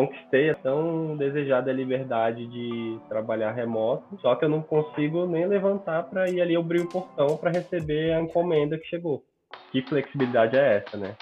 conquistei 0.00 0.48
a 0.48 0.54
tão 0.54 1.14
desejada 1.14 1.70
liberdade 1.70 2.46
de 2.46 2.98
trabalhar 3.06 3.52
remoto, 3.52 4.18
só 4.22 4.34
que 4.34 4.46
eu 4.46 4.48
não 4.48 4.62
consigo 4.62 5.26
nem 5.26 5.46
levantar 5.46 6.04
para 6.04 6.30
ir 6.30 6.40
ali 6.40 6.56
abrir 6.56 6.80
o 6.80 6.88
portão 6.88 7.36
para 7.36 7.50
receber 7.50 8.14
a 8.14 8.20
encomenda 8.22 8.78
que 8.78 8.86
chegou. 8.86 9.22
Que 9.70 9.82
flexibilidade 9.82 10.56
é 10.56 10.78
essa, 10.78 10.96
né? 10.96 11.14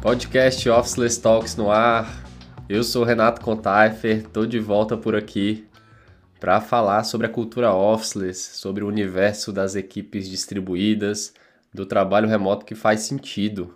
Podcast 0.00 0.68
Officeless 0.68 1.22
Talks 1.22 1.56
no 1.56 1.70
ar. 1.70 2.24
Eu 2.68 2.82
sou 2.82 3.04
Renato 3.04 3.40
Contaifer, 3.40 4.26
tô 4.28 4.46
de 4.46 4.58
volta 4.58 4.96
por 4.96 5.14
aqui 5.14 5.64
para 6.40 6.60
falar 6.60 7.04
sobre 7.04 7.28
a 7.28 7.30
cultura 7.30 7.72
Officeless, 7.72 8.58
sobre 8.58 8.82
o 8.82 8.88
universo 8.88 9.52
das 9.52 9.76
equipes 9.76 10.28
distribuídas, 10.28 11.32
do 11.72 11.86
trabalho 11.86 12.28
remoto 12.28 12.66
que 12.66 12.74
faz 12.74 13.00
sentido. 13.00 13.74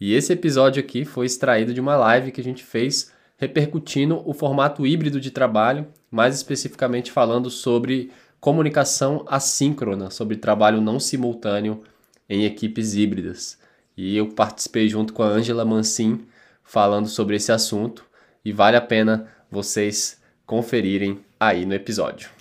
E 0.00 0.14
esse 0.14 0.32
episódio 0.32 0.80
aqui 0.82 1.04
foi 1.04 1.26
extraído 1.26 1.74
de 1.74 1.80
uma 1.80 1.96
live 1.96 2.32
que 2.32 2.40
a 2.40 2.44
gente 2.44 2.64
fez 2.64 3.12
repercutindo 3.36 4.22
o 4.28 4.32
formato 4.32 4.86
híbrido 4.86 5.20
de 5.20 5.30
trabalho, 5.30 5.86
mais 6.10 6.34
especificamente 6.34 7.10
falando 7.10 7.50
sobre 7.50 8.10
comunicação 8.38 9.24
assíncrona, 9.28 10.10
sobre 10.10 10.36
trabalho 10.36 10.80
não 10.80 10.98
simultâneo 10.98 11.82
em 12.28 12.44
equipes 12.44 12.94
híbridas. 12.94 13.58
E 13.96 14.16
eu 14.16 14.28
participei 14.28 14.88
junto 14.88 15.12
com 15.12 15.22
a 15.22 15.28
Angela 15.28 15.64
Mancin 15.64 16.26
falando 16.62 17.08
sobre 17.08 17.36
esse 17.36 17.50
assunto 17.52 18.04
e 18.44 18.52
vale 18.52 18.76
a 18.76 18.80
pena 18.80 19.28
vocês 19.50 20.20
conferirem 20.46 21.20
aí 21.38 21.66
no 21.66 21.74
episódio. 21.74 22.39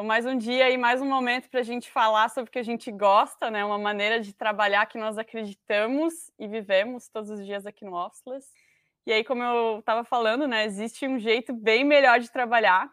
Então, 0.00 0.08
mais 0.08 0.24
um 0.24 0.34
dia 0.34 0.70
e 0.70 0.78
mais 0.78 1.02
um 1.02 1.06
momento 1.06 1.50
para 1.50 1.60
a 1.60 1.62
gente 1.62 1.90
falar 1.90 2.30
sobre 2.30 2.48
o 2.48 2.50
que 2.50 2.58
a 2.58 2.62
gente 2.62 2.90
gosta, 2.90 3.50
né? 3.50 3.62
Uma 3.62 3.76
maneira 3.76 4.18
de 4.18 4.32
trabalhar 4.32 4.86
que 4.86 4.96
nós 4.96 5.18
acreditamos 5.18 6.32
e 6.38 6.48
vivemos 6.48 7.06
todos 7.10 7.28
os 7.28 7.44
dias 7.44 7.66
aqui 7.66 7.84
no 7.84 7.94
Officeless. 7.94 8.48
E 9.06 9.12
aí, 9.12 9.22
como 9.22 9.42
eu 9.42 9.80
estava 9.80 10.02
falando, 10.02 10.48
né? 10.48 10.64
Existe 10.64 11.06
um 11.06 11.18
jeito 11.18 11.52
bem 11.52 11.84
melhor 11.84 12.18
de 12.18 12.32
trabalhar. 12.32 12.90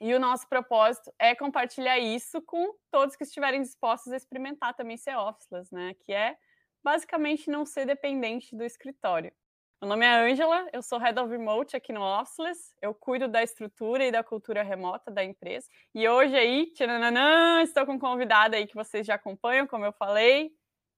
E 0.00 0.14
o 0.14 0.20
nosso 0.20 0.48
propósito 0.48 1.12
é 1.18 1.34
compartilhar 1.34 1.98
isso 1.98 2.40
com 2.42 2.72
todos 2.88 3.16
que 3.16 3.24
estiverem 3.24 3.60
dispostos 3.60 4.12
a 4.12 4.16
experimentar 4.16 4.74
também 4.74 4.96
ser 4.96 5.16
Officeless, 5.16 5.74
né? 5.74 5.92
Que 6.06 6.12
é 6.12 6.36
basicamente 6.84 7.50
não 7.50 7.66
ser 7.66 7.84
dependente 7.84 8.54
do 8.54 8.62
escritório. 8.62 9.32
Meu 9.82 9.88
nome 9.88 10.06
é 10.06 10.30
Ângela, 10.30 10.68
eu 10.72 10.80
sou 10.80 10.96
Head 10.96 11.18
of 11.18 11.28
Remote 11.28 11.76
aqui 11.76 11.92
no 11.92 12.02
Officeless, 12.02 12.72
eu 12.80 12.94
cuido 12.94 13.26
da 13.26 13.42
estrutura 13.42 14.06
e 14.06 14.12
da 14.12 14.22
cultura 14.22 14.62
remota 14.62 15.10
da 15.10 15.24
empresa. 15.24 15.66
E 15.92 16.08
hoje 16.08 16.36
aí, 16.36 16.66
tchananã, 16.66 17.60
estou 17.62 17.84
com 17.84 17.94
um 17.94 17.98
convidado 17.98 18.54
aí 18.54 18.64
que 18.64 18.76
vocês 18.76 19.04
já 19.04 19.16
acompanham, 19.16 19.66
como 19.66 19.84
eu 19.84 19.92
falei, 19.92 20.52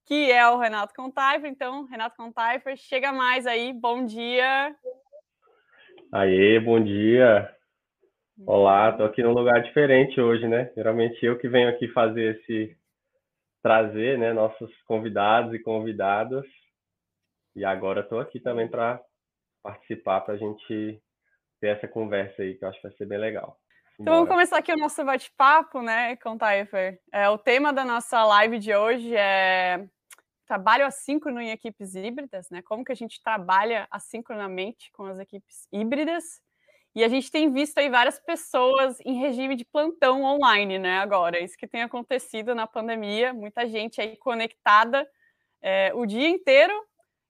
que 0.05 0.30
é 0.30 0.46
o 0.50 0.58
Renato 0.58 0.92
Contaifer. 0.92 1.50
Então, 1.50 1.86
Renato 1.86 2.14
Contaifer, 2.14 2.77
chega 2.77 3.10
mais 3.10 3.46
aí, 3.46 3.72
bom 3.72 4.05
dia. 4.05 4.77
Aê, 6.12 6.60
bom 6.60 6.78
dia. 6.78 7.50
Olá, 8.46 8.90
estou 8.90 9.06
aqui 9.06 9.22
num 9.22 9.32
lugar 9.32 9.62
diferente 9.62 10.20
hoje, 10.20 10.46
né? 10.46 10.70
Geralmente 10.77 11.24
eu 11.24 11.38
que 11.38 11.48
venho 11.48 11.70
aqui 11.70 11.88
fazer 11.88 12.36
esse 12.36 12.77
trazer, 13.62 14.18
né, 14.18 14.34
nossos 14.34 14.70
convidados 14.82 15.55
e 15.55 15.58
convidadas 15.58 16.44
e 17.55 17.64
agora 17.64 18.00
estou 18.00 18.20
aqui 18.20 18.41
também 18.41 18.69
para 18.69 19.00
participar, 19.62 20.20
para 20.20 20.34
a 20.34 20.36
gente 20.36 21.02
ter 21.61 21.69
essa 21.69 21.88
conversa 21.88 22.42
aí, 22.42 22.55
que 22.55 22.64
eu 22.64 22.69
acho 22.69 22.80
que 22.80 22.88
vai 22.88 22.96
ser 22.96 23.06
bem 23.06 23.19
legal. 23.19 23.58
Então 23.98 24.14
vamos 24.14 24.28
começar 24.28 24.58
aqui 24.58 24.72
o 24.72 24.77
nosso 24.77 25.05
bate-papo, 25.05 25.80
né, 25.80 26.16
com 26.16 26.30
o 26.30 26.38
Taifer. 26.38 27.00
É, 27.12 27.28
o 27.28 27.38
tema 27.38 27.72
da 27.72 27.84
nossa 27.84 28.24
live 28.24 28.58
de 28.58 28.74
hoje 28.74 29.14
é 29.16 29.86
trabalho 30.46 30.84
assíncrono 30.84 31.41
em 31.41 31.50
equipes 31.50 31.94
híbridas, 31.94 32.50
né? 32.50 32.61
Como 32.62 32.84
que 32.84 32.92
a 32.92 32.96
gente 32.96 33.22
trabalha 33.22 33.86
assincronamente 33.91 34.91
com 34.92 35.06
as 35.06 35.18
equipes 35.18 35.66
híbridas. 35.72 36.41
E 36.94 37.02
a 37.02 37.08
gente 37.08 37.30
tem 37.30 37.50
visto 37.50 37.78
aí 37.78 37.89
várias 37.89 38.20
pessoas 38.20 39.00
em 39.05 39.18
regime 39.18 39.56
de 39.56 39.64
plantão 39.64 40.23
online, 40.23 40.79
né? 40.79 40.98
Agora, 40.98 41.42
isso 41.42 41.56
que 41.56 41.67
tem 41.67 41.83
acontecido 41.83 42.55
na 42.55 42.67
pandemia, 42.67 43.33
muita 43.33 43.67
gente 43.67 44.00
aí 44.00 44.17
conectada 44.17 45.08
é, 45.61 45.92
o 45.95 46.05
dia 46.06 46.29
inteiro 46.29 46.74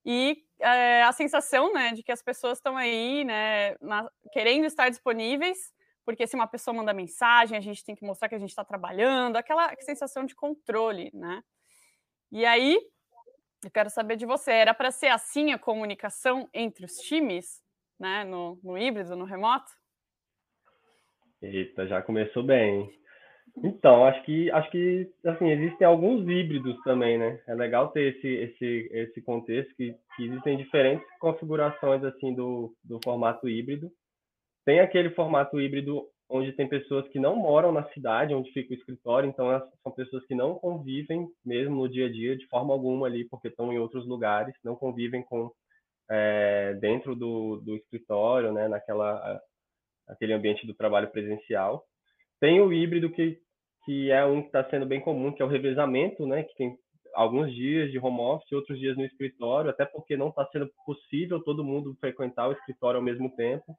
e 0.05 0.45
é, 0.61 1.03
a 1.03 1.13
sensação 1.13 1.73
né, 1.73 1.93
de 1.93 2.03
que 2.03 2.13
as 2.13 2.23
pessoas 2.23 2.59
estão 2.59 2.77
aí 2.77 3.25
né, 3.25 3.77
na, 3.81 4.09
querendo 4.33 4.67
estar 4.67 4.89
disponíveis, 4.89 5.73
porque 6.05 6.27
se 6.27 6.37
uma 6.37 6.47
pessoa 6.47 6.75
manda 6.75 6.93
mensagem, 6.93 7.57
a 7.57 7.61
gente 7.61 7.85
tem 7.85 7.95
que 7.95 8.05
mostrar 8.05 8.29
que 8.29 8.35
a 8.35 8.39
gente 8.39 8.51
está 8.51 8.65
trabalhando, 8.65 9.37
aquela 9.37 9.75
sensação 9.81 10.27
de 10.27 10.35
controle, 10.35 11.11
né? 11.15 11.43
E 12.31 12.45
aí, 12.45 12.79
eu 13.65 13.71
quero 13.71 13.89
saber 13.89 14.17
de 14.17 14.27
você, 14.27 14.53
era 14.53 14.75
para 14.75 14.91
ser 14.91 15.07
assim 15.07 15.53
a 15.53 15.59
comunicação 15.59 16.49
entre 16.53 16.85
os 16.85 16.97
times, 16.97 17.63
né, 17.99 18.25
no, 18.25 18.61
no 18.63 18.77
híbrido, 18.77 19.17
no 19.17 19.25
remoto? 19.25 19.71
Eita, 21.41 21.87
já 21.87 22.03
começou 22.03 22.43
bem. 22.43 22.91
Então, 23.63 24.05
acho 24.05 24.23
que 24.25 24.51
acho 24.51 24.71
que 24.71 25.09
assim, 25.25 25.49
existem 25.51 25.87
alguns 25.87 26.29
híbridos 26.29 26.77
também, 26.83 27.17
né? 27.19 27.41
É 27.47 27.55
legal 27.55 27.91
ter 27.91 28.17
esse 28.17 28.27
esse 28.29 28.89
esse 28.93 29.23
contexto 29.23 29.75
que, 29.77 29.95
que 30.17 30.25
existem 30.25 30.57
diferentes 30.57 31.07
configurações 31.21 32.03
assim 32.03 32.35
do, 32.35 32.75
do 32.83 32.99
formato 33.05 33.49
híbrido. 33.49 33.91
Tem 34.65 34.81
aquele 34.81 35.11
formato 35.11 35.61
híbrido 35.61 36.03
onde 36.29 36.53
tem 36.53 36.69
pessoas 36.69 37.07
que 37.09 37.21
não 37.21 37.37
moram 37.37 37.71
na 37.71 37.85
cidade 37.91 38.35
onde 38.35 38.51
fica 38.51 38.73
o 38.73 38.77
escritório, 38.77 39.29
então 39.29 39.47
são 39.83 39.93
pessoas 39.93 40.27
que 40.27 40.35
não 40.35 40.55
convivem 40.55 41.29
mesmo 41.45 41.77
no 41.77 41.89
dia 41.89 42.07
a 42.07 42.13
dia 42.13 42.37
de 42.37 42.47
forma 42.49 42.73
alguma 42.73 43.07
ali, 43.07 43.25
porque 43.29 43.49
estão 43.49 43.73
em 43.73 43.79
outros 43.79 44.07
lugares, 44.07 44.55
não 44.65 44.75
convivem 44.75 45.23
com 45.23 45.53
é, 46.11 46.75
dentro 46.81 47.15
do, 47.15 47.61
do 47.61 47.77
escritório, 47.77 48.53
né? 48.53 48.69
Naquela 48.69 49.41
aquele 50.09 50.33
ambiente 50.33 50.67
do 50.67 50.75
trabalho 50.75 51.11
presencial. 51.11 51.85
Tem 52.41 52.61
o 52.61 52.73
híbrido 52.73 53.11
que, 53.11 53.39
que 53.85 54.11
é 54.11 54.25
um 54.25 54.41
que 54.41 54.49
está 54.49 54.69
sendo 54.71 54.87
bem 54.87 55.01
comum, 55.01 55.33
que 55.33 55.43
é 55.43 55.45
o 55.45 55.49
revezamento, 55.49 56.27
né? 56.27 56.43
Que 56.43 56.55
tem 56.57 56.77
alguns 57.15 57.55
dias 57.55 57.91
de 57.91 57.99
home 57.99 58.21
office, 58.21 58.53
outros 58.53 58.79
dias 58.79 58.97
no 58.97 59.05
escritório, 59.05 59.71
até 59.71 59.85
porque 59.85 60.17
não 60.17 60.29
está 60.29 60.47
sendo 60.51 60.71
possível 60.85 61.43
todo 61.43 61.65
mundo 61.65 61.97
frequentar 62.01 62.49
o 62.49 62.53
escritório 62.53 62.99
ao 62.99 63.05
mesmo 63.05 63.35
tempo. 63.37 63.77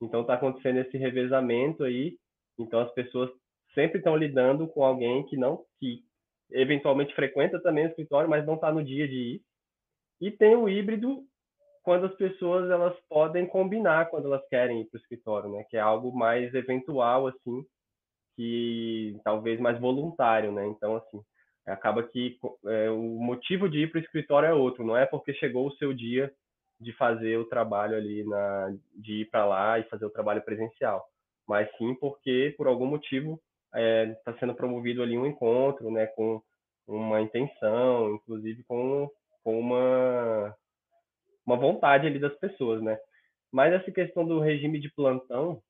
Então 0.00 0.22
está 0.22 0.34
acontecendo 0.34 0.78
esse 0.78 0.96
revezamento 0.96 1.84
aí. 1.84 2.16
Então 2.58 2.80
as 2.80 2.92
pessoas 2.92 3.30
sempre 3.74 3.98
estão 3.98 4.16
lidando 4.16 4.66
com 4.68 4.84
alguém 4.84 5.24
que 5.26 5.36
não, 5.36 5.64
que 5.78 6.00
eventualmente 6.50 7.14
frequenta 7.14 7.60
também 7.62 7.86
o 7.86 7.88
escritório, 7.88 8.28
mas 8.28 8.44
não 8.44 8.54
está 8.54 8.72
no 8.72 8.84
dia 8.84 9.06
de 9.06 9.14
ir. 9.14 9.42
E 10.20 10.30
tem 10.30 10.56
o 10.56 10.68
híbrido 10.68 11.24
quando 11.82 12.06
as 12.06 12.14
pessoas 12.14 12.70
elas 12.70 12.96
podem 13.08 13.46
combinar 13.46 14.08
quando 14.08 14.26
elas 14.26 14.46
querem 14.48 14.80
ir 14.80 14.84
para 14.86 14.98
o 14.98 15.00
escritório, 15.00 15.50
né? 15.50 15.64
Que 15.68 15.76
é 15.76 15.80
algo 15.80 16.16
mais 16.16 16.52
eventual 16.54 17.26
assim 17.26 17.64
que 18.36 19.18
talvez 19.24 19.60
mais 19.60 19.78
voluntário, 19.78 20.52
né? 20.52 20.66
Então, 20.66 20.96
assim, 20.96 21.22
acaba 21.66 22.02
que 22.02 22.38
é, 22.66 22.90
o 22.90 23.18
motivo 23.20 23.68
de 23.68 23.80
ir 23.80 23.90
para 23.90 23.98
o 23.98 24.02
escritório 24.02 24.48
é 24.48 24.54
outro, 24.54 24.84
não 24.84 24.96
é 24.96 25.06
porque 25.06 25.32
chegou 25.34 25.66
o 25.66 25.74
seu 25.76 25.92
dia 25.92 26.32
de 26.80 26.92
fazer 26.94 27.38
o 27.38 27.44
trabalho 27.44 27.96
ali, 27.96 28.24
na, 28.24 28.74
de 28.96 29.22
ir 29.22 29.30
para 29.30 29.44
lá 29.44 29.78
e 29.78 29.84
fazer 29.84 30.04
o 30.04 30.10
trabalho 30.10 30.42
presencial, 30.42 31.04
mas 31.46 31.68
sim 31.76 31.94
porque, 31.94 32.54
por 32.56 32.66
algum 32.66 32.86
motivo, 32.86 33.40
está 33.66 33.80
é, 33.80 34.06
tá 34.24 34.36
sendo 34.38 34.54
promovido 34.54 35.02
ali 35.02 35.16
um 35.16 35.26
encontro, 35.26 35.90
né, 35.90 36.06
com 36.08 36.42
uma 36.86 37.20
intenção, 37.20 38.14
inclusive 38.14 38.64
com, 38.64 39.08
com 39.44 39.58
uma, 39.58 40.54
uma 41.46 41.56
vontade 41.56 42.06
ali 42.06 42.18
das 42.18 42.34
pessoas, 42.36 42.82
né? 42.82 42.98
Mas 43.52 43.72
essa 43.72 43.90
questão 43.92 44.26
do 44.26 44.40
regime 44.40 44.80
de 44.80 44.90
plantão, 44.90 45.62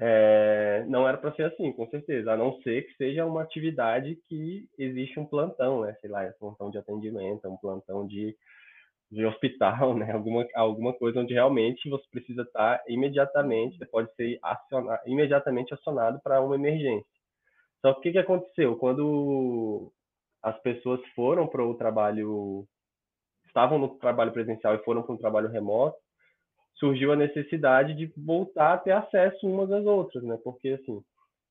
é, 0.00 0.84
não 0.88 1.06
era 1.08 1.16
para 1.18 1.32
ser 1.34 1.44
assim, 1.44 1.72
com 1.72 1.86
certeza, 1.88 2.32
a 2.32 2.36
não 2.36 2.60
ser 2.62 2.86
que 2.86 2.96
seja 2.96 3.24
uma 3.24 3.42
atividade 3.42 4.16
que 4.28 4.68
existe 4.78 5.18
um 5.18 5.26
plantão, 5.26 5.82
né? 5.82 5.96
Sei 6.00 6.10
lá, 6.10 6.24
é 6.24 6.30
um 6.30 6.32
plantão 6.32 6.70
de 6.70 6.78
atendimento, 6.78 7.46
é 7.46 7.48
um 7.48 7.56
plantão 7.56 8.06
de, 8.06 8.36
de 9.10 9.24
hospital, 9.24 9.94
né? 9.98 10.12
Alguma, 10.12 10.46
alguma 10.54 10.92
coisa 10.92 11.20
onde 11.20 11.34
realmente 11.34 11.88
você 11.88 12.04
precisa 12.10 12.42
estar 12.42 12.82
imediatamente, 12.88 13.78
você 13.78 13.86
pode 13.86 14.14
ser 14.14 14.38
acionado, 14.42 15.02
imediatamente 15.06 15.74
acionado 15.74 16.20
para 16.22 16.40
uma 16.40 16.54
emergência. 16.54 17.06
Só 17.80 17.92
que 17.94 17.98
o 17.98 18.02
que, 18.02 18.12
que 18.12 18.18
aconteceu? 18.18 18.76
Quando 18.76 19.92
as 20.42 20.58
pessoas 20.60 21.00
foram 21.14 21.46
para 21.46 21.64
o 21.64 21.74
trabalho, 21.74 22.66
estavam 23.46 23.78
no 23.78 23.88
trabalho 23.98 24.32
presencial 24.32 24.74
e 24.74 24.84
foram 24.84 25.02
para 25.02 25.14
um 25.14 25.18
trabalho 25.18 25.48
remoto, 25.48 25.96
surgiu 26.76 27.12
a 27.12 27.16
necessidade 27.16 27.94
de 27.94 28.12
voltar 28.16 28.74
a 28.74 28.78
ter 28.78 28.92
acesso 28.92 29.46
umas 29.46 29.70
às 29.70 29.84
outras, 29.84 30.22
né? 30.24 30.38
Porque 30.42 30.70
assim, 30.70 31.02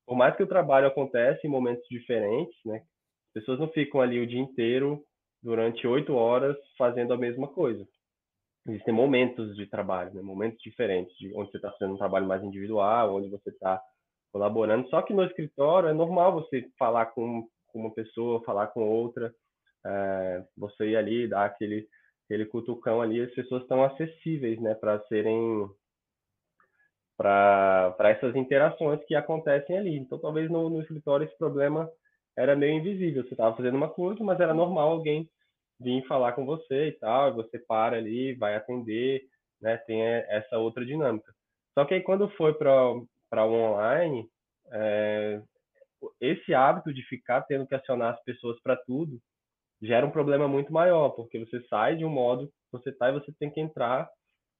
por 0.06 0.16
mais 0.16 0.36
que 0.36 0.42
o 0.42 0.48
trabalho 0.48 0.86
aconteça 0.86 1.46
em 1.46 1.50
momentos 1.50 1.84
diferentes, 1.88 2.56
né? 2.64 2.82
As 3.28 3.40
pessoas 3.40 3.58
não 3.58 3.68
ficam 3.68 4.00
ali 4.00 4.20
o 4.20 4.26
dia 4.26 4.40
inteiro 4.40 5.02
durante 5.42 5.86
oito 5.86 6.14
horas 6.14 6.56
fazendo 6.78 7.12
a 7.12 7.18
mesma 7.18 7.48
coisa. 7.48 7.86
Existem 8.66 8.94
momentos 8.94 9.54
de 9.56 9.66
trabalho, 9.66 10.14
né? 10.14 10.22
momentos 10.22 10.58
diferentes, 10.62 11.14
de 11.18 11.34
onde 11.36 11.50
você 11.50 11.58
está 11.58 11.70
fazendo 11.72 11.94
um 11.94 11.98
trabalho 11.98 12.26
mais 12.26 12.42
individual, 12.42 13.14
onde 13.14 13.28
você 13.28 13.50
está 13.50 13.80
colaborando. 14.32 14.88
Só 14.88 15.02
que 15.02 15.12
no 15.12 15.22
escritório 15.24 15.90
é 15.90 15.92
normal 15.92 16.32
você 16.32 16.66
falar 16.78 17.06
com, 17.06 17.46
com 17.68 17.78
uma 17.78 17.92
pessoa, 17.92 18.42
falar 18.42 18.68
com 18.68 18.88
outra, 18.88 19.34
é, 19.84 20.44
você 20.56 20.90
ir 20.90 20.96
ali, 20.96 21.28
dar 21.28 21.44
aquele, 21.44 21.86
aquele 22.24 22.46
cutucão 22.46 23.00
ali, 23.00 23.20
as 23.20 23.32
pessoas 23.32 23.62
estão 23.62 23.84
acessíveis, 23.84 24.60
né, 24.60 24.74
para 24.74 25.00
serem 25.06 25.68
para 27.16 28.10
essas 28.10 28.34
interações 28.34 29.04
que 29.04 29.14
acontecem 29.14 29.78
ali. 29.78 29.96
Então, 29.96 30.18
talvez 30.18 30.50
no, 30.50 30.68
no 30.68 30.80
escritório 30.80 31.24
esse 31.24 31.38
problema 31.38 31.88
era 32.36 32.56
meio 32.56 32.74
invisível. 32.74 33.22
Você 33.22 33.34
estava 33.34 33.56
fazendo 33.56 33.76
uma 33.76 33.88
coisa, 33.88 34.22
mas 34.24 34.40
era 34.40 34.52
normal 34.52 34.90
alguém 34.90 35.28
vir 35.78 36.04
falar 36.06 36.32
com 36.32 36.44
você 36.44 36.88
e 36.88 36.92
tal, 36.92 37.34
você 37.34 37.58
para 37.58 37.96
ali, 37.96 38.34
vai 38.34 38.56
atender, 38.56 39.22
né? 39.60 39.76
Tem 39.78 40.02
essa 40.02 40.58
outra 40.58 40.84
dinâmica. 40.84 41.32
Só 41.74 41.84
que 41.84 41.94
aí 41.94 42.00
quando 42.00 42.28
foi 42.30 42.54
para 42.54 42.72
o 42.72 43.52
online, 43.52 44.28
é, 44.72 45.40
esse 46.20 46.52
hábito 46.52 46.92
de 46.92 47.02
ficar 47.02 47.42
tendo 47.42 47.66
que 47.66 47.74
acionar 47.74 48.14
as 48.14 48.22
pessoas 48.24 48.60
para 48.60 48.76
tudo 48.76 49.20
gera 49.84 50.06
um 50.06 50.10
problema 50.10 50.48
muito 50.48 50.72
maior, 50.72 51.10
porque 51.10 51.38
você 51.38 51.60
sai 51.68 51.96
de 51.96 52.04
um 52.04 52.10
modo, 52.10 52.50
você 52.72 52.90
tá 52.92 53.10
e 53.10 53.12
você 53.12 53.32
tem 53.38 53.50
que 53.50 53.60
entrar, 53.60 54.08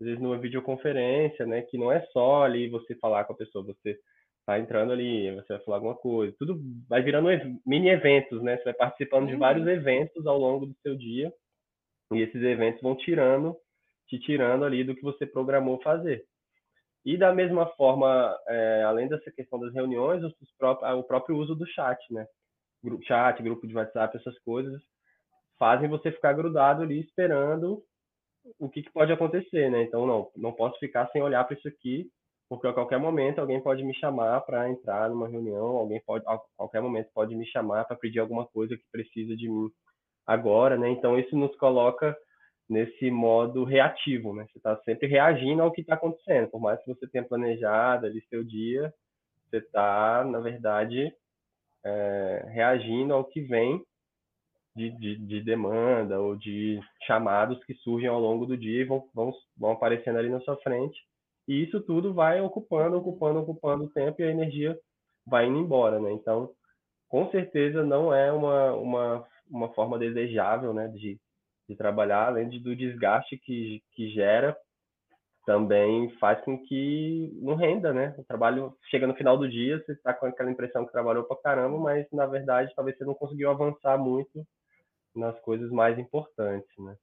às 0.00 0.06
vezes 0.06 0.20
numa 0.20 0.38
videoconferência, 0.38 1.46
né, 1.46 1.62
que 1.62 1.78
não 1.78 1.90
é 1.90 2.00
só 2.12 2.44
ali 2.44 2.68
você 2.68 2.94
falar 2.96 3.24
com 3.24 3.32
a 3.32 3.36
pessoa, 3.36 3.64
você 3.64 3.98
tá 4.46 4.58
entrando 4.58 4.92
ali, 4.92 5.34
você 5.34 5.54
vai 5.54 5.64
falar 5.64 5.76
alguma 5.78 5.94
coisa, 5.94 6.34
tudo 6.38 6.60
vai 6.88 7.02
virando 7.02 7.28
mini 7.66 7.88
eventos, 7.88 8.42
né? 8.42 8.58
Você 8.58 8.64
vai 8.64 8.74
participando 8.74 9.28
de 9.28 9.36
vários 9.36 9.64
uhum. 9.64 9.72
eventos 9.72 10.26
ao 10.26 10.38
longo 10.38 10.66
do 10.66 10.74
seu 10.82 10.94
dia, 10.94 11.32
e 12.12 12.20
esses 12.20 12.42
eventos 12.42 12.82
vão 12.82 12.94
tirando, 12.94 13.56
te 14.06 14.18
tirando 14.18 14.64
ali 14.64 14.84
do 14.84 14.94
que 14.94 15.02
você 15.02 15.26
programou 15.26 15.80
fazer. 15.80 16.24
E 17.06 17.16
da 17.16 17.34
mesma 17.34 17.66
forma, 17.74 18.38
é, 18.48 18.82
além 18.82 19.08
dessa 19.08 19.30
questão 19.30 19.58
das 19.58 19.72
reuniões, 19.72 20.22
próprios, 20.58 20.98
o 20.98 21.02
próprio 21.04 21.36
uso 21.36 21.54
do 21.54 21.66
chat, 21.66 21.98
né? 22.12 22.26
Chat, 23.04 23.42
grupo 23.42 23.66
de 23.66 23.74
WhatsApp, 23.74 24.16
essas 24.16 24.38
coisas, 24.40 24.80
fazem 25.58 25.88
você 25.88 26.10
ficar 26.12 26.32
grudado 26.32 26.82
ali 26.82 27.00
esperando 27.00 27.82
o 28.58 28.68
que, 28.68 28.82
que 28.82 28.92
pode 28.92 29.12
acontecer, 29.12 29.70
né? 29.70 29.82
Então, 29.82 30.06
não, 30.06 30.30
não 30.36 30.52
posso 30.52 30.78
ficar 30.78 31.08
sem 31.10 31.22
olhar 31.22 31.44
para 31.44 31.56
isso 31.56 31.66
aqui, 31.68 32.10
porque 32.48 32.66
a 32.66 32.72
qualquer 32.72 32.98
momento 32.98 33.38
alguém 33.38 33.60
pode 33.60 33.82
me 33.82 33.94
chamar 33.94 34.40
para 34.42 34.68
entrar 34.68 35.08
numa 35.08 35.28
reunião, 35.28 35.76
alguém 35.76 36.00
pode, 36.04 36.24
a 36.28 36.38
qualquer 36.56 36.82
momento 36.82 37.08
pode 37.14 37.34
me 37.34 37.46
chamar 37.46 37.84
para 37.84 37.96
pedir 37.96 38.18
alguma 38.18 38.46
coisa 38.46 38.76
que 38.76 38.84
precisa 38.92 39.34
de 39.36 39.48
mim 39.48 39.70
agora, 40.26 40.76
né? 40.76 40.90
Então 40.90 41.18
isso 41.18 41.36
nos 41.36 41.54
coloca 41.56 42.16
nesse 42.68 43.10
modo 43.10 43.64
reativo, 43.64 44.34
né? 44.34 44.46
Você 44.50 44.58
está 44.58 44.76
sempre 44.84 45.06
reagindo 45.06 45.62
ao 45.62 45.72
que 45.72 45.80
está 45.80 45.94
acontecendo, 45.94 46.48
por 46.48 46.60
mais 46.60 46.80
que 46.82 46.94
você 46.94 47.06
tenha 47.08 47.24
planejado 47.24 48.06
ali 48.06 48.22
seu 48.28 48.44
dia, 48.44 48.92
você 49.48 49.58
está, 49.58 50.24
na 50.24 50.40
verdade, 50.40 51.12
é, 51.84 52.46
reagindo 52.48 53.14
ao 53.14 53.24
que 53.24 53.40
vem 53.40 53.82
de, 54.76 54.90
de, 54.98 55.16
de, 55.18 55.42
demanda 55.42 56.20
ou 56.20 56.36
de 56.36 56.80
chamados 57.06 57.62
que 57.64 57.74
surgem 57.74 58.08
ao 58.08 58.20
longo 58.20 58.44
do 58.44 58.56
dia 58.56 58.80
e 58.82 58.84
vão, 58.84 59.08
vão, 59.14 59.32
vão 59.56 59.72
aparecendo 59.72 60.18
ali 60.18 60.28
na 60.28 60.40
sua 60.40 60.56
frente 60.58 60.98
e 61.46 61.62
isso 61.62 61.80
tudo 61.82 62.14
vai 62.14 62.40
ocupando, 62.40 62.96
ocupando, 62.96 63.40
ocupando 63.40 63.84
o 63.84 63.90
tempo 63.90 64.20
e 64.20 64.24
a 64.24 64.30
energia 64.30 64.78
vai 65.26 65.46
indo 65.46 65.58
embora, 65.58 66.00
né? 66.00 66.12
Então, 66.12 66.50
com 67.08 67.30
certeza 67.30 67.84
não 67.84 68.12
é 68.12 68.32
uma, 68.32 68.72
uma, 68.74 69.26
uma 69.50 69.68
forma 69.74 69.98
desejável, 69.98 70.72
né, 70.72 70.88
de, 70.88 71.18
de 71.68 71.76
trabalhar, 71.76 72.28
além 72.28 72.48
do 72.48 72.74
desgaste 72.74 73.38
que, 73.38 73.82
que 73.92 74.10
gera, 74.10 74.56
também 75.46 76.10
faz 76.18 76.40
com 76.42 76.58
que 76.58 77.38
não 77.42 77.54
renda, 77.54 77.92
né? 77.92 78.14
O 78.18 78.24
trabalho 78.24 78.74
chega 78.90 79.06
no 79.06 79.14
final 79.14 79.36
do 79.36 79.48
dia, 79.48 79.78
você 79.78 79.92
está 79.92 80.14
com 80.14 80.26
aquela 80.26 80.50
impressão 80.50 80.86
que 80.86 80.92
trabalhou 80.92 81.24
para 81.24 81.36
caramba, 81.36 81.78
mas 81.78 82.06
na 82.10 82.26
verdade 82.26 82.72
talvez 82.74 82.96
você 82.96 83.04
não 83.04 83.14
conseguiu 83.14 83.50
avançar 83.50 83.98
muito 83.98 84.46
nas 85.14 85.38
coisas 85.40 85.70
mais 85.70 85.98
importantes, 85.98 86.76
né? 86.78 86.96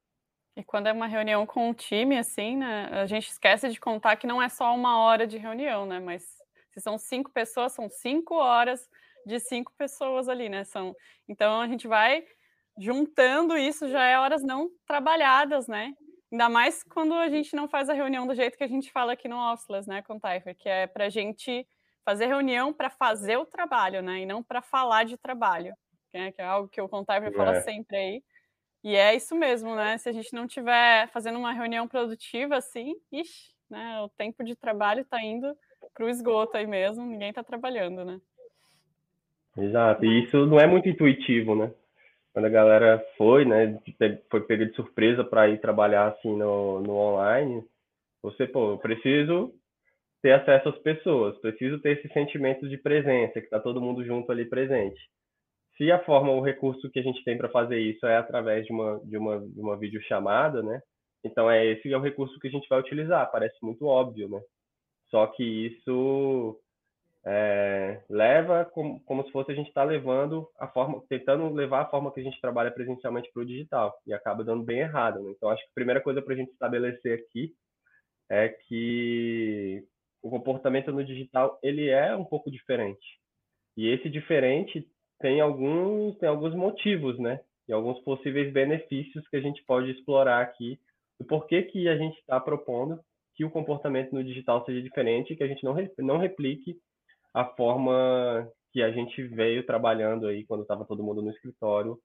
E 0.54 0.62
quando 0.62 0.86
é 0.86 0.92
uma 0.92 1.06
reunião 1.06 1.46
com 1.46 1.70
um 1.70 1.74
time, 1.74 2.18
assim, 2.18 2.56
né, 2.58 2.88
a 2.92 3.06
gente 3.06 3.28
esquece 3.28 3.70
de 3.70 3.80
contar 3.80 4.16
que 4.16 4.26
não 4.26 4.42
é 4.42 4.48
só 4.50 4.74
uma 4.74 4.98
hora 4.98 5.26
de 5.26 5.38
reunião, 5.38 5.86
né? 5.86 5.98
Mas 5.98 6.24
se 6.72 6.80
são 6.80 6.98
cinco 6.98 7.30
pessoas, 7.30 7.72
são 7.72 7.88
cinco 7.88 8.34
horas 8.34 8.88
de 9.24 9.40
cinco 9.40 9.72
pessoas 9.78 10.28
ali, 10.28 10.48
né? 10.48 10.64
São... 10.64 10.94
Então 11.26 11.60
a 11.60 11.66
gente 11.66 11.88
vai 11.88 12.24
juntando 12.78 13.56
isso, 13.56 13.88
já 13.88 14.04
é 14.04 14.18
horas 14.18 14.42
não 14.42 14.70
trabalhadas, 14.86 15.66
né? 15.66 15.94
Ainda 16.30 16.48
mais 16.48 16.82
quando 16.82 17.14
a 17.14 17.28
gente 17.28 17.54
não 17.54 17.68
faz 17.68 17.88
a 17.88 17.94
reunião 17.94 18.26
do 18.26 18.34
jeito 18.34 18.56
que 18.56 18.64
a 18.64 18.68
gente 18.68 18.90
fala 18.90 19.12
aqui 19.12 19.28
no 19.28 19.36
Officeless, 19.52 19.86
né, 19.86 20.00
com 20.02 20.16
o 20.16 20.20
Taifer, 20.20 20.56
que 20.56 20.66
é 20.66 20.86
para 20.86 21.04
a 21.04 21.10
gente 21.10 21.66
fazer 22.04 22.26
reunião 22.26 22.72
para 22.72 22.88
fazer 22.88 23.36
o 23.36 23.44
trabalho, 23.44 24.02
né? 24.02 24.20
E 24.20 24.26
não 24.26 24.42
para 24.42 24.60
falar 24.62 25.04
de 25.04 25.16
trabalho, 25.16 25.74
né? 26.12 26.32
que 26.32 26.40
é 26.40 26.44
algo 26.44 26.68
que 26.68 26.80
o 26.80 26.84
é. 26.86 27.32
fala 27.32 27.60
sempre 27.62 27.96
aí 27.96 28.22
e 28.84 28.96
é 28.96 29.14
isso 29.14 29.36
mesmo, 29.36 29.76
né? 29.76 29.96
Se 29.98 30.08
a 30.08 30.12
gente 30.12 30.34
não 30.34 30.46
tiver 30.46 31.08
fazendo 31.12 31.38
uma 31.38 31.52
reunião 31.52 31.86
produtiva 31.86 32.56
assim, 32.56 32.96
ixi, 33.12 33.52
né? 33.70 34.00
O 34.00 34.08
tempo 34.08 34.42
de 34.42 34.56
trabalho 34.56 35.02
está 35.02 35.22
indo 35.22 35.56
para 35.94 36.04
o 36.04 36.08
esgoto 36.08 36.56
aí 36.56 36.66
mesmo, 36.66 37.06
ninguém 37.06 37.28
está 37.28 37.44
trabalhando, 37.44 38.04
né? 38.04 38.20
Exato, 39.56 40.04
e 40.04 40.24
isso 40.24 40.46
não 40.46 40.58
é 40.58 40.66
muito 40.66 40.88
intuitivo, 40.88 41.54
né? 41.54 41.72
Quando 42.32 42.46
a 42.46 42.50
galera 42.50 43.04
foi, 43.18 43.44
né, 43.44 43.78
foi 44.30 44.40
pega 44.40 44.64
de 44.64 44.74
surpresa 44.74 45.22
para 45.22 45.48
ir 45.48 45.60
trabalhar 45.60 46.08
assim 46.08 46.34
no, 46.34 46.80
no 46.80 46.96
online, 46.96 47.62
você, 48.22 48.46
pô, 48.46 48.72
eu 48.72 48.78
preciso 48.78 49.54
ter 50.22 50.32
acesso 50.32 50.70
às 50.70 50.78
pessoas, 50.78 51.36
preciso 51.38 51.78
ter 51.80 51.98
esse 51.98 52.08
sentimento 52.12 52.66
de 52.68 52.78
presença, 52.78 53.34
que 53.34 53.46
está 53.46 53.60
todo 53.60 53.82
mundo 53.82 54.02
junto 54.04 54.32
ali 54.32 54.46
presente 54.46 54.98
se 55.82 55.90
a 55.90 55.98
forma, 56.04 56.30
o 56.30 56.40
recurso 56.40 56.88
que 56.90 57.00
a 57.00 57.02
gente 57.02 57.24
tem 57.24 57.36
para 57.36 57.48
fazer 57.48 57.80
isso 57.80 58.06
é 58.06 58.16
através 58.16 58.64
de 58.64 58.72
uma, 58.72 59.00
de 59.04 59.18
uma, 59.18 59.40
de 59.40 59.60
uma 59.60 59.76
videochamada, 59.76 60.62
né? 60.62 60.80
Então, 61.24 61.50
é 61.50 61.66
esse 61.66 61.92
é 61.92 61.96
o 61.96 62.00
recurso 62.00 62.38
que 62.38 62.46
a 62.46 62.50
gente 62.50 62.68
vai 62.68 62.78
utilizar. 62.78 63.30
Parece 63.32 63.56
muito 63.60 63.84
óbvio, 63.86 64.28
né? 64.28 64.40
Só 65.10 65.26
que 65.26 65.42
isso 65.42 66.60
é, 67.26 68.00
leva 68.08 68.64
como, 68.64 69.02
como 69.04 69.24
se 69.24 69.32
fosse 69.32 69.50
a 69.50 69.54
gente 69.56 69.68
estar 69.68 69.82
tá 69.82 69.86
levando 69.90 70.48
a 70.56 70.68
forma, 70.68 71.02
tentando 71.08 71.52
levar 71.52 71.82
a 71.82 71.90
forma 71.90 72.12
que 72.12 72.20
a 72.20 72.22
gente 72.22 72.40
trabalha 72.40 72.70
presencialmente 72.70 73.28
para 73.32 73.42
o 73.42 73.46
digital 73.46 73.92
e 74.06 74.14
acaba 74.14 74.44
dando 74.44 74.62
bem 74.62 74.78
errado. 74.78 75.20
Né? 75.20 75.32
Então, 75.36 75.48
acho 75.48 75.62
que 75.64 75.70
a 75.70 75.74
primeira 75.74 76.00
coisa 76.00 76.22
para 76.22 76.34
a 76.34 76.36
gente 76.36 76.52
estabelecer 76.52 77.18
aqui 77.18 77.52
é 78.30 78.48
que 78.48 79.84
o 80.22 80.30
comportamento 80.30 80.92
no 80.92 81.04
digital 81.04 81.58
ele 81.60 81.88
é 81.88 82.14
um 82.14 82.24
pouco 82.24 82.52
diferente. 82.52 83.20
E 83.76 83.88
esse 83.88 84.08
diferente 84.08 84.86
tem 85.22 85.40
alguns, 85.40 86.18
tem 86.18 86.28
alguns 86.28 86.54
motivos, 86.54 87.18
né? 87.18 87.40
E 87.68 87.72
alguns 87.72 87.98
possíveis 88.00 88.52
benefícios 88.52 89.26
que 89.28 89.36
a 89.36 89.40
gente 89.40 89.64
pode 89.64 89.90
explorar 89.92 90.42
aqui 90.42 90.78
do 91.18 91.24
porquê 91.24 91.62
que 91.62 91.88
a 91.88 91.96
gente 91.96 92.18
está 92.18 92.38
propondo 92.40 93.00
que 93.34 93.44
o 93.44 93.50
comportamento 93.50 94.12
no 94.12 94.22
digital 94.22 94.64
seja 94.66 94.82
diferente, 94.82 95.36
que 95.36 95.44
a 95.44 95.46
gente 95.46 95.64
não, 95.64 95.74
não 96.00 96.18
replique 96.18 96.76
a 97.32 97.44
forma 97.44 98.46
que 98.72 98.82
a 98.82 98.90
gente 98.90 99.22
veio 99.22 99.64
trabalhando 99.64 100.26
aí 100.26 100.44
quando 100.44 100.62
estava 100.62 100.84
todo 100.84 101.02
mundo 101.02 101.22
no 101.22 101.30
escritório 101.30 101.98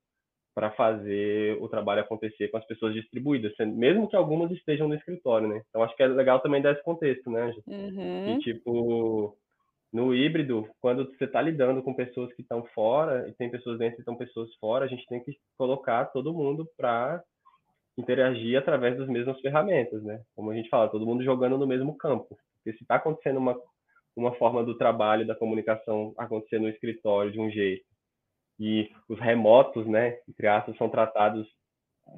para 0.53 0.71
fazer 0.71 1.57
o 1.61 1.67
trabalho 1.67 2.01
acontecer 2.01 2.47
com 2.49 2.57
as 2.57 2.65
pessoas 2.65 2.93
distribuídas, 2.93 3.53
mesmo 3.59 4.07
que 4.07 4.15
algumas 4.15 4.51
estejam 4.51 4.87
no 4.87 4.95
escritório, 4.95 5.47
né? 5.47 5.61
Então 5.69 5.83
acho 5.83 5.95
que 5.95 6.03
é 6.03 6.07
legal 6.07 6.39
também 6.39 6.61
dar 6.61 6.73
esse 6.73 6.83
contexto, 6.83 7.29
né? 7.29 7.53
Uhum. 7.67 8.35
E 8.35 8.39
tipo, 8.39 9.37
no 9.91 10.13
híbrido, 10.13 10.67
quando 10.81 11.05
você 11.05 11.25
está 11.25 11.41
lidando 11.41 11.81
com 11.81 11.93
pessoas 11.93 12.33
que 12.33 12.41
estão 12.41 12.63
fora, 12.75 13.27
e 13.29 13.33
tem 13.33 13.49
pessoas 13.49 13.79
dentro 13.79 13.99
e 13.99 14.01
estão 14.01 14.15
pessoas 14.15 14.53
fora, 14.55 14.85
a 14.85 14.87
gente 14.87 15.05
tem 15.07 15.23
que 15.23 15.37
colocar 15.57 16.05
todo 16.05 16.33
mundo 16.33 16.67
para 16.75 17.23
interagir 17.97 18.57
através 18.57 18.97
das 18.97 19.07
mesmas 19.07 19.39
ferramentas, 19.39 20.03
né? 20.03 20.21
Como 20.35 20.51
a 20.51 20.55
gente 20.55 20.69
fala, 20.69 20.89
todo 20.89 21.05
mundo 21.05 21.23
jogando 21.23 21.57
no 21.57 21.65
mesmo 21.65 21.97
campo. 21.97 22.37
Porque 22.55 22.77
se 22.77 22.83
está 22.83 22.95
acontecendo 22.95 23.37
uma, 23.37 23.57
uma 24.15 24.35
forma 24.35 24.63
do 24.63 24.77
trabalho, 24.77 25.25
da 25.25 25.35
comunicação 25.35 26.13
acontecer 26.17 26.59
no 26.59 26.69
escritório 26.69 27.31
de 27.31 27.39
um 27.39 27.49
jeito, 27.49 27.85
e 28.59 28.89
os 29.07 29.19
remotos, 29.19 29.85
né, 29.87 30.17
entre 30.27 30.47
aspas, 30.47 30.75
são 30.77 30.89
tratados 30.89 31.47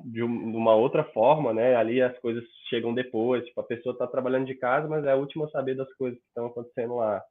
de, 0.05 0.23
uma 0.23 0.75
outra 0.75 1.03
forma, 1.05 1.53
né? 1.53 1.75
Ali 1.75 2.01
as 2.01 2.17
coisas 2.19 2.43
chegam 2.69 2.93
depois, 2.93 3.45
tipo, 3.45 3.59
a 3.59 3.65
pessoa 3.65 3.93
está 3.93 4.07
trabalhando 4.07 4.45
de 4.45 4.55
casa, 4.55 4.88
mas 4.88 5.03
é 5.05 5.11
a 5.11 5.15
última 5.15 5.45
a 5.45 5.49
saber 5.49 5.75
das 5.75 5.91
coisas 5.95 6.19
que 6.19 6.27
estão 6.27 6.47
acontecendo 6.47 6.95
lá 6.95 7.21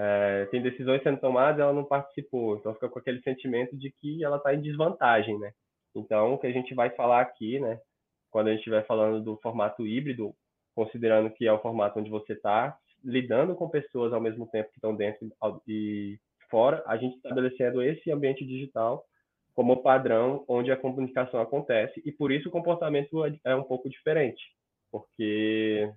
é, 0.00 0.46
tem 0.52 0.62
decisões 0.62 1.02
sendo 1.02 1.18
tomadas 1.18 1.60
ela 1.60 1.72
não 1.72 1.84
participou, 1.84 2.56
então 2.56 2.72
fica 2.74 2.88
com 2.88 3.00
aquele 3.00 3.20
sentimento 3.22 3.76
de 3.76 3.90
que 3.90 4.22
ela 4.22 4.36
está 4.36 4.54
em 4.54 4.60
desvantagem, 4.60 5.36
né? 5.40 5.50
Então, 5.92 6.34
o 6.34 6.38
que 6.38 6.46
a 6.46 6.52
gente 6.52 6.72
vai 6.72 6.90
falar 6.90 7.20
aqui, 7.20 7.58
né, 7.58 7.80
quando 8.30 8.46
a 8.46 8.50
gente 8.50 8.60
estiver 8.60 8.86
falando 8.86 9.20
do 9.20 9.36
formato 9.38 9.84
híbrido, 9.84 10.32
considerando 10.72 11.30
que 11.30 11.48
é 11.48 11.52
o 11.52 11.58
formato 11.58 11.98
onde 11.98 12.10
você 12.10 12.34
está 12.34 12.78
lidando 13.02 13.56
com 13.56 13.68
pessoas 13.68 14.12
ao 14.12 14.20
mesmo 14.20 14.46
tempo 14.46 14.70
que 14.70 14.76
estão 14.76 14.94
dentro 14.94 15.28
e 15.66 16.16
fora, 16.48 16.80
a 16.86 16.96
gente 16.96 17.16
estabelecendo 17.16 17.82
esse 17.82 18.08
ambiente 18.12 18.46
digital 18.46 19.04
como 19.52 19.82
padrão 19.82 20.44
onde 20.46 20.70
a 20.70 20.76
comunicação 20.76 21.40
acontece 21.40 22.00
e 22.04 22.12
por 22.12 22.30
isso 22.30 22.48
o 22.48 22.52
comportamento 22.52 23.24
é, 23.24 23.36
é 23.46 23.54
um 23.56 23.64
pouco 23.64 23.90
diferente, 23.90 24.42
porque 24.92 25.92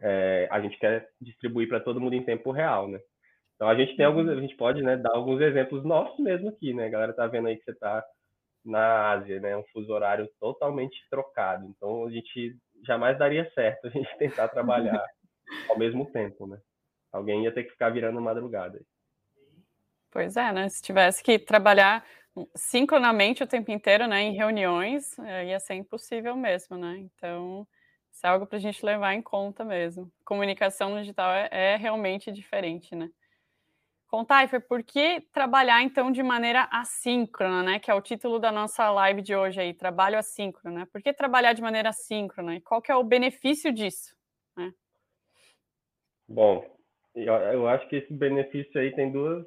é, 0.00 0.46
a 0.48 0.60
gente 0.60 0.78
quer 0.78 1.08
distribuir 1.20 1.68
para 1.68 1.80
todo 1.80 2.00
mundo 2.00 2.14
em 2.14 2.22
tempo 2.22 2.52
real, 2.52 2.86
né? 2.86 3.00
Então 3.56 3.68
a 3.68 3.74
gente 3.74 3.96
tem 3.96 4.04
alguns, 4.04 4.28
a 4.28 4.36
gente 4.36 4.54
pode, 4.56 4.82
né, 4.82 4.96
dar 4.96 5.14
alguns 5.14 5.40
exemplos 5.40 5.82
nossos 5.84 6.18
mesmo 6.18 6.50
aqui, 6.50 6.74
né? 6.74 6.86
A 6.86 6.90
galera 6.90 7.12
tá 7.14 7.26
vendo 7.26 7.48
aí 7.48 7.56
que 7.56 7.64
você 7.64 7.74
tá 7.74 8.04
na 8.64 9.12
Ásia, 9.12 9.40
né? 9.40 9.56
Um 9.56 9.64
fuso 9.72 9.92
horário 9.92 10.28
totalmente 10.38 10.96
trocado. 11.10 11.66
Então 11.66 12.06
a 12.06 12.10
gente 12.10 12.56
jamais 12.84 13.18
daria 13.18 13.50
certo 13.52 13.86
a 13.86 13.90
gente 13.90 14.08
tentar 14.18 14.48
trabalhar 14.48 15.04
ao 15.70 15.78
mesmo 15.78 16.10
tempo, 16.12 16.46
né? 16.46 16.58
Alguém 17.12 17.44
ia 17.44 17.52
ter 17.52 17.64
que 17.64 17.70
ficar 17.70 17.90
virando 17.90 18.20
madrugada. 18.20 18.78
Pois 20.10 20.36
é, 20.36 20.52
né? 20.52 20.68
Se 20.68 20.82
tivesse 20.82 21.22
que 21.22 21.38
trabalhar 21.38 22.04
sincronamente 22.54 23.42
o 23.42 23.46
tempo 23.46 23.70
inteiro, 23.70 24.06
né, 24.06 24.20
em 24.22 24.34
reuniões, 24.34 25.18
eh, 25.18 25.46
ia 25.46 25.60
ser 25.60 25.74
impossível 25.74 26.36
mesmo, 26.36 26.76
né? 26.76 26.98
Então, 26.98 27.66
isso 28.12 28.26
é 28.26 28.28
algo 28.28 28.46
para 28.46 28.58
a 28.58 28.60
gente 28.60 28.84
levar 28.84 29.14
em 29.14 29.22
conta 29.22 29.64
mesmo. 29.64 30.12
Comunicação 30.24 30.90
no 30.90 31.00
digital 31.00 31.30
é, 31.32 31.48
é 31.50 31.76
realmente 31.76 32.30
diferente, 32.30 32.94
né? 32.94 33.08
Contaifer, 34.16 34.66
por 34.66 34.82
que 34.82 35.20
trabalhar 35.30 35.82
então 35.82 36.10
de 36.10 36.22
maneira 36.22 36.66
assíncrona, 36.72 37.62
né? 37.62 37.78
Que 37.78 37.90
é 37.90 37.94
o 37.94 38.00
título 38.00 38.38
da 38.38 38.50
nossa 38.50 38.90
live 38.90 39.20
de 39.20 39.36
hoje 39.36 39.60
aí, 39.60 39.74
trabalho 39.74 40.18
assíncrono, 40.18 40.78
né? 40.78 40.88
Por 40.90 41.02
que 41.02 41.12
trabalhar 41.12 41.52
de 41.52 41.60
maneira 41.60 41.90
assíncrona 41.90 42.56
e 42.56 42.62
qual 42.62 42.80
que 42.80 42.90
é 42.90 42.96
o 42.96 43.04
benefício 43.04 43.70
disso? 43.70 44.16
Né? 44.56 44.72
Bom, 46.26 46.64
eu, 47.14 47.34
eu 47.34 47.68
acho 47.68 47.86
que 47.90 47.96
esse 47.96 48.10
benefício 48.10 48.80
aí 48.80 48.90
tem 48.94 49.12
duas 49.12 49.44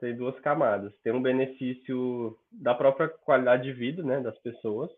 tem 0.00 0.16
duas 0.16 0.40
camadas. 0.40 0.94
Tem 1.02 1.12
um 1.12 1.20
benefício 1.20 2.38
da 2.50 2.74
própria 2.74 3.06
qualidade 3.06 3.64
de 3.64 3.72
vida, 3.74 4.02
né, 4.02 4.18
das 4.20 4.38
pessoas, 4.38 4.90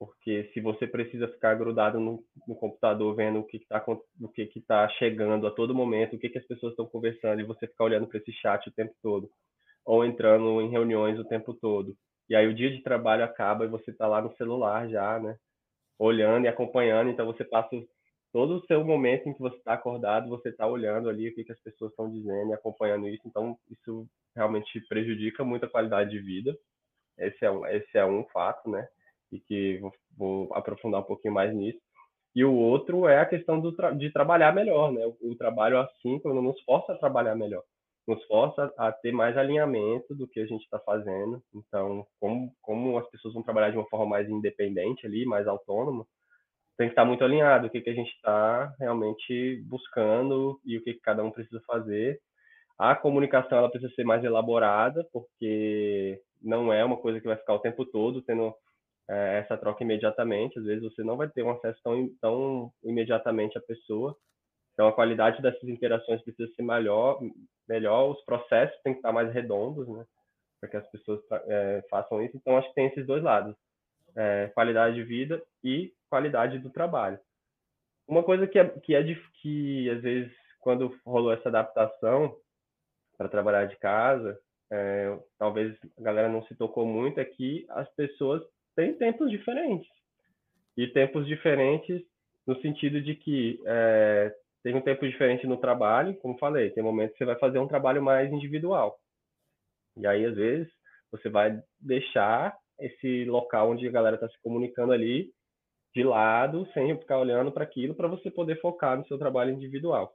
porque 0.00 0.50
se 0.54 0.62
você 0.62 0.86
precisa 0.86 1.28
ficar 1.28 1.54
grudado 1.56 2.00
no, 2.00 2.24
no 2.48 2.56
computador 2.56 3.14
vendo 3.14 3.40
o 3.40 3.44
que 3.44 3.58
está 3.58 3.84
o 3.86 4.28
que 4.28 4.60
tá 4.62 4.88
chegando 4.98 5.46
a 5.46 5.50
todo 5.50 5.74
momento, 5.74 6.16
o 6.16 6.18
que 6.18 6.30
que 6.30 6.38
as 6.38 6.46
pessoas 6.46 6.72
estão 6.72 6.86
conversando 6.86 7.38
e 7.38 7.44
você 7.44 7.66
ficar 7.66 7.84
olhando 7.84 8.06
para 8.06 8.18
esse 8.18 8.32
chat 8.32 8.66
o 8.66 8.72
tempo 8.72 8.94
todo, 9.02 9.30
ou 9.84 10.02
entrando 10.02 10.62
em 10.62 10.70
reuniões 10.70 11.18
o 11.18 11.24
tempo 11.24 11.52
todo, 11.52 11.94
e 12.30 12.34
aí 12.34 12.46
o 12.46 12.54
dia 12.54 12.70
de 12.70 12.82
trabalho 12.82 13.22
acaba 13.24 13.66
e 13.66 13.68
você 13.68 13.90
está 13.90 14.06
lá 14.06 14.22
no 14.22 14.34
celular 14.36 14.88
já, 14.88 15.20
né, 15.20 15.36
olhando 15.98 16.46
e 16.46 16.48
acompanhando, 16.48 17.10
então 17.10 17.26
você 17.26 17.44
passa 17.44 17.76
todo 18.32 18.56
o 18.56 18.66
seu 18.66 18.82
momento 18.82 19.28
em 19.28 19.34
que 19.34 19.40
você 19.40 19.56
está 19.56 19.74
acordado, 19.74 20.30
você 20.30 20.48
está 20.48 20.66
olhando 20.66 21.10
ali 21.10 21.28
o 21.28 21.34
que, 21.34 21.44
que 21.44 21.52
as 21.52 21.60
pessoas 21.60 21.90
estão 21.90 22.10
dizendo 22.10 22.50
e 22.50 22.54
acompanhando 22.54 23.08
isso. 23.08 23.22
Então, 23.26 23.58
isso 23.68 24.06
realmente 24.34 24.80
prejudica 24.88 25.44
muito 25.44 25.66
a 25.66 25.68
qualidade 25.68 26.10
de 26.10 26.20
vida. 26.20 26.56
Esse 27.18 27.44
é 27.44 27.50
um, 27.50 27.66
esse 27.66 27.98
é 27.98 28.06
um 28.06 28.24
fato, 28.28 28.70
né? 28.70 28.88
E 29.32 29.40
que 29.40 29.78
vou, 29.78 29.92
vou 30.16 30.54
aprofundar 30.54 31.00
um 31.00 31.04
pouquinho 31.04 31.34
mais 31.34 31.54
nisso. 31.54 31.78
E 32.34 32.44
o 32.44 32.54
outro 32.54 33.08
é 33.08 33.18
a 33.20 33.26
questão 33.26 33.60
do 33.60 33.72
tra 33.72 33.90
de 33.90 34.12
trabalhar 34.12 34.54
melhor, 34.54 34.92
né? 34.92 35.04
O, 35.06 35.32
o 35.32 35.36
trabalho 35.36 35.78
assíncrono 35.78 36.40
nos 36.40 36.60
força 36.62 36.92
a 36.92 36.98
trabalhar 36.98 37.34
melhor, 37.34 37.62
nos 38.06 38.24
força 38.26 38.72
a 38.78 38.92
ter 38.92 39.12
mais 39.12 39.36
alinhamento 39.36 40.14
do 40.14 40.28
que 40.28 40.40
a 40.40 40.46
gente 40.46 40.62
está 40.62 40.78
fazendo. 40.78 41.42
Então, 41.54 42.06
como, 42.20 42.52
como 42.62 42.98
as 42.98 43.08
pessoas 43.10 43.34
vão 43.34 43.42
trabalhar 43.42 43.70
de 43.70 43.76
uma 43.76 43.88
forma 43.88 44.06
mais 44.06 44.28
independente 44.28 45.06
ali, 45.06 45.26
mais 45.26 45.46
autônoma, 45.46 46.06
tem 46.80 46.88
que 46.88 46.92
estar 46.92 47.04
muito 47.04 47.22
alinhado 47.22 47.66
o 47.66 47.70
que, 47.70 47.80
que 47.80 47.90
a 47.90 47.94
gente 47.94 48.10
está 48.14 48.72
realmente 48.78 49.62
buscando 49.68 50.58
e 50.64 50.78
o 50.78 50.82
que, 50.82 50.94
que 50.94 51.00
cada 51.00 51.22
um 51.22 51.30
precisa 51.30 51.60
fazer. 51.66 52.18
A 52.78 52.96
comunicação 52.96 53.58
ela 53.58 53.70
precisa 53.70 53.92
ser 53.94 54.04
mais 54.04 54.24
elaborada, 54.24 55.06
porque 55.12 56.18
não 56.40 56.72
é 56.72 56.82
uma 56.82 56.96
coisa 56.96 57.20
que 57.20 57.26
vai 57.26 57.36
ficar 57.36 57.52
o 57.52 57.58
tempo 57.58 57.84
todo 57.84 58.22
tendo 58.22 58.54
é, 59.10 59.38
essa 59.38 59.56
troca 59.56 59.82
imediatamente. 59.82 60.58
Às 60.58 60.64
vezes 60.64 60.82
você 60.82 61.02
não 61.02 61.16
vai 61.16 61.28
ter 61.28 61.42
um 61.42 61.50
acesso 61.50 61.80
tão, 61.82 62.08
tão 62.20 62.72
imediatamente 62.84 63.58
à 63.58 63.60
pessoa. 63.60 64.16
Então 64.72 64.86
a 64.86 64.92
qualidade 64.92 65.42
dessas 65.42 65.64
interações 65.64 66.22
precisa 66.22 66.50
ser 66.54 66.62
melhor, 66.62 67.20
melhor. 67.68 68.12
Os 68.12 68.24
processos 68.24 68.80
têm 68.82 68.92
que 68.92 69.00
estar 69.00 69.12
mais 69.12 69.32
redondos, 69.32 69.88
né? 69.88 70.04
Para 70.60 70.70
que 70.70 70.76
as 70.76 70.90
pessoas 70.90 71.20
é, 71.48 71.84
façam 71.90 72.22
isso. 72.22 72.36
Então 72.36 72.56
acho 72.56 72.68
que 72.68 72.74
tem 72.74 72.86
esses 72.86 73.06
dois 73.06 73.22
lados: 73.22 73.56
é, 74.16 74.50
qualidade 74.54 74.94
de 74.94 75.02
vida 75.02 75.42
e 75.64 75.92
qualidade 76.08 76.58
do 76.58 76.70
trabalho. 76.70 77.18
Uma 78.06 78.22
coisa 78.22 78.46
que 78.46 78.58
é, 78.58 78.68
que 78.68 78.94
é 78.94 79.02
de, 79.02 79.20
que 79.42 79.90
às 79.90 80.00
vezes 80.02 80.32
quando 80.60 80.94
rolou 81.04 81.32
essa 81.32 81.48
adaptação 81.48 82.36
para 83.16 83.28
trabalhar 83.28 83.66
de 83.66 83.76
casa, 83.76 84.38
é, 84.70 85.18
talvez 85.38 85.76
a 85.98 86.02
galera 86.02 86.28
não 86.28 86.44
se 86.44 86.54
tocou 86.54 86.86
muito 86.86 87.18
é 87.18 87.24
que 87.24 87.66
as 87.70 87.88
pessoas 87.94 88.42
têm 88.80 88.94
tempos 88.94 89.30
diferentes 89.30 89.86
e 90.74 90.86
tempos 90.88 91.26
diferentes 91.26 92.02
no 92.46 92.58
sentido 92.62 93.02
de 93.02 93.14
que 93.14 93.60
é, 93.66 94.34
tem 94.62 94.74
um 94.74 94.80
tempo 94.80 95.06
diferente 95.06 95.46
no 95.46 95.58
trabalho, 95.58 96.16
como 96.16 96.38
falei, 96.38 96.70
tem 96.70 96.82
momentos 96.82 97.12
que 97.12 97.18
você 97.18 97.26
vai 97.26 97.38
fazer 97.38 97.58
um 97.58 97.68
trabalho 97.68 98.02
mais 98.02 98.32
individual. 98.32 98.98
E 99.98 100.06
aí, 100.06 100.24
às 100.24 100.34
vezes, 100.34 100.72
você 101.12 101.28
vai 101.28 101.60
deixar 101.78 102.56
esse 102.78 103.26
local 103.26 103.70
onde 103.70 103.86
a 103.86 103.90
galera 103.90 104.16
está 104.16 104.28
se 104.28 104.40
comunicando 104.42 104.94
ali 104.94 105.30
de 105.94 106.02
lado, 106.02 106.66
sem 106.72 106.96
ficar 106.98 107.18
olhando 107.18 107.52
para 107.52 107.64
aquilo, 107.64 107.94
para 107.94 108.08
você 108.08 108.30
poder 108.30 108.58
focar 108.60 108.96
no 108.96 109.06
seu 109.06 109.18
trabalho 109.18 109.52
individual. 109.52 110.14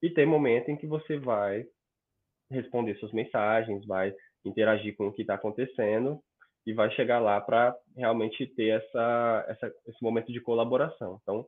E 0.00 0.08
tem 0.08 0.24
momento 0.24 0.68
em 0.70 0.76
que 0.76 0.86
você 0.86 1.18
vai 1.18 1.66
responder 2.48 2.94
suas 2.96 3.12
mensagens, 3.12 3.84
vai 3.86 4.14
interagir 4.44 4.94
com 4.96 5.08
o 5.08 5.12
que 5.12 5.22
está 5.22 5.34
acontecendo 5.34 6.22
e 6.66 6.72
vai 6.72 6.90
chegar 6.92 7.18
lá 7.20 7.40
para 7.40 7.76
realmente 7.96 8.46
ter 8.46 8.80
essa, 8.80 9.44
essa, 9.48 9.72
esse 9.86 10.02
momento 10.02 10.32
de 10.32 10.40
colaboração. 10.40 11.18
Então, 11.22 11.46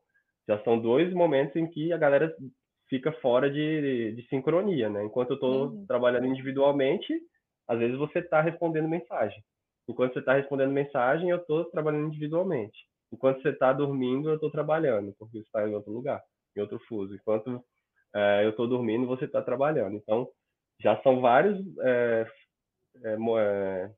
já 0.48 0.62
são 0.62 0.78
dois 0.78 1.12
momentos 1.12 1.56
em 1.56 1.66
que 1.66 1.92
a 1.92 1.96
galera 1.96 2.34
fica 2.88 3.12
fora 3.20 3.50
de, 3.50 4.12
de 4.12 4.28
sincronia, 4.28 4.88
né? 4.88 5.04
Enquanto 5.04 5.30
eu 5.30 5.34
estou 5.34 5.68
uhum. 5.68 5.86
trabalhando 5.86 6.26
individualmente, 6.26 7.12
às 7.66 7.78
vezes 7.78 7.96
você 7.96 8.20
está 8.20 8.40
respondendo 8.40 8.88
mensagem. 8.88 9.42
Enquanto 9.88 10.12
você 10.12 10.20
está 10.20 10.34
respondendo 10.34 10.72
mensagem, 10.72 11.30
eu 11.30 11.38
estou 11.38 11.64
trabalhando 11.66 12.08
individualmente. 12.08 12.76
Enquanto 13.12 13.40
você 13.40 13.50
está 13.50 13.72
dormindo, 13.72 14.28
eu 14.28 14.34
estou 14.34 14.50
trabalhando, 14.50 15.14
porque 15.18 15.38
você 15.38 15.44
está 15.44 15.68
em 15.68 15.74
outro 15.74 15.92
lugar, 15.92 16.22
em 16.56 16.60
outro 16.60 16.78
fuso. 16.88 17.14
Enquanto 17.14 17.62
é, 18.14 18.44
eu 18.44 18.50
estou 18.50 18.68
dormindo, 18.68 19.06
você 19.06 19.24
está 19.24 19.40
trabalhando. 19.42 19.96
Então, 19.96 20.28
já 20.80 21.00
são 21.02 21.20
vários 21.20 21.58
é, 21.80 22.26
é, 23.04 23.16
é, 23.38 23.90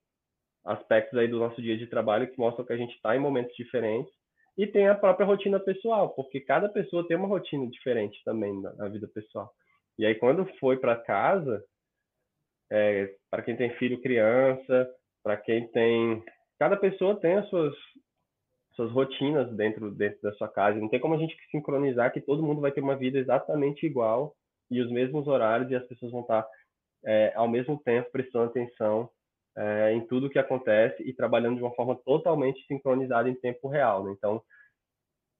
aspectos 0.69 1.19
aí 1.19 1.27
do 1.27 1.39
nosso 1.39 1.61
dia 1.63 1.77
de 1.77 1.87
trabalho 1.87 2.31
que 2.31 2.39
mostram 2.39 2.65
que 2.65 2.73
a 2.73 2.77
gente 2.77 2.95
está 2.95 3.17
em 3.17 3.19
momentos 3.19 3.57
diferentes 3.57 4.13
e 4.57 4.67
tem 4.67 4.89
a 4.89 4.95
própria 4.95 5.25
rotina 5.25 5.59
pessoal, 5.59 6.11
porque 6.11 6.41
cada 6.41 6.69
pessoa 6.69 7.07
tem 7.07 7.17
uma 7.17 7.29
rotina 7.29 7.67
diferente 7.71 8.21
também 8.25 8.61
na, 8.61 8.73
na 8.75 8.89
vida 8.89 9.09
pessoal. 9.09 9.51
E 9.99 10.05
aí, 10.05 10.15
quando 10.17 10.45
foi 10.59 10.77
para 10.77 10.97
casa, 10.97 11.65
é, 12.71 13.15
para 13.31 13.43
quem 13.43 13.57
tem 13.57 13.71
filho, 13.77 14.01
criança, 14.01 14.91
para 15.23 15.37
quem 15.37 15.67
tem. 15.69 16.23
Cada 16.59 16.77
pessoa 16.77 17.19
tem 17.19 17.35
as 17.35 17.49
suas, 17.49 17.75
suas 18.75 18.91
rotinas 18.91 19.51
dentro, 19.57 19.91
dentro 19.93 20.21
da 20.23 20.33
sua 20.35 20.49
casa. 20.49 20.79
Não 20.79 20.89
tem 20.89 21.01
como 21.01 21.15
a 21.15 21.19
gente 21.19 21.37
sincronizar 21.51 22.13
que 22.13 22.21
todo 22.21 22.43
mundo 22.43 22.61
vai 22.61 22.73
ter 22.73 22.81
uma 22.81 22.97
vida 22.97 23.19
exatamente 23.19 23.87
igual 23.87 24.35
e 24.71 24.81
os 24.81 24.91
mesmos 24.91 25.27
horários 25.29 25.71
e 25.71 25.77
as 25.77 25.87
pessoas 25.87 26.13
vão 26.13 26.23
estar 26.23 26.47
é, 27.05 27.33
ao 27.35 27.49
mesmo 27.49 27.79
tempo 27.79 28.11
prestando 28.11 28.47
atenção 28.47 29.09
é, 29.59 29.93
em 29.93 30.07
tudo 30.07 30.31
que 30.31 30.39
acontece 30.39 31.03
e 31.03 31.13
trabalhando 31.13 31.57
de 31.57 31.63
uma 31.63 31.75
forma 31.75 31.97
totalmente 32.05 32.65
sincronizada 32.67 33.29
em 33.29 33.35
tempo 33.35 33.69
real. 33.69 34.05
Né? 34.05 34.15
Então, 34.17 34.41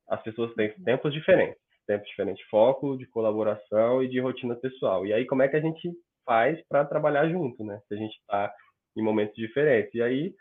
as 0.09 0.21
pessoas 0.23 0.53
têm 0.55 0.75
tempos 0.83 1.13
diferentes, 1.13 1.61
tempos 1.87 2.09
diferentes 2.09 2.43
de 2.43 2.51
foco, 2.51 2.97
de 2.99 3.07
colaboração 3.07 4.03
e 4.03 4.09
de 4.09 4.19
rotina 4.19 4.57
pessoal. 4.57 5.07
E 5.07 5.13
aí, 5.13 5.25
como 5.25 5.43
é 5.43 5.49
que 5.49 5.57
a 5.57 5.61
gente 5.61 5.93
faz 6.25 6.61
para 6.69 6.85
trabalhar 6.85 7.29
junto, 7.29 7.65
né? 7.65 7.81
Se 7.89 7.95
a 7.95 7.97
gente 7.97 8.15
está 8.17 8.53
em 8.97 9.03
momentos 9.03 9.35
diferentes. 9.37 9.95
E 9.95 10.03
aí, 10.03 10.35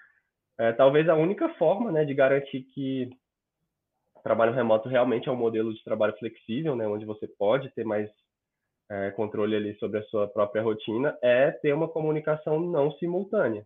é, 0.60 0.74
talvez 0.74 1.07
a 1.07 1.15
única 1.15 1.48
forma 1.55 1.91
né, 1.91 2.03
de 2.03 2.13
garantir 2.13 2.63
que 2.74 3.10
trabalho 4.27 4.51
remoto 4.51 4.89
realmente 4.89 5.29
é 5.29 5.31
um 5.31 5.38
modelo 5.38 5.74
de 5.74 5.81
trabalho 5.86 6.17
flexível, 6.17 6.75
né, 6.75 6.86
onde 6.86 7.05
você 7.05 7.25
pode 7.25 7.69
ter 7.74 7.86
mais 7.86 8.10
é, 8.89 9.12
controle 9.12 9.56
ali 9.56 9.75
sobre 9.77 10.00
a 10.00 10.03
sua 10.03 10.27
própria 10.27 10.62
rotina, 10.62 11.17
é 11.22 11.51
ter 11.51 11.74
uma 11.74 11.88
comunicação 11.88 12.60
não 12.60 12.91
simultânea, 12.94 13.65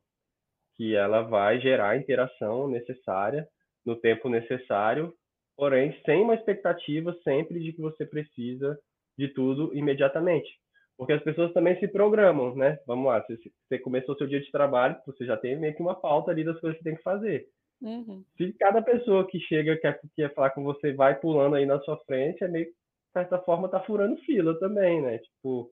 que 0.75 0.96
ela 0.96 1.22
vai 1.22 1.60
gerar 1.60 1.90
a 1.90 1.98
interação 1.98 2.68
necessária 2.68 3.48
no 3.86 3.96
tempo 3.96 4.30
necessário, 4.30 5.13
porém 5.56 5.96
sem 6.06 6.22
uma 6.22 6.36
expectativa 6.36 7.16
sempre 7.24 7.60
de 7.60 7.74
que 7.74 7.82
você 7.82 8.06
precisa 8.06 8.78
de 9.18 9.28
tudo 9.28 9.75
imediatamente. 9.75 10.50
Porque 10.98 11.13
as 11.13 11.24
pessoas 11.24 11.51
também 11.54 11.80
se 11.80 11.88
programam, 11.88 12.56
né? 12.56 12.78
Vamos 12.86 13.08
lá, 13.08 13.22
você, 13.22 13.36
você 13.68 13.80
começou 13.80 14.16
seu 14.16 14.28
dia 14.28 14.40
de 14.40 14.51
trabalho, 14.51 14.96
você 15.06 15.25
já 15.25 15.36
tem 15.36 15.60
meio 15.60 15.75
que 15.75 15.82
uma 15.82 15.96
pauta 15.96 16.30
ali 16.30 16.44
das 16.44 16.60
coisas 16.60 16.78
que 16.78 16.84
tem 16.84 16.96
que 16.96 17.01
fazer. 17.01 17.48
Uhum. 17.82 18.24
Se 18.38 18.54
cada 18.54 18.82
pessoa 18.82 19.28
que 19.28 19.40
chega 19.40 19.75
quer, 19.78 20.00
quer 20.16 20.34
falar 20.36 20.51
com 20.51 20.63
você 20.63 20.94
vai 20.94 21.20
pulando 21.20 21.56
aí 21.56 21.66
na 21.66 21.80
sua 21.80 21.98
frente, 22.06 22.44
é 22.44 22.48
meio 22.48 22.68
certa 23.13 23.39
forma, 23.39 23.70
tá 23.70 23.80
furando 23.82 24.18
fila 24.22 24.58
também, 24.60 25.01
né? 25.01 25.18
Tipo, 25.20 25.72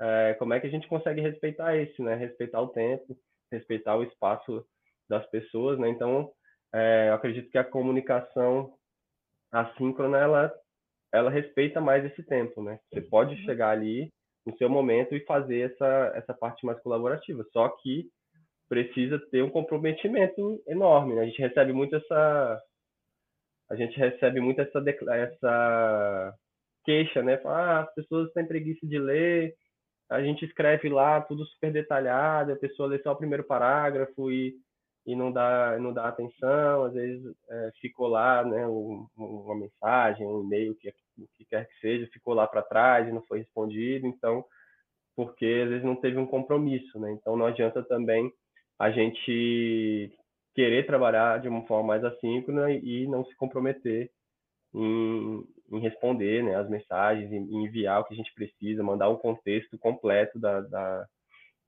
é, 0.00 0.34
como 0.34 0.54
é 0.54 0.60
que 0.60 0.66
a 0.66 0.70
gente 0.70 0.88
consegue 0.88 1.20
respeitar 1.20 1.76
isso, 1.76 2.02
né? 2.02 2.14
Respeitar 2.14 2.60
o 2.60 2.68
tempo, 2.68 3.16
respeitar 3.50 3.96
o 3.96 4.02
espaço 4.02 4.64
das 5.08 5.24
pessoas, 5.30 5.78
né? 5.78 5.88
Então, 5.88 6.32
é, 6.74 7.08
eu 7.10 7.14
acredito 7.14 7.50
que 7.50 7.58
a 7.58 7.64
comunicação 7.64 8.74
assíncrona, 9.52 10.18
ela, 10.18 10.52
ela 11.12 11.30
respeita 11.30 11.80
mais 11.80 12.04
esse 12.04 12.22
tempo, 12.22 12.62
né? 12.62 12.78
Você 12.92 13.00
pode 13.02 13.36
chegar 13.44 13.70
ali 13.70 14.10
no 14.46 14.56
seu 14.56 14.68
momento 14.68 15.14
e 15.14 15.24
fazer 15.24 15.72
essa, 15.72 16.12
essa 16.16 16.34
parte 16.34 16.64
mais 16.66 16.80
colaborativa. 16.80 17.44
Só 17.52 17.68
que 17.68 18.10
precisa 18.68 19.18
ter 19.30 19.42
um 19.42 19.50
comprometimento 19.50 20.62
enorme. 20.66 21.14
Né? 21.14 21.22
A 21.22 21.26
gente 21.26 21.40
recebe 21.40 21.72
muito 21.72 21.94
essa 21.94 22.62
a 23.70 23.76
gente 23.76 23.96
recebe 23.98 24.40
muito 24.40 24.60
essa 24.60 24.82
essa 25.14 26.34
queixa, 26.84 27.22
né? 27.22 27.40
Ah, 27.44 27.80
as 27.80 27.94
pessoas 27.94 28.32
têm 28.32 28.46
preguiça 28.46 28.86
de 28.86 28.98
ler, 28.98 29.54
a 30.10 30.22
gente 30.22 30.44
escreve 30.44 30.88
lá 30.88 31.20
tudo 31.22 31.44
super 31.46 31.72
detalhado, 31.72 32.52
a 32.52 32.56
pessoa 32.56 32.88
lê 32.88 32.98
só 33.00 33.12
o 33.12 33.16
primeiro 33.16 33.44
parágrafo 33.44 34.30
e, 34.30 34.54
e 35.06 35.16
não 35.16 35.32
dá 35.32 35.78
não 35.78 35.92
dá 35.92 36.08
atenção, 36.08 36.84
às 36.84 36.94
vezes 36.94 37.24
é, 37.50 37.70
ficou 37.80 38.08
lá, 38.08 38.44
né, 38.44 38.66
um, 38.66 39.06
uma 39.16 39.56
mensagem, 39.56 40.26
um 40.26 40.42
e-mail 40.44 40.74
que 40.76 40.92
o 41.18 41.26
que 41.36 41.44
quer 41.44 41.66
que 41.68 41.78
seja, 41.80 42.08
ficou 42.12 42.34
lá 42.34 42.46
para 42.46 42.62
trás 42.62 43.08
e 43.08 43.12
não 43.12 43.22
foi 43.22 43.38
respondido, 43.40 44.06
então 44.06 44.44
porque 45.16 45.62
às 45.64 45.68
vezes 45.68 45.84
não 45.84 45.96
teve 45.96 46.18
um 46.18 46.26
compromisso, 46.26 46.98
né? 46.98 47.12
Então 47.12 47.36
não 47.36 47.46
adianta 47.46 47.82
também 47.82 48.32
a 48.78 48.90
gente 48.90 50.10
querer 50.54 50.86
trabalhar 50.86 51.40
de 51.40 51.48
uma 51.48 51.66
forma 51.66 51.88
mais 51.88 52.04
assíncrona 52.04 52.70
e 52.72 53.06
não 53.06 53.24
se 53.24 53.34
comprometer 53.36 54.10
em, 54.74 55.44
em 55.72 55.80
responder 55.80 56.42
né, 56.42 56.54
as 56.54 56.68
mensagens, 56.68 57.32
em 57.32 57.64
enviar 57.64 58.00
o 58.00 58.04
que 58.04 58.14
a 58.14 58.16
gente 58.16 58.32
precisa, 58.34 58.82
mandar 58.82 59.08
um 59.08 59.16
contexto 59.16 59.78
completo 59.78 60.38
da, 60.38 60.60
da, 60.60 61.06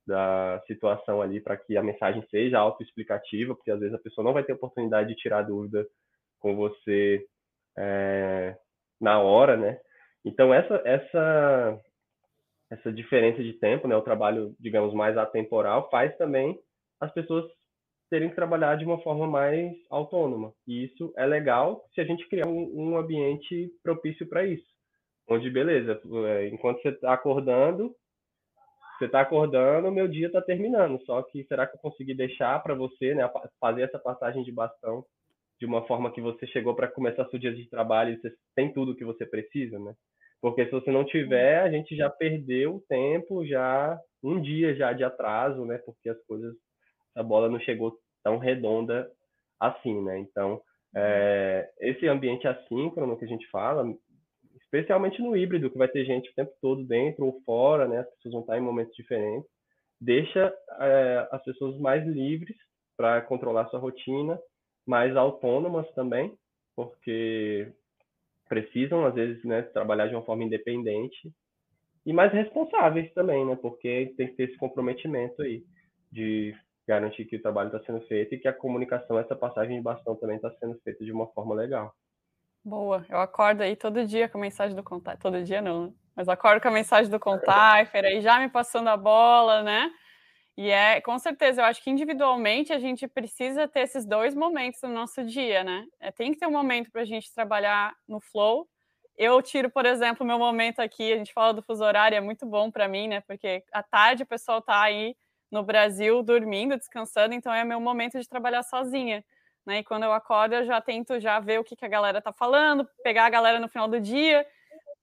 da 0.07 0.63
situação 0.67 1.23
ali 1.23 1.41
para 1.41 1.57
que 1.57 1.77
a 1.77 1.83
mensagem 1.83 2.23
seja 2.31 2.59
autoexplicativa, 2.59 3.55
porque 3.55 3.71
às 3.71 3.81
vezes 3.81 3.95
a 3.95 4.03
pessoa 4.03 4.25
não 4.25 4.33
vai 4.33 4.45
ter 4.45 4.53
oportunidade 4.53 5.09
de 5.09 5.17
tirar 5.17 5.43
dúvida 5.43 5.87
com 6.39 6.55
você 6.55 7.25
é, 7.79 8.57
na 9.01 9.21
hora, 9.21 9.57
né? 9.57 9.81
Então 10.25 10.53
essa 10.53 10.81
essa 10.85 11.81
essa 12.71 12.93
diferença 12.93 13.43
de 13.43 13.53
tempo, 13.55 13.87
né, 13.87 13.95
o 13.95 14.03
trabalho, 14.03 14.55
digamos, 14.59 14.93
mais 14.95 15.17
atemporal, 15.17 15.89
faz 15.91 16.17
também 16.17 16.59
as 17.01 17.13
pessoas 17.13 17.45
terem 18.15 18.29
que 18.29 18.37
trabalhar 18.37 18.77
de 18.77 18.85
uma 18.85 19.01
forma 19.03 19.27
mais 19.27 19.75
autônoma. 19.91 20.53
E 20.69 20.85
isso 20.85 21.13
é 21.17 21.27
legal 21.27 21.85
se 21.93 22.01
a 22.01 22.05
gente 22.05 22.29
criar 22.29 22.47
um, 22.47 22.71
um 22.73 22.97
ambiente 22.97 23.69
propício 23.83 24.25
para 24.29 24.47
isso. 24.47 24.65
Onde, 25.29 25.51
beleza, 25.51 26.01
é, 26.29 26.47
enquanto 26.47 26.81
você 26.81 26.91
está 26.91 27.13
acordando, 27.13 27.93
você 28.97 29.07
está 29.07 29.23
acordando, 29.23 29.91
meu 29.91 30.07
dia 30.07 30.29
está 30.29 30.41
terminando. 30.41 31.05
Só 31.05 31.23
que 31.23 31.43
será 31.49 31.67
que 31.67 31.75
eu 31.75 31.81
consegui 31.81 32.15
deixar 32.15 32.63
para 32.63 32.73
você, 32.77 33.17
né, 33.17 33.29
fazer 33.59 33.83
essa 33.83 33.99
passagem 33.99 34.45
de 34.45 34.53
bastão 34.53 35.05
de 35.59 35.67
uma 35.67 35.85
forma 35.89 36.13
que 36.13 36.21
você 36.21 36.47
chegou 36.47 36.73
para 36.77 36.87
começar 36.87 37.29
seu 37.31 37.39
dia 37.41 37.53
de 37.53 37.69
trabalho 37.69 38.13
e 38.15 38.21
você 38.21 38.33
tem 38.55 38.73
tudo 38.73 38.95
que 38.95 39.05
você 39.05 39.27
precisa, 39.27 39.77
né? 39.81 39.93
Porque 40.41 40.65
se 40.67 40.71
você 40.71 40.93
não 40.93 41.05
tiver, 41.05 41.63
a 41.63 41.71
gente 41.71 41.97
já 41.97 42.09
perdeu 42.09 42.77
o 42.77 42.85
tempo, 42.89 43.45
já 43.45 43.99
um 44.23 44.41
dia 44.41 44.73
já 44.77 44.93
de 44.93 45.03
atraso, 45.03 45.65
né? 45.65 45.79
Porque 45.79 46.09
as 46.09 46.23
coisas, 46.27 46.55
a 47.17 47.25
bola 47.25 47.49
não 47.49 47.59
chegou 47.59 47.99
tão 48.25 48.39
redonda 48.39 49.09
assim, 49.61 50.03
né? 50.03 50.19
Então, 50.19 50.61
é, 50.97 51.71
esse 51.81 52.09
ambiente 52.09 52.49
assíncrono 52.49 53.17
que 53.17 53.25
a 53.25 53.29
gente 53.29 53.49
fala, 53.51 53.87
especialmente 54.63 55.21
no 55.23 55.37
híbrido, 55.37 55.71
que 55.71 55.79
vai 55.79 55.89
ter 55.89 56.05
gente 56.05 56.31
o 56.31 56.35
tempo 56.35 56.53
todo 56.61 56.85
dentro 56.85 57.27
ou 57.27 57.41
fora, 57.43 57.87
né? 57.87 57.99
As 58.01 58.11
pessoas 58.17 58.33
vão 58.33 58.41
estar 58.41 58.59
em 58.59 58.63
momentos 58.63 58.95
diferentes, 58.97 59.49
deixa 60.01 60.53
é, 60.81 61.29
as 61.31 61.43
pessoas 61.45 61.79
mais 61.79 62.05
livres 62.07 62.57
para 62.97 63.21
controlar 63.23 63.69
sua 63.69 63.81
rotina, 63.81 64.39
mais 64.87 65.17
autônomas 65.17 65.91
também, 65.95 66.33
porque 66.77 67.73
precisam, 68.49 69.05
às 69.07 69.15
vezes, 69.15 69.43
né, 69.45 69.63
trabalhar 69.63 70.07
de 70.07 70.15
uma 70.15 70.25
forma 70.25 70.45
independente 70.45 71.33
e 72.05 72.13
mais 72.13 72.33
responsáveis 72.33 73.13
também, 73.15 73.45
né, 73.47 73.57
porque 73.57 74.13
tem 74.17 74.29
que 74.29 74.35
ter 74.35 74.45
esse 74.45 74.57
comprometimento 74.59 75.41
aí 75.43 75.65
de 76.13 76.55
garantir 76.87 77.25
que 77.25 77.37
o 77.37 77.43
trabalho 77.43 77.69
está 77.69 77.81
sendo 77.85 78.01
feito 78.07 78.35
e 78.35 78.39
que 78.39 78.49
a 78.49 78.53
comunicação, 78.53 79.19
essa 79.19 79.35
passagem 79.35 79.77
de 79.77 79.83
bastão 79.83 80.15
também 80.17 80.37
está 80.37 80.51
sendo 80.61 80.79
feita 80.81 81.05
de 81.05 81.13
uma 81.13 81.27
forma 81.29 81.55
legal. 81.55 81.95
Boa, 82.65 83.05
eu 83.09 83.19
acordo 83.19 83.63
aí 83.63 83.77
todo 83.77 84.07
dia 84.07 84.29
com 84.29 84.39
a 84.39 84.41
mensagem 84.41 84.75
do 84.75 84.83
contato, 84.83 85.21
todo 85.21 85.43
dia 85.43 85.61
não, 85.61 85.87
né? 85.87 85.93
mas 86.17 86.29
acordo 86.29 86.63
com 86.63 86.69
a 86.69 86.71
mensagem 86.71 87.11
do 87.11 87.21
contato, 87.21 87.95
aí 87.95 88.21
já 88.21 88.39
me 88.39 88.49
passando 88.49 88.89
a 88.89 88.97
bola, 88.97 89.63
né? 89.63 89.91
E 90.57 90.71
é, 90.71 91.01
com 91.01 91.19
certeza, 91.19 91.61
eu 91.61 91.65
acho 91.65 91.83
que 91.83 91.91
individualmente 91.91 92.73
a 92.73 92.79
gente 92.79 93.09
precisa 93.09 93.67
ter 93.67 93.81
esses 93.81 94.07
dois 94.07 94.35
momentos 94.35 94.81
no 94.83 94.91
nosso 94.91 95.25
dia, 95.25 95.65
né? 95.65 95.85
É, 95.99 96.13
tem 96.13 96.33
que 96.33 96.39
ter 96.39 96.47
um 96.47 96.53
momento 96.53 96.91
para 96.93 97.03
a 97.03 97.05
gente 97.05 97.35
trabalhar 97.35 97.93
no 98.09 98.21
flow. 98.21 98.69
Eu 99.17 99.43
tiro, 99.43 99.69
por 99.69 99.85
exemplo, 99.85 100.25
meu 100.25 100.39
momento 100.39 100.81
aqui, 100.81 101.13
a 101.13 101.17
gente 101.17 101.33
fala 101.33 101.53
do 101.53 101.63
fuso 101.63 101.85
horário, 101.85 102.17
é 102.17 102.21
muito 102.21 102.47
bom 102.47 102.71
para 102.71 102.87
mim, 102.87 103.09
né? 103.09 103.21
Porque 103.23 103.65
à 103.73 103.83
tarde 103.83 104.23
o 104.23 104.27
pessoal 104.27 104.63
tá 104.63 104.81
aí 104.81 105.17
no 105.55 105.63
Brasil 105.63 106.23
dormindo, 106.23 106.77
descansando, 106.77 107.33
então 107.33 107.55
é 107.55 107.65
meu 107.65 107.81
momento 107.81 108.21
de 108.21 108.29
trabalhar 108.29 108.63
sozinha. 108.63 109.25
Né? 109.65 109.79
E 109.79 109.85
quando 109.85 110.03
eu 110.03 110.13
acordo, 110.13 110.57
eu 110.57 110.67
já 110.67 110.81
tento 110.81 111.19
já 111.21 111.41
ver 111.41 111.61
o 111.61 111.65
que, 111.65 111.77
que 111.77 111.85
a 111.85 111.89
galera 111.89 112.21
tá 112.21 112.33
falando, 112.33 112.87
pegar 113.03 113.25
a 113.25 113.31
galera 113.31 113.59
no 113.59 113.69
final 113.69 113.89
do 113.89 114.01
dia 114.01 114.47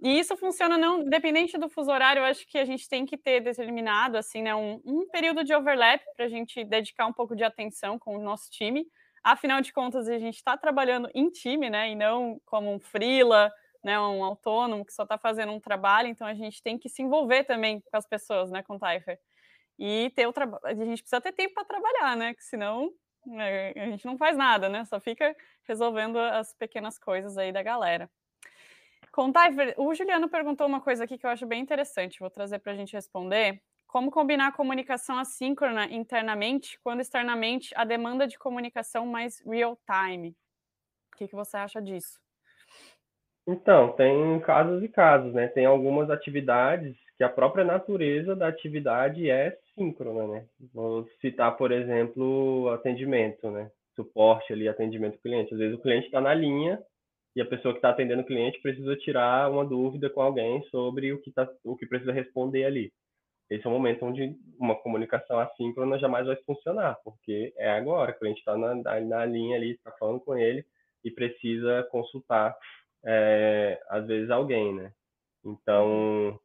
e 0.01 0.17
isso 0.17 0.35
funciona 0.35 0.79
não, 0.79 1.03
dependente 1.03 1.59
do 1.59 1.69
fuso 1.69 1.91
horário, 1.91 2.21
eu 2.21 2.25
acho 2.25 2.47
que 2.47 2.57
a 2.57 2.65
gente 2.65 2.89
tem 2.89 3.05
que 3.05 3.15
ter 3.15 3.39
determinado 3.39 4.17
assim, 4.17 4.41
né, 4.41 4.53
um, 4.55 4.81
um 4.83 5.07
período 5.07 5.43
de 5.43 5.53
overlap 5.53 6.01
para 6.15 6.25
a 6.25 6.27
gente 6.27 6.63
dedicar 6.63 7.05
um 7.05 7.13
pouco 7.13 7.35
de 7.35 7.43
atenção 7.43 7.99
com 7.99 8.17
o 8.17 8.21
nosso 8.21 8.49
time. 8.49 8.87
Afinal 9.23 9.61
de 9.61 9.71
contas, 9.71 10.09
a 10.09 10.17
gente 10.17 10.37
está 10.37 10.57
trabalhando 10.57 11.07
em 11.13 11.29
time, 11.29 11.69
né, 11.69 11.91
e 11.91 11.95
não 11.95 12.41
como 12.45 12.73
um 12.73 12.79
freela, 12.79 13.51
né, 13.83 13.99
um 13.99 14.23
autônomo 14.23 14.83
que 14.83 14.91
só 14.91 15.03
está 15.03 15.19
fazendo 15.19 15.51
um 15.51 15.59
trabalho. 15.59 16.07
Então 16.07 16.25
a 16.25 16.33
gente 16.33 16.63
tem 16.63 16.79
que 16.79 16.89
se 16.89 17.03
envolver 17.03 17.43
também 17.43 17.79
com 17.79 17.95
as 17.95 18.07
pessoas, 18.07 18.49
né, 18.49 18.63
com 18.63 18.75
o 18.77 18.79
Typher. 18.79 19.19
E 19.83 20.11
ter 20.11 20.27
o 20.27 20.31
trabalho, 20.31 20.61
a 20.63 20.75
gente 20.75 21.01
precisa 21.01 21.19
ter 21.19 21.31
tempo 21.31 21.55
para 21.55 21.65
trabalhar, 21.65 22.15
né, 22.15 22.35
que 22.35 22.43
senão 22.43 22.93
né, 23.25 23.71
a 23.71 23.85
gente 23.87 24.05
não 24.05 24.15
faz 24.15 24.37
nada, 24.37 24.69
né, 24.69 24.85
só 24.85 24.99
fica 24.99 25.35
resolvendo 25.63 26.19
as 26.19 26.53
pequenas 26.53 26.99
coisas 26.99 27.35
aí 27.35 27.51
da 27.51 27.63
galera. 27.63 28.07
Contar, 29.11 29.49
o 29.77 29.91
Juliano 29.95 30.29
perguntou 30.29 30.67
uma 30.67 30.81
coisa 30.81 31.05
aqui 31.05 31.17
que 31.17 31.25
eu 31.25 31.31
acho 31.31 31.47
bem 31.47 31.59
interessante, 31.59 32.19
vou 32.19 32.29
trazer 32.29 32.59
para 32.59 32.73
a 32.73 32.75
gente 32.75 32.93
responder. 32.93 33.59
Como 33.87 34.11
combinar 34.11 34.49
a 34.49 34.51
comunicação 34.51 35.17
assíncrona 35.17 35.85
internamente 35.85 36.79
quando 36.83 37.01
externamente 37.01 37.73
a 37.75 37.83
demanda 37.83 38.27
de 38.27 38.37
comunicação 38.37 39.07
mais 39.07 39.43
real-time? 39.43 40.35
O 41.11 41.17
que, 41.17 41.27
que 41.27 41.35
você 41.35 41.57
acha 41.57 41.81
disso? 41.81 42.19
Então, 43.47 43.93
tem 43.93 44.39
casos 44.41 44.83
e 44.83 44.87
casos, 44.87 45.33
né? 45.33 45.47
Tem 45.47 45.65
algumas 45.65 46.11
atividades 46.11 46.95
que 47.17 47.23
a 47.23 47.29
própria 47.29 47.65
natureza 47.65 48.35
da 48.35 48.47
atividade 48.47 49.29
é 49.29 49.57
síncrona, 49.81 50.27
né? 50.27 50.45
Vou 50.73 51.07
citar, 51.19 51.57
por 51.57 51.71
exemplo, 51.71 52.69
atendimento, 52.69 53.49
né? 53.49 53.71
Suporte 53.95 54.53
ali, 54.53 54.67
atendimento 54.67 55.15
ao 55.15 55.21
cliente. 55.21 55.53
Às 55.53 55.59
vezes 55.59 55.77
o 55.77 55.81
cliente 55.81 56.05
está 56.05 56.21
na 56.21 56.33
linha 56.33 56.79
e 57.35 57.41
a 57.41 57.45
pessoa 57.45 57.73
que 57.73 57.79
está 57.79 57.89
atendendo 57.89 58.21
o 58.21 58.25
cliente 58.25 58.61
precisa 58.61 58.95
tirar 58.97 59.49
uma 59.49 59.65
dúvida 59.65 60.09
com 60.09 60.21
alguém 60.21 60.61
sobre 60.69 61.11
o 61.11 61.21
que, 61.21 61.31
tá, 61.31 61.49
o 61.63 61.75
que 61.75 61.85
precisa 61.85 62.11
responder 62.11 62.65
ali. 62.65 62.91
Esse 63.49 63.65
é 63.65 63.69
o 63.69 63.73
momento 63.73 64.05
onde 64.05 64.35
uma 64.57 64.75
comunicação 64.75 65.39
assíncrona 65.39 65.99
jamais 65.99 66.25
vai 66.25 66.37
funcionar, 66.45 66.97
porque 67.03 67.53
é 67.57 67.69
agora, 67.71 68.11
o 68.11 68.19
cliente 68.19 68.39
está 68.39 68.57
na, 68.57 68.75
na, 69.01 69.25
linha 69.25 69.57
ali, 69.57 69.71
está 69.71 69.91
falando 69.99 70.21
com 70.21 70.37
ele 70.37 70.65
e 71.03 71.11
precisa 71.11 71.85
consultar, 71.91 72.55
é, 73.03 73.81
às 73.89 74.07
vezes, 74.07 74.29
alguém, 74.29 74.73
né? 74.73 74.93
Então, 75.43 76.39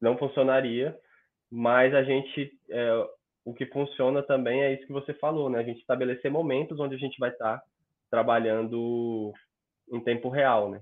não 0.00 0.18
funcionaria, 0.18 0.98
mas 1.50 1.94
a 1.94 2.02
gente, 2.02 2.52
é, 2.70 3.06
o 3.44 3.54
que 3.54 3.66
funciona 3.66 4.22
também 4.22 4.62
é 4.62 4.74
isso 4.74 4.86
que 4.86 4.92
você 4.92 5.14
falou, 5.14 5.48
né? 5.48 5.60
A 5.60 5.62
gente 5.62 5.80
estabelecer 5.80 6.30
momentos 6.30 6.78
onde 6.80 6.94
a 6.94 6.98
gente 6.98 7.18
vai 7.18 7.30
estar 7.30 7.58
tá 7.58 7.64
trabalhando 8.10 9.32
em 9.90 10.00
tempo 10.00 10.28
real, 10.28 10.70
né? 10.70 10.80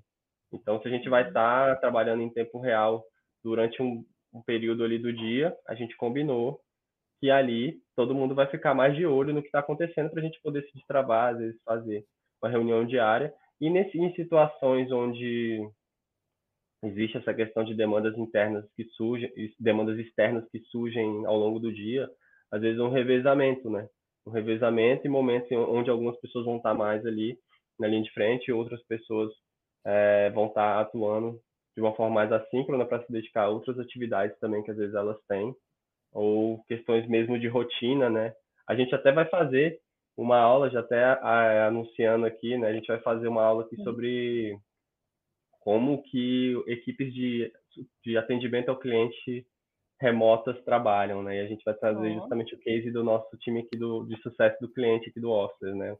Então, 0.52 0.80
se 0.80 0.88
a 0.88 0.90
gente 0.90 1.08
vai 1.08 1.22
uhum. 1.22 1.28
estar 1.28 1.74
tá 1.74 1.80
trabalhando 1.80 2.22
em 2.22 2.30
tempo 2.30 2.58
real 2.60 3.04
durante 3.42 3.82
um, 3.82 4.04
um, 4.32 4.42
período 4.42 4.84
ali 4.84 4.98
do 4.98 5.12
dia, 5.12 5.54
a 5.68 5.74
gente 5.74 5.96
combinou 5.96 6.60
que 7.20 7.30
ali 7.30 7.80
todo 7.96 8.14
mundo 8.14 8.34
vai 8.34 8.46
ficar 8.46 8.74
mais 8.74 8.96
de 8.96 9.04
olho 9.04 9.34
no 9.34 9.40
que 9.40 9.48
está 9.48 9.58
acontecendo 9.58 10.10
para 10.10 10.20
a 10.20 10.24
gente 10.24 10.40
poder 10.42 10.62
se 10.64 10.72
destravar, 10.74 11.34
às 11.34 11.38
vezes 11.38 11.60
fazer 11.64 12.04
uma 12.42 12.50
reunião 12.50 12.84
diária. 12.84 13.32
E 13.60 13.68
nesse, 13.68 13.98
em 13.98 14.14
situações 14.14 14.90
onde 14.92 15.60
existe 16.86 17.16
essa 17.16 17.32
questão 17.32 17.64
de 17.64 17.74
demandas 17.74 18.16
internas 18.18 18.64
que 18.76 18.84
surgem, 18.90 19.30
demandas 19.58 19.98
externas 19.98 20.48
que 20.50 20.60
surgem 20.70 21.24
ao 21.26 21.36
longo 21.36 21.58
do 21.58 21.72
dia, 21.72 22.08
às 22.50 22.60
vezes 22.60 22.80
um 22.80 22.90
revezamento, 22.90 23.70
né? 23.70 23.88
Um 24.26 24.30
revezamento 24.30 25.06
e 25.06 25.10
momentos 25.10 25.50
onde 25.52 25.90
algumas 25.90 26.18
pessoas 26.20 26.44
vão 26.44 26.56
estar 26.56 26.74
mais 26.74 27.04
ali 27.04 27.38
na 27.78 27.86
linha 27.86 28.02
de 28.02 28.12
frente 28.12 28.48
e 28.48 28.52
outras 28.52 28.82
pessoas 28.86 29.30
é, 29.84 30.30
vão 30.30 30.46
estar 30.46 30.80
atuando 30.80 31.38
de 31.76 31.82
uma 31.82 31.94
forma 31.94 32.14
mais 32.14 32.32
assíncrona 32.32 32.84
para 32.86 33.04
se 33.04 33.12
dedicar 33.12 33.44
a 33.44 33.48
outras 33.48 33.78
atividades 33.78 34.38
também 34.38 34.62
que 34.62 34.70
às 34.70 34.76
vezes 34.76 34.94
elas 34.94 35.18
têm, 35.28 35.54
ou 36.12 36.62
questões 36.64 37.06
mesmo 37.08 37.38
de 37.38 37.48
rotina, 37.48 38.08
né? 38.08 38.32
A 38.68 38.74
gente 38.74 38.94
até 38.94 39.12
vai 39.12 39.26
fazer 39.26 39.78
uma 40.16 40.38
aula, 40.38 40.70
já 40.70 40.80
até 40.80 41.02
a, 41.02 41.66
anunciando 41.66 42.24
aqui, 42.24 42.56
né? 42.56 42.68
A 42.68 42.72
gente 42.72 42.86
vai 42.86 43.00
fazer 43.00 43.26
uma 43.28 43.42
aula 43.42 43.64
aqui 43.64 43.76
sobre 43.82 44.56
como 45.64 46.02
que 46.02 46.62
equipes 46.66 47.12
de, 47.14 47.50
de 48.04 48.18
atendimento 48.18 48.68
ao 48.68 48.78
cliente 48.78 49.46
remotas 49.98 50.62
trabalham, 50.62 51.22
né? 51.22 51.38
E 51.38 51.40
a 51.40 51.48
gente 51.48 51.64
vai 51.64 51.72
trazer 51.72 52.10
oh. 52.10 52.20
justamente 52.20 52.54
o 52.54 52.58
case 52.58 52.90
do 52.90 53.02
nosso 53.02 53.34
time 53.38 53.60
aqui 53.60 53.78
do, 53.78 54.04
de 54.04 54.20
sucesso 54.20 54.58
do 54.60 54.70
cliente 54.70 55.08
aqui 55.08 55.18
do 55.18 55.30
Officer, 55.30 55.74
né? 55.74 55.96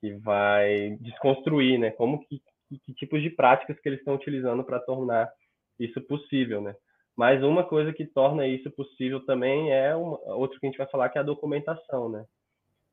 Que 0.00 0.14
vai 0.14 0.96
desconstruir, 1.00 1.76
né? 1.76 1.90
Como 1.90 2.24
que, 2.24 2.40
que, 2.68 2.78
que 2.78 2.94
tipos 2.94 3.20
de 3.20 3.30
práticas 3.30 3.80
que 3.80 3.88
eles 3.88 3.98
estão 3.98 4.14
utilizando 4.14 4.62
para 4.62 4.78
tornar 4.78 5.28
isso 5.76 6.00
possível, 6.02 6.60
né? 6.60 6.76
Mas 7.16 7.42
uma 7.42 7.64
coisa 7.64 7.92
que 7.92 8.06
torna 8.06 8.46
isso 8.46 8.70
possível 8.70 9.26
também 9.26 9.72
é 9.72 9.94
uma, 9.96 10.20
outro 10.34 10.60
que 10.60 10.66
a 10.66 10.70
gente 10.70 10.78
vai 10.78 10.86
falar 10.86 11.08
que 11.08 11.18
é 11.18 11.20
a 11.20 11.24
documentação, 11.24 12.08
né? 12.08 12.24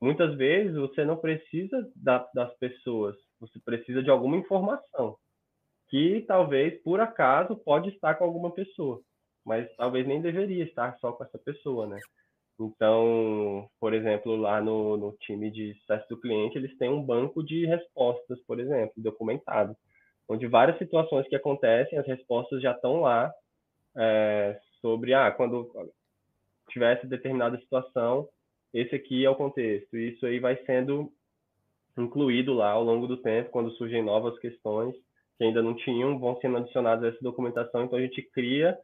Muitas 0.02 0.36
vezes 0.36 0.76
você 0.76 1.06
não 1.06 1.18
precisa 1.18 1.88
da, 1.96 2.28
das 2.34 2.52
pessoas, 2.58 3.16
você 3.40 3.60
precisa 3.60 4.02
de 4.02 4.10
alguma 4.10 4.38
informação 4.38 5.16
que 5.92 6.26
talvez 6.28 6.82
por 6.82 7.00
acaso 7.00 7.56
pode 7.56 7.90
estar 7.90 8.16
com 8.16 8.24
alguma 8.24 8.50
pessoa 8.50 9.02
mas 9.46 9.68
talvez 9.76 10.08
nem 10.08 10.22
deveria 10.22 10.64
estar 10.64 10.98
só 11.00 11.12
com 11.12 11.24
essa 11.24 11.38
pessoa, 11.38 11.88
né? 11.88 12.00
Então, 12.60 13.68
por 13.80 13.94
exemplo, 13.94 14.36
lá 14.36 14.62
no, 14.62 14.96
no 14.98 15.12
time 15.14 15.50
de 15.50 15.74
sucesso 15.80 16.08
do 16.10 16.20
cliente, 16.20 16.58
eles 16.58 16.78
têm 16.78 16.90
um 16.90 17.02
banco 17.02 17.44
de 17.44 17.66
respostas, 17.66 18.40
por 18.42 18.60
exemplo, 18.60 18.94
documentado, 18.98 19.76
onde 20.30 20.46
várias 20.48 20.78
situações 20.78 21.28
que 21.28 21.36
acontecem, 21.36 21.98
as 21.98 22.06
respostas 22.06 22.62
já 22.62 22.72
estão 22.72 23.02
lá 23.02 23.34
é, 23.98 24.60
sobre, 24.80 25.14
ah, 25.14 25.32
quando 25.32 25.72
tivesse 26.70 27.08
determinada 27.08 27.58
situação, 27.58 28.30
esse 28.74 28.96
aqui 28.96 29.26
é 29.26 29.30
o 29.30 29.36
contexto. 29.36 29.98
E 29.98 30.10
isso 30.10 30.26
aí 30.26 30.40
vai 30.40 30.56
sendo 30.66 31.12
incluído 31.98 32.54
lá 32.54 32.72
ao 32.72 32.84
longo 32.84 33.08
do 33.08 33.18
tempo, 33.18 33.50
quando 33.50 33.72
surgem 33.72 34.04
novas 34.04 34.38
questões 34.38 34.96
que 35.38 35.44
ainda 35.44 35.62
não 35.62 35.76
tinham, 35.76 36.20
vão 36.20 36.39
sendo 36.39 36.58
adicionadas 36.58 37.04
a 37.04 37.08
essa 37.10 37.22
documentação. 37.22 37.84
Então, 37.84 37.98
a 37.98 38.02
gente 38.02 38.22
cria 38.34 38.78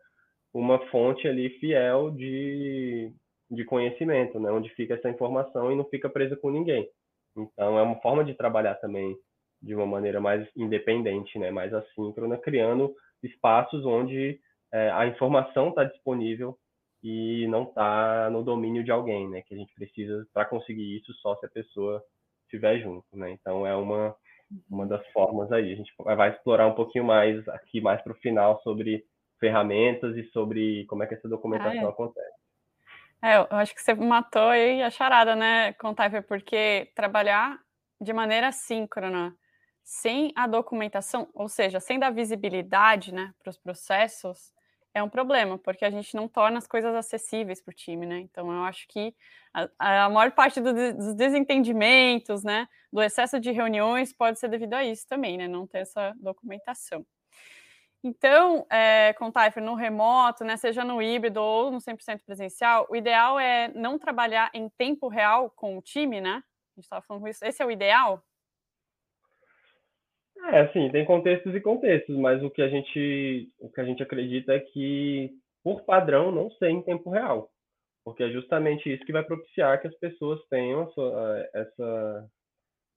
uma 0.54 0.80
fonte 0.88 1.28
ali 1.28 1.50
fiel 1.60 2.12
de, 2.12 3.12
de 3.50 3.64
conhecimento, 3.66 4.40
né? 4.40 4.52
Onde 4.52 4.70
fica 4.70 4.96
essa 4.96 5.10
informação 5.10 5.72
e 5.72 5.76
não 5.76 5.86
fica 5.86 6.10
presa 6.10 6.36
com 6.36 6.50
ninguém. 6.50 6.90
Então, 7.36 7.78
é 7.78 7.82
uma 7.82 8.00
forma 8.02 8.24
de 8.24 8.34
trabalhar 8.34 8.76
também 8.76 9.16
de 9.62 9.76
uma 9.76 9.86
maneira 9.86 10.20
mais 10.20 10.48
independente, 10.56 11.38
né? 11.38 11.52
Mais 11.52 11.74
assíncrona, 11.74 12.38
criando 12.38 12.94
espaços 13.24 13.86
onde 13.86 14.40
é, 14.72 14.90
a 14.92 15.08
informação 15.08 15.70
está 15.70 15.84
disponível 15.84 16.58
e 17.04 17.48
não 17.48 17.64
está 17.64 18.30
no 18.30 18.44
domínio 18.44 18.84
de 18.84 18.92
alguém, 18.92 19.30
né? 19.30 19.42
Que 19.42 19.54
a 19.54 19.58
gente 19.58 19.74
precisa 19.74 20.26
para 20.34 20.46
conseguir 20.46 20.98
isso 20.98 21.14
só 21.16 21.36
se 21.38 21.46
a 21.46 21.50
pessoa 21.50 22.04
estiver 22.44 22.80
junto, 22.80 23.06
né? 23.14 23.32
Então 23.32 23.66
é 23.66 23.76
uma 23.76 24.16
uma 24.70 24.86
das 24.86 25.06
formas 25.08 25.52
aí. 25.52 25.74
A 25.74 25.76
gente 25.76 25.94
vai 25.98 26.30
explorar 26.32 26.68
um 26.68 26.76
pouquinho 26.76 27.06
mais 27.06 27.48
aqui 27.50 27.82
mais 27.82 28.02
para 28.02 28.14
o 28.14 28.18
final 28.18 28.62
sobre 28.62 29.06
ferramentas 29.40 30.16
e 30.18 30.24
sobre 30.32 30.86
como 30.86 31.04
é 31.04 31.08
que 31.08 31.14
essa 31.14 31.30
documentação 31.30 31.82
ah, 31.82 31.84
é. 31.84 31.90
acontece. 31.90 32.38
É, 33.22 33.38
eu 33.38 33.48
acho 33.58 33.74
que 33.74 33.82
você 33.82 33.94
matou 33.94 34.50
aí 34.50 34.82
a 34.82 34.90
charada, 34.90 35.36
né, 35.36 35.74
Contaifer, 35.74 36.26
porque 36.28 36.92
trabalhar 36.96 37.60
de 38.00 38.14
maneira 38.14 38.52
síncrona, 38.52 39.36
sem 39.84 40.32
a 40.36 40.46
documentação, 40.46 41.28
ou 41.34 41.48
seja, 41.48 41.80
sem 41.80 41.98
dar 41.98 42.12
visibilidade 42.12 43.14
né, 43.14 43.34
para 43.42 43.50
os 43.50 43.58
processos, 43.58 44.54
é 44.98 45.04
um 45.04 45.10
problema, 45.10 45.58
porque 45.58 45.86
a 45.86 45.90
gente 45.90 46.16
não 46.16 46.28
torna 46.28 46.58
as 46.58 46.68
coisas 46.68 46.94
acessíveis 46.96 47.62
para 47.62 47.72
o 47.72 47.76
time, 47.76 48.06
né? 48.06 48.20
Então, 48.20 48.52
eu 48.52 48.64
acho 48.64 48.88
que 48.88 49.14
a, 49.54 50.06
a 50.06 50.10
maior 50.10 50.32
parte 50.32 50.60
do, 50.60 50.74
dos 50.74 51.14
desentendimentos, 51.14 52.44
né, 52.44 52.68
do 52.92 53.02
excesso 53.02 53.40
de 53.40 53.52
reuniões 53.52 54.12
pode 54.12 54.40
ser 54.40 54.50
devido 54.50 54.74
a 54.74 54.84
isso 54.84 55.08
também, 55.08 55.38
né? 55.38 55.48
Não 55.48 55.68
ter 55.68 55.80
essa 55.80 56.14
documentação. 56.20 57.06
Então, 58.04 58.66
é, 58.70 59.14
com 59.14 59.32
no 59.62 59.76
remoto, 59.76 60.44
né, 60.44 60.56
seja 60.56 60.84
no 60.84 61.02
híbrido 61.02 61.42
ou 61.42 61.72
no 61.72 61.80
100% 61.80 62.24
presencial, 62.26 62.88
o 62.90 62.96
ideal 62.96 63.40
é 63.40 63.68
não 63.70 63.98
trabalhar 64.00 64.50
em 64.54 64.70
tempo 64.70 65.08
real 65.08 65.50
com 65.50 65.78
o 65.78 65.82
time, 65.82 66.22
né? 66.22 66.44
A 66.76 66.80
gente 66.80 66.86
estava 66.86 67.02
falando 67.02 67.28
isso. 67.28 67.44
Esse 67.44 67.62
é 67.62 67.66
o 67.66 67.72
ideal? 67.72 68.24
É, 70.46 70.68
sim, 70.72 70.90
tem 70.92 71.04
contextos 71.06 71.54
e 71.56 71.60
contextos, 71.62 72.16
mas 72.16 72.42
o 72.44 72.50
que 72.50 72.62
a 72.62 72.70
gente, 72.70 73.50
o 73.60 73.70
que 73.70 73.82
a 73.82 73.84
gente 73.84 74.02
acredita 74.02 74.54
é 74.54 74.60
que, 74.60 75.32
por 75.64 75.84
padrão, 75.84 76.32
não 76.32 76.50
ser 76.52 76.70
em 76.70 76.82
tempo 76.82 77.10
real, 77.10 77.50
porque 78.06 78.24
é 78.24 78.32
justamente 78.32 78.94
isso 78.94 79.06
que 79.06 79.14
vai 79.14 79.24
propiciar 79.24 79.82
que 79.82 79.88
as 79.88 79.96
pessoas 80.00 80.40
tenham 80.50 80.84
essa, 81.54 82.30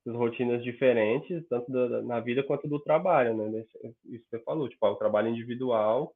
rotinas 0.07 0.63
diferentes, 0.63 1.47
tanto 1.49 1.71
da, 1.71 2.01
na 2.01 2.19
vida 2.19 2.43
quanto 2.43 2.67
do 2.67 2.79
trabalho, 2.79 3.35
né? 3.35 3.59
Isso 4.05 4.23
que 4.25 4.37
você 4.37 4.39
falou, 4.43 4.69
tipo, 4.69 4.85
o 4.87 4.95
trabalho 4.95 5.29
individual 5.29 6.13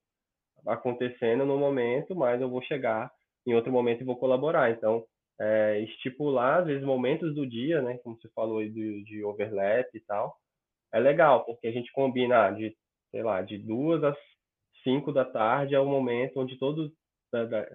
acontecendo 0.68 1.46
no 1.46 1.58
momento, 1.58 2.16
mas 2.16 2.42
eu 2.42 2.50
vou 2.50 2.62
chegar 2.64 3.12
em 3.46 3.54
outro 3.54 3.72
momento 3.72 4.02
e 4.02 4.06
vou 4.06 4.18
colaborar. 4.18 4.72
Então, 4.72 5.06
é, 5.40 5.80
estipular, 5.82 6.62
às 6.62 6.68
vezes, 6.68 6.84
momentos 6.86 7.36
do 7.36 7.46
dia, 7.48 7.82
né? 7.82 7.98
Como 8.00 8.18
você 8.18 8.30
falou 8.36 8.60
aí 8.60 8.70
de, 8.70 9.04
de 9.04 9.24
overlap 9.24 9.88
e 9.94 10.00
tal, 10.02 10.36
é 10.96 11.00
legal, 11.00 11.44
porque 11.44 11.68
a 11.68 11.72
gente 11.72 11.92
combina 11.92 12.50
de, 12.52 12.74
sei 13.12 13.22
lá, 13.22 13.42
de 13.42 13.58
duas 13.58 14.02
às 14.02 14.18
cinco 14.82 15.12
da 15.12 15.26
tarde 15.26 15.76
é 15.76 15.80
o 15.80 15.86
momento 15.86 16.40
onde 16.40 16.58
da, 17.32 17.68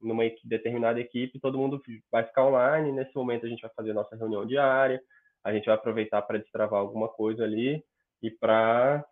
numa 0.00 0.22
determinada 0.44 1.00
equipe, 1.00 1.40
todo 1.40 1.58
mundo 1.58 1.82
vai 2.12 2.22
ficar 2.22 2.46
online. 2.46 2.92
Nesse 2.92 3.12
momento, 3.16 3.44
a 3.44 3.48
gente 3.48 3.62
vai 3.62 3.70
fazer 3.74 3.92
nossa 3.92 4.14
reunião 4.14 4.46
diária, 4.46 5.02
a 5.42 5.52
gente 5.52 5.66
vai 5.66 5.74
aproveitar 5.74 6.22
para 6.22 6.38
destravar 6.38 6.78
alguma 6.78 7.08
coisa 7.08 7.42
ali 7.42 7.82
e 8.22 8.30
para 8.30 9.04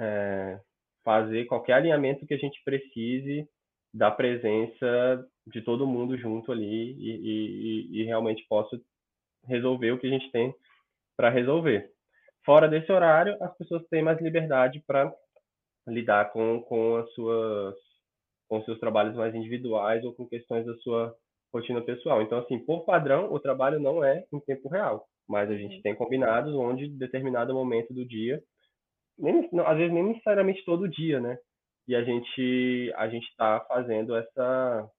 é, 0.00 0.58
fazer 1.04 1.44
qualquer 1.44 1.74
alinhamento 1.74 2.26
que 2.26 2.32
a 2.32 2.38
gente 2.38 2.62
precise 2.64 3.46
da 3.92 4.10
presença 4.10 5.28
de 5.46 5.60
todo 5.60 5.86
mundo 5.86 6.16
junto 6.16 6.50
ali 6.50 6.92
e, 6.92 7.90
e, 7.90 8.00
e 8.00 8.04
realmente 8.04 8.46
possa 8.48 8.80
resolver 9.44 9.90
o 9.90 9.98
que 9.98 10.06
a 10.06 10.10
gente 10.10 10.30
tem 10.30 10.54
para 11.14 11.28
resolver. 11.28 11.92
Fora 12.44 12.68
desse 12.68 12.90
horário, 12.90 13.36
as 13.40 13.56
pessoas 13.56 13.86
têm 13.88 14.02
mais 14.02 14.20
liberdade 14.20 14.82
para 14.86 15.12
lidar 15.86 16.32
com, 16.32 16.62
com 16.62 16.96
as 16.96 17.12
suas 17.12 17.74
com 18.48 18.62
seus 18.64 18.78
trabalhos 18.78 19.16
mais 19.16 19.34
individuais 19.34 20.04
ou 20.04 20.14
com 20.14 20.28
questões 20.28 20.66
da 20.66 20.74
sua 20.78 21.14
rotina 21.52 21.80
pessoal. 21.80 22.20
Então, 22.20 22.38
assim, 22.38 22.58
por 22.58 22.84
padrão, 22.84 23.32
o 23.32 23.40
trabalho 23.40 23.80
não 23.80 24.04
é 24.04 24.24
em 24.30 24.40
tempo 24.40 24.68
real 24.68 25.08
mas 25.28 25.50
a 25.50 25.56
gente 25.56 25.80
tem 25.82 25.94
combinados 25.94 26.54
onde 26.54 26.88
determinado 26.88 27.54
momento 27.54 27.92
do 27.92 28.04
dia, 28.04 28.42
nem, 29.18 29.48
não, 29.52 29.66
às 29.66 29.76
vezes 29.76 29.92
nem 29.92 30.02
necessariamente 30.04 30.64
todo 30.64 30.88
dia, 30.88 31.20
né? 31.20 31.38
E 31.88 31.94
a 31.96 32.02
gente 32.04 32.92
a 32.96 33.08
gente 33.08 33.26
está 33.28 33.60
fazendo 33.66 34.14
essa 34.14 34.90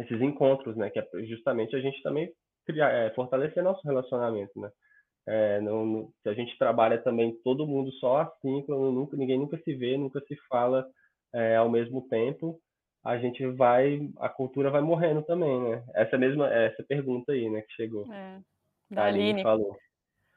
esses 0.00 0.20
encontros, 0.20 0.76
né? 0.76 0.90
Que 0.90 0.98
é 0.98 1.06
justamente 1.24 1.74
a 1.76 1.80
gente 1.80 2.02
também 2.02 2.32
criar, 2.66 2.90
é, 2.90 3.10
fortalecer 3.14 3.62
nosso 3.62 3.86
relacionamento, 3.86 4.58
né? 4.58 4.70
É, 5.26 5.60
não, 5.60 5.86
não, 5.86 6.12
se 6.22 6.28
a 6.28 6.34
gente 6.34 6.56
trabalha 6.58 6.98
também 6.98 7.34
todo 7.42 7.66
mundo 7.66 7.90
só 7.92 8.20
assim, 8.20 8.64
nunca, 8.68 9.16
ninguém 9.16 9.38
nunca 9.38 9.56
se 9.58 9.74
vê, 9.74 9.96
nunca 9.96 10.20
se 10.20 10.36
fala 10.48 10.86
é, 11.32 11.56
ao 11.56 11.70
mesmo 11.70 12.06
tempo, 12.08 12.60
a 13.02 13.16
gente 13.16 13.46
vai, 13.46 14.08
a 14.18 14.28
cultura 14.28 14.70
vai 14.70 14.82
morrendo 14.82 15.22
também, 15.22 15.60
né? 15.60 15.82
Essa 15.94 16.18
mesma, 16.18 16.52
essa 16.52 16.82
pergunta 16.82 17.32
aí, 17.32 17.48
né, 17.48 17.62
que 17.62 17.72
chegou. 17.72 18.10
É 18.12 18.40
da 18.90 19.06
Aline. 19.06 19.42
falou. 19.42 19.76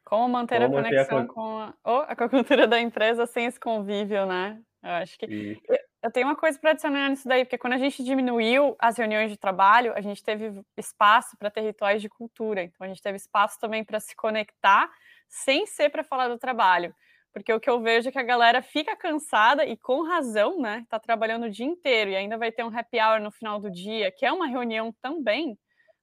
Como 0.04 0.28
manter 0.30 0.62
Como 0.62 0.78
a 0.78 0.84
conexão 0.84 1.18
a... 1.20 1.28
com 1.28 1.58
a, 1.60 1.74
oh, 1.84 2.06
a 2.08 2.16
cultura 2.16 2.68
da 2.68 2.80
empresa 2.80 3.26
sem 3.26 3.46
esse 3.46 3.60
convívio, 3.60 4.26
né? 4.26 4.62
Eu 4.84 4.92
acho 4.92 5.18
que. 5.18 5.62
Eu, 5.68 5.78
eu 6.04 6.12
tenho 6.12 6.28
uma 6.28 6.36
coisa 6.36 6.60
para 6.60 6.72
adicionar 6.72 7.10
nisso 7.10 7.28
daí, 7.28 7.44
porque 7.44 7.58
quando 7.58 7.74
a 7.74 7.78
gente 7.78 8.04
diminuiu 8.04 8.76
as 8.80 8.98
reuniões 8.98 9.32
de 9.32 9.38
trabalho, 9.38 9.94
a 9.96 10.02
gente 10.02 10.24
teve 10.24 10.62
espaço 10.78 11.36
para 11.38 11.50
ter 11.50 11.62
rituais 11.62 12.02
de 12.02 12.10
cultura. 12.10 12.64
Então, 12.64 12.86
a 12.86 12.88
gente 12.88 13.02
teve 13.02 13.18
espaço 13.18 13.60
também 13.60 13.84
para 13.84 14.00
se 14.00 14.16
conectar 14.16 14.90
sem 15.28 15.66
ser 15.66 15.90
para 15.90 16.04
falar 16.04 16.28
do 16.28 16.38
trabalho. 16.38 16.96
Porque 17.34 17.52
o 17.52 17.60
que 17.60 17.70
eu 17.70 17.82
vejo 17.82 18.10
é 18.10 18.12
que 18.12 18.20
a 18.20 18.24
galera 18.24 18.62
fica 18.62 18.96
cansada 18.96 19.66
e 19.66 19.76
com 19.78 20.04
razão, 20.04 20.60
né? 20.60 20.86
Tá 20.90 21.00
trabalhando 21.00 21.46
o 21.46 21.50
dia 21.50 21.66
inteiro 21.66 22.12
e 22.12 22.16
ainda 22.16 22.38
vai 22.38 22.52
ter 22.52 22.64
um 22.64 22.76
happy 22.76 23.00
hour 23.00 23.20
no 23.20 23.32
final 23.32 23.60
do 23.60 23.70
dia, 23.70 24.12
que 24.12 24.26
é 24.26 24.32
uma 24.32 24.48
reunião 24.48 24.94
também 25.02 25.58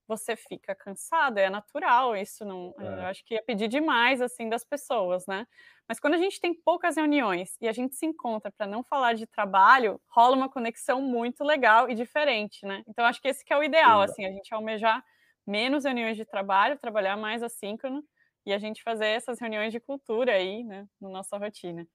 você 0.06 0.36
fica 0.36 0.74
cansado, 0.74 1.38
é 1.38 1.48
natural, 1.48 2.16
isso 2.16 2.44
não, 2.44 2.74
é. 2.78 2.84
eu 2.84 3.06
acho 3.06 3.24
que 3.24 3.36
é 3.36 3.42
pedir 3.42 3.68
demais 3.68 4.20
assim 4.20 4.48
das 4.48 4.64
pessoas, 4.64 5.26
né? 5.26 5.46
Mas 5.88 6.00
quando 6.00 6.14
a 6.14 6.18
gente 6.18 6.40
tem 6.40 6.54
poucas 6.54 6.96
reuniões 6.96 7.56
e 7.60 7.68
a 7.68 7.72
gente 7.72 7.94
se 7.94 8.06
encontra 8.06 8.50
para 8.50 8.66
não 8.66 8.82
falar 8.82 9.12
de 9.14 9.26
trabalho, 9.26 10.00
rola 10.08 10.36
uma 10.36 10.48
conexão 10.48 11.00
muito 11.02 11.44
legal 11.44 11.90
e 11.90 11.94
diferente, 11.94 12.64
né? 12.66 12.82
Então 12.88 13.04
acho 13.04 13.20
que 13.20 13.28
esse 13.28 13.44
que 13.44 13.52
é 13.52 13.58
o 13.58 13.62
ideal, 13.62 14.02
Exato. 14.02 14.12
assim, 14.12 14.26
a 14.26 14.30
gente 14.30 14.54
almejar 14.54 15.04
menos 15.46 15.84
reuniões 15.84 16.16
de 16.16 16.24
trabalho, 16.24 16.78
trabalhar 16.78 17.16
mais 17.16 17.42
assíncrono 17.42 18.02
e 18.46 18.52
a 18.52 18.58
gente 18.58 18.82
fazer 18.82 19.06
essas 19.06 19.38
reuniões 19.40 19.72
de 19.72 19.80
cultura 19.80 20.32
aí, 20.32 20.64
né, 20.64 20.86
na 21.00 21.08
nossa 21.08 21.36
rotina. 21.36 21.86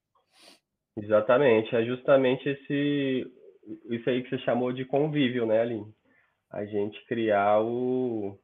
Exatamente, 0.97 1.75
é 1.75 1.83
justamente 1.83 2.47
esse 2.49 3.25
isso 3.91 4.09
aí 4.09 4.23
que 4.23 4.29
você 4.29 4.39
chamou 4.39 4.71
de 4.71 4.83
convívio, 4.83 5.45
né, 5.45 5.61
Aline? 5.61 5.93
a 6.51 6.65
gente 6.65 7.03
criar 7.05 7.61
o 7.61 8.37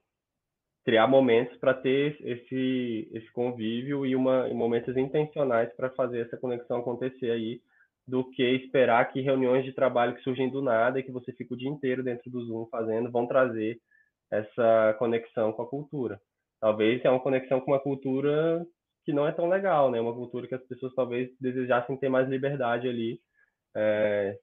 criar 0.86 1.08
momentos 1.08 1.58
para 1.58 1.74
ter 1.74 2.15
esse 2.21 3.10
esse 3.12 3.32
convívio 3.34 4.06
e 4.06 4.15
uma 4.15 4.48
momentos 4.54 4.95
intencionais 4.95 5.74
para 5.76 5.89
fazer 5.89 6.21
essa 6.21 6.38
conexão 6.38 6.78
acontecer 6.78 7.32
aí 7.32 7.60
do 8.08 8.24
que 8.24 8.43
esperar 8.43 9.12
que 9.12 9.19
reuniões 9.19 9.65
de 9.65 9.74
trabalho 9.74 10.15
que 10.15 10.21
surgem 10.21 10.50
do 10.50 10.62
nada 10.62 11.00
e 11.00 11.04
que 11.04 11.12
você 11.12 11.34
fica 11.34 11.56
o 11.56 11.58
dia 11.58 11.69
inteiro 11.69 12.04
dentro 12.04 12.30
do 12.30 12.45
Zoom 12.45 12.67
fazendo 12.67 13.12
vão 13.12 13.26
trazer 13.28 13.80
essa 14.32 14.95
conexão 15.00 15.52
com 15.52 15.63
a 15.63 15.67
cultura. 15.67 16.21
Talvez 16.62 17.04
é 17.04 17.10
uma 17.10 17.19
conexão 17.19 17.60
com 17.60 17.71
uma 17.71 17.80
cultura 17.80 18.65
que 19.04 19.13
não 19.13 19.28
é 19.28 19.32
tão 19.32 19.48
legal, 19.48 19.91
né? 19.91 20.00
Uma 20.00 20.13
cultura 20.13 20.48
que 20.48 20.56
as 20.56 20.63
pessoas 20.67 20.93
talvez 20.93 21.30
desejassem 21.39 21.98
ter 21.98 22.10
mais 22.10 22.28
liberdade 22.30 22.88
ali. 22.88 23.19
É... 23.76 24.38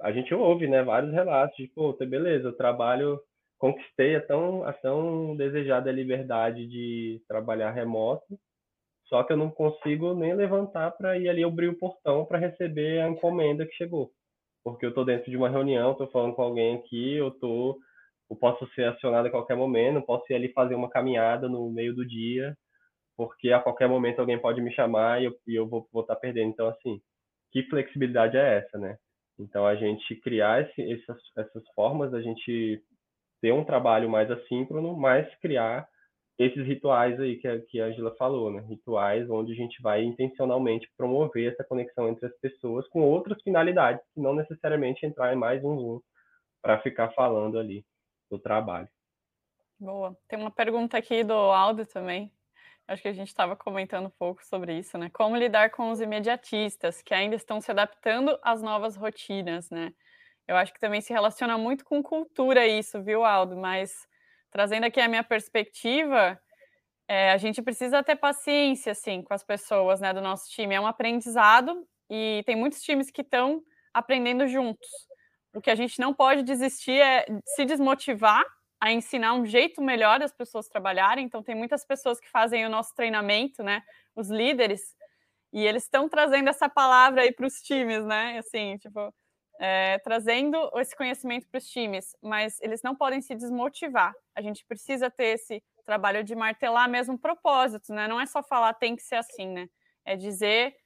A 0.00 0.12
gente 0.12 0.32
ouve, 0.32 0.68
né, 0.68 0.82
vários 0.82 1.12
relatos 1.12 1.56
de, 1.56 1.68
pô, 1.68 1.92
tá 1.92 2.06
beleza, 2.06 2.48
eu 2.48 2.56
trabalho, 2.56 3.20
conquistei 3.58 4.16
a 4.16 4.20
tão, 4.20 4.64
a 4.64 4.72
tão 4.72 5.36
desejada 5.36 5.90
liberdade 5.90 6.66
de 6.66 7.20
trabalhar 7.28 7.72
remoto, 7.72 8.38
só 9.06 9.22
que 9.22 9.32
eu 9.32 9.36
não 9.36 9.50
consigo 9.50 10.14
nem 10.14 10.34
levantar 10.34 10.92
para 10.92 11.18
ir 11.18 11.28
ali 11.28 11.42
abrir 11.42 11.68
o 11.68 11.78
portão 11.78 12.24
para 12.24 12.38
receber 12.38 13.00
a 13.00 13.08
encomenda 13.08 13.66
que 13.66 13.74
chegou. 13.74 14.12
Porque 14.62 14.84
eu 14.84 14.90
estou 14.90 15.04
dentro 15.04 15.30
de 15.30 15.36
uma 15.36 15.48
reunião, 15.48 15.92
estou 15.92 16.08
falando 16.08 16.34
com 16.34 16.42
alguém 16.42 16.76
aqui, 16.76 17.14
eu 17.14 17.30
tô, 17.30 17.78
eu 18.30 18.36
posso 18.36 18.66
ser 18.74 18.84
acionado 18.84 19.28
a 19.28 19.30
qualquer 19.30 19.56
momento, 19.56 20.04
posso 20.04 20.30
ir 20.30 20.36
ali 20.36 20.52
fazer 20.52 20.74
uma 20.74 20.90
caminhada 20.90 21.48
no 21.48 21.70
meio 21.70 21.94
do 21.94 22.06
dia, 22.06 22.56
porque 23.16 23.50
a 23.50 23.60
qualquer 23.60 23.88
momento 23.88 24.20
alguém 24.20 24.38
pode 24.38 24.60
me 24.60 24.72
chamar 24.72 25.22
e 25.22 25.24
eu, 25.24 25.34
e 25.46 25.54
eu 25.54 25.66
vou 25.66 25.88
estar 25.94 26.14
tá 26.14 26.16
perdendo. 26.16 26.50
Então, 26.50 26.68
assim, 26.68 27.00
que 27.50 27.62
flexibilidade 27.64 28.36
é 28.36 28.58
essa, 28.58 28.76
né? 28.78 28.98
Então, 29.38 29.66
a 29.66 29.74
gente 29.74 30.16
criar 30.16 30.62
esse, 30.62 30.92
essas, 30.92 31.18
essas 31.36 31.62
formas, 31.74 32.12
a 32.12 32.20
gente 32.20 32.82
ter 33.40 33.52
um 33.52 33.64
trabalho 33.64 34.08
mais 34.08 34.30
assíncrono, 34.30 34.96
mas 34.96 35.32
criar 35.36 35.88
esses 36.38 36.64
rituais 36.64 37.18
aí 37.18 37.36
que 37.36 37.48
a, 37.48 37.60
que 37.60 37.80
a 37.80 37.86
Angela 37.86 38.14
falou, 38.16 38.50
né? 38.50 38.64
Rituais 38.68 39.28
onde 39.28 39.52
a 39.52 39.56
gente 39.56 39.82
vai 39.82 40.04
intencionalmente 40.04 40.88
promover 40.96 41.52
essa 41.52 41.64
conexão 41.64 42.08
entre 42.08 42.26
as 42.26 42.36
pessoas 42.38 42.86
com 42.88 43.02
outras 43.02 43.42
finalidades, 43.42 44.02
que 44.14 44.20
não 44.20 44.34
necessariamente 44.34 45.04
entrar 45.04 45.32
em 45.32 45.36
mais 45.36 45.64
um 45.64 45.76
Zoom 45.76 46.00
para 46.62 46.80
ficar 46.80 47.10
falando 47.10 47.58
ali 47.58 47.84
do 48.30 48.38
trabalho. 48.38 48.88
Boa. 49.80 50.16
Tem 50.28 50.38
uma 50.38 50.50
pergunta 50.50 50.96
aqui 50.96 51.24
do 51.24 51.34
Aldo 51.34 51.84
também. 51.86 52.32
Acho 52.86 53.02
que 53.02 53.08
a 53.08 53.12
gente 53.12 53.28
estava 53.28 53.54
comentando 53.54 54.06
um 54.06 54.10
pouco 54.18 54.44
sobre 54.44 54.78
isso, 54.78 54.96
né? 54.96 55.10
Como 55.12 55.36
lidar 55.36 55.70
com 55.70 55.90
os 55.90 56.00
imediatistas 56.00 57.02
que 57.02 57.12
ainda 57.12 57.36
estão 57.36 57.60
se 57.60 57.70
adaptando 57.70 58.38
às 58.42 58.62
novas 58.62 58.96
rotinas, 58.96 59.70
né? 59.70 59.92
Eu 60.48 60.56
acho 60.56 60.72
que 60.72 60.80
também 60.80 61.02
se 61.02 61.12
relaciona 61.12 61.58
muito 61.58 61.84
com 61.84 62.02
cultura 62.02 62.66
isso, 62.66 63.02
viu, 63.02 63.22
Aldo? 63.22 63.54
Mas 63.56 64.08
trazendo 64.50 64.84
aqui 64.84 64.98
a 64.98 65.06
minha 65.06 65.22
perspectiva, 65.22 66.40
é, 67.06 67.32
a 67.32 67.36
gente 67.38 67.62
precisa 67.62 68.02
ter 68.02 68.16
paciência, 68.16 68.92
assim, 68.92 69.22
com 69.22 69.34
as 69.34 69.44
pessoas, 69.44 70.00
né, 70.00 70.14
do 70.14 70.22
nosso 70.22 70.50
time. 70.50 70.74
É 70.74 70.80
um 70.80 70.86
aprendizado 70.86 71.86
e 72.10 72.42
tem 72.46 72.56
muitos 72.56 72.82
times 72.82 73.10
que 73.10 73.22
estão 73.22 73.62
aprendendo 73.94 74.46
juntos. 74.48 74.88
O 75.54 75.60
que 75.60 75.70
a 75.70 75.74
gente 75.74 76.00
não 76.00 76.14
pode 76.14 76.42
desistir 76.42 77.00
é 77.00 77.26
se 77.46 77.66
desmotivar 77.66 78.44
a 78.80 78.92
ensinar 78.92 79.34
um 79.34 79.44
jeito 79.44 79.82
melhor 79.82 80.18
das 80.20 80.32
pessoas 80.32 80.68
trabalharem. 80.68 81.24
Então, 81.26 81.42
tem 81.42 81.54
muitas 81.54 81.84
pessoas 81.84 82.20
que 82.20 82.30
fazem 82.30 82.64
o 82.64 82.70
nosso 82.70 82.94
treinamento, 82.94 83.62
né, 83.62 83.82
os 84.16 84.30
líderes, 84.30 84.80
e 85.52 85.66
eles 85.66 85.84
estão 85.84 86.08
trazendo 86.08 86.48
essa 86.50 86.68
palavra 86.68 87.22
aí 87.22 87.32
para 87.32 87.46
os 87.46 87.54
times, 87.62 88.04
né, 88.06 88.38
assim, 88.38 88.78
tipo, 88.78 89.12
é, 89.58 89.98
trazendo 89.98 90.70
esse 90.76 90.96
conhecimento 90.96 91.48
para 91.48 91.58
os 91.58 91.68
times, 91.68 92.16
mas 92.22 92.60
eles 92.60 92.82
não 92.82 92.94
podem 92.94 93.20
se 93.20 93.34
desmotivar. 93.34 94.14
A 94.34 94.40
gente 94.40 94.64
precisa 94.64 95.10
ter 95.10 95.34
esse 95.34 95.62
trabalho 95.84 96.22
de 96.22 96.34
martelar 96.34 96.88
mesmo 96.88 97.18
propósitos, 97.18 97.88
né? 97.88 98.06
Não 98.06 98.20
é 98.20 98.26
só 98.26 98.42
falar 98.42 98.74
tem 98.74 98.94
que 98.94 99.02
ser 99.02 99.16
assim, 99.16 99.48
né? 99.48 99.68
É 100.04 100.16
dizer 100.16 100.76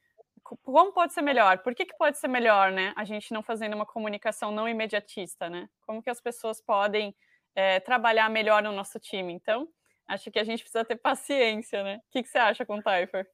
como 0.42 0.92
pode 0.92 1.12
ser 1.12 1.22
melhor, 1.22 1.58
por 1.58 1.74
que, 1.74 1.84
que 1.84 1.96
pode 1.96 2.18
ser 2.18 2.28
melhor, 2.28 2.72
né? 2.72 2.92
A 2.96 3.04
gente 3.04 3.32
não 3.32 3.42
fazendo 3.42 3.74
uma 3.74 3.86
comunicação 3.86 4.50
não 4.50 4.68
imediatista, 4.68 5.48
né? 5.48 5.68
Como 5.86 6.02
que 6.02 6.10
as 6.10 6.20
pessoas 6.20 6.60
podem 6.60 7.14
é, 7.54 7.78
trabalhar 7.80 8.28
melhor 8.28 8.62
no 8.62 8.72
nosso 8.72 8.98
time? 8.98 9.32
Então, 9.32 9.68
acho 10.08 10.30
que 10.30 10.38
a 10.38 10.44
gente 10.44 10.62
precisa 10.62 10.84
ter 10.84 10.96
paciência, 10.96 11.82
né? 11.84 12.00
O 12.08 12.10
que, 12.10 12.22
que 12.22 12.28
você 12.28 12.38
acha 12.38 12.66
com 12.66 12.76
o 12.76 12.82
Typer? 12.82 13.26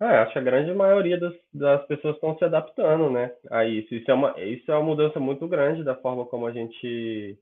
É, 0.00 0.06
acho 0.18 0.32
que 0.32 0.38
a 0.38 0.42
grande 0.42 0.72
maioria 0.72 1.18
das, 1.18 1.34
das 1.52 1.84
pessoas 1.86 2.14
estão 2.14 2.38
se 2.38 2.44
adaptando, 2.44 3.10
né, 3.10 3.34
a 3.50 3.64
isso. 3.64 3.92
Isso 3.94 4.08
é 4.10 4.14
uma, 4.14 4.40
isso 4.40 4.70
é 4.70 4.74
uma 4.76 4.84
mudança 4.84 5.18
muito 5.18 5.48
grande 5.48 5.82
da 5.82 5.96
forma 5.96 6.24
como 6.26 6.46
a 6.46 6.52
gente, 6.52 7.36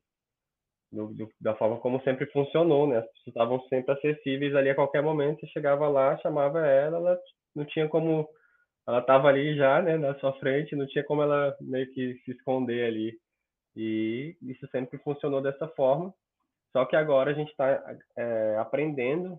do, 0.91 1.09
do, 1.15 1.29
da 1.39 1.55
forma 1.57 1.79
como 1.81 2.01
sempre 2.03 2.25
funcionou, 2.33 2.87
né? 2.87 2.99
As 2.99 3.07
pessoas 3.07 3.27
estavam 3.29 3.61
sempre 3.69 3.93
acessíveis 3.93 4.55
ali 4.55 4.71
a 4.71 4.75
qualquer 4.75 5.03
momento. 5.03 5.41
Você 5.41 5.49
chegava 5.49 5.87
lá, 5.89 6.17
chamava 6.19 6.67
ela, 6.67 6.97
ela 6.97 7.19
não 7.55 7.65
tinha 7.67 7.89
como, 7.89 8.27
ela 8.89 9.01
estava 9.01 9.29
ali 9.29 9.55
já, 9.57 9.83
né, 9.83 9.99
na 9.99 10.15
sua 10.21 10.33
frente, 10.35 10.77
não 10.77 10.87
tinha 10.87 11.05
como 11.05 11.23
ela 11.23 11.55
meio 11.61 11.93
que 11.93 12.15
se 12.25 12.31
esconder 12.33 12.87
ali. 12.87 13.19
E 13.77 14.37
isso 14.43 14.67
sempre 14.71 14.99
funcionou 15.01 15.43
dessa 15.43 15.69
forma. 15.69 16.13
Só 16.73 16.87
que 16.87 16.97
agora 16.97 17.31
a 17.33 17.35
gente 17.35 17.51
está 17.51 17.97
é, 18.17 18.57
aprendendo 18.59 19.39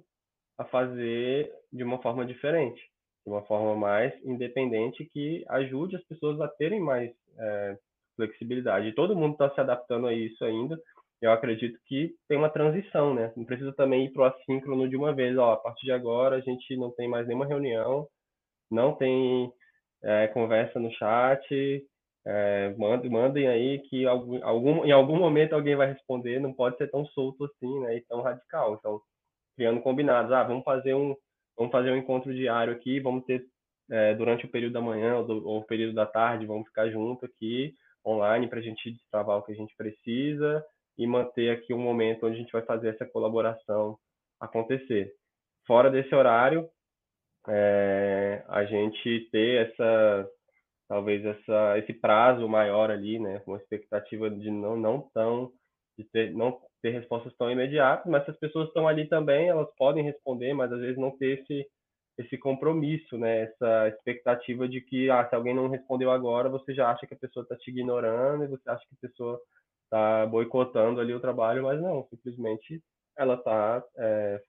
a 0.59 0.65
fazer 0.65 1.51
de 1.73 1.83
uma 1.83 2.01
forma 2.01 2.25
diferente 2.25 2.81
de 3.27 3.33
uma 3.33 3.41
forma 3.41 3.75
mais 3.75 4.13
independente 4.23 5.03
que 5.03 5.43
ajude 5.49 5.97
as 5.97 6.03
pessoas 6.05 6.39
a 6.39 6.47
terem 6.47 6.79
mais 6.79 7.11
é, 7.37 7.77
flexibilidade. 8.15 8.93
Todo 8.93 9.17
mundo 9.17 9.33
está 9.33 9.49
se 9.53 9.59
adaptando 9.59 10.07
a 10.07 10.13
isso 10.13 10.45
ainda. 10.45 10.79
Eu 11.21 11.33
acredito 11.33 11.77
que 11.85 12.15
tem 12.29 12.37
uma 12.37 12.49
transição, 12.49 13.13
né? 13.13 13.33
Não 13.35 13.43
precisa 13.43 13.73
também 13.73 14.05
ir 14.05 14.13
para 14.13 14.21
o 14.21 14.25
assíncrono 14.25 14.87
de 14.87 14.95
uma 14.95 15.13
vez. 15.13 15.37
Ó, 15.37 15.51
a 15.51 15.57
partir 15.57 15.85
de 15.85 15.91
agora 15.91 16.37
a 16.37 16.39
gente 16.39 16.77
não 16.77 16.89
tem 16.91 17.09
mais 17.09 17.27
nenhuma 17.27 17.45
reunião, 17.45 18.07
não 18.71 18.95
tem 18.95 19.51
é, 20.01 20.27
conversa 20.27 20.79
no 20.79 20.89
chat. 20.93 21.85
É, 22.25 22.73
mandem, 22.77 23.11
mandem 23.11 23.47
aí 23.49 23.79
que 23.89 24.05
algum, 24.05 24.41
algum, 24.41 24.85
em 24.85 24.91
algum 24.91 25.17
momento 25.17 25.51
alguém 25.53 25.75
vai 25.75 25.87
responder. 25.87 26.39
Não 26.39 26.53
pode 26.53 26.77
ser 26.77 26.89
tão 26.89 27.05
solto 27.07 27.43
assim, 27.43 27.79
né? 27.81 27.97
E 27.97 28.01
tão 28.05 28.21
radical. 28.21 28.75
Então, 28.75 29.01
criando 29.57 29.81
combinados. 29.81 30.31
Ah, 30.31 30.43
vamos 30.43 30.63
fazer 30.63 30.93
um 30.93 31.13
vamos 31.57 31.71
fazer 31.71 31.91
um 31.91 31.97
encontro 31.97 32.33
diário 32.33 32.71
aqui, 32.71 32.99
vamos 32.99 33.25
ter 33.25 33.45
é, 33.89 34.13
durante 34.15 34.45
o 34.45 34.49
período 34.49 34.73
da 34.73 34.81
manhã 34.81 35.17
ou, 35.17 35.25
do, 35.25 35.47
ou 35.47 35.59
o 35.59 35.65
período 35.65 35.93
da 35.93 36.05
tarde, 36.05 36.45
vamos 36.45 36.67
ficar 36.67 36.89
junto 36.89 37.25
aqui 37.25 37.73
online 38.05 38.47
para 38.47 38.59
a 38.59 38.61
gente 38.61 38.91
destravar 38.91 39.37
o 39.37 39.43
que 39.43 39.51
a 39.51 39.55
gente 39.55 39.75
precisa 39.75 40.63
e 40.97 41.05
manter 41.05 41.51
aqui 41.51 41.73
um 41.73 41.79
momento 41.79 42.25
onde 42.25 42.35
a 42.35 42.39
gente 42.39 42.51
vai 42.51 42.61
fazer 42.63 42.89
essa 42.89 43.05
colaboração 43.05 43.97
acontecer. 44.39 45.13
Fora 45.65 45.89
desse 45.89 46.13
horário, 46.15 46.69
é, 47.47 48.43
a 48.47 48.65
gente 48.65 49.27
ter 49.31 49.67
essa 49.67 50.29
talvez 50.87 51.25
essa 51.25 51.77
esse 51.77 51.93
prazo 51.93 52.47
maior 52.47 52.89
ali, 52.89 53.19
né, 53.19 53.41
uma 53.45 53.57
expectativa 53.57 54.29
de 54.29 54.49
não 54.49 54.77
não 54.77 55.01
tão 55.13 55.51
de 55.97 56.03
ter, 56.11 56.33
não 56.33 56.59
ter 56.81 56.91
respostas 56.91 57.35
tão 57.37 57.51
imediatas, 57.51 58.05
mas 58.09 58.23
se 58.25 58.31
as 58.31 58.37
pessoas 58.37 58.67
estão 58.67 58.87
ali 58.87 59.07
também, 59.07 59.49
elas 59.49 59.69
podem 59.77 60.03
responder, 60.03 60.53
mas 60.53 60.71
às 60.71 60.79
vezes 60.79 60.97
não 60.97 61.17
ter 61.17 61.39
esse, 61.39 61.67
esse 62.17 62.37
compromisso, 62.37 63.17
né? 63.17 63.43
Essa 63.43 63.87
expectativa 63.89 64.67
de 64.67 64.81
que, 64.81 65.09
ah, 65.09 65.27
se 65.27 65.35
alguém 65.35 65.55
não 65.55 65.67
respondeu 65.67 66.11
agora, 66.11 66.49
você 66.49 66.73
já 66.73 66.89
acha 66.91 67.07
que 67.07 67.13
a 67.13 67.19
pessoa 67.19 67.43
está 67.43 67.55
te 67.55 67.71
ignorando 67.71 68.43
e 68.43 68.47
você 68.47 68.69
acha 68.69 68.83
que 68.87 68.95
a 68.95 69.09
pessoa 69.09 69.39
está 69.85 70.25
boicotando 70.25 70.99
ali 70.99 71.13
o 71.13 71.19
trabalho, 71.19 71.63
mas 71.63 71.81
não, 71.81 72.05
simplesmente 72.09 72.81
ela 73.17 73.35
está 73.35 73.83
é, 73.97 74.41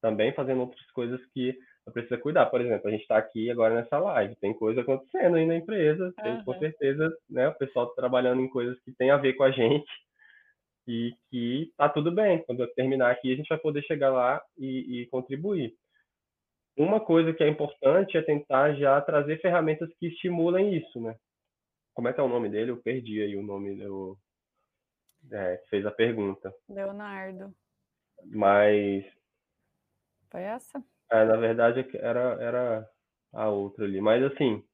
também 0.00 0.32
fazendo 0.34 0.60
outras 0.60 0.90
coisas 0.92 1.20
que 1.32 1.56
ela 1.86 1.92
precisa 1.92 2.18
cuidar. 2.18 2.46
Por 2.46 2.60
exemplo, 2.60 2.88
a 2.88 2.90
gente 2.90 3.02
está 3.02 3.16
aqui 3.16 3.50
agora 3.50 3.74
nessa 3.74 3.98
live, 3.98 4.36
tem 4.36 4.54
coisa 4.54 4.80
acontecendo 4.82 5.36
aí 5.36 5.46
na 5.46 5.56
empresa, 5.56 6.12
tem 6.22 6.44
com 6.44 6.58
certeza, 6.58 7.12
né? 7.28 7.48
O 7.48 7.54
pessoal 7.54 7.88
tá 7.88 7.94
trabalhando 7.96 8.40
em 8.42 8.48
coisas 8.48 8.78
que 8.80 8.92
tem 8.92 9.10
a 9.10 9.16
ver 9.16 9.34
com 9.34 9.44
a 9.44 9.50
gente, 9.50 9.90
e 10.86 11.14
que 11.30 11.72
tá 11.76 11.88
tudo 11.88 12.12
bem. 12.12 12.42
Quando 12.44 12.60
eu 12.60 12.74
terminar 12.74 13.10
aqui, 13.10 13.32
a 13.32 13.36
gente 13.36 13.48
vai 13.48 13.58
poder 13.58 13.82
chegar 13.82 14.10
lá 14.10 14.42
e, 14.56 15.02
e, 15.02 15.06
contribuir. 15.06 15.74
Uma 16.76 17.00
coisa 17.00 17.32
que 17.32 17.42
é 17.42 17.48
importante 17.48 18.16
é 18.16 18.22
tentar 18.22 18.74
já 18.74 19.00
trazer 19.00 19.40
ferramentas 19.40 19.88
que 19.98 20.08
estimulem 20.08 20.76
isso, 20.76 21.00
né? 21.00 21.16
Como 21.94 22.08
é 22.08 22.12
que 22.12 22.20
é 22.20 22.22
o 22.22 22.28
nome 22.28 22.48
dele? 22.48 22.72
Eu 22.72 22.82
perdi 22.82 23.22
aí 23.22 23.36
o 23.36 23.42
nome 23.42 23.76
do 23.76 24.18
é, 25.32 25.62
fez 25.70 25.86
a 25.86 25.90
pergunta. 25.90 26.52
Leonardo. 26.68 27.54
Mas 28.26 29.04
foi 30.30 30.42
essa? 30.42 30.82
É, 31.10 31.24
na 31.24 31.36
verdade 31.36 31.86
era 31.94 32.42
era 32.42 32.90
a 33.32 33.48
outra 33.48 33.84
ali. 33.84 34.00
Mas 34.00 34.22
assim, 34.24 34.64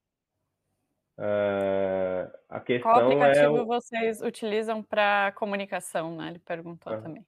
Uh, 1.20 2.32
a 2.48 2.60
questão 2.60 2.90
Qual 2.90 3.04
aplicativo 3.04 3.58
é... 3.58 3.64
vocês 3.64 4.22
utilizam 4.22 4.82
para 4.82 5.32
comunicação, 5.32 6.16
né? 6.16 6.28
Ele 6.30 6.38
perguntou 6.38 6.98
também. 6.98 7.22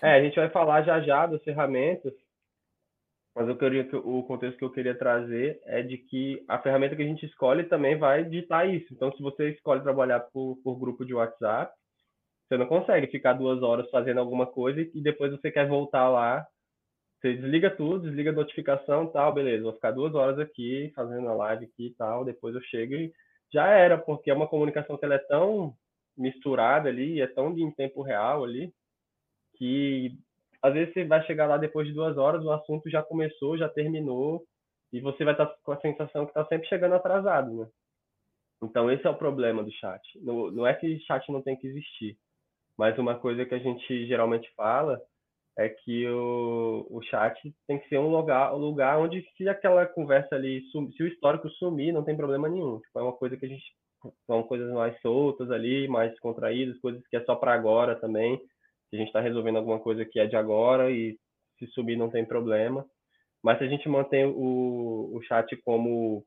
É, 0.00 0.12
a 0.12 0.22
gente 0.22 0.36
vai 0.36 0.48
falar 0.50 0.82
já 0.82 1.00
já 1.00 1.26
das 1.26 1.42
ferramentas, 1.42 2.12
mas 3.34 3.48
eu 3.48 3.58
queria, 3.58 3.88
o 4.04 4.22
contexto 4.22 4.56
que 4.56 4.64
eu 4.64 4.70
queria 4.70 4.96
trazer 4.96 5.60
é 5.64 5.82
de 5.82 5.98
que 5.98 6.44
a 6.46 6.60
ferramenta 6.60 6.94
que 6.94 7.02
a 7.02 7.06
gente 7.06 7.26
escolhe 7.26 7.64
também 7.64 7.98
vai 7.98 8.22
ditar 8.22 8.68
isso. 8.68 8.94
Então, 8.94 9.10
se 9.12 9.20
você 9.20 9.50
escolhe 9.50 9.82
trabalhar 9.82 10.20
por, 10.20 10.56
por 10.62 10.78
grupo 10.78 11.04
de 11.04 11.12
WhatsApp, 11.12 11.72
você 12.46 12.56
não 12.56 12.66
consegue 12.66 13.08
ficar 13.08 13.32
duas 13.32 13.62
horas 13.62 13.90
fazendo 13.90 14.20
alguma 14.20 14.46
coisa 14.46 14.80
e 14.80 15.02
depois 15.02 15.32
você 15.32 15.50
quer 15.50 15.66
voltar 15.66 16.08
lá 16.08 16.46
você 17.20 17.34
desliga 17.34 17.70
tudo, 17.70 18.06
desliga 18.06 18.30
a 18.30 18.34
notificação 18.34 19.08
tal, 19.08 19.32
beleza, 19.32 19.64
vou 19.64 19.72
ficar 19.72 19.90
duas 19.90 20.14
horas 20.14 20.38
aqui 20.38 20.92
fazendo 20.94 21.28
a 21.28 21.34
live 21.34 21.64
aqui 21.64 21.86
e 21.86 21.94
tal, 21.94 22.24
depois 22.24 22.54
eu 22.54 22.62
chego 22.62 22.94
e 22.94 23.12
já 23.52 23.66
era, 23.66 23.98
porque 23.98 24.30
é 24.30 24.34
uma 24.34 24.46
comunicação 24.46 24.96
que 24.96 25.04
ela 25.04 25.14
é 25.14 25.18
tão 25.18 25.74
misturada 26.16 26.88
ali, 26.88 27.20
é 27.20 27.26
tão 27.26 27.56
em 27.58 27.70
tempo 27.72 28.02
real 28.02 28.44
ali, 28.44 28.72
que 29.56 30.12
às 30.62 30.72
vezes 30.74 30.92
você 30.92 31.04
vai 31.04 31.24
chegar 31.26 31.46
lá 31.46 31.56
depois 31.56 31.86
de 31.86 31.94
duas 31.94 32.16
horas, 32.16 32.44
o 32.44 32.52
assunto 32.52 32.90
já 32.90 33.02
começou, 33.02 33.58
já 33.58 33.68
terminou, 33.68 34.44
e 34.92 35.00
você 35.00 35.24
vai 35.24 35.34
estar 35.34 35.46
com 35.62 35.72
a 35.72 35.80
sensação 35.80 36.24
que 36.24 36.30
está 36.30 36.44
sempre 36.46 36.68
chegando 36.68 36.94
atrasado, 36.94 37.52
né? 37.52 37.68
Então 38.62 38.90
esse 38.90 39.06
é 39.06 39.10
o 39.10 39.16
problema 39.16 39.62
do 39.62 39.70
chat. 39.72 40.02
Não, 40.20 40.50
não 40.50 40.66
é 40.66 40.74
que 40.74 40.98
chat 41.00 41.30
não 41.30 41.42
tem 41.42 41.56
que 41.56 41.66
existir, 41.66 42.16
mas 42.76 42.98
uma 42.98 43.18
coisa 43.18 43.44
que 43.44 43.54
a 43.54 43.58
gente 43.58 44.06
geralmente 44.06 44.50
fala 44.56 45.00
é 45.58 45.68
que 45.68 46.08
o, 46.08 46.86
o 46.88 47.02
chat 47.02 47.36
tem 47.66 47.80
que 47.80 47.88
ser 47.88 47.98
um 47.98 48.08
lugar, 48.08 48.54
um 48.54 48.58
lugar 48.58 48.96
onde 49.00 49.26
se 49.36 49.48
aquela 49.48 49.84
conversa 49.86 50.36
ali, 50.36 50.62
se 50.70 51.02
o 51.02 51.06
histórico 51.06 51.50
sumir, 51.50 51.92
não 51.92 52.04
tem 52.04 52.16
problema 52.16 52.48
nenhum. 52.48 52.78
Tipo, 52.78 53.00
é 53.00 53.02
uma 53.02 53.12
coisa 53.12 53.36
que 53.36 53.44
a 53.44 53.48
gente 53.48 53.64
são 54.24 54.44
coisas 54.44 54.72
mais 54.72 54.98
soltas 55.00 55.50
ali, 55.50 55.88
mais 55.88 56.16
contraídas, 56.20 56.78
coisas 56.78 57.04
que 57.08 57.16
é 57.16 57.24
só 57.24 57.34
para 57.34 57.52
agora 57.52 57.96
também. 57.96 58.38
Que 58.88 58.96
a 58.96 58.98
gente 59.00 59.08
está 59.08 59.20
resolvendo 59.20 59.56
alguma 59.56 59.80
coisa 59.80 60.04
que 60.04 60.20
é 60.20 60.26
de 60.26 60.36
agora 60.36 60.92
e 60.92 61.18
se 61.58 61.66
subir 61.68 61.96
não 61.96 62.08
tem 62.08 62.24
problema. 62.24 62.86
Mas 63.42 63.58
se 63.58 63.64
a 63.64 63.68
gente 63.68 63.88
mantém 63.88 64.26
o, 64.26 65.10
o 65.12 65.20
chat 65.22 65.56
como 65.64 66.24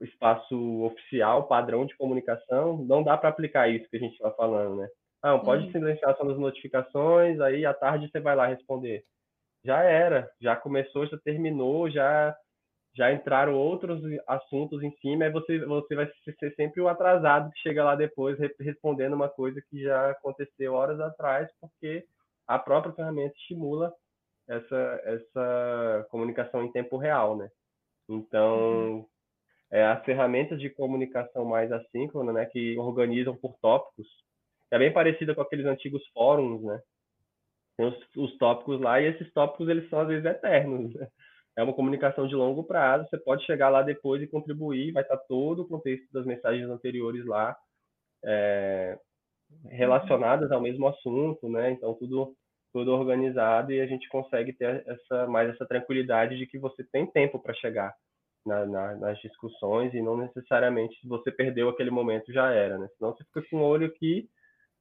espaço 0.00 0.82
oficial, 0.82 1.46
padrão 1.46 1.86
de 1.86 1.96
comunicação, 1.96 2.78
não 2.84 3.04
dá 3.04 3.16
para 3.16 3.28
aplicar 3.28 3.68
isso 3.68 3.88
que 3.88 3.96
a 3.96 4.00
gente 4.00 4.14
está 4.14 4.32
falando, 4.32 4.76
né? 4.76 4.88
Ah, 5.22 5.32
não 5.32 5.40
pode 5.40 5.66
uhum. 5.66 5.72
silenciar 5.72 6.16
só 6.16 6.24
nas 6.24 6.38
notificações, 6.38 7.40
aí 7.40 7.66
à 7.66 7.74
tarde 7.74 8.08
você 8.08 8.20
vai 8.20 8.36
lá 8.36 8.46
responder. 8.46 9.04
Já 9.64 9.82
era, 9.82 10.30
já 10.40 10.54
começou, 10.54 11.06
já 11.06 11.18
terminou, 11.18 11.90
já 11.90 12.36
já 12.96 13.12
entraram 13.12 13.54
outros 13.54 14.02
assuntos 14.26 14.82
em 14.82 14.90
cima, 14.96 15.24
aí 15.24 15.30
você, 15.30 15.64
você 15.64 15.94
vai 15.94 16.10
ser 16.40 16.52
sempre 16.56 16.80
o 16.80 16.88
atrasado 16.88 17.48
que 17.52 17.60
chega 17.60 17.84
lá 17.84 17.94
depois 17.94 18.36
respondendo 18.58 19.12
uma 19.12 19.28
coisa 19.28 19.62
que 19.70 19.82
já 19.82 20.10
aconteceu 20.10 20.74
horas 20.74 20.98
atrás, 20.98 21.48
porque 21.60 22.04
a 22.46 22.58
própria 22.58 22.92
ferramenta 22.92 23.36
estimula 23.36 23.94
essa, 24.48 25.00
essa 25.04 26.06
comunicação 26.10 26.64
em 26.64 26.72
tempo 26.72 26.96
real, 26.96 27.36
né? 27.36 27.48
Então, 28.08 28.58
uhum. 28.58 29.06
é, 29.70 29.84
as 29.84 30.04
ferramentas 30.04 30.58
de 30.58 30.70
comunicação 30.70 31.44
mais 31.44 31.70
assíncrona, 31.70 32.32
né, 32.32 32.46
que 32.46 32.76
organizam 32.78 33.36
por 33.36 33.54
tópicos, 33.60 34.08
é 34.70 34.78
bem 34.78 34.92
parecida 34.92 35.34
com 35.34 35.40
aqueles 35.40 35.66
antigos 35.66 36.02
fóruns, 36.12 36.62
né? 36.62 36.80
Tem 37.76 37.86
os, 37.86 38.16
os 38.16 38.36
tópicos 38.38 38.80
lá 38.80 39.00
e 39.00 39.06
esses 39.06 39.32
tópicos 39.32 39.68
eles 39.68 39.88
são 39.88 40.00
às 40.00 40.08
vezes 40.08 40.24
eternos. 40.24 40.94
Né? 40.94 41.08
É 41.56 41.62
uma 41.62 41.72
comunicação 41.72 42.26
de 42.26 42.34
longo 42.34 42.64
prazo. 42.64 43.08
Você 43.08 43.18
pode 43.18 43.44
chegar 43.44 43.68
lá 43.68 43.82
depois 43.82 44.22
e 44.22 44.26
contribuir. 44.26 44.92
Vai 44.92 45.02
estar 45.02 45.16
todo 45.28 45.62
o 45.62 45.68
contexto 45.68 46.06
das 46.12 46.26
mensagens 46.26 46.68
anteriores 46.68 47.24
lá 47.24 47.56
é, 48.24 48.98
relacionadas 49.70 50.50
ao 50.52 50.60
mesmo 50.60 50.86
assunto, 50.88 51.48
né? 51.48 51.70
Então 51.70 51.94
tudo 51.94 52.34
tudo 52.70 52.92
organizado 52.92 53.72
e 53.72 53.80
a 53.80 53.86
gente 53.86 54.08
consegue 54.10 54.52
ter 54.52 54.84
essa 54.86 55.26
mais 55.26 55.48
essa 55.48 55.64
tranquilidade 55.66 56.36
de 56.36 56.46
que 56.46 56.58
você 56.58 56.84
tem 56.92 57.06
tempo 57.06 57.40
para 57.40 57.54
chegar 57.54 57.94
na, 58.44 58.66
na, 58.66 58.94
nas 58.96 59.18
discussões 59.20 59.94
e 59.94 60.02
não 60.02 60.16
necessariamente 60.16 61.00
se 61.00 61.08
você 61.08 61.32
perdeu 61.32 61.70
aquele 61.70 61.90
momento 61.90 62.32
já 62.32 62.50
era, 62.52 62.78
né? 62.78 62.88
Senão 62.96 63.14
você 63.14 63.24
fica 63.24 63.42
com 63.50 63.58
o 63.58 63.64
olho 63.64 63.86
aqui 63.86 64.28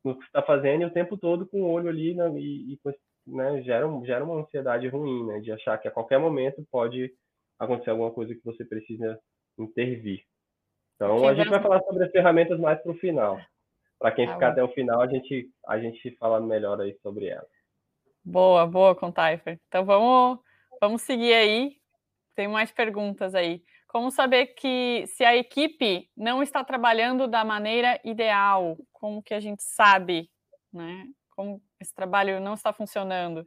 no 0.07 0.19
que 0.19 0.25
está 0.25 0.41
fazendo 0.41 0.81
e 0.81 0.85
o 0.85 0.93
tempo 0.93 1.17
todo 1.17 1.45
com 1.45 1.61
o 1.61 1.71
olho 1.71 1.89
ali 1.89 2.13
né, 2.13 2.29
e, 2.35 2.73
e 2.73 2.79
né, 3.27 3.61
gera, 3.61 3.87
gera 4.05 4.23
uma 4.23 4.41
ansiedade 4.41 4.87
ruim, 4.87 5.25
né, 5.25 5.39
de 5.39 5.51
achar 5.51 5.77
que 5.77 5.87
a 5.87 5.91
qualquer 5.91 6.19
momento 6.19 6.65
pode 6.71 7.13
acontecer 7.59 7.89
alguma 7.89 8.11
coisa 8.11 8.33
que 8.33 8.43
você 8.43 8.63
precisa 8.63 9.19
intervir. 9.57 10.23
Então, 10.95 11.27
a 11.27 11.33
gente 11.33 11.49
vai 11.49 11.61
falar 11.61 11.81
sobre 11.81 12.05
as 12.05 12.11
ferramentas 12.11 12.59
mais 12.59 12.81
para 12.81 12.91
o 12.91 12.97
final. 12.97 13.39
Para 13.99 14.11
quem 14.11 14.25
tá 14.25 14.33
ficar 14.33 14.47
bom. 14.47 14.51
até 14.53 14.63
o 14.63 14.73
final, 14.73 15.01
a 15.01 15.07
gente, 15.07 15.49
a 15.67 15.79
gente 15.79 16.15
fala 16.17 16.39
melhor 16.39 16.79
aí 16.79 16.95
sobre 17.01 17.27
elas. 17.27 17.49
Boa, 18.23 18.65
boa, 18.65 18.95
Contaifer. 18.95 19.59
Então, 19.67 19.85
vamos, 19.85 20.39
vamos 20.81 21.01
seguir 21.01 21.33
aí. 21.33 21.77
Tem 22.35 22.47
mais 22.47 22.71
perguntas 22.71 23.33
aí. 23.33 23.63
Como 23.97 24.11
saber 24.11 24.53
que 24.53 25.07
se 25.07 25.25
a 25.25 25.35
equipe 25.35 26.07
não 26.15 26.43
está 26.43 26.63
trabalhando 26.63 27.27
da 27.27 27.43
maneira 27.43 27.99
ideal? 28.05 28.77
Como 28.93 29.23
que 29.23 29.33
a 29.33 29.39
gente 29.39 29.63
sabe, 29.63 30.29
né? 30.71 31.07
Como 31.35 31.59
esse 31.81 31.95
trabalho 31.95 32.39
não 32.39 32.53
está 32.53 32.71
funcionando? 32.71 33.43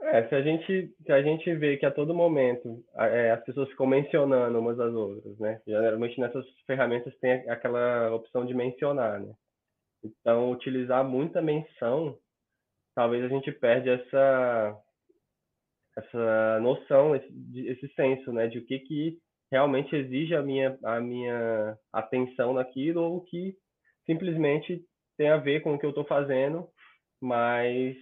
É, 0.00 0.26
se 0.28 0.34
a 0.34 0.40
gente 0.40 0.94
se 1.04 1.12
a 1.12 1.20
gente 1.20 1.54
vê 1.56 1.76
que 1.76 1.84
a 1.84 1.90
todo 1.90 2.14
momento 2.14 2.82
é, 2.96 3.32
as 3.32 3.44
pessoas 3.44 3.68
ficam 3.68 3.86
mencionando 3.86 4.58
umas 4.58 4.80
às 4.80 4.94
outras, 4.94 5.38
né? 5.38 5.60
Geralmente 5.66 6.18
nessas 6.18 6.46
ferramentas 6.66 7.14
tem 7.18 7.32
aquela 7.50 8.10
opção 8.14 8.46
de 8.46 8.54
mencionar, 8.54 9.20
né? 9.20 9.34
Então 10.02 10.50
utilizar 10.50 11.04
muita 11.04 11.42
menção, 11.42 12.16
talvez 12.94 13.22
a 13.22 13.28
gente 13.28 13.52
perde 13.52 13.90
essa 13.90 14.74
essa 15.98 16.60
noção, 16.60 17.16
esse, 17.16 17.66
esse 17.66 17.88
senso, 17.94 18.32
né, 18.32 18.46
de 18.46 18.58
o 18.58 18.64
que 18.64 18.78
que 18.80 19.18
realmente 19.50 19.94
exige 19.96 20.34
a 20.34 20.42
minha 20.42 20.78
a 20.84 21.00
minha 21.00 21.76
atenção 21.92 22.52
naquilo 22.52 23.02
ou 23.02 23.22
que 23.22 23.56
simplesmente 24.06 24.84
tem 25.16 25.28
a 25.28 25.36
ver 25.36 25.60
com 25.60 25.74
o 25.74 25.78
que 25.78 25.84
eu 25.84 25.90
estou 25.90 26.04
fazendo, 26.04 26.68
mas 27.20 27.96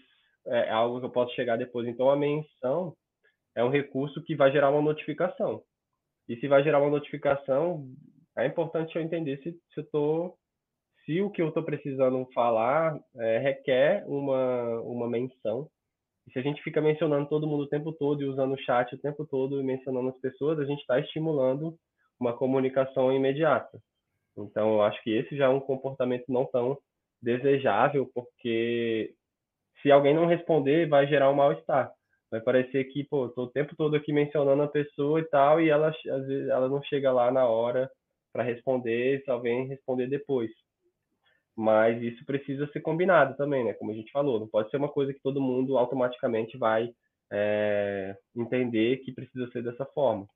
é 0.47 0.71
algo 0.71 1.01
que 1.01 1.07
eu 1.07 1.11
posso 1.11 1.35
chegar 1.35 1.57
depois. 1.57 1.89
Então 1.89 2.11
a 2.11 2.17
menção 2.17 2.95
é 3.55 3.65
um 3.65 3.71
recurso 3.71 4.23
que 4.23 4.37
vai 4.37 4.53
gerar 4.53 4.71
uma 4.71 4.83
notificação. 4.83 5.63
E 6.29 6.37
se 6.37 6.47
vai 6.47 6.63
gerar 6.63 6.81
uma 6.81 6.91
notificação, 6.91 7.89
é 8.37 8.47
importante 8.47 8.95
eu 8.95 9.03
entender 9.03 9.39
se, 9.39 9.53
se 9.53 9.81
eu 9.81 9.91
tô 9.91 10.39
se 11.05 11.23
o 11.23 11.31
que 11.31 11.41
eu 11.41 11.49
estou 11.49 11.63
precisando 11.63 12.29
falar 12.35 12.99
é, 13.17 13.39
requer 13.39 14.05
uma, 14.07 14.81
uma 14.81 15.09
menção 15.09 15.71
e 16.27 16.33
se 16.33 16.39
a 16.39 16.43
gente 16.43 16.63
fica 16.63 16.81
mencionando 16.81 17.29
todo 17.29 17.47
mundo 17.47 17.65
o 17.65 17.69
tempo 17.69 17.93
todo 17.93 18.23
e 18.23 18.27
usando 18.27 18.55
o 18.55 18.59
chat 18.59 18.93
o 18.95 18.99
tempo 18.99 19.25
todo 19.25 19.61
e 19.61 19.65
mencionando 19.65 20.09
as 20.09 20.19
pessoas, 20.19 20.59
a 20.59 20.65
gente 20.65 20.81
está 20.81 20.99
estimulando 20.99 21.77
uma 22.19 22.33
comunicação 22.33 23.13
imediata. 23.13 23.79
Então, 24.37 24.75
eu 24.75 24.83
acho 24.83 25.03
que 25.03 25.11
esse 25.11 25.37
já 25.37 25.47
é 25.47 25.49
um 25.49 25.61
comportamento 25.61 26.25
não 26.29 26.45
tão 26.47 26.77
desejável, 27.23 28.11
porque 28.13 29.15
se 29.83 29.91
alguém 29.91 30.15
não 30.15 30.27
responder, 30.27 30.89
vai 30.89 31.07
gerar 31.07 31.31
um 31.31 31.35
mal-estar. 31.35 31.93
Vai 32.31 32.41
parecer 32.41 32.85
que, 32.85 33.05
pô, 33.05 33.29
tô 33.29 33.45
o 33.45 33.51
tempo 33.51 33.75
todo 33.77 33.95
aqui 33.95 34.13
mencionando 34.13 34.63
a 34.63 34.69
pessoa 34.69 35.21
e 35.21 35.25
tal, 35.25 35.61
e 35.61 35.71
ela, 35.71 35.89
às 35.89 36.27
vezes, 36.27 36.49
ela 36.49 36.69
não 36.69 36.83
chega 36.83 37.13
lá 37.13 37.31
na 37.31 37.47
hora 37.47 37.91
para 38.33 38.43
responder, 38.43 39.23
só 39.25 39.39
vem 39.39 39.69
responder 39.69 40.09
depois 40.09 40.51
mas 41.57 42.03
isso 42.03 42.25
precisa 42.27 42.67
ser 42.69 42.81
combinado 42.81 43.35
também, 43.37 43.65
né? 43.65 43.73
Como 43.73 43.91
a 43.91 43.95
gente 43.95 44.13
falou, 44.13 44.39
não 44.39 44.47
pode 44.47 44.71
ser 44.71 44.77
uma 44.77 44.91
coisa 44.91 45.13
que 45.13 45.21
todo 45.21 45.41
mundo 45.41 45.79
automaticamente 45.79 46.59
vai 46.59 46.93
é, 47.33 48.15
entender 48.37 48.99
que 48.99 49.13
precisa 49.13 49.51
ser 49.51 49.63
dessa 49.63 49.87
forma. 49.87 50.29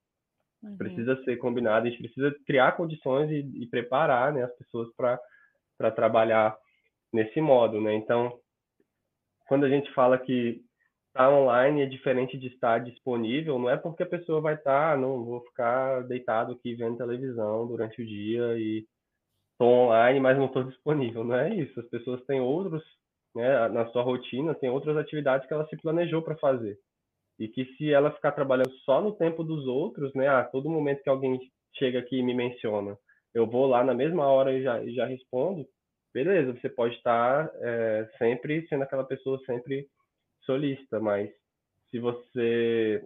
Uhum. 0.62 0.76
Precisa 0.78 1.22
ser 1.24 1.36
combinado, 1.36 1.86
a 1.86 1.90
gente 1.90 2.02
precisa 2.02 2.34
criar 2.46 2.72
condições 2.72 3.30
e, 3.30 3.62
e 3.62 3.66
preparar 3.66 4.32
né, 4.32 4.44
as 4.44 4.54
pessoas 4.56 4.88
para 4.96 5.90
trabalhar 5.90 6.56
nesse 7.12 7.40
modo, 7.40 7.80
né? 7.80 7.94
Então, 7.94 8.38
quando 9.46 9.64
a 9.66 9.68
gente 9.68 9.92
fala 9.92 10.16
que 10.16 10.62
estar 11.08 11.28
tá 11.28 11.30
online 11.30 11.82
é 11.82 11.86
diferente 11.86 12.38
de 12.38 12.46
estar 12.46 12.78
disponível, 12.78 13.58
não 13.58 13.68
é 13.68 13.76
porque 13.76 14.04
a 14.04 14.08
pessoa 14.08 14.40
vai 14.40 14.54
estar, 14.54 14.92
tá, 14.92 14.96
não 14.96 15.24
vou 15.24 15.40
ficar 15.42 16.02
deitado 16.04 16.52
aqui 16.52 16.74
vendo 16.74 16.96
televisão 16.96 17.66
durante 17.66 18.00
o 18.00 18.06
dia 18.06 18.58
e 18.58 18.86
estou 19.60 19.68
online, 19.68 20.18
mas 20.18 20.38
não 20.38 20.46
estou 20.46 20.64
disponível. 20.64 21.22
Não 21.22 21.34
é 21.34 21.54
isso. 21.54 21.78
As 21.78 21.86
pessoas 21.88 22.24
têm 22.24 22.40
outros, 22.40 22.82
né, 23.34 23.68
na 23.68 23.86
sua 23.90 24.02
rotina, 24.02 24.54
tem 24.54 24.70
outras 24.70 24.96
atividades 24.96 25.46
que 25.46 25.52
ela 25.52 25.66
se 25.68 25.76
planejou 25.76 26.22
para 26.22 26.38
fazer. 26.38 26.78
E 27.38 27.46
que 27.46 27.66
se 27.76 27.92
ela 27.92 28.10
ficar 28.10 28.32
trabalhando 28.32 28.72
só 28.84 29.02
no 29.02 29.12
tempo 29.12 29.44
dos 29.44 29.66
outros, 29.66 30.12
né, 30.14 30.28
a 30.28 30.44
todo 30.44 30.70
momento 30.70 31.02
que 31.02 31.10
alguém 31.10 31.38
chega 31.76 31.98
aqui 31.98 32.16
e 32.16 32.22
me 32.22 32.34
menciona, 32.34 32.96
eu 33.34 33.46
vou 33.46 33.66
lá 33.66 33.84
na 33.84 33.94
mesma 33.94 34.26
hora 34.26 34.52
e 34.52 34.62
já, 34.62 34.82
e 34.82 34.94
já 34.94 35.06
respondo, 35.06 35.66
beleza, 36.12 36.52
você 36.52 36.68
pode 36.68 36.96
estar 36.96 37.50
é, 37.56 38.10
sempre 38.18 38.66
sendo 38.66 38.82
aquela 38.82 39.04
pessoa 39.04 39.38
sempre 39.46 39.86
solista, 40.44 40.98
mas 40.98 41.30
se 41.90 41.98
você 41.98 43.02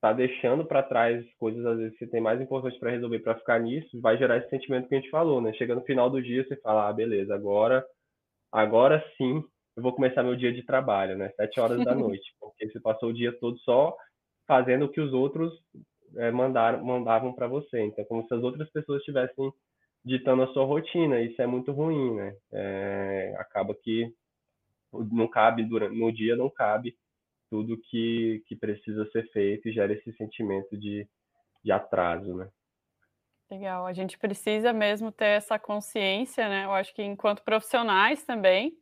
tá 0.00 0.12
deixando 0.12 0.64
para 0.64 0.82
trás 0.82 1.24
coisas 1.38 1.64
às 1.66 1.78
vezes 1.78 1.92
que 1.98 2.04
você 2.04 2.10
tem 2.10 2.20
mais 2.20 2.40
importante 2.40 2.78
para 2.78 2.90
resolver 2.90 3.18
para 3.20 3.38
ficar 3.38 3.58
nisso, 3.58 4.00
vai 4.00 4.16
gerar 4.16 4.38
esse 4.38 4.50
sentimento 4.50 4.88
que 4.88 4.94
a 4.94 5.00
gente 5.00 5.10
falou, 5.10 5.40
né? 5.40 5.52
Chega 5.54 5.74
no 5.74 5.82
final 5.82 6.08
do 6.08 6.22
dia, 6.22 6.46
você 6.46 6.56
fala, 6.56 6.88
ah, 6.88 6.92
beleza, 6.92 7.34
agora, 7.34 7.84
agora 8.52 9.04
sim 9.16 9.42
eu 9.76 9.82
vou 9.82 9.92
começar 9.92 10.22
meu 10.22 10.34
dia 10.34 10.52
de 10.52 10.64
trabalho, 10.64 11.16
né? 11.16 11.30
Sete 11.36 11.60
horas 11.60 11.84
da 11.84 11.94
noite, 11.94 12.34
porque 12.40 12.68
você 12.68 12.80
passou 12.80 13.10
o 13.10 13.14
dia 13.14 13.32
todo 13.38 13.58
só 13.60 13.96
fazendo 14.46 14.86
o 14.86 14.88
que 14.88 15.00
os 15.00 15.12
outros 15.12 15.52
é, 16.16 16.30
mandaram, 16.30 16.84
mandavam 16.84 17.32
para 17.32 17.46
você. 17.46 17.80
Então, 17.80 18.04
como 18.06 18.26
se 18.26 18.34
as 18.34 18.42
outras 18.42 18.68
pessoas 18.70 19.00
estivessem 19.00 19.52
ditando 20.04 20.42
a 20.42 20.52
sua 20.52 20.64
rotina. 20.64 21.20
Isso 21.20 21.40
é 21.40 21.46
muito 21.46 21.70
ruim, 21.72 22.14
né? 22.14 22.34
É, 22.52 23.36
acaba 23.38 23.74
que 23.74 24.12
não 24.92 25.28
cabe 25.28 25.64
durante, 25.64 25.96
no 25.96 26.10
dia 26.10 26.34
não 26.34 26.48
cabe 26.48 26.96
tudo 27.50 27.80
que, 27.90 28.42
que 28.46 28.56
precisa 28.56 29.08
ser 29.10 29.30
feito 29.32 29.68
e 29.68 29.72
gera 29.72 29.92
esse 29.92 30.12
sentimento 30.12 30.76
de, 30.76 31.08
de 31.64 31.72
atraso, 31.72 32.34
né? 32.34 32.48
Legal, 33.50 33.86
a 33.86 33.92
gente 33.92 34.18
precisa 34.18 34.72
mesmo 34.72 35.10
ter 35.10 35.36
essa 35.36 35.58
consciência, 35.58 36.48
né? 36.48 36.66
Eu 36.66 36.72
acho 36.72 36.94
que 36.94 37.02
enquanto 37.02 37.42
profissionais 37.42 38.22
também, 38.24 38.76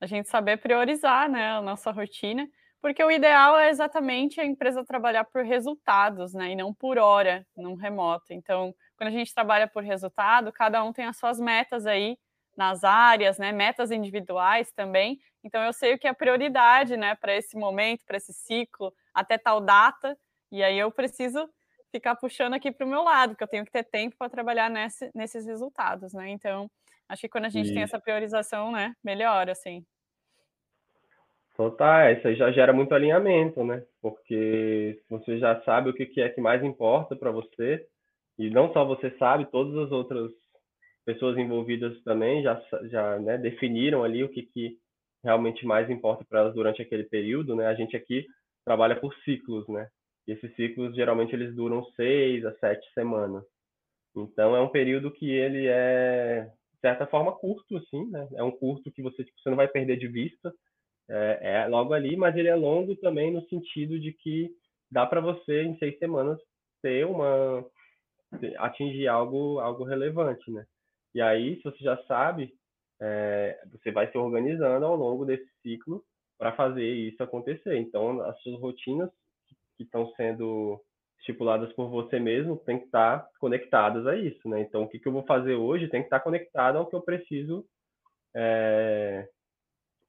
a 0.00 0.06
gente 0.06 0.28
saber 0.28 0.58
priorizar, 0.58 1.28
né, 1.28 1.52
a 1.52 1.62
nossa 1.62 1.90
rotina, 1.90 2.48
porque 2.80 3.02
o 3.02 3.10
ideal 3.10 3.58
é 3.58 3.70
exatamente 3.70 4.40
a 4.40 4.44
empresa 4.44 4.84
trabalhar 4.84 5.24
por 5.24 5.42
resultados, 5.42 6.34
né, 6.34 6.50
e 6.50 6.56
não 6.56 6.72
por 6.72 6.98
hora, 6.98 7.46
num 7.56 7.74
remoto. 7.74 8.32
Então, 8.32 8.74
quando 8.96 9.08
a 9.08 9.12
gente 9.12 9.34
trabalha 9.34 9.66
por 9.66 9.82
resultado, 9.82 10.52
cada 10.52 10.84
um 10.84 10.92
tem 10.92 11.06
as 11.06 11.16
suas 11.16 11.40
metas 11.40 11.86
aí 11.86 12.16
nas 12.56 12.84
áreas, 12.84 13.38
né, 13.38 13.52
metas 13.52 13.90
individuais 13.90 14.72
também. 14.72 15.18
Então, 15.42 15.62
eu 15.62 15.72
sei 15.72 15.94
o 15.94 15.98
que 15.98 16.06
é 16.06 16.12
prioridade, 16.12 16.96
né, 16.96 17.14
para 17.14 17.34
esse 17.34 17.56
momento, 17.56 18.04
para 18.06 18.16
esse 18.16 18.32
ciclo, 18.32 18.92
até 19.12 19.36
tal 19.38 19.60
data, 19.60 20.16
e 20.50 20.62
aí 20.62 20.78
eu 20.78 20.90
preciso 20.90 21.48
ficar 21.90 22.16
puxando 22.16 22.54
aqui 22.54 22.72
para 22.72 22.86
o 22.86 22.88
meu 22.88 23.02
lado, 23.02 23.30
porque 23.30 23.44
eu 23.44 23.48
tenho 23.48 23.64
que 23.64 23.70
ter 23.70 23.84
tempo 23.84 24.16
para 24.18 24.28
trabalhar 24.28 24.68
nesse, 24.68 25.10
nesses 25.14 25.46
resultados, 25.46 26.12
né? 26.12 26.28
Então, 26.30 26.68
acho 27.08 27.22
que 27.22 27.28
quando 27.28 27.44
a 27.44 27.48
gente 27.48 27.72
tem 27.72 27.82
essa 27.82 28.00
priorização, 28.00 28.72
né, 28.72 28.94
melhor, 29.02 29.48
assim. 29.48 29.84
Total, 31.56 32.10
isso 32.12 32.26
aí 32.26 32.34
já 32.34 32.50
gera 32.50 32.72
muito 32.72 32.92
alinhamento, 32.94 33.62
né? 33.62 33.84
Porque 34.02 35.00
você 35.08 35.38
já 35.38 35.60
sabe 35.62 35.90
o 35.90 35.94
que 35.94 36.20
é 36.20 36.28
que 36.28 36.40
mais 36.40 36.64
importa 36.64 37.14
para 37.14 37.30
você, 37.30 37.86
e 38.36 38.50
não 38.50 38.72
só 38.72 38.84
você 38.84 39.10
sabe, 39.18 39.46
todas 39.46 39.76
as 39.76 39.92
outras 39.92 40.32
pessoas 41.04 41.36
envolvidas 41.38 42.02
também 42.02 42.42
já, 42.42 42.60
já 42.84 43.18
né, 43.18 43.38
definiram 43.38 44.02
ali 44.02 44.24
o 44.24 44.28
que, 44.28 44.42
que 44.42 44.78
realmente 45.22 45.66
mais 45.66 45.88
importa 45.90 46.24
para 46.28 46.40
elas 46.40 46.54
durante 46.54 46.82
aquele 46.82 47.04
período, 47.04 47.56
né? 47.56 47.66
A 47.66 47.74
gente 47.74 47.96
aqui 47.96 48.26
trabalha 48.64 48.96
por 48.96 49.14
ciclos, 49.24 49.66
né? 49.68 49.88
E 50.26 50.32
esses 50.32 50.54
ciclos, 50.54 50.94
geralmente, 50.94 51.34
eles 51.34 51.54
duram 51.54 51.84
seis 51.92 52.44
a 52.44 52.52
sete 52.58 52.86
semanas. 52.92 53.44
Então, 54.16 54.54
é 54.54 54.60
um 54.60 54.68
período 54.68 55.10
que 55.10 55.30
ele 55.30 55.66
é, 55.66 56.44
de 56.74 56.80
certa 56.80 57.06
forma, 57.06 57.32
curto, 57.32 57.76
assim, 57.76 58.10
né? 58.10 58.28
É 58.34 58.42
um 58.42 58.50
curto 58.50 58.92
que 58.92 59.02
você, 59.02 59.24
tipo, 59.24 59.38
você 59.40 59.50
não 59.50 59.56
vai 59.56 59.68
perder 59.68 59.96
de 59.98 60.08
vista, 60.08 60.52
é, 61.08 61.38
é, 61.42 61.66
logo 61.66 61.92
ali, 61.92 62.16
mas 62.16 62.36
ele 62.36 62.48
é 62.48 62.54
longo 62.54 62.96
também 62.96 63.32
no 63.32 63.46
sentido 63.48 63.98
de 63.98 64.12
que 64.12 64.50
dá 64.90 65.06
para 65.06 65.20
você, 65.20 65.62
em 65.62 65.76
seis 65.78 65.98
semanas, 65.98 66.38
ter 66.82 67.06
uma... 67.06 67.64
atingir 68.58 69.08
algo, 69.08 69.58
algo 69.58 69.84
relevante, 69.84 70.50
né? 70.50 70.64
E 71.14 71.20
aí, 71.20 71.56
se 71.56 71.62
você 71.62 71.78
já 71.78 71.96
sabe, 72.04 72.52
é, 73.00 73.60
você 73.70 73.90
vai 73.90 74.10
se 74.10 74.18
organizando 74.18 74.84
ao 74.84 74.96
longo 74.96 75.24
desse 75.24 75.48
ciclo 75.62 76.04
para 76.38 76.52
fazer 76.52 76.86
isso 76.86 77.22
acontecer. 77.22 77.76
Então, 77.76 78.20
as 78.22 78.40
suas 78.42 78.60
rotinas 78.60 79.10
que 79.76 79.84
estão 79.84 80.10
sendo 80.16 80.80
estipuladas 81.18 81.72
por 81.72 81.88
você 81.88 82.18
mesmo 82.18 82.56
têm 82.58 82.78
que 82.78 82.86
estar 82.86 83.28
conectadas 83.38 84.06
a 84.06 84.16
isso, 84.16 84.48
né? 84.48 84.60
Então, 84.60 84.82
o 84.82 84.88
que, 84.88 84.98
que 84.98 85.08
eu 85.08 85.12
vou 85.12 85.24
fazer 85.24 85.54
hoje 85.54 85.88
tem 85.88 86.00
que 86.00 86.06
estar 86.06 86.20
conectado 86.20 86.76
ao 86.76 86.86
que 86.86 86.94
eu 86.94 87.00
preciso 87.00 87.64
é, 88.34 89.26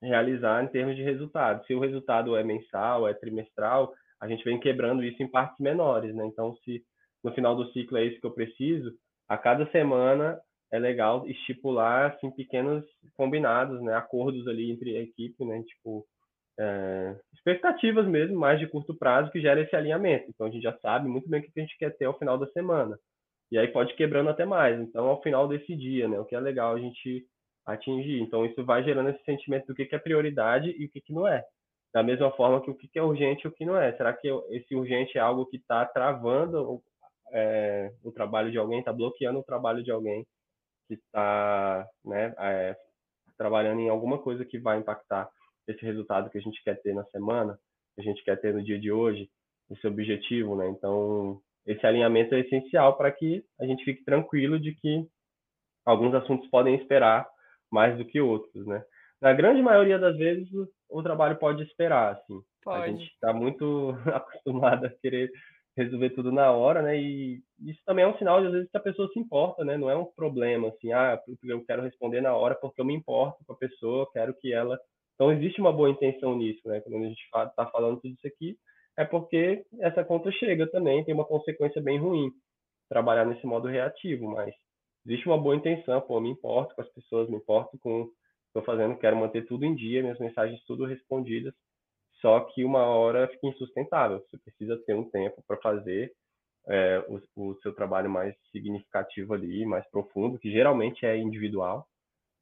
realizar 0.02 0.64
em 0.64 0.68
termos 0.68 0.96
de 0.96 1.04
resultado. 1.04 1.66
Se 1.66 1.74
o 1.74 1.80
resultado 1.80 2.36
é 2.36 2.44
mensal, 2.44 3.08
é 3.08 3.14
trimestral, 3.14 3.94
a 4.20 4.28
gente 4.28 4.44
vem 4.44 4.60
quebrando 4.60 5.04
isso 5.04 5.22
em 5.22 5.28
partes 5.30 5.60
menores, 5.60 6.14
né? 6.14 6.26
Então, 6.26 6.56
se 6.58 6.84
no 7.24 7.32
final 7.34 7.56
do 7.56 7.72
ciclo 7.72 7.98
é 7.98 8.06
isso 8.06 8.20
que 8.20 8.26
eu 8.26 8.34
preciso, 8.34 8.94
a 9.28 9.38
cada 9.38 9.70
semana 9.72 10.40
é 10.76 10.80
legal 10.80 11.28
estipular 11.28 12.12
assim 12.12 12.30
pequenos 12.32 12.84
combinados, 13.16 13.82
né? 13.82 13.96
Acordos 13.96 14.48
ali 14.48 14.72
entre 14.72 14.98
a 14.98 15.02
equipe, 15.02 15.44
né? 15.46 15.64
Tipo 15.64 16.06
é, 16.60 17.16
expectativas 17.34 18.08
mesmo, 18.08 18.38
mais 18.38 18.60
de 18.60 18.68
curto 18.68 18.96
prazo, 18.96 19.32
que 19.32 19.42
gera 19.42 19.62
esse 19.62 19.76
alinhamento. 19.76 20.26
Então 20.30 20.48
a 20.48 20.50
gente 20.50 20.64
já 20.64 20.78
sabe 20.80 21.08
muito 21.08 21.30
bem 21.30 21.42
o 21.42 21.44
que 21.44 21.52
a 21.56 21.62
gente 21.62 21.78
quer 21.78 21.96
ter 21.98 22.06
ao 22.06 22.18
final 22.18 22.38
da 22.38 22.48
semana. 22.48 22.98
E 23.52 23.58
aí 23.58 23.68
pode 23.68 23.94
quebrando 23.96 24.30
até 24.30 24.46
mais. 24.46 24.80
Então, 24.80 25.08
ao 25.08 25.22
final 25.22 25.48
desse 25.48 25.76
dia, 25.76 26.08
né? 26.08 26.20
O 26.20 26.26
que 26.26 26.36
é 26.36 26.40
legal 26.40 26.76
a 26.76 26.80
gente 26.80 27.26
atingir. 27.66 28.22
Então, 28.22 28.46
isso 28.46 28.64
vai 28.64 28.84
gerando 28.84 29.10
esse 29.10 29.24
sentimento 29.24 29.68
do 29.68 29.76
que 29.76 29.96
é 29.96 30.00
prioridade 30.00 30.76
e 30.78 30.86
o 30.86 30.90
que 30.90 31.02
não 31.14 31.28
é. 31.28 31.44
Da 31.94 32.04
mesma 32.04 32.32
forma 32.32 32.62
que 32.62 32.70
o 32.70 32.76
que 32.76 32.90
é 33.00 33.04
urgente 33.04 33.46
e 33.46 33.48
o 33.48 33.52
que 33.52 33.66
não 33.66 33.78
é. 33.78 33.94
Será 33.94 34.14
que 34.14 34.28
esse 34.50 34.76
urgente 34.76 35.18
é 35.18 35.22
algo 35.22 35.46
que 35.46 35.58
está 35.58 35.86
travando 35.86 36.82
é, 37.32 37.92
o 38.04 38.12
trabalho 38.12 38.52
de 38.52 38.58
alguém, 38.58 38.80
está 38.80 38.92
bloqueando 38.92 39.40
o 39.40 39.44
trabalho 39.44 39.84
de 39.84 39.92
alguém 39.92 40.26
que 40.88 40.96
está 40.96 41.88
né, 42.04 42.34
é, 42.38 42.76
trabalhando 43.38 43.82
em 43.82 43.90
alguma 43.90 44.18
coisa 44.18 44.46
que 44.46 44.58
vai 44.58 44.78
impactar 44.78 45.30
esse 45.68 45.84
resultado 45.84 46.30
que 46.30 46.38
a 46.38 46.42
gente 46.42 46.64
quer 46.64 46.82
ter 46.82 46.94
na 46.94 47.04
semana, 47.06 47.58
que 47.96 48.02
a 48.02 48.04
gente 48.04 48.24
quer 48.24 48.40
ter 48.40 48.54
no 48.54 48.64
dia 48.64 48.80
de 48.80 48.92
hoje, 48.92 49.30
esse 49.72 49.88
objetivo, 49.88 50.56
né? 50.56 50.70
Então, 50.70 51.40
esse 51.66 51.86
alinhamento 51.86 52.36
é 52.36 52.40
essencial 52.42 52.96
para 52.96 53.12
que 53.12 53.44
a 53.60 53.66
gente 53.66 53.84
fique 53.84 54.04
tranquilo 54.04 54.60
de 54.60 54.76
que 54.76 55.08
alguns 55.86 56.14
assuntos 56.14 56.48
podem 56.50 56.76
esperar 56.76 57.28
mais 57.72 57.98
do 57.98 58.06
que 58.06 58.22
outros, 58.22 58.66
né? 58.68 58.84
Na 59.22 59.34
grande 59.34 59.62
maioria 59.62 59.98
das 59.98 60.16
vezes, 60.18 60.48
o, 60.90 61.02
trabalho 61.02 61.38
pode 61.38 61.64
esperar, 61.64 62.14
assim. 62.14 62.40
Pode. 62.64 62.84
A 62.84 62.88
gente 62.88 63.06
está 63.06 63.34
muito 63.34 63.96
acostumado 64.14 64.86
a 64.86 64.90
querer 64.90 65.32
resolver 65.78 66.12
tudo 66.12 66.32
na 66.32 66.52
hora, 66.52 66.82
né? 66.82 66.98
E 67.00 67.42
isso 67.66 67.82
também 67.86 68.06
é 68.06 68.08
um 68.08 68.18
sinal 68.18 68.42
de 68.42 68.48
às 68.48 68.54
vezes 68.54 68.72
que 68.72 68.78
a 68.78 68.82
pessoa 68.82 69.10
se 69.12 69.20
importa, 69.20 69.64
né? 69.66 69.78
Não 69.78 69.90
é 69.90 69.96
um 69.96 70.06
problema 70.06 70.70
assim, 70.70 70.94
ah, 70.94 71.20
eu 71.44 71.66
quero 71.66 71.82
responder 71.84 72.22
na 72.22 72.36
hora 72.36 72.56
porque 72.56 72.80
eu 72.82 72.86
me 72.86 72.94
importo 72.94 73.44
com 73.46 73.54
a 73.54 73.58
pessoa, 73.58 74.10
quero 74.14 74.34
que 74.36 74.54
ela 74.54 74.80
então, 75.16 75.32
existe 75.32 75.62
uma 75.62 75.72
boa 75.72 75.90
intenção 75.90 76.38
nisso, 76.38 76.68
né? 76.68 76.82
Quando 76.82 76.98
a 76.98 77.08
gente 77.08 77.22
está 77.22 77.66
falando 77.68 78.00
tudo 78.02 78.14
isso 78.14 78.28
aqui, 78.28 78.58
é 78.98 79.06
porque 79.06 79.66
essa 79.80 80.04
conta 80.04 80.32
chega 80.32 80.70
também, 80.70 81.04
tem 81.04 81.14
uma 81.14 81.26
consequência 81.26 81.82
bem 81.82 81.98
ruim 81.98 82.32
trabalhar 82.90 83.26
nesse 83.26 83.46
modo 83.46 83.68
reativo, 83.68 84.30
mas 84.30 84.54
existe 85.06 85.26
uma 85.28 85.38
boa 85.38 85.56
intenção, 85.56 86.02
pô, 86.02 86.20
me 86.20 86.30
importo 86.30 86.76
com 86.76 86.82
as 86.82 86.90
pessoas, 86.90 87.30
me 87.30 87.38
importo 87.38 87.78
com 87.80 88.10
estou 88.48 88.64
fazendo, 88.64 88.98
quero 88.98 89.18
manter 89.18 89.46
tudo 89.48 89.66
em 89.66 89.76
dia, 89.76 90.02
minhas 90.02 90.20
mensagens 90.20 90.64
tudo 90.66 90.86
respondidas, 90.86 91.54
só 92.26 92.40
que 92.40 92.64
uma 92.64 92.84
hora 92.84 93.28
fica 93.28 93.46
insustentável, 93.46 94.20
você 94.20 94.36
precisa 94.40 94.76
ter 94.88 94.96
um 94.96 95.08
tempo 95.12 95.44
para 95.48 95.58
fazer 95.58 96.12
é, 96.68 97.06
o, 97.08 97.22
o 97.36 97.56
seu 97.62 97.72
trabalho 97.72 98.10
mais 98.10 98.36
significativo 98.52 99.36
ali, 99.36 99.64
mais 99.64 99.88
profundo, 99.92 100.40
que 100.40 100.52
geralmente 100.52 101.06
é 101.06 101.16
individual, 101.16 101.88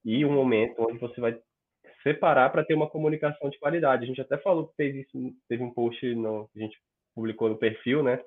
e 0.06 0.24
um 0.24 0.32
momento 0.32 0.82
onde 0.88 0.98
você 1.00 1.20
vai 1.20 1.38
separar 2.02 2.50
para 2.50 2.64
ter 2.64 2.74
uma 2.74 2.90
comunicação 2.90 3.50
de 3.50 3.60
qualidade. 3.60 4.06
A 4.06 4.08
gente 4.08 4.22
até 4.22 4.38
falou 4.38 4.72
fez 4.78 4.96
isso, 4.96 5.36
teve 5.50 5.62
um 5.62 5.74
post 5.74 6.16
no, 6.16 6.50
a 6.56 6.60
gente 6.60 6.78
publicou 7.14 7.50
no 7.50 7.58
perfil, 7.58 8.02
né? 8.02 8.24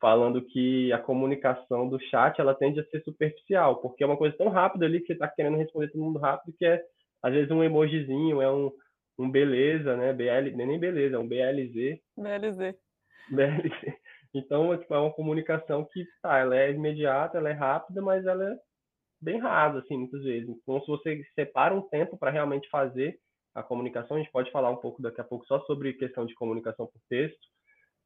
Falando 0.00 0.42
que 0.42 0.92
a 0.92 0.98
comunicação 0.98 1.88
do 1.88 2.00
chat 2.00 2.40
ela 2.40 2.52
tende 2.52 2.80
a 2.80 2.84
ser 2.86 3.00
superficial, 3.04 3.76
porque 3.76 4.02
é 4.02 4.06
uma 4.08 4.16
coisa 4.16 4.36
tão 4.36 4.48
rápida 4.48 4.86
ali 4.86 4.98
que 4.98 5.06
você 5.06 5.12
está 5.12 5.28
querendo 5.28 5.56
responder 5.56 5.92
todo 5.92 6.02
mundo 6.02 6.18
rápido 6.18 6.52
que 6.58 6.66
é 6.66 6.82
às 7.22 7.32
vezes 7.32 7.50
um 7.52 7.62
emojizinho, 7.62 8.42
é 8.42 8.50
um, 8.50 8.72
um 9.20 9.30
beleza, 9.30 9.96
né? 9.96 10.12
BL, 10.12 10.56
nem 10.56 10.78
beleza, 10.78 11.16
é 11.16 11.18
um 11.18 11.28
BLZ. 11.28 12.00
BLZ. 12.16 12.76
BLZ. 13.30 13.70
Então, 14.32 14.78
tipo, 14.78 14.94
é 14.94 14.98
uma 15.00 15.12
comunicação 15.12 15.84
que 15.92 16.06
tá, 16.22 16.38
ela 16.38 16.56
é 16.56 16.70
imediata, 16.70 17.36
ela 17.36 17.48
é 17.50 17.52
rápida, 17.52 18.00
mas 18.00 18.24
ela 18.24 18.44
é 18.44 18.56
bem 19.20 19.40
raso, 19.40 19.78
assim, 19.78 19.96
muitas 19.96 20.22
vezes. 20.22 20.48
Então, 20.48 20.80
se 20.80 20.86
você 20.86 21.20
separa 21.34 21.74
um 21.74 21.82
tempo 21.88 22.16
para 22.16 22.30
realmente 22.30 22.68
fazer 22.68 23.18
a 23.52 23.60
comunicação, 23.60 24.16
a 24.16 24.20
gente 24.20 24.30
pode 24.30 24.50
falar 24.52 24.70
um 24.70 24.76
pouco 24.76 25.02
daqui 25.02 25.20
a 25.20 25.24
pouco 25.24 25.44
só 25.46 25.58
sobre 25.62 25.94
questão 25.94 26.24
de 26.24 26.34
comunicação 26.34 26.86
por 26.86 27.00
texto. 27.08 27.40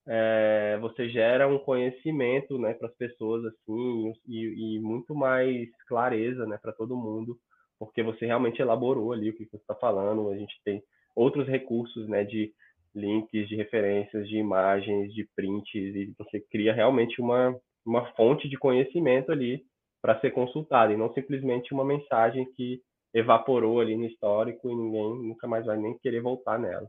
É, 0.06 0.78
você 0.80 1.10
gera 1.10 1.46
um 1.46 1.58
conhecimento, 1.58 2.58
né, 2.58 2.72
para 2.72 2.88
as 2.88 2.94
pessoas 2.96 3.44
assim 3.44 4.12
e, 4.26 4.76
e, 4.76 4.80
muito 4.80 5.14
mais 5.14 5.68
clareza, 5.86 6.46
né, 6.46 6.58
para 6.60 6.72
todo 6.72 6.96
mundo, 6.96 7.38
porque 7.78 8.02
você 8.02 8.26
realmente 8.26 8.60
elaborou 8.60 9.12
ali 9.12 9.30
o 9.30 9.34
que 9.34 9.44
você 9.44 9.56
está 9.56 9.74
falando. 9.74 10.30
A 10.30 10.36
gente 10.36 10.54
tem 10.64 10.82
outros 11.14 11.46
recursos, 11.46 12.08
né, 12.08 12.24
de 12.24 12.52
links, 12.94 13.48
de 13.48 13.56
referências, 13.56 14.28
de 14.28 14.36
imagens, 14.36 15.12
de 15.12 15.28
prints 15.34 15.74
e 15.74 16.14
você 16.18 16.40
cria 16.40 16.72
realmente 16.72 17.20
uma 17.20 17.58
uma 17.86 18.06
fonte 18.14 18.48
de 18.48 18.56
conhecimento 18.56 19.30
ali 19.30 19.62
para 20.00 20.18
ser 20.20 20.30
consultada 20.30 20.92
e 20.92 20.96
não 20.96 21.12
simplesmente 21.12 21.74
uma 21.74 21.84
mensagem 21.84 22.50
que 22.54 22.80
evaporou 23.12 23.80
ali 23.80 23.96
no 23.96 24.06
histórico 24.06 24.70
e 24.70 24.74
ninguém 24.74 25.28
nunca 25.28 25.46
mais 25.46 25.66
vai 25.66 25.76
nem 25.76 25.96
querer 25.98 26.20
voltar 26.20 26.58
nela. 26.58 26.88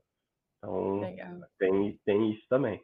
Então, 0.58 1.02
tem, 1.60 2.00
tem 2.06 2.32
isso 2.32 2.46
também. 2.50 2.82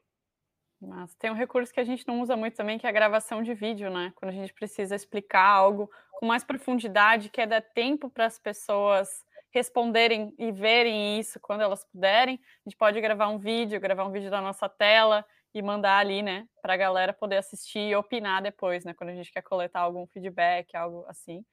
Mas 0.79 1.13
tem 1.15 1.29
um 1.29 1.35
recurso 1.35 1.73
que 1.73 1.79
a 1.79 1.83
gente 1.83 2.07
não 2.07 2.21
usa 2.21 2.35
muito 2.35 2.55
também, 2.55 2.77
que 2.77 2.85
é 2.85 2.89
a 2.89 2.93
gravação 2.93 3.43
de 3.43 3.53
vídeo, 3.53 3.89
né? 3.91 4.11
Quando 4.15 4.29
a 4.29 4.33
gente 4.33 4.53
precisa 4.53 4.95
explicar 4.95 5.45
algo 5.45 5.89
com 6.13 6.25
mais 6.25 6.43
profundidade, 6.43 7.29
que 7.29 7.39
é 7.39 7.45
dar 7.47 7.61
tempo 7.61 8.09
para 8.09 8.25
as 8.25 8.39
pessoas 8.39 9.23
responderem 9.53 10.33
e 10.37 10.51
verem 10.51 11.19
isso 11.19 11.39
quando 11.39 11.61
elas 11.61 11.83
puderem, 11.85 12.35
a 12.35 12.69
gente 12.69 12.77
pode 12.77 12.99
gravar 13.01 13.27
um 13.27 13.37
vídeo, 13.37 13.79
gravar 13.79 14.05
um 14.05 14.11
vídeo 14.11 14.29
da 14.29 14.41
nossa 14.41 14.67
tela 14.69 15.25
e 15.53 15.61
mandar 15.61 15.97
ali, 15.97 16.21
né, 16.21 16.47
para 16.61 16.73
a 16.73 16.77
galera 16.77 17.13
poder 17.13 17.37
assistir 17.37 17.89
e 17.89 17.95
opinar 17.95 18.41
depois, 18.41 18.85
né, 18.85 18.93
quando 18.93 19.09
a 19.09 19.15
gente 19.15 19.31
quer 19.31 19.41
coletar 19.41 19.81
algum 19.81 20.07
feedback, 20.07 20.75
algo 20.75 21.05
assim. 21.07 21.43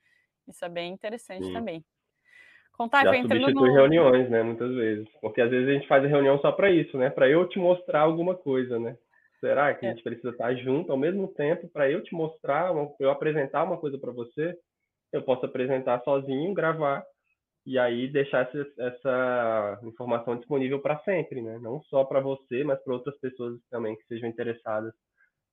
Isso 0.47 0.65
é 0.65 0.69
bem 0.69 0.93
interessante 0.93 1.47
Sim. 1.47 1.53
também. 1.53 1.85
Contar, 2.73 3.05
Já 3.05 3.13
substitui 3.13 3.53
no... 3.55 3.73
reuniões, 3.73 4.31
né, 4.31 4.41
muitas 4.41 4.73
vezes. 4.73 5.09
Porque 5.21 5.41
às 5.41 5.51
vezes 5.51 5.69
a 5.69 5.73
gente 5.73 5.89
faz 5.89 6.05
a 6.05 6.07
reunião 6.07 6.39
só 6.39 6.53
para 6.53 6.71
isso, 6.71 6.97
né? 6.97 7.11
Para 7.11 7.29
eu 7.29 7.49
te 7.49 7.59
mostrar 7.59 8.03
alguma 8.03 8.37
coisa, 8.37 8.79
né? 8.79 8.97
Será 9.41 9.75
que 9.75 9.85
a 9.85 9.89
é. 9.89 9.93
gente 9.93 10.05
precisa 10.05 10.31
estar 10.31 10.55
junto 10.55 10.93
ao 10.93 10.97
mesmo 10.97 11.27
tempo 11.27 11.69
para 11.69 11.91
eu 11.91 12.03
te 12.05 12.15
mostrar, 12.15 12.73
eu 13.01 13.11
apresentar 13.11 13.65
uma 13.65 13.77
coisa 13.77 13.99
para 13.99 14.13
você? 14.13 14.57
Eu 15.13 15.23
posso 15.23 15.45
apresentar 15.45 16.01
sozinho, 16.05 16.55
gravar 16.55 17.05
e 17.69 17.79
aí 17.79 18.09
deixar 18.09 18.49
essa, 18.49 18.67
essa 18.79 19.81
informação 19.83 20.39
disponível 20.39 20.81
para 20.81 20.99
sempre, 21.01 21.43
né? 21.43 21.59
Não 21.59 21.83
só 21.83 22.03
para 22.03 22.19
você, 22.19 22.65
mas 22.65 22.83
para 22.83 22.95
outras 22.95 23.15
pessoas 23.19 23.61
também 23.71 23.95
que 23.95 24.07
sejam 24.07 24.27
interessadas 24.27 24.95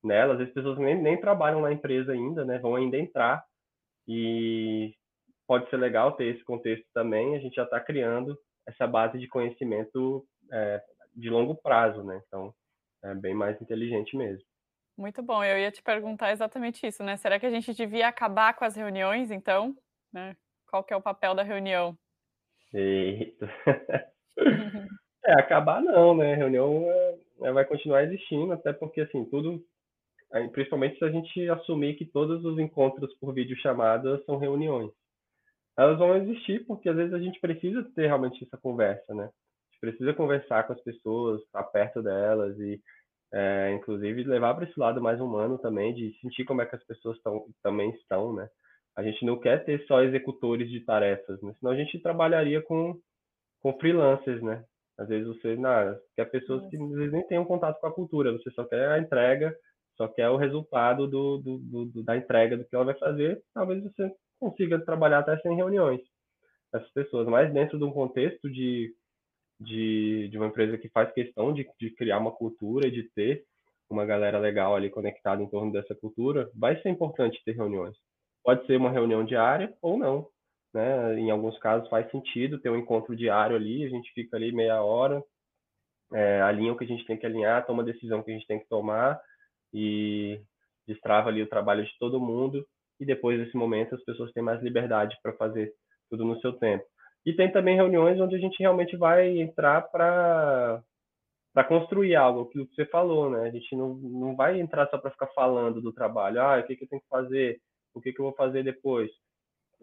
nela. 0.02 0.32
Às 0.32 0.40
vezes 0.40 0.54
pessoas 0.54 0.78
nem, 0.80 0.96
nem 0.96 1.20
trabalham 1.20 1.60
na 1.60 1.74
empresa 1.74 2.14
ainda, 2.14 2.46
né? 2.46 2.58
Vão 2.60 2.78
ainda 2.78 2.98
entrar 2.98 3.44
e 4.08 4.96
pode 5.46 5.70
ser 5.70 5.76
legal 5.76 6.14
ter 6.14 6.34
esse 6.34 6.44
contexto 6.46 6.86
também. 6.94 7.36
A 7.36 7.40
gente 7.40 7.56
já 7.56 7.64
está 7.64 7.82
criando 7.82 8.40
essa 8.66 8.88
base 8.88 9.20
de 9.20 9.28
conhecimento 9.28 10.26
é, 10.54 10.82
de 11.14 11.30
longo 11.30 11.54
prazo, 11.54 12.02
né? 12.02 12.22
Então, 12.28 12.56
é 13.04 13.14
bem 13.14 13.34
mais 13.34 13.62
inteligente 13.62 14.16
mesmo. 14.16 14.46
Muito 14.98 15.22
bom. 15.22 15.44
Eu 15.44 15.58
ia 15.58 15.70
te 15.70 15.84
perguntar 15.84 16.32
exatamente 16.32 16.88
isso, 16.88 17.04
né? 17.04 17.18
Será 17.18 17.38
que 17.38 17.46
a 17.46 17.52
gente 17.52 17.74
devia 17.74 18.08
acabar 18.08 18.54
com 18.54 18.64
as 18.64 18.78
reuniões, 18.78 19.32
então? 19.32 19.76
Né? 20.14 20.34
Qual 20.66 20.82
que 20.82 20.94
é 20.94 20.96
o 20.96 21.02
papel 21.02 21.36
da 21.36 21.44
reunião? 21.44 21.98
Eita. 22.76 23.50
é, 25.26 25.34
acabar 25.34 25.82
não, 25.82 26.16
né? 26.16 26.34
A 26.34 26.38
reunião 26.38 26.86
é, 27.42 27.52
vai 27.52 27.66
continuar 27.66 28.04
existindo, 28.04 28.52
até 28.54 28.74
porque, 28.74 29.02
assim, 29.02 29.26
tudo... 29.26 29.64
Principalmente 30.52 30.98
se 30.98 31.06
a 31.06 31.10
gente 31.10 31.50
assumir 31.50 31.96
que 31.96 32.04
todos 32.04 32.44
os 32.44 32.60
encontros 32.60 33.14
por 33.20 33.34
videochamada 33.34 34.22
são 34.26 34.38
reuniões 34.38 34.92
elas 35.78 35.98
vão 35.98 36.16
existir 36.16 36.66
porque 36.66 36.90
às 36.90 36.96
vezes 36.96 37.14
a 37.14 37.20
gente 37.20 37.40
precisa 37.40 37.84
ter 37.96 38.08
realmente 38.08 38.44
essa 38.44 38.58
conversa, 38.58 39.14
né? 39.14 39.26
A 39.26 39.28
gente 39.28 39.80
precisa 39.82 40.14
conversar 40.14 40.66
com 40.66 40.74
as 40.74 40.82
pessoas, 40.82 41.42
estar 41.42 41.64
perto 41.64 42.02
delas 42.02 42.58
e, 42.60 42.82
é, 43.34 43.74
inclusive, 43.74 44.24
levar 44.24 44.56
para 44.56 44.66
esse 44.66 44.80
lado 44.80 45.02
mais 45.02 45.20
humano 45.20 45.58
também, 45.58 45.94
de 45.94 46.18
sentir 46.22 46.46
como 46.46 46.62
é 46.62 46.66
que 46.66 46.76
as 46.76 46.84
pessoas 46.86 47.20
tão, 47.22 47.46
também 47.62 47.90
estão, 47.92 48.34
né? 48.34 48.50
A 48.96 49.04
gente 49.04 49.26
não 49.26 49.40
quer 49.40 49.64
ter 49.66 49.86
só 49.86 50.02
executores 50.02 50.70
de 50.70 50.80
tarefas, 50.82 51.42
né? 51.42 51.54
Senão 51.60 51.74
a 51.74 51.76
gente 51.76 52.00
trabalharia 52.00 52.62
com, 52.62 52.98
com 53.62 53.78
freelancers, 53.80 54.42
né? 54.42 54.64
Às 54.98 55.10
vezes 55.10 55.28
você 55.28 55.56
não, 55.56 55.98
quer 56.16 56.26
pessoas 56.26 56.66
que 56.70 56.78
às 56.78 56.92
vezes 56.92 57.12
nem 57.12 57.28
têm 57.28 57.40
um 57.40 57.46
contato 57.46 57.80
com 57.82 57.88
a 57.88 57.94
cultura, 57.94 58.32
você 58.32 58.50
só 58.52 58.64
quer 58.64 58.90
a 58.90 59.00
entrega, 59.00 59.54
só 59.98 60.08
quer 60.08 60.30
o 60.30 60.38
resultado 60.38 61.08
do, 61.08 61.38
do, 61.40 61.86
do, 61.86 62.04
da 62.04 62.16
entrega 62.16 62.58
do 62.58 62.66
que 62.66 62.76
ela 62.76 62.86
vai 62.86 62.98
fazer. 62.98 63.42
Talvez 63.54 63.84
você 63.84 64.10
consiga 64.40 64.84
trabalhar 64.84 65.20
até 65.20 65.38
sem 65.40 65.56
reuniões 65.56 66.02
essas 66.74 66.92
pessoas, 66.92 67.28
mas 67.28 67.54
dentro 67.54 67.78
de 67.78 67.84
um 67.84 67.92
contexto 67.92 68.50
de, 68.50 68.94
de, 69.60 70.28
de 70.30 70.38
uma 70.38 70.48
empresa 70.48 70.78
que 70.78 70.90
faz 70.90 71.12
questão 71.14 71.54
de, 71.54 71.68
de 71.80 71.90
criar 71.92 72.20
uma 72.20 72.32
cultura, 72.32 72.92
de 72.92 73.04
ter 73.14 73.44
uma 73.90 74.06
galera 74.06 74.40
legal 74.40 74.76
ali 74.76 74.90
conectada 74.90 75.42
em 75.42 75.50
torno 75.50 75.72
dessa 75.72 75.96
cultura, 75.96 76.50
vai 76.56 76.82
ser 76.82 76.90
importante 76.90 77.42
ter 77.46 77.54
reuniões. 77.54 77.96
Pode 78.46 78.66
ser 78.68 78.78
uma 78.78 78.92
reunião 78.92 79.26
diária 79.26 79.74
ou 79.82 79.98
não. 79.98 80.28
Né? 80.72 81.20
Em 81.20 81.32
alguns 81.32 81.58
casos 81.58 81.90
faz 81.90 82.10
sentido 82.12 82.60
ter 82.60 82.70
um 82.70 82.78
encontro 82.78 83.16
diário 83.16 83.56
ali, 83.56 83.84
a 83.84 83.90
gente 83.90 84.12
fica 84.14 84.38
ali 84.38 84.52
meia 84.52 84.84
hora, 84.84 85.24
é, 86.14 86.42
alinha 86.42 86.72
o 86.72 86.78
que 86.78 86.84
a 86.84 86.88
gente 86.88 87.06
tem 87.06 87.18
que 87.18 87.26
alinhar, 87.26 87.66
toma 87.66 87.82
a 87.82 87.86
decisão 87.86 88.22
que 88.22 88.30
a 88.30 88.34
gente 88.34 88.46
tem 88.46 88.60
que 88.60 88.68
tomar 88.68 89.20
e 89.74 90.40
destrava 90.88 91.30
ali 91.30 91.42
o 91.42 91.50
trabalho 91.50 91.84
de 91.84 91.98
todo 91.98 92.20
mundo 92.20 92.64
e 93.00 93.06
depois 93.06 93.40
desse 93.40 93.58
momento 93.58 93.96
as 93.96 94.04
pessoas 94.04 94.32
têm 94.32 94.44
mais 94.44 94.62
liberdade 94.62 95.18
para 95.24 95.34
fazer 95.34 95.74
tudo 96.10 96.24
no 96.24 96.40
seu 96.40 96.54
tempo. 96.54 96.86
E 97.26 97.34
tem 97.34 97.52
também 97.52 97.76
reuniões 97.76 98.20
onde 98.20 98.36
a 98.36 98.40
gente 98.40 98.60
realmente 98.60 98.96
vai 98.96 99.40
entrar 99.40 99.82
para 99.90 100.84
para 101.52 101.64
construir 101.64 102.18
algo, 102.18 102.42
aquilo 102.42 102.68
que 102.68 102.76
você 102.76 102.86
falou, 102.86 103.30
né? 103.30 103.48
A 103.48 103.50
gente 103.50 103.74
não, 103.78 103.94
não 103.96 104.36
vai 104.36 104.60
entrar 104.60 104.90
só 104.90 104.98
para 104.98 105.10
ficar 105.12 105.28
falando 105.28 105.82
do 105.82 105.94
trabalho, 105.94 106.42
ah, 106.42 106.60
o 106.60 106.64
que, 106.68 106.76
que 106.76 106.84
eu 106.84 106.88
tenho 106.90 107.02
que 107.02 107.08
fazer, 107.08 107.62
o 107.96 108.02
que, 108.02 108.14
que 108.14 108.20
eu 108.20 108.26
vou 108.26 108.36
fazer 108.36 108.64
depois. 108.64 109.10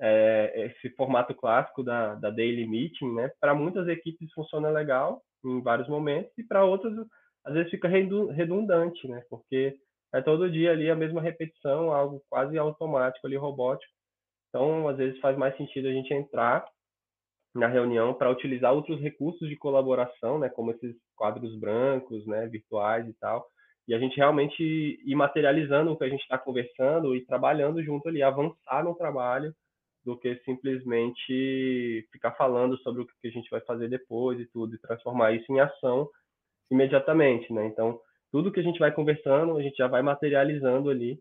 É, 0.01 0.67
esse 0.67 0.95
formato 0.97 1.35
clássico 1.35 1.83
da, 1.83 2.15
da 2.15 2.31
daily 2.31 2.67
meeting, 2.67 3.15
né? 3.15 3.31
Para 3.41 3.55
muitas 3.55 3.87
equipes 3.89 4.33
funciona 4.33 4.71
legal 4.71 5.23
em 5.45 5.61
vários 5.61 5.89
momentos 5.89 6.33
e 6.39 6.43
para 6.43 6.65
outras 6.65 6.95
às 7.45 7.55
vezes 7.55 7.71
fica 7.71 7.89
redundante, 7.89 9.07
né? 9.09 9.23
Porque 9.29 9.77
é 10.15 10.21
todo 10.21 10.51
dia 10.51 10.71
ali 10.71 10.91
a 10.91 10.97
mesma 10.97 11.21
repetição, 11.21 11.93
algo 11.93 12.23
quase 12.29 12.57
automático 12.57 13.27
ali, 13.27 13.37
robótico. 13.37 13.93
Então, 14.49 14.87
às 14.89 14.97
vezes 14.97 15.19
faz 15.21 15.37
mais 15.37 15.57
sentido 15.57 15.89
a 15.89 15.93
gente 15.93 16.13
entrar 16.13 16.65
na 17.55 17.67
reunião 17.67 18.15
para 18.15 18.31
utilizar 18.31 18.73
outros 18.73 19.01
recursos 19.01 19.49
de 19.49 19.57
colaboração, 19.57 20.39
né, 20.39 20.49
como 20.49 20.71
esses 20.71 20.95
quadros 21.17 21.59
brancos, 21.59 22.27
né, 22.27 22.47
virtuais 22.47 23.09
e 23.09 23.13
tal, 23.15 23.47
e 23.89 23.95
a 23.95 23.99
gente 23.99 24.17
realmente 24.17 24.63
ir 24.63 25.15
materializando 25.15 25.93
o 25.93 25.97
que 25.97 26.05
a 26.05 26.09
gente 26.09 26.23
está 26.23 26.39
conversando 26.39 27.17
e 27.17 27.25
trabalhando 27.25 27.83
junto 27.83 28.09
ali, 28.09 28.23
avançar 28.23 28.85
no 28.85 28.95
trabalho, 28.95 29.55
do 30.05 30.17
que 30.19 30.35
simplesmente 30.45 32.07
ficar 32.11 32.33
falando 32.33 32.77
sobre 32.79 33.03
o 33.03 33.07
que 33.07 33.29
a 33.29 33.31
gente 33.31 33.49
vai 33.51 33.61
fazer 33.61 33.89
depois 33.89 34.39
e 34.41 34.47
tudo, 34.47 34.75
e 34.75 34.81
transformar 34.81 35.33
isso 35.33 35.51
em 35.53 35.61
ação 35.61 36.09
imediatamente, 36.71 37.53
né? 37.53 37.67
Então, 37.67 38.01
tudo 38.31 38.51
que 38.51 38.61
a 38.61 38.63
gente 38.63 38.79
vai 38.79 38.91
conversando, 38.91 39.57
a 39.57 39.63
gente 39.63 39.77
já 39.77 39.87
vai 39.87 40.03
materializando 40.03 40.91
ali, 40.91 41.21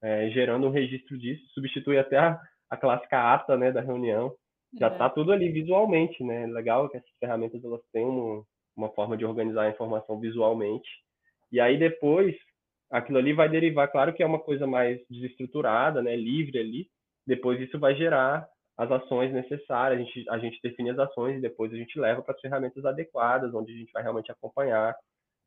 é, 0.00 0.30
gerando 0.30 0.66
um 0.66 0.70
registro 0.70 1.18
disso, 1.18 1.44
substitui 1.52 1.98
até 1.98 2.16
a, 2.18 2.40
a 2.70 2.76
clássica 2.76 3.34
ata 3.34 3.56
né, 3.56 3.72
da 3.72 3.80
reunião. 3.80 4.34
Já 4.78 4.88
está 4.88 5.06
é. 5.06 5.10
tudo 5.10 5.32
ali 5.32 5.50
visualmente, 5.50 6.22
né? 6.24 6.46
Legal 6.46 6.88
que 6.88 6.96
essas 6.96 7.10
ferramentas 7.18 7.62
elas 7.62 7.82
têm 7.92 8.06
uma 8.76 8.88
forma 8.94 9.16
de 9.16 9.24
organizar 9.24 9.64
a 9.64 9.70
informação 9.70 10.18
visualmente. 10.18 10.88
E 11.52 11.60
aí 11.60 11.78
depois, 11.78 12.34
aquilo 12.90 13.18
ali 13.18 13.32
vai 13.32 13.48
derivar, 13.48 13.88
claro 13.88 14.14
que 14.14 14.22
é 14.22 14.26
uma 14.26 14.40
coisa 14.40 14.66
mais 14.66 15.00
desestruturada, 15.08 16.02
né? 16.02 16.16
Livre 16.16 16.58
ali. 16.58 16.88
Depois 17.26 17.60
isso 17.60 17.78
vai 17.78 17.94
gerar 17.94 18.48
as 18.76 18.90
ações 18.90 19.32
necessárias, 19.32 20.00
a 20.00 20.02
gente, 20.02 20.30
a 20.30 20.38
gente 20.38 20.58
define 20.62 20.90
as 20.90 20.98
ações 20.98 21.36
e 21.36 21.40
depois 21.40 21.72
a 21.72 21.76
gente 21.76 21.98
leva 22.00 22.22
para 22.22 22.34
as 22.34 22.40
ferramentas 22.40 22.84
adequadas, 22.84 23.54
onde 23.54 23.72
a 23.72 23.76
gente 23.76 23.92
vai 23.92 24.02
realmente 24.02 24.32
acompanhar 24.32 24.96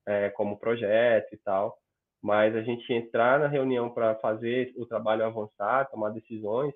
é, 0.08 0.30
como 0.30 0.60
projeto 0.60 1.34
e 1.34 1.38
tal, 1.38 1.76
mas 2.22 2.56
a 2.56 2.62
gente 2.62 2.92
entrar 2.94 3.40
na 3.40 3.48
reunião 3.48 3.90
para 3.90 4.16
fazer 4.16 4.72
o 4.78 4.86
trabalho 4.86 5.26
avançar, 5.26 5.90
tomar 5.90 6.12
decisões, 6.12 6.74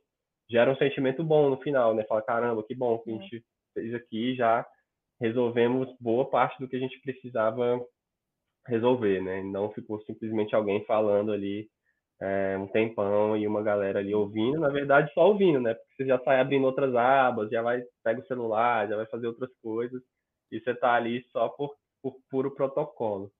gera 0.49 0.71
um 0.71 0.75
sentimento 0.77 1.23
bom 1.23 1.49
no 1.49 1.57
final, 1.57 1.93
né? 1.93 2.03
Fala, 2.05 2.21
caramba, 2.23 2.63
que 2.63 2.73
bom 2.73 2.97
que 2.99 3.11
a 3.11 3.13
gente 3.13 3.43
fez 3.73 3.93
aqui, 3.93 4.35
já 4.35 4.65
resolvemos 5.21 5.95
boa 5.99 6.27
parte 6.29 6.59
do 6.59 6.67
que 6.67 6.75
a 6.75 6.79
gente 6.79 6.99
precisava 7.01 7.79
resolver, 8.67 9.21
né? 9.21 9.41
Não 9.43 9.71
ficou 9.71 10.01
simplesmente 10.01 10.55
alguém 10.55 10.83
falando 10.85 11.31
ali 11.31 11.67
é, 12.21 12.57
um 12.57 12.67
tempão 12.67 13.37
e 13.37 13.47
uma 13.47 13.63
galera 13.63 13.99
ali 13.99 14.13
ouvindo, 14.13 14.59
na 14.59 14.69
verdade 14.69 15.11
só 15.13 15.27
ouvindo, 15.27 15.59
né? 15.59 15.73
Porque 15.73 15.95
você 15.97 16.05
já 16.05 16.19
sai 16.19 16.39
abrindo 16.39 16.65
outras 16.65 16.93
abas, 16.95 17.49
já 17.49 17.61
vai 17.61 17.81
pega 18.03 18.21
o 18.21 18.27
celular, 18.27 18.87
já 18.87 18.95
vai 18.95 19.05
fazer 19.07 19.27
outras 19.27 19.49
coisas 19.61 20.01
e 20.51 20.59
você 20.59 20.73
tá 20.75 20.93
ali 20.93 21.23
só 21.31 21.49
por 21.49 21.75
por 22.01 22.15
puro 22.29 22.55
protocolo. 22.55 23.31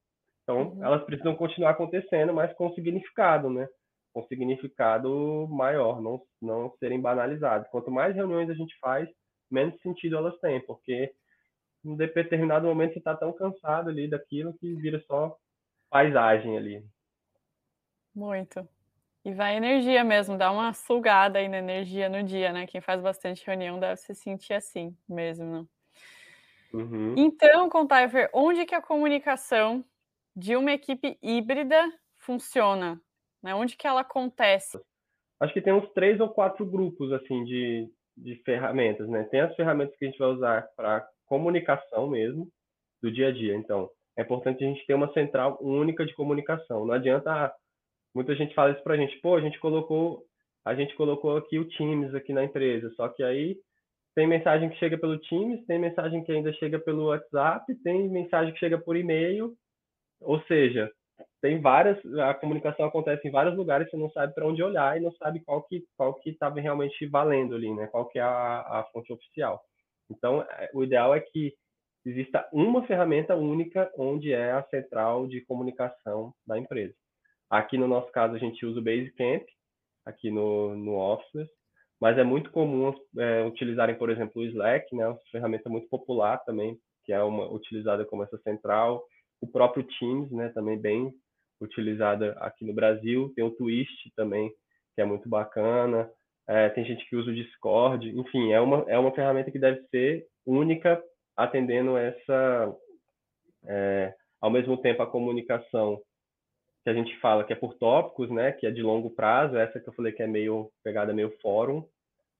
Então, 0.43 0.73
uhum. 0.73 0.83
elas 0.83 1.03
precisam 1.03 1.35
continuar 1.35 1.71
acontecendo, 1.71 2.33
mas 2.33 2.51
com 2.53 2.73
significado, 2.73 3.49
né? 3.49 3.67
Com 4.13 4.25
significado 4.25 5.47
maior, 5.47 6.01
não, 6.01 6.19
não 6.41 6.73
serem 6.79 6.99
banalizadas. 6.99 7.69
Quanto 7.69 7.91
mais 7.91 8.15
reuniões 8.15 8.49
a 8.49 8.53
gente 8.53 8.75
faz, 8.79 9.07
menos 9.49 9.79
sentido 9.81 10.17
elas 10.17 10.37
têm, 10.39 10.59
porque 10.65 11.11
em 11.83 11.95
determinado 11.95 12.67
momento 12.67 12.93
você 12.93 12.99
está 12.99 13.15
tão 13.15 13.31
cansado 13.33 13.89
ali 13.89 14.09
daquilo 14.09 14.53
que 14.53 14.75
vira 14.75 14.99
só 15.01 15.37
paisagem 15.89 16.57
ali. 16.57 16.85
Muito. 18.13 18.67
E 19.23 19.33
vai 19.33 19.55
energia 19.55 20.03
mesmo, 20.03 20.37
dá 20.37 20.51
uma 20.51 20.73
sugada 20.73 21.39
aí 21.39 21.47
na 21.47 21.57
energia 21.57 22.07
no 22.09 22.23
dia, 22.23 22.53
né? 22.53 22.65
Quem 22.65 22.79
faz 22.79 23.01
bastante 23.01 23.45
reunião 23.45 23.79
deve 23.79 23.97
se 23.97 24.15
sentir 24.15 24.53
assim 24.53 24.95
mesmo, 25.07 25.45
não? 25.45 25.69
Uhum. 26.73 27.15
Então, 27.17 27.69
Contaifer, 27.69 28.29
onde 28.33 28.65
que 28.65 28.75
a 28.75 28.81
comunicação 28.81 29.83
de 30.35 30.55
uma 30.55 30.71
equipe 30.71 31.17
híbrida 31.21 31.91
funciona? 32.17 33.01
Né? 33.41 33.53
Onde 33.55 33.75
que 33.75 33.87
ela 33.87 34.01
acontece? 34.01 34.79
Acho 35.39 35.53
que 35.53 35.61
tem 35.61 35.73
uns 35.73 35.89
três 35.93 36.19
ou 36.19 36.29
quatro 36.29 36.65
grupos 36.65 37.11
assim 37.11 37.43
de, 37.43 37.89
de 38.15 38.35
ferramentas, 38.43 39.07
né? 39.09 39.23
Tem 39.25 39.41
as 39.41 39.55
ferramentas 39.55 39.95
que 39.97 40.05
a 40.05 40.07
gente 40.07 40.19
vai 40.19 40.29
usar 40.29 40.69
para 40.75 41.07
comunicação 41.29 42.09
mesmo 42.09 42.47
do 43.01 43.11
dia 43.11 43.29
a 43.29 43.31
dia. 43.31 43.55
Então, 43.55 43.89
é 44.17 44.21
importante 44.21 44.63
a 44.63 44.67
gente 44.67 44.85
ter 44.85 44.93
uma 44.93 45.13
central 45.13 45.57
única 45.61 46.05
de 46.05 46.13
comunicação. 46.13 46.85
Não 46.85 46.93
adianta 46.93 47.31
ah, 47.31 47.53
muita 48.13 48.35
gente 48.35 48.53
fala 48.53 48.71
isso 48.71 48.83
para 48.83 48.95
a 48.95 48.97
gente, 48.97 49.17
pô, 49.21 49.35
a 49.35 49.41
gente 49.41 49.59
colocou 49.59 50.25
a 50.65 50.75
gente 50.75 50.93
colocou 50.95 51.37
aqui 51.37 51.57
o 51.57 51.67
Teams 51.69 52.13
aqui 52.13 52.33
na 52.33 52.43
empresa, 52.43 52.91
só 52.95 53.07
que 53.07 53.23
aí 53.23 53.57
tem 54.13 54.27
mensagem 54.27 54.69
que 54.69 54.75
chega 54.77 54.97
pelo 54.97 55.17
Teams, 55.17 55.65
tem 55.65 55.79
mensagem 55.79 56.23
que 56.23 56.31
ainda 56.31 56.51
chega 56.53 56.77
pelo 56.77 57.05
WhatsApp, 57.05 57.73
tem 57.83 58.09
mensagem 58.09 58.53
que 58.53 58.59
chega 58.59 58.77
por 58.77 58.97
e-mail. 58.97 59.53
Ou 60.21 60.41
seja, 60.41 60.91
tem 61.41 61.61
várias, 61.61 61.97
a 62.19 62.33
comunicação 62.33 62.85
acontece 62.85 63.27
em 63.27 63.31
vários 63.31 63.55
lugares, 63.55 63.89
você 63.89 63.95
não 63.95 64.09
sabe 64.11 64.33
para 64.33 64.45
onde 64.45 64.61
olhar 64.61 64.97
e 64.97 65.01
não 65.01 65.11
sabe 65.13 65.39
qual 65.45 65.63
que 65.63 65.83
qual 65.95 66.13
que 66.15 66.31
estava 66.31 66.59
realmente 66.59 67.05
valendo 67.07 67.55
ali, 67.55 67.73
né? 67.73 67.87
Qual 67.87 68.07
que 68.09 68.19
é 68.19 68.21
a, 68.21 68.59
a 68.59 68.87
fonte 68.91 69.13
oficial. 69.13 69.61
Então, 70.09 70.41
é, 70.41 70.69
o 70.73 70.83
ideal 70.83 71.13
é 71.13 71.19
que 71.19 71.53
exista 72.05 72.47
uma 72.51 72.85
ferramenta 72.85 73.35
única 73.35 73.91
onde 73.97 74.33
é 74.33 74.51
a 74.51 74.63
central 74.63 75.27
de 75.27 75.41
comunicação 75.41 76.33
da 76.47 76.57
empresa. 76.57 76.95
Aqui 77.49 77.77
no 77.77 77.87
nosso 77.87 78.11
caso, 78.11 78.35
a 78.35 78.39
gente 78.39 78.65
usa 78.65 78.79
o 78.79 78.83
Basecamp, 78.83 79.43
aqui 80.05 80.31
no, 80.31 80.75
no 80.75 80.95
Office, 80.95 81.47
mas 81.99 82.17
é 82.17 82.23
muito 82.23 82.51
comum 82.51 82.93
é, 83.17 83.43
utilizarem, 83.45 83.95
por 83.95 84.09
exemplo, 84.09 84.41
o 84.41 84.45
Slack, 84.45 84.95
né, 84.95 85.07
uma 85.07 85.19
ferramenta 85.31 85.69
muito 85.69 85.87
popular 85.89 86.37
também, 86.45 86.77
que 87.03 87.11
é 87.11 87.21
uma 87.21 87.51
utilizada 87.51 88.05
como 88.05 88.23
essa 88.23 88.37
central, 88.39 89.03
o 89.41 89.47
próprio 89.47 89.83
Teams, 89.83 90.31
né, 90.31 90.49
também 90.49 90.79
bem 90.79 91.13
utilizada 91.61 92.31
aqui 92.39 92.65
no 92.65 92.73
Brasil, 92.73 93.33
tem 93.35 93.43
o 93.43 93.51
Twist 93.51 94.11
também, 94.15 94.49
que 94.95 95.01
é 95.01 95.05
muito 95.05 95.27
bacana, 95.27 96.09
é, 96.49 96.67
tem 96.69 96.83
gente 96.83 97.07
que 97.07 97.15
usa 97.15 97.29
o 97.29 97.33
Discord, 97.33 98.09
enfim, 98.09 98.51
é 98.51 98.59
uma, 98.59 98.83
é 98.87 98.97
uma 98.97 99.11
ferramenta 99.11 99.51
que 99.51 99.59
deve 99.59 99.83
ser 99.89 100.25
única, 100.43 100.99
atendendo 101.37 101.95
essa, 101.95 102.75
é, 103.67 104.15
ao 104.41 104.49
mesmo 104.49 104.75
tempo, 104.75 105.03
a 105.03 105.07
comunicação 105.07 106.01
que 106.83 106.89
a 106.89 106.93
gente 106.93 107.15
fala 107.19 107.43
que 107.43 107.53
é 107.53 107.55
por 107.55 107.75
tópicos, 107.75 108.31
né, 108.31 108.51
que 108.51 108.65
é 108.65 108.71
de 108.71 108.81
longo 108.81 109.11
prazo, 109.11 109.57
essa 109.57 109.79
que 109.79 109.87
eu 109.87 109.93
falei 109.93 110.11
que 110.11 110.23
é 110.23 110.27
meio 110.27 110.71
pegada 110.83 111.13
meio 111.13 111.29
fórum, 111.39 111.85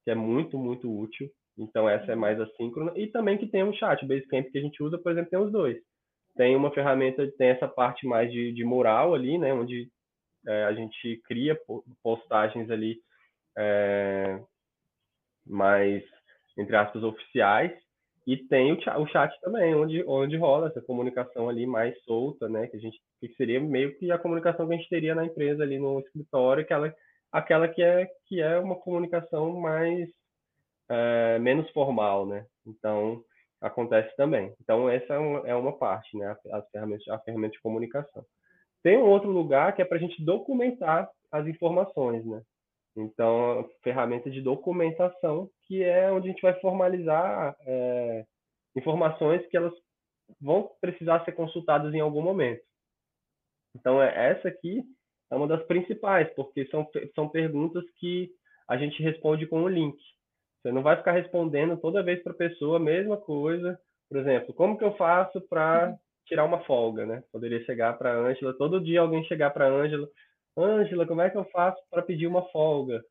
que 0.04 0.10
é 0.10 0.14
muito, 0.14 0.58
muito 0.58 0.90
útil. 0.92 1.30
Então 1.56 1.88
essa 1.88 2.10
é 2.10 2.14
uhum. 2.14 2.20
mais 2.20 2.40
assíncrona 2.40 2.92
e 2.96 3.06
também 3.06 3.38
que 3.38 3.46
tem 3.46 3.62
um 3.62 3.72
chat, 3.72 4.04
o 4.04 4.08
Basecamp 4.08 4.50
que 4.50 4.58
a 4.58 4.62
gente 4.62 4.82
usa, 4.82 4.98
por 4.98 5.12
exemplo, 5.12 5.30
tem 5.30 5.38
os 5.38 5.52
dois. 5.52 5.78
Tem 6.36 6.56
uma 6.56 6.72
ferramenta, 6.72 7.30
tem 7.38 7.50
essa 7.50 7.68
parte 7.68 8.06
mais 8.08 8.32
de, 8.32 8.52
de 8.52 8.64
mural 8.64 9.14
ali, 9.14 9.38
né, 9.38 9.54
onde 9.54 9.88
é, 10.48 10.64
a 10.64 10.72
gente 10.72 11.20
cria 11.28 11.56
postagens 12.02 12.68
ali 12.70 12.98
é, 13.60 14.40
mais 15.46 16.02
entre 16.56 16.76
aspas 16.76 17.02
oficiais 17.02 17.72
e 18.26 18.36
tem 18.36 18.72
o 18.72 18.80
chat, 18.80 18.96
o 18.98 19.06
chat, 19.06 19.40
também, 19.40 19.74
onde, 19.74 20.04
onde 20.06 20.36
rola 20.36 20.68
essa 20.68 20.80
comunicação 20.82 21.48
ali 21.48 21.66
mais 21.66 22.00
solta, 22.04 22.48
né? 22.48 22.66
Que 22.66 22.76
a 22.76 22.80
gente 22.80 23.00
que 23.20 23.28
seria 23.34 23.60
meio 23.60 23.96
que 23.98 24.10
a 24.10 24.18
comunicação 24.18 24.66
que 24.66 24.74
a 24.74 24.76
gente 24.76 24.88
teria 24.88 25.14
na 25.14 25.24
empresa 25.24 25.62
ali 25.62 25.78
no 25.78 26.00
escritório, 26.00 26.62
aquela, 26.62 26.94
aquela 27.32 27.68
que 27.68 27.82
é 27.82 28.08
que 28.26 28.40
é 28.40 28.58
uma 28.58 28.76
comunicação 28.76 29.58
mais 29.58 30.08
é, 30.88 31.38
menos 31.38 31.68
formal, 31.70 32.26
né? 32.26 32.46
Então 32.66 33.22
acontece 33.60 34.14
também. 34.16 34.54
Então 34.60 34.88
essa 34.88 35.14
é 35.14 35.18
uma, 35.18 35.48
é 35.48 35.54
uma 35.54 35.76
parte, 35.76 36.16
né? 36.16 36.36
As 36.52 36.70
ferramentas, 36.70 37.08
a 37.08 37.18
ferramenta 37.20 37.54
de 37.54 37.62
comunicação. 37.62 38.24
Tem 38.82 38.96
um 38.96 39.08
outro 39.08 39.30
lugar 39.30 39.74
que 39.74 39.82
é 39.82 39.84
para 39.84 39.96
a 39.96 40.00
gente 40.00 40.24
documentar 40.24 41.08
as 41.32 41.46
informações, 41.46 42.24
né? 42.24 42.42
Então, 42.96 43.68
ferramenta 43.82 44.30
de 44.30 44.40
documentação, 44.40 45.48
que 45.66 45.82
é 45.82 46.10
onde 46.10 46.28
a 46.28 46.32
gente 46.32 46.42
vai 46.42 46.58
formalizar 46.60 47.56
é, 47.66 48.24
informações 48.76 49.46
que 49.46 49.56
elas 49.56 49.72
vão 50.40 50.70
precisar 50.80 51.24
ser 51.24 51.32
consultadas 51.32 51.94
em 51.94 52.00
algum 52.00 52.22
momento. 52.22 52.62
Então, 53.76 54.02
é, 54.02 54.32
essa 54.32 54.48
aqui 54.48 54.82
é 55.30 55.36
uma 55.36 55.46
das 55.46 55.64
principais, 55.66 56.28
porque 56.34 56.66
são, 56.66 56.88
são 57.14 57.28
perguntas 57.28 57.84
que 57.98 58.30
a 58.68 58.76
gente 58.76 59.02
responde 59.02 59.46
com 59.46 59.62
o 59.62 59.64
um 59.64 59.68
link. 59.68 59.96
Você 60.62 60.72
não 60.72 60.82
vai 60.82 60.96
ficar 60.96 61.12
respondendo 61.12 61.76
toda 61.76 62.02
vez 62.02 62.22
para 62.22 62.32
a 62.32 62.36
pessoa 62.36 62.76
a 62.76 62.80
mesma 62.80 63.16
coisa. 63.16 63.78
Por 64.08 64.18
exemplo, 64.18 64.52
como 64.52 64.76
que 64.76 64.84
eu 64.84 64.96
faço 64.96 65.40
para 65.48 65.96
tirar 66.26 66.44
uma 66.44 66.62
folga, 66.64 67.06
né? 67.06 67.24
Poderia 67.32 67.64
chegar 67.64 67.96
para 67.96 68.12
a 68.12 68.16
Ângela, 68.16 68.52
todo 68.54 68.80
dia 68.80 69.00
alguém 69.00 69.24
chegar 69.24 69.50
para 69.50 69.66
a 69.66 69.70
Ângela, 69.70 70.08
Ângela, 70.56 71.06
como 71.06 71.20
é 71.20 71.30
que 71.30 71.36
eu 71.36 71.44
faço 71.46 71.80
para 71.90 72.02
pedir 72.02 72.26
uma 72.26 72.42
folga? 72.50 73.02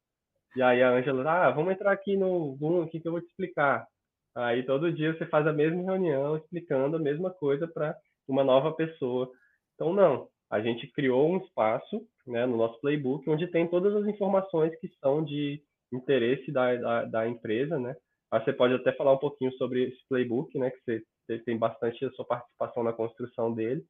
E 0.55 0.61
aí 0.61 0.81
a 0.81 0.91
Ângela, 0.91 1.29
ah, 1.31 1.51
vamos 1.51 1.73
entrar 1.73 1.91
aqui 1.91 2.17
no 2.17 2.55
Zoom 2.57 2.83
aqui 2.83 2.99
que 2.99 3.07
eu 3.07 3.11
vou 3.11 3.21
te 3.21 3.27
explicar. 3.27 3.87
Aí 4.35 4.63
todo 4.63 4.91
dia 4.93 5.13
você 5.13 5.25
faz 5.25 5.45
a 5.47 5.53
mesma 5.53 5.83
reunião 5.83 6.37
explicando 6.37 6.97
a 6.97 6.99
mesma 6.99 7.31
coisa 7.31 7.67
para 7.67 7.95
uma 8.27 8.43
nova 8.43 8.73
pessoa. 8.73 9.29
Então 9.75 9.93
não, 9.93 10.27
a 10.49 10.61
gente 10.61 10.87
criou 10.91 11.29
um 11.29 11.37
espaço, 11.37 12.01
né, 12.27 12.45
no 12.45 12.57
nosso 12.57 12.79
playbook 12.81 13.29
onde 13.29 13.47
tem 13.47 13.67
todas 13.67 13.95
as 13.95 14.07
informações 14.07 14.77
que 14.79 14.89
são 14.99 15.23
de 15.23 15.61
interesse 15.91 16.51
da, 16.51 16.75
da, 16.75 17.05
da 17.05 17.27
empresa, 17.27 17.79
né? 17.79 17.95
Aí 18.31 18.43
você 18.43 18.53
pode 18.53 18.75
até 18.75 18.91
falar 18.93 19.13
um 19.13 19.17
pouquinho 19.17 19.51
sobre 19.53 19.85
esse 19.89 20.07
playbook, 20.07 20.57
né, 20.57 20.69
que 20.69 20.79
você 21.27 21.39
tem 21.39 21.57
bastante 21.57 22.05
a 22.05 22.11
sua 22.11 22.25
participação 22.25 22.83
na 22.83 22.93
construção 22.93 23.53
dele 23.53 23.83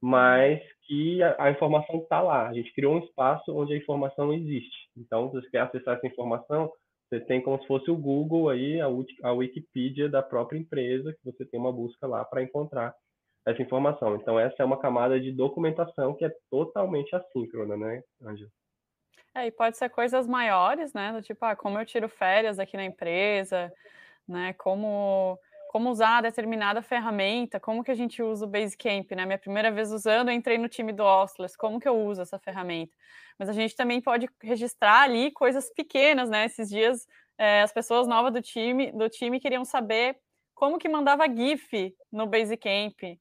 mas 0.00 0.60
que 0.86 1.22
a, 1.22 1.44
a 1.44 1.50
informação 1.50 1.98
está 1.98 2.20
lá. 2.20 2.48
A 2.48 2.52
gente 2.52 2.72
criou 2.74 2.94
um 2.94 3.04
espaço 3.04 3.56
onde 3.56 3.74
a 3.74 3.76
informação 3.76 4.32
existe. 4.32 4.88
Então, 4.96 5.30
se 5.30 5.36
você 5.36 5.50
quer 5.50 5.60
acessar 5.60 5.96
essa 5.96 6.06
informação, 6.06 6.70
você 7.08 7.20
tem 7.20 7.40
como 7.40 7.60
se 7.60 7.66
fosse 7.66 7.90
o 7.90 7.96
Google 7.96 8.48
aí, 8.48 8.80
a, 8.80 8.86
a 9.22 9.32
Wikipedia 9.32 10.08
da 10.08 10.22
própria 10.22 10.58
empresa, 10.58 11.12
que 11.12 11.24
você 11.24 11.44
tem 11.44 11.60
uma 11.60 11.72
busca 11.72 12.06
lá 12.06 12.24
para 12.24 12.42
encontrar 12.42 12.94
essa 13.46 13.60
informação. 13.60 14.16
Então, 14.16 14.38
essa 14.38 14.62
é 14.62 14.64
uma 14.64 14.80
camada 14.80 15.20
de 15.20 15.30
documentação 15.30 16.14
que 16.14 16.24
é 16.24 16.32
totalmente 16.50 17.14
assíncrona, 17.14 17.76
né, 17.76 18.02
Angela? 18.22 18.50
É, 19.34 19.46
e 19.46 19.50
pode 19.50 19.76
ser 19.76 19.90
coisas 19.90 20.26
maiores, 20.26 20.92
né? 20.92 21.12
Do 21.12 21.20
tipo, 21.20 21.44
ah, 21.44 21.56
como 21.56 21.78
eu 21.78 21.84
tiro 21.84 22.08
férias 22.08 22.58
aqui 22.58 22.76
na 22.76 22.84
empresa, 22.84 23.72
né? 24.28 24.52
Como 24.54 25.38
como 25.74 25.90
usar 25.90 26.20
determinada 26.20 26.80
ferramenta, 26.82 27.58
como 27.58 27.82
que 27.82 27.90
a 27.90 27.96
gente 27.96 28.22
usa 28.22 28.46
o 28.46 28.48
Basecamp, 28.48 29.10
né? 29.10 29.26
Minha 29.26 29.38
primeira 29.38 29.72
vez 29.72 29.90
usando, 29.90 30.28
eu 30.28 30.32
entrei 30.32 30.56
no 30.56 30.68
time 30.68 30.92
do 30.92 31.02
Ostlers, 31.02 31.56
como 31.56 31.80
que 31.80 31.88
eu 31.88 31.98
uso 31.98 32.22
essa 32.22 32.38
ferramenta? 32.38 32.92
Mas 33.36 33.48
a 33.48 33.52
gente 33.52 33.74
também 33.74 34.00
pode 34.00 34.28
registrar 34.40 35.00
ali 35.00 35.32
coisas 35.32 35.68
pequenas, 35.74 36.30
né? 36.30 36.44
Esses 36.44 36.68
dias 36.68 37.08
é, 37.36 37.62
as 37.62 37.72
pessoas 37.72 38.06
novas 38.06 38.32
do 38.32 38.40
time, 38.40 38.92
do 38.92 39.08
time 39.08 39.40
queriam 39.40 39.64
saber 39.64 40.16
como 40.54 40.78
que 40.78 40.88
mandava 40.88 41.26
GIF 41.26 41.92
no 42.12 42.24
Basecamp. 42.24 43.18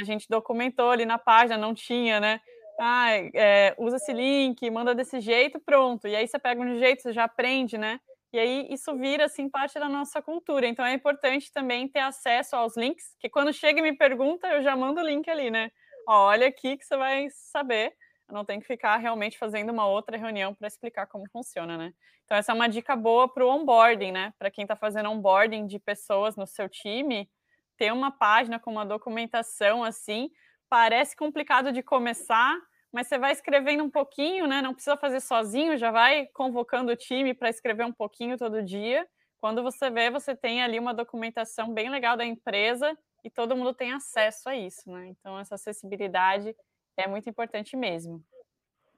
a 0.00 0.04
gente 0.06 0.26
documentou 0.26 0.90
ali 0.90 1.04
na 1.04 1.18
página, 1.18 1.58
não 1.58 1.74
tinha, 1.74 2.18
né? 2.18 2.40
Ah, 2.80 3.10
é, 3.34 3.74
usa 3.76 3.96
esse 3.96 4.14
link, 4.14 4.70
manda 4.70 4.94
desse 4.94 5.20
jeito, 5.20 5.60
pronto. 5.60 6.08
E 6.08 6.16
aí 6.16 6.26
você 6.26 6.38
pega 6.38 6.62
um 6.62 6.78
jeito, 6.78 7.02
você 7.02 7.12
já 7.12 7.24
aprende, 7.24 7.76
né? 7.76 8.00
E 8.32 8.38
aí 8.38 8.66
isso 8.70 8.96
vira 8.96 9.24
assim 9.24 9.48
parte 9.48 9.78
da 9.78 9.88
nossa 9.88 10.22
cultura. 10.22 10.66
Então 10.66 10.84
é 10.84 10.92
importante 10.92 11.52
também 11.52 11.88
ter 11.88 12.00
acesso 12.00 12.54
aos 12.56 12.76
links, 12.76 13.16
que 13.18 13.28
quando 13.28 13.52
chega 13.52 13.80
e 13.80 13.82
me 13.82 13.96
pergunta, 13.96 14.46
eu 14.48 14.62
já 14.62 14.76
mando 14.76 15.00
o 15.00 15.04
link 15.04 15.28
ali, 15.28 15.50
né? 15.50 15.70
Ó, 16.08 16.28
olha 16.28 16.46
aqui 16.46 16.76
que 16.76 16.84
você 16.84 16.96
vai 16.96 17.28
saber. 17.30 17.92
Eu 18.28 18.34
não 18.34 18.44
tenho 18.44 18.60
que 18.60 18.66
ficar 18.66 18.96
realmente 18.98 19.36
fazendo 19.36 19.70
uma 19.70 19.86
outra 19.86 20.16
reunião 20.16 20.54
para 20.54 20.68
explicar 20.68 21.06
como 21.06 21.28
funciona, 21.32 21.76
né? 21.76 21.92
Então 22.24 22.36
essa 22.38 22.52
é 22.52 22.54
uma 22.54 22.68
dica 22.68 22.94
boa 22.94 23.32
para 23.32 23.44
o 23.44 23.48
onboarding, 23.48 24.12
né? 24.12 24.32
Para 24.38 24.50
quem 24.50 24.62
está 24.62 24.76
fazendo 24.76 25.10
onboarding 25.10 25.66
de 25.66 25.80
pessoas 25.80 26.36
no 26.36 26.46
seu 26.46 26.68
time, 26.68 27.28
ter 27.76 27.92
uma 27.92 28.12
página 28.12 28.60
com 28.60 28.70
uma 28.70 28.86
documentação 28.86 29.82
assim, 29.82 30.30
parece 30.68 31.16
complicado 31.16 31.72
de 31.72 31.82
começar, 31.82 32.56
mas 32.92 33.06
você 33.06 33.18
vai 33.18 33.32
escrevendo 33.32 33.84
um 33.84 33.90
pouquinho, 33.90 34.46
né? 34.46 34.60
Não 34.60 34.74
precisa 34.74 34.96
fazer 34.96 35.20
sozinho, 35.20 35.76
já 35.76 35.90
vai 35.90 36.26
convocando 36.26 36.92
o 36.92 36.96
time 36.96 37.34
para 37.34 37.48
escrever 37.48 37.84
um 37.84 37.92
pouquinho 37.92 38.36
todo 38.36 38.62
dia. 38.62 39.06
Quando 39.40 39.62
você 39.62 39.90
vê, 39.90 40.10
você 40.10 40.34
tem 40.36 40.62
ali 40.62 40.78
uma 40.78 40.92
documentação 40.92 41.72
bem 41.72 41.88
legal 41.88 42.16
da 42.16 42.24
empresa 42.24 42.96
e 43.24 43.30
todo 43.30 43.56
mundo 43.56 43.72
tem 43.72 43.92
acesso 43.92 44.48
a 44.48 44.56
isso, 44.56 44.90
né? 44.90 45.06
Então 45.08 45.38
essa 45.38 45.54
acessibilidade 45.54 46.54
é 46.96 47.06
muito 47.06 47.28
importante 47.30 47.76
mesmo. 47.76 48.22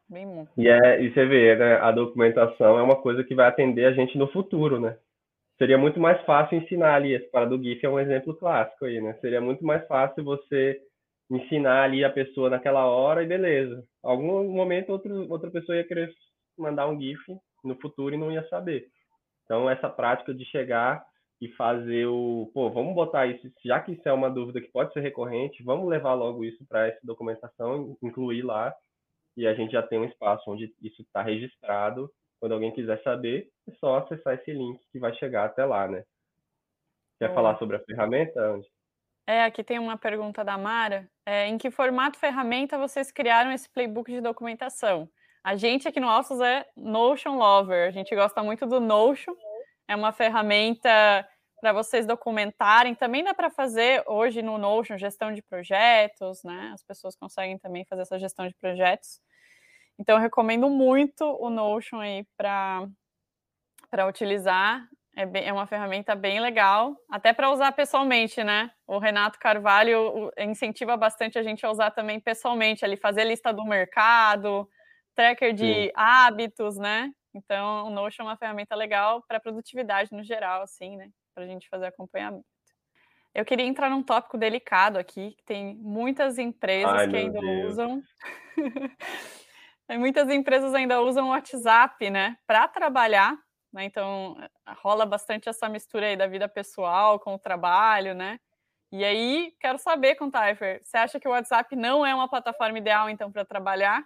Bem 0.09 0.27
bom. 0.27 0.47
E, 0.57 0.69
é, 0.69 1.03
e 1.03 1.13
você 1.13 1.25
vê, 1.25 1.57
né, 1.57 1.77
a 1.77 1.91
documentação 1.91 2.79
é 2.79 2.83
uma 2.83 3.01
coisa 3.01 3.25
que 3.25 3.35
vai 3.35 3.47
atender 3.49 3.87
a 3.87 3.93
gente 3.93 4.19
no 4.19 4.31
futuro, 4.31 4.81
né? 4.81 4.97
Seria 5.59 5.79
muito 5.79 6.01
mais 6.01 6.21
fácil 6.25 6.59
ensinar 6.59 6.95
ali, 6.95 7.15
esse 7.15 7.31
para 7.31 7.47
do 7.47 7.63
GIF 7.63 7.85
é 7.85 7.89
um 7.89 8.01
exemplo 8.01 8.35
clássico 8.35 8.85
aí, 8.85 9.01
né? 9.01 9.15
Seria 9.21 9.41
muito 9.41 9.65
mais 9.65 9.87
fácil 9.87 10.25
você 10.25 10.83
ensinar 11.31 11.85
ali 11.85 12.05
a 12.05 12.11
pessoa 12.11 12.51
naquela 12.51 12.85
hora 12.87 13.23
e 13.23 13.27
beleza. 13.27 13.85
Algum 14.03 14.49
momento 14.51 14.91
outro, 14.91 15.31
outra 15.31 15.51
pessoa 15.51 15.77
ia 15.77 15.87
querer 15.87 16.13
mandar 16.59 16.89
um 16.89 17.01
GIF 17.01 17.21
no 17.65 17.75
futuro 17.81 18.15
e 18.15 18.19
não 18.19 18.31
ia 18.31 18.47
saber. 18.49 18.87
Então, 19.45 19.69
essa 19.69 19.89
prática 19.89 20.35
de 20.35 20.45
chegar 20.47 21.05
e 21.41 21.49
fazer 21.57 22.07
o, 22.07 22.51
pô, 22.55 22.71
vamos 22.71 22.95
botar 22.95 23.27
isso, 23.27 23.51
já 23.65 23.81
que 23.81 23.93
isso 23.93 24.09
é 24.09 24.13
uma 24.13 24.31
dúvida 24.31 24.61
que 24.61 24.71
pode 24.71 24.93
ser 24.93 25.01
recorrente, 25.01 25.63
vamos 25.65 25.89
levar 25.89 26.15
logo 26.15 26.45
isso 26.45 26.65
para 26.69 26.87
essa 26.87 27.01
documentação, 27.03 27.97
incluir 28.01 28.43
lá, 28.43 28.73
e 29.37 29.47
a 29.47 29.55
gente 29.55 29.73
já 29.73 29.83
tem 29.83 29.99
um 29.99 30.05
espaço 30.05 30.49
onde 30.49 30.73
isso 30.81 31.03
está 31.03 31.21
registrado. 31.23 32.09
Quando 32.39 32.53
alguém 32.53 32.73
quiser 32.73 33.03
saber, 33.03 33.49
é 33.69 33.73
só 33.73 33.97
acessar 33.97 34.35
esse 34.35 34.53
link 34.53 34.81
que 34.93 34.99
vai 34.99 35.15
chegar 35.15 35.45
até 35.47 35.65
lá, 35.65 35.89
né? 35.89 36.05
Quer 37.19 37.35
falar 37.35 37.59
sobre 37.59 37.77
a 37.77 37.85
ferramenta, 37.85 38.41
Andy? 38.41 38.67
É, 39.27 39.45
aqui 39.45 39.63
tem 39.63 39.79
uma 39.79 39.97
pergunta 39.97 40.45
da 40.45 40.59
Mara. 40.59 41.09
É, 41.25 41.47
em 41.47 41.57
que 41.57 41.71
formato 41.71 42.19
ferramenta 42.19 42.77
vocês 42.77 43.13
criaram 43.13 43.53
esse 43.53 43.69
playbook 43.69 44.11
de 44.11 44.21
documentação? 44.21 45.09
A 45.45 45.57
gente 45.57 45.89
aqui 45.89 46.01
no 46.01 46.09
Alços 46.09 46.41
é 46.41 46.67
Notion 46.77 47.37
Lover. 47.37 47.89
A 47.89 47.91
gente 47.91 48.15
gosta 48.15 48.43
muito 48.43 48.67
do 48.67 48.81
Notion. 48.81 49.35
É 49.89 49.95
uma 49.95 50.13
ferramenta 50.13 51.29
para 51.61 51.73
vocês 51.73 52.07
documentarem. 52.07 52.95
Também 52.95 53.23
dá 53.23 53.33
para 53.33 53.51
fazer 53.51 54.03
hoje 54.07 54.43
no 54.43 54.59
Notion 54.59 54.99
gestão 54.99 55.33
de 55.33 55.43
projetos, 55.43 56.43
né? 56.43 56.71
As 56.75 56.83
pessoas 56.83 57.15
conseguem 57.15 57.59
também 57.59 57.85
fazer 57.85 58.03
essa 58.03 58.19
gestão 58.19 58.49
de 58.49 58.55
projetos. 58.55 59.21
Então, 59.99 60.19
recomendo 60.19 60.69
muito 60.69 61.25
o 61.25 61.49
Notion 61.49 62.01
aí 62.01 62.27
para 62.37 62.89
utilizar 64.09 64.89
É, 65.15 65.27
bem, 65.27 65.47
é 65.47 65.53
uma 65.53 65.67
ferramenta 65.67 66.15
bem 66.15 66.41
legal, 66.41 66.97
até 67.11 67.35
para 67.35 67.51
usar 67.51 67.71
pessoalmente, 67.73 68.43
né? 68.43 68.71
O 68.87 68.99
Renato 68.99 69.39
Carvalho 69.39 70.33
incentiva 70.39 70.97
bastante 70.97 71.39
a 71.39 71.43
gente 71.43 71.67
a 71.67 71.71
usar 71.71 71.91
também 71.91 72.19
pessoalmente, 72.19 72.83
ali 72.85 72.97
fazer 72.97 73.25
lista 73.25 73.53
do 73.53 73.65
mercado, 73.65 74.67
tracker 75.15 75.53
de 75.53 75.87
Sim. 75.87 75.91
hábitos, 75.95 76.79
né? 76.79 77.11
Então, 77.35 77.87
o 77.87 77.91
Notion 77.91 78.25
é 78.25 78.27
uma 78.29 78.37
ferramenta 78.39 78.75
legal 78.75 79.23
para 79.29 79.39
produtividade 79.39 80.11
no 80.13 80.23
geral, 80.23 80.63
assim, 80.63 80.97
né? 80.97 81.11
Para 81.35 81.45
a 81.45 81.47
gente 81.47 81.69
fazer 81.69 81.87
acompanhamento. 81.87 82.47
Eu 83.35 83.45
queria 83.45 83.67
entrar 83.67 83.91
num 83.91 84.03
tópico 84.03 84.37
delicado 84.37 84.99
aqui, 84.99 85.35
que 85.37 85.45
tem 85.45 85.75
muitas 85.77 86.39
empresas 86.39 86.93
Ai, 86.93 87.09
que 87.09 87.17
ainda 87.17 87.41
Deus. 87.41 87.73
usam. 87.73 88.03
muitas 89.99 90.29
empresas 90.31 90.75
ainda 90.75 91.01
usam 91.01 91.27
o 91.27 91.31
WhatsApp, 91.31 92.11
né, 92.11 92.37
para 92.47 92.69
trabalhar. 92.69 93.37
Né? 93.73 93.85
Então, 93.85 94.37
rola 94.83 95.07
bastante 95.07 95.49
essa 95.49 95.69
mistura 95.69 96.07
aí 96.07 96.17
da 96.17 96.27
vida 96.27 96.49
pessoal 96.49 97.19
com 97.19 97.35
o 97.35 97.39
trabalho, 97.39 98.15
né? 98.15 98.39
E 98.93 99.05
aí, 99.05 99.55
quero 99.59 99.79
saber, 99.79 100.17
com 100.17 100.31
Taifer, 100.31 100.81
você 100.85 100.99
acha 100.99 101.19
que 101.19 101.27
o 101.27 101.31
WhatsApp 101.31 101.75
não 101.75 102.05
é 102.05 102.15
uma 102.15 102.29
plataforma 102.29 102.77
ideal, 102.77 103.09
então, 103.09 103.33
para 103.33 103.45
trabalhar? 103.45 104.05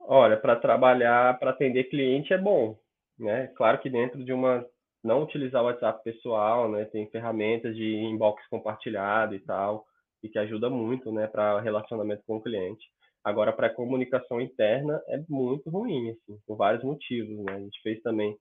Olha, 0.00 0.38
para 0.38 0.56
trabalhar, 0.56 1.38
para 1.38 1.50
atender 1.50 1.84
cliente 1.84 2.32
é 2.32 2.38
bom, 2.38 2.78
né? 3.18 3.48
Claro 3.48 3.78
que 3.78 3.90
dentro 3.90 4.24
de 4.24 4.32
uma 4.32 4.64
não 5.04 5.22
utilizar 5.22 5.62
o 5.62 5.66
WhatsApp 5.66 6.02
pessoal, 6.02 6.70
né? 6.70 6.86
Tem 6.86 7.06
ferramentas 7.10 7.76
de 7.76 7.94
inbox 7.94 8.46
compartilhado 8.48 9.34
e 9.34 9.40
tal, 9.40 9.86
e 10.22 10.28
que 10.28 10.38
ajuda 10.38 10.70
muito, 10.70 11.12
né, 11.12 11.26
para 11.26 11.60
relacionamento 11.60 12.22
com 12.26 12.36
o 12.36 12.42
cliente. 12.42 12.84
Agora, 13.26 13.52
para 13.52 13.74
comunicação 13.74 14.40
interna 14.40 15.02
é 15.08 15.20
muito 15.28 15.68
ruim, 15.68 16.10
assim, 16.10 16.38
por 16.46 16.56
vários 16.56 16.84
motivos, 16.84 17.36
né? 17.44 17.54
A 17.54 17.58
gente 17.58 17.82
fez 17.82 18.00
também 18.00 18.38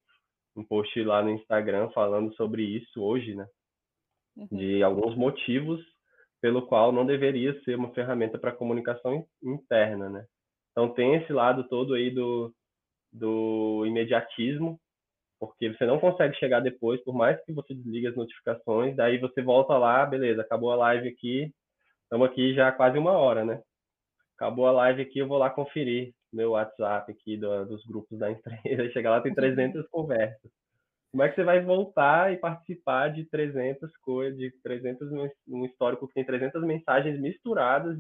um 0.55 0.63
post 0.63 1.03
lá 1.03 1.23
no 1.23 1.31
Instagram 1.31 1.89
falando 1.89 2.31
sobre 2.35 2.61
isso 2.61 3.01
hoje, 3.01 3.33
né? 3.33 3.47
Uhum. 4.37 4.47
De 4.51 4.83
alguns 4.83 5.17
motivos 5.17 5.83
pelo 6.39 6.67
qual 6.67 6.91
não 6.91 7.03
deveria 7.03 7.59
ser 7.63 7.75
uma 7.75 7.95
ferramenta 7.95 8.37
para 8.37 8.51
comunicação 8.51 9.25
interna, 9.41 10.07
né? 10.07 10.23
Então 10.71 10.93
tem 10.93 11.15
esse 11.15 11.33
lado 11.33 11.67
todo 11.67 11.95
aí 11.95 12.11
do, 12.11 12.53
do 13.11 13.87
imediatismo, 13.87 14.79
porque 15.39 15.73
você 15.73 15.87
não 15.87 15.99
consegue 15.99 16.35
chegar 16.35 16.59
depois, 16.59 17.03
por 17.03 17.15
mais 17.15 17.43
que 17.43 17.51
você 17.53 17.73
desligue 17.73 18.05
as 18.05 18.15
notificações, 18.15 18.95
daí 18.95 19.17
você 19.17 19.41
volta 19.41 19.75
lá, 19.79 20.05
beleza, 20.05 20.43
acabou 20.43 20.71
a 20.71 20.75
live 20.75 21.09
aqui, 21.09 21.51
estamos 22.03 22.29
aqui 22.29 22.53
já 22.53 22.71
quase 22.71 22.99
uma 22.99 23.13
hora, 23.13 23.43
né? 23.43 23.59
Acabou 24.35 24.67
a 24.67 24.71
live 24.71 25.01
aqui, 25.01 25.19
eu 25.19 25.27
vou 25.27 25.37
lá 25.37 25.49
conferir 25.49 26.13
meu 26.31 26.51
WhatsApp 26.51 27.11
aqui 27.11 27.37
do, 27.37 27.65
dos 27.65 27.85
grupos 27.85 28.19
da 28.19 28.29
empresa, 28.29 28.61
chega 28.91 29.09
lá 29.09 29.21
tem 29.21 29.33
300 29.33 29.81
uhum. 29.81 29.87
conversas. 29.89 30.51
Como 31.11 31.23
é 31.23 31.29
que 31.29 31.35
você 31.35 31.43
vai 31.43 31.63
voltar 31.63 32.33
e 32.33 32.37
participar 32.37 33.07
de 33.07 33.23
300 33.29 33.89
coisas, 33.97 34.37
de 34.37 34.51
300 34.61 35.09
um 35.47 35.65
histórico 35.65 36.07
que 36.07 36.13
tem 36.13 36.25
300 36.25 36.61
mensagens 36.63 37.17
misturadas 37.21 37.97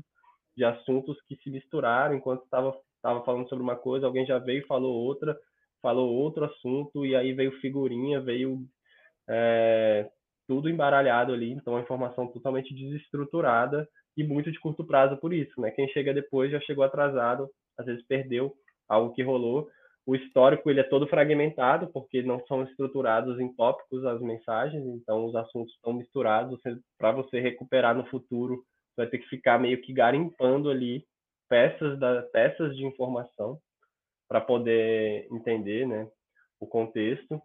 de 0.55 0.65
assuntos 0.65 1.17
que 1.27 1.37
se 1.37 1.49
misturaram 1.49 2.15
enquanto 2.15 2.43
estava 2.43 2.75
estava 2.97 3.23
falando 3.23 3.47
sobre 3.47 3.63
uma 3.63 3.75
coisa, 3.75 4.07
alguém 4.07 4.25
já 4.25 4.39
veio 4.39 4.63
e 4.63 4.67
falou 4.67 4.91
outra, 4.91 5.37
falou 5.79 6.11
outro 6.11 6.43
assunto 6.45 7.05
e 7.05 7.15
aí 7.15 7.33
veio 7.33 7.51
figurinha, 7.61 8.19
veio 8.19 8.65
é, 9.29 10.09
tudo 10.47 10.67
embaralhado 10.67 11.31
ali, 11.31 11.51
então 11.51 11.77
a 11.77 11.81
informação 11.81 12.27
totalmente 12.27 12.73
desestruturada 12.73 13.87
e 14.17 14.23
muito 14.23 14.51
de 14.51 14.59
curto 14.59 14.83
prazo 14.83 15.17
por 15.17 15.33
isso, 15.33 15.59
né? 15.59 15.71
Quem 15.71 15.87
chega 15.89 16.13
depois 16.13 16.51
já 16.51 16.59
chegou 16.61 16.83
atrasado, 16.83 17.49
às 17.77 17.85
vezes 17.85 18.05
perdeu 18.07 18.53
algo 18.87 19.13
que 19.13 19.23
rolou. 19.23 19.69
O 20.05 20.15
histórico 20.15 20.69
ele 20.69 20.79
é 20.79 20.83
todo 20.83 21.07
fragmentado 21.07 21.87
porque 21.91 22.21
não 22.21 22.39
são 22.45 22.63
estruturados 22.63 23.39
em 23.39 23.51
tópicos 23.55 24.05
as 24.05 24.21
mensagens, 24.21 24.85
então 24.85 25.25
os 25.25 25.35
assuntos 25.35 25.73
estão 25.73 25.93
misturados. 25.93 26.59
Para 26.97 27.11
você 27.11 27.39
recuperar 27.39 27.95
no 27.95 28.05
futuro 28.05 28.63
vai 28.95 29.07
ter 29.07 29.17
que 29.17 29.27
ficar 29.27 29.59
meio 29.59 29.81
que 29.81 29.91
garimpando 29.91 30.69
ali 30.69 31.05
peças 31.49 31.99
da 31.99 32.21
peças 32.23 32.75
de 32.75 32.85
informação 32.85 33.59
para 34.27 34.41
poder 34.41 35.27
entender, 35.31 35.87
né, 35.87 36.07
o 36.59 36.67
contexto. 36.67 37.41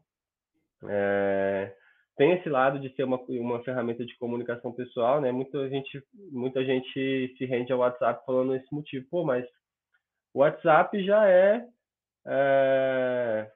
É, 0.89 1.75
tem 2.17 2.33
esse 2.33 2.49
lado 2.49 2.79
de 2.79 2.95
ser 2.95 3.05
uma, 3.05 3.19
uma 3.29 3.63
ferramenta 3.63 4.05
de 4.05 4.17
comunicação 4.19 4.73
pessoal, 4.73 5.21
né? 5.21 5.33
Muita 5.33 5.69
gente 5.69 6.03
muita 6.31 6.65
gente 6.65 7.35
se 7.37 7.45
rende 7.45 7.73
ao 7.73 7.81
WhatsApp 7.81 8.25
falando 8.27 8.55
esse 8.55 8.73
motivo. 8.75 9.07
Pô, 9.11 9.25
mas 9.25 9.47
o 10.35 10.41
WhatsApp 10.41 11.05
já 11.05 11.29
é, 11.29 11.67
é 12.27 13.51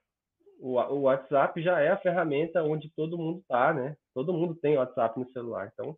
o, 0.61 0.79
o 0.79 1.01
WhatsApp 1.03 1.63
já 1.63 1.81
é 1.81 1.89
a 1.89 1.99
ferramenta 1.99 2.63
onde 2.63 2.91
todo 2.95 3.19
mundo 3.19 3.41
está, 3.41 3.73
né? 3.75 3.97
Todo 4.15 4.33
mundo 4.33 4.55
tem 4.55 4.79
WhatsApp 4.79 5.19
no 5.19 5.31
celular. 5.31 5.71
Então, 5.73 5.97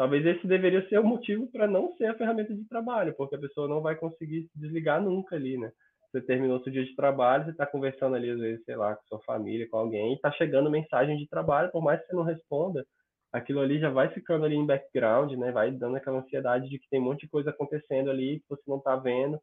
Talvez 0.00 0.24
esse 0.24 0.46
deveria 0.46 0.88
ser 0.88 0.98
o 0.98 1.04
motivo 1.04 1.46
para 1.48 1.66
não 1.66 1.94
ser 1.98 2.06
a 2.06 2.14
ferramenta 2.14 2.54
de 2.54 2.66
trabalho, 2.66 3.12
porque 3.18 3.34
a 3.34 3.38
pessoa 3.38 3.68
não 3.68 3.82
vai 3.82 3.94
conseguir 3.94 4.44
se 4.44 4.58
desligar 4.58 4.98
nunca 4.98 5.36
ali, 5.36 5.58
né? 5.58 5.70
Você 6.10 6.20
terminou 6.22 6.60
seu 6.62 6.72
dia 6.72 6.84
de 6.84 6.94
trabalho, 6.96 7.44
você 7.44 7.50
está 7.50 7.66
conversando 7.66 8.16
ali, 8.16 8.30
às 8.30 8.38
vezes, 8.38 8.64
sei 8.64 8.76
lá, 8.76 8.96
com 8.96 9.02
sua 9.06 9.20
família, 9.20 9.68
com 9.68 9.76
alguém, 9.76 10.14
está 10.14 10.30
chegando 10.32 10.70
mensagem 10.70 11.16
de 11.16 11.28
trabalho, 11.28 11.70
por 11.70 11.82
mais 11.82 12.00
que 12.00 12.08
você 12.08 12.16
não 12.16 12.24
responda, 12.24 12.84
aquilo 13.32 13.60
ali 13.60 13.78
já 13.78 13.90
vai 13.90 14.08
ficando 14.12 14.44
ali 14.44 14.56
em 14.56 14.66
background, 14.66 15.32
né? 15.32 15.52
Vai 15.52 15.70
dando 15.70 15.96
aquela 15.96 16.18
ansiedade 16.18 16.68
de 16.68 16.78
que 16.78 16.88
tem 16.88 17.00
um 17.00 17.04
monte 17.04 17.20
de 17.20 17.28
coisa 17.28 17.50
acontecendo 17.50 18.10
ali 18.10 18.40
que 18.40 18.48
você 18.48 18.62
não 18.66 18.78
está 18.78 18.96
vendo. 18.96 19.40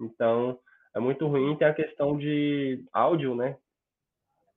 Então, 0.00 0.58
é 0.94 1.00
muito 1.00 1.26
ruim. 1.26 1.56
Tem 1.56 1.68
a 1.68 1.74
questão 1.74 2.16
de 2.16 2.84
áudio, 2.92 3.34
né? 3.34 3.56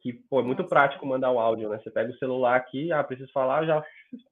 Que, 0.02 0.14
pô, 0.14 0.40
é 0.40 0.44
muito 0.44 0.64
prático 0.64 1.06
mandar 1.06 1.32
o 1.32 1.40
áudio, 1.40 1.70
né? 1.70 1.80
Você 1.80 1.90
pega 1.90 2.12
o 2.12 2.18
celular 2.18 2.56
aqui, 2.56 2.92
ah, 2.92 3.04
preciso 3.04 3.32
falar, 3.32 3.66
já 3.66 3.84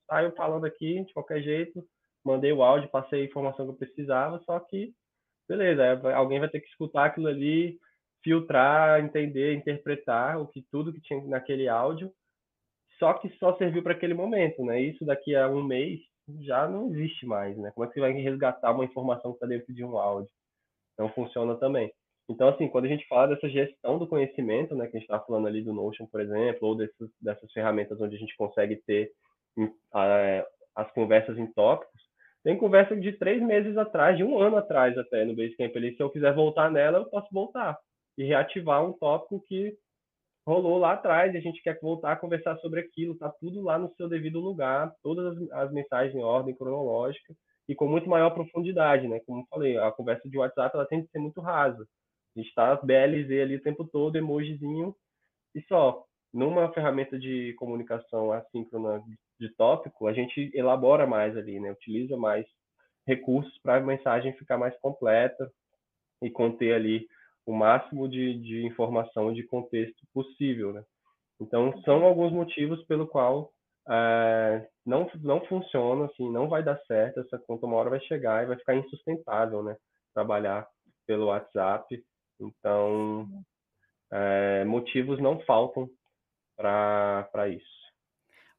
saio 0.07 0.31
falando 0.35 0.65
aqui 0.65 1.03
de 1.03 1.13
qualquer 1.13 1.41
jeito, 1.41 1.83
mandei 2.23 2.53
o 2.53 2.61
áudio, 2.61 2.89
passei 2.89 3.21
a 3.21 3.25
informação 3.25 3.65
que 3.65 3.71
eu 3.71 3.77
precisava, 3.77 4.39
só 4.45 4.59
que, 4.59 4.93
beleza, 5.47 6.15
alguém 6.15 6.39
vai 6.39 6.49
ter 6.49 6.59
que 6.59 6.67
escutar 6.67 7.05
aquilo 7.05 7.27
ali, 7.27 7.79
filtrar, 8.23 9.03
entender, 9.03 9.53
interpretar 9.53 10.39
o 10.39 10.47
que 10.47 10.65
tudo 10.71 10.91
que 10.93 11.01
tinha 11.01 11.23
naquele 11.25 11.67
áudio, 11.67 12.11
só 12.97 13.13
que 13.13 13.29
só 13.37 13.55
serviu 13.57 13.83
para 13.83 13.93
aquele 13.93 14.13
momento, 14.13 14.63
né? 14.63 14.81
Isso 14.81 15.05
daqui 15.05 15.35
a 15.35 15.47
um 15.47 15.63
mês 15.63 15.99
já 16.41 16.67
não 16.67 16.89
existe 16.89 17.25
mais, 17.25 17.57
né? 17.57 17.71
Como 17.71 17.85
é 17.85 17.87
que 17.87 17.93
você 17.93 17.99
vai 17.99 18.11
resgatar 18.13 18.71
uma 18.71 18.85
informação 18.85 19.31
que 19.31 19.37
está 19.37 19.47
dentro 19.47 19.73
de 19.73 19.83
um 19.83 19.97
áudio? 19.97 20.29
Não 20.97 21.09
funciona 21.09 21.55
também. 21.55 21.93
Então, 22.27 22.47
assim, 22.47 22.67
quando 22.67 22.85
a 22.85 22.87
gente 22.87 23.07
fala 23.07 23.27
dessa 23.27 23.47
gestão 23.47 23.99
do 23.99 24.07
conhecimento, 24.07 24.75
né, 24.75 24.87
que 24.87 24.97
a 24.97 24.99
gente 24.99 25.09
está 25.09 25.19
falando 25.19 25.47
ali 25.47 25.61
do 25.61 25.73
Notion, 25.73 26.07
por 26.07 26.21
exemplo, 26.21 26.69
ou 26.69 26.75
dessas, 26.75 27.09
dessas 27.21 27.51
ferramentas 27.51 28.01
onde 28.01 28.15
a 28.15 28.19
gente 28.19 28.35
consegue 28.35 28.77
ter 28.77 29.11
as 30.75 30.91
conversas 30.93 31.37
em 31.37 31.45
tópicos. 31.53 32.01
Tem 32.45 32.55
conversa 32.55 32.95
de 32.95 33.11
três 33.13 33.41
meses 33.41 33.75
atrás, 33.75 34.15
de 34.15 34.23
um 34.23 34.39
ano 34.39 34.57
atrás 34.57 34.95
até 34.99 35.25
no 35.25 35.35
Basecamp 35.35 35.75
ali. 35.75 35.95
Se 35.95 36.03
eu 36.03 36.11
quiser 36.11 36.31
voltar 36.31 36.69
nela, 36.69 36.99
eu 36.99 37.05
posso 37.05 37.27
voltar 37.33 37.75
e 38.15 38.23
reativar 38.23 38.85
um 38.85 38.93
tópico 38.93 39.41
que 39.47 39.75
rolou 40.47 40.77
lá 40.77 40.93
atrás 40.93 41.33
e 41.33 41.37
a 41.37 41.41
gente 41.41 41.59
quer 41.63 41.79
voltar 41.81 42.11
a 42.11 42.15
conversar 42.15 42.55
sobre 42.57 42.81
aquilo. 42.81 43.17
Tá 43.17 43.33
tudo 43.39 43.63
lá 43.63 43.79
no 43.79 43.91
seu 43.95 44.07
devido 44.07 44.39
lugar, 44.39 44.93
todas 45.01 45.35
as, 45.35 45.51
as 45.53 45.71
mensagens 45.73 46.13
em 46.13 46.23
ordem 46.23 46.53
cronológica 46.53 47.33
e 47.67 47.73
com 47.73 47.87
muito 47.87 48.07
maior 48.07 48.29
profundidade, 48.29 49.07
né? 49.07 49.19
Como 49.25 49.41
eu 49.41 49.47
falei, 49.49 49.75
a 49.79 49.91
conversa 49.91 50.29
de 50.29 50.37
WhatsApp 50.37 50.75
ela 50.75 50.85
tem 50.85 51.03
que 51.03 51.09
ser 51.09 51.17
muito 51.17 51.41
rasa. 51.41 51.81
A 52.35 52.39
gente 52.39 52.49
está 52.49 52.75
BLZ 52.75 53.41
ali 53.41 53.55
o 53.55 53.63
tempo 53.63 53.83
todo, 53.85 54.17
emojizinho 54.17 54.95
e 55.55 55.63
só. 55.63 56.05
Numa 56.31 56.71
ferramenta 56.73 57.17
de 57.17 57.55
comunicação 57.57 58.31
assíncrona 58.31 59.01
de 59.39 59.49
tópico, 59.55 60.07
a 60.07 60.13
gente 60.13 60.51
elabora 60.53 61.05
mais 61.05 61.35
ali, 61.37 61.59
né? 61.59 61.71
Utiliza 61.71 62.15
mais 62.17 62.45
recursos 63.07 63.57
para 63.61 63.77
a 63.77 63.81
mensagem 63.81 64.33
ficar 64.33 64.57
mais 64.57 64.75
completa 64.79 65.51
e 66.21 66.29
conter 66.29 66.73
ali 66.73 67.07
o 67.45 67.53
máximo 67.53 68.09
de, 68.09 68.39
de 68.39 68.65
informação 68.65 69.33
de 69.33 69.43
contexto 69.43 70.01
possível, 70.13 70.73
né? 70.73 70.83
Então, 71.39 71.79
são 71.81 72.03
alguns 72.03 72.31
motivos 72.31 72.83
pelo 72.85 73.07
qual 73.07 73.51
é, 73.87 74.67
não, 74.85 75.09
não 75.21 75.45
funciona, 75.45 76.05
assim, 76.05 76.31
não 76.31 76.47
vai 76.47 76.63
dar 76.63 76.79
certo, 76.87 77.19
essa 77.19 77.37
conta 77.37 77.65
uma 77.65 77.75
hora 77.75 77.91
vai 77.91 77.99
chegar 78.01 78.43
e 78.43 78.47
vai 78.47 78.57
ficar 78.57 78.75
insustentável, 78.75 79.61
né? 79.61 79.75
Trabalhar 80.13 80.67
pelo 81.05 81.27
WhatsApp. 81.27 82.03
Então, 82.39 83.27
é, 84.11 84.63
motivos 84.65 85.19
não 85.19 85.39
faltam 85.41 85.89
para 86.57 87.47
isso. 87.49 87.84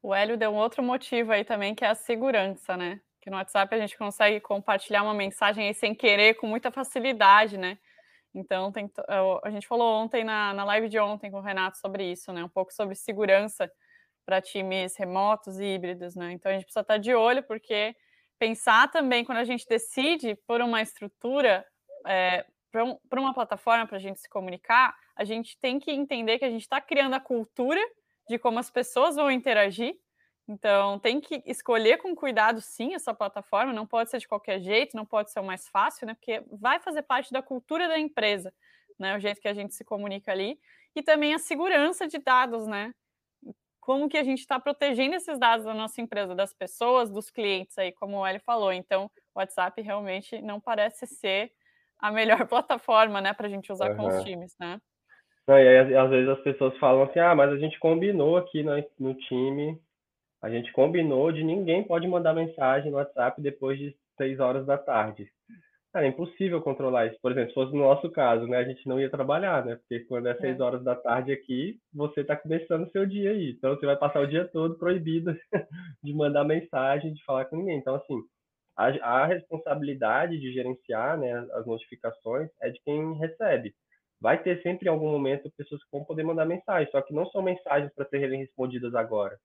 O 0.01 0.13
Hélio 0.13 0.37
deu 0.37 0.51
um 0.51 0.55
outro 0.55 0.83
motivo 0.83 1.31
aí 1.31 1.43
também, 1.43 1.73
que 1.73 1.83
é 1.83 1.89
a 1.89 1.95
segurança, 1.95 2.77
né? 2.77 3.01
Que 3.21 3.29
no 3.29 3.37
WhatsApp 3.37 3.73
a 3.75 3.79
gente 3.79 3.97
consegue 3.97 4.39
compartilhar 4.39 5.03
uma 5.03 5.13
mensagem 5.13 5.67
aí 5.67 5.73
sem 5.73 5.93
querer, 5.93 6.35
com 6.35 6.47
muita 6.47 6.71
facilidade, 6.71 7.57
né? 7.57 7.77
Então, 8.33 8.71
tem, 8.71 8.89
a 9.43 9.49
gente 9.49 9.67
falou 9.67 10.01
ontem 10.01 10.23
na, 10.23 10.53
na 10.53 10.63
live 10.63 10.89
de 10.89 10.99
ontem 10.99 11.31
com 11.31 11.37
o 11.37 11.41
Renato 11.41 11.77
sobre 11.77 12.11
isso, 12.11 12.31
né? 12.31 12.43
Um 12.43 12.49
pouco 12.49 12.71
sobre 12.71 12.93
segurança 12.95 13.69
para 14.25 14.41
times 14.41 14.95
remotos 14.95 15.59
e 15.59 15.65
híbridos, 15.65 16.15
né? 16.15 16.33
Então, 16.33 16.51
a 16.51 16.55
gente 16.55 16.65
precisa 16.65 16.81
estar 16.81 16.97
de 16.97 17.15
olho, 17.15 17.41
porque 17.43 17.95
pensar 18.37 18.91
também, 18.91 19.25
quando 19.25 19.39
a 19.39 19.43
gente 19.43 19.65
decide 19.67 20.35
por 20.47 20.61
uma 20.61 20.81
estrutura, 20.81 21.65
é, 22.05 22.45
para 22.71 22.83
um, 22.83 22.97
uma 23.13 23.33
plataforma, 23.33 23.87
para 23.87 23.97
a 23.97 24.01
gente 24.01 24.19
se 24.19 24.29
comunicar, 24.29 24.95
a 25.15 25.23
gente 25.23 25.57
tem 25.59 25.79
que 25.79 25.91
entender 25.91 26.37
que 26.37 26.45
a 26.45 26.49
gente 26.49 26.61
está 26.61 26.79
criando 26.79 27.15
a 27.15 27.19
cultura 27.19 27.81
de 28.27 28.37
como 28.37 28.59
as 28.59 28.69
pessoas 28.69 29.15
vão 29.15 29.31
interagir. 29.31 29.97
Então, 30.47 30.97
tem 30.99 31.19
que 31.19 31.43
escolher 31.45 31.97
com 31.97 32.15
cuidado, 32.15 32.61
sim, 32.61 32.93
essa 32.93 33.13
plataforma. 33.13 33.73
Não 33.73 33.85
pode 33.85 34.09
ser 34.09 34.19
de 34.19 34.27
qualquer 34.27 34.61
jeito, 34.61 34.95
não 34.95 35.05
pode 35.05 35.31
ser 35.31 35.41
o 35.41 35.43
mais 35.43 35.67
fácil, 35.67 36.07
né? 36.07 36.13
Porque 36.13 36.41
vai 36.51 36.79
fazer 36.79 37.01
parte 37.01 37.33
da 37.33 37.41
cultura 37.41 37.87
da 37.87 37.99
empresa, 37.99 38.53
né? 38.97 39.15
O 39.17 39.19
jeito 39.19 39.41
que 39.41 39.47
a 39.47 39.53
gente 39.53 39.73
se 39.73 39.83
comunica 39.83 40.31
ali. 40.31 40.57
E 40.95 41.03
também 41.03 41.33
a 41.33 41.39
segurança 41.39 42.07
de 42.07 42.17
dados, 42.17 42.65
né? 42.65 42.93
Como 43.81 44.07
que 44.07 44.17
a 44.17 44.23
gente 44.23 44.39
está 44.39 44.59
protegendo 44.59 45.15
esses 45.15 45.37
dados 45.37 45.65
da 45.65 45.73
nossa 45.73 46.01
empresa, 46.01 46.33
das 46.33 46.53
pessoas, 46.53 47.09
dos 47.09 47.29
clientes 47.29 47.77
aí, 47.77 47.91
como 47.91 48.17
o 48.17 48.27
Eli 48.27 48.39
falou. 48.39 48.71
Então, 48.71 49.11
o 49.35 49.39
WhatsApp 49.39 49.81
realmente 49.81 50.41
não 50.41 50.59
parece 50.61 51.05
ser 51.07 51.51
a 51.99 52.11
melhor 52.11 52.47
plataforma, 52.47 53.19
né, 53.21 53.33
para 53.33 53.47
a 53.47 53.49
gente 53.49 53.71
usar 53.71 53.91
uhum. 53.91 53.97
com 53.97 54.07
os 54.07 54.23
times, 54.23 54.55
né? 54.59 54.79
Não, 55.47 55.57
e 55.57 55.67
aí, 55.67 55.95
às 55.95 56.09
vezes 56.09 56.29
as 56.29 56.41
pessoas 56.41 56.77
falam 56.77 57.03
assim, 57.03 57.19
ah, 57.19 57.33
mas 57.33 57.51
a 57.51 57.57
gente 57.57 57.79
combinou 57.79 58.35
aqui 58.35 58.63
no, 58.63 58.73
no 58.99 59.13
time, 59.13 59.79
a 60.41 60.49
gente 60.49 60.71
combinou 60.73 61.31
de 61.31 61.43
ninguém 61.43 61.83
pode 61.83 62.07
mandar 62.07 62.33
mensagem 62.33 62.91
no 62.91 62.97
WhatsApp 62.97 63.41
depois 63.41 63.79
de 63.79 63.95
seis 64.17 64.39
horas 64.39 64.65
da 64.65 64.77
tarde. 64.77 65.31
Cara, 65.93 66.05
é 66.05 66.09
impossível 66.09 66.61
controlar 66.61 67.07
isso. 67.07 67.17
Por 67.21 67.31
exemplo, 67.31 67.49
se 67.49 67.55
fosse 67.55 67.73
no 67.73 67.79
nosso 67.79 68.11
caso, 68.11 68.45
né, 68.45 68.57
a 68.57 68.63
gente 68.63 68.87
não 68.87 68.99
ia 68.99 69.09
trabalhar, 69.09 69.65
né? 69.65 69.77
Porque 69.77 70.01
quando 70.01 70.27
é 70.27 70.35
seis 70.35 70.59
é. 70.59 70.63
horas 70.63 70.83
da 70.83 70.95
tarde 70.95 71.31
aqui, 71.31 71.79
você 71.93 72.21
está 72.21 72.35
começando 72.35 72.85
o 72.85 72.91
seu 72.91 73.05
dia 73.05 73.31
aí. 73.31 73.51
Então, 73.51 73.73
você 73.73 73.85
vai 73.85 73.95
passar 73.95 74.19
o 74.19 74.27
dia 74.27 74.45
todo 74.49 74.77
proibido 74.77 75.35
de 76.03 76.13
mandar 76.13 76.43
mensagem, 76.43 77.13
de 77.13 77.23
falar 77.23 77.45
com 77.45 77.55
ninguém. 77.55 77.77
Então, 77.77 77.95
assim, 77.95 78.21
a, 78.77 78.87
a 79.23 79.25
responsabilidade 79.25 80.37
de 80.39 80.51
gerenciar 80.51 81.17
né, 81.17 81.47
as 81.53 81.65
notificações 81.65 82.49
é 82.61 82.69
de 82.69 82.79
quem 82.83 83.13
recebe. 83.13 83.73
Vai 84.19 84.41
ter 84.41 84.61
sempre 84.61 84.87
em 84.87 84.91
algum 84.91 85.11
momento 85.11 85.51
pessoas 85.57 85.83
que 85.83 85.91
vão 85.91 86.03
poder 86.03 86.23
mandar 86.23 86.45
mensagem, 86.45 86.91
só 86.91 87.01
que 87.01 87.13
não 87.13 87.25
são 87.29 87.41
mensagens 87.41 87.93
para 87.93 88.07
serem 88.09 88.39
respondidas 88.39 88.95
agora. 88.95 89.37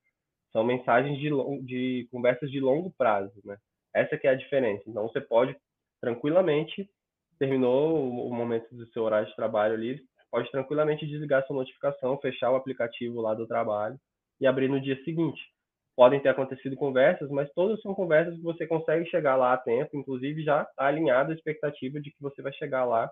São 0.52 0.64
mensagens 0.64 1.18
de, 1.18 1.30
de 1.64 2.08
conversas 2.10 2.50
de 2.50 2.60
longo 2.60 2.92
prazo, 2.96 3.34
né? 3.44 3.56
Essa 3.94 4.16
que 4.16 4.26
é 4.26 4.30
a 4.30 4.34
diferença. 4.34 4.82
Então, 4.86 5.08
você 5.08 5.20
pode 5.20 5.56
tranquilamente, 6.00 6.88
terminou 7.38 8.10
o 8.26 8.34
momento 8.34 8.74
do 8.74 8.86
seu 8.88 9.02
horário 9.02 9.28
de 9.28 9.36
trabalho 9.36 9.74
ali, 9.74 10.00
pode 10.30 10.50
tranquilamente 10.50 11.06
desligar 11.06 11.46
sua 11.46 11.56
notificação, 11.56 12.18
fechar 12.18 12.50
o 12.50 12.56
aplicativo 12.56 13.20
lá 13.20 13.34
do 13.34 13.46
trabalho 13.46 13.98
e 14.40 14.46
abrir 14.46 14.68
no 14.68 14.80
dia 14.80 15.02
seguinte 15.04 15.40
podem 15.96 16.20
ter 16.20 16.30
acontecido 16.30 16.76
conversas, 16.76 17.30
mas 17.30 17.52
todas 17.52 17.80
são 17.80 17.94
conversas 17.94 18.34
que 18.36 18.42
você 18.42 18.66
consegue 18.66 19.08
chegar 19.10 19.36
lá 19.36 19.52
a 19.52 19.58
tempo, 19.58 19.96
inclusive 19.96 20.42
já 20.42 20.62
está 20.62 20.86
alinhada 20.86 21.32
a 21.32 21.34
expectativa 21.34 22.00
de 22.00 22.10
que 22.10 22.20
você 22.20 22.40
vai 22.40 22.52
chegar 22.54 22.84
lá 22.84 23.10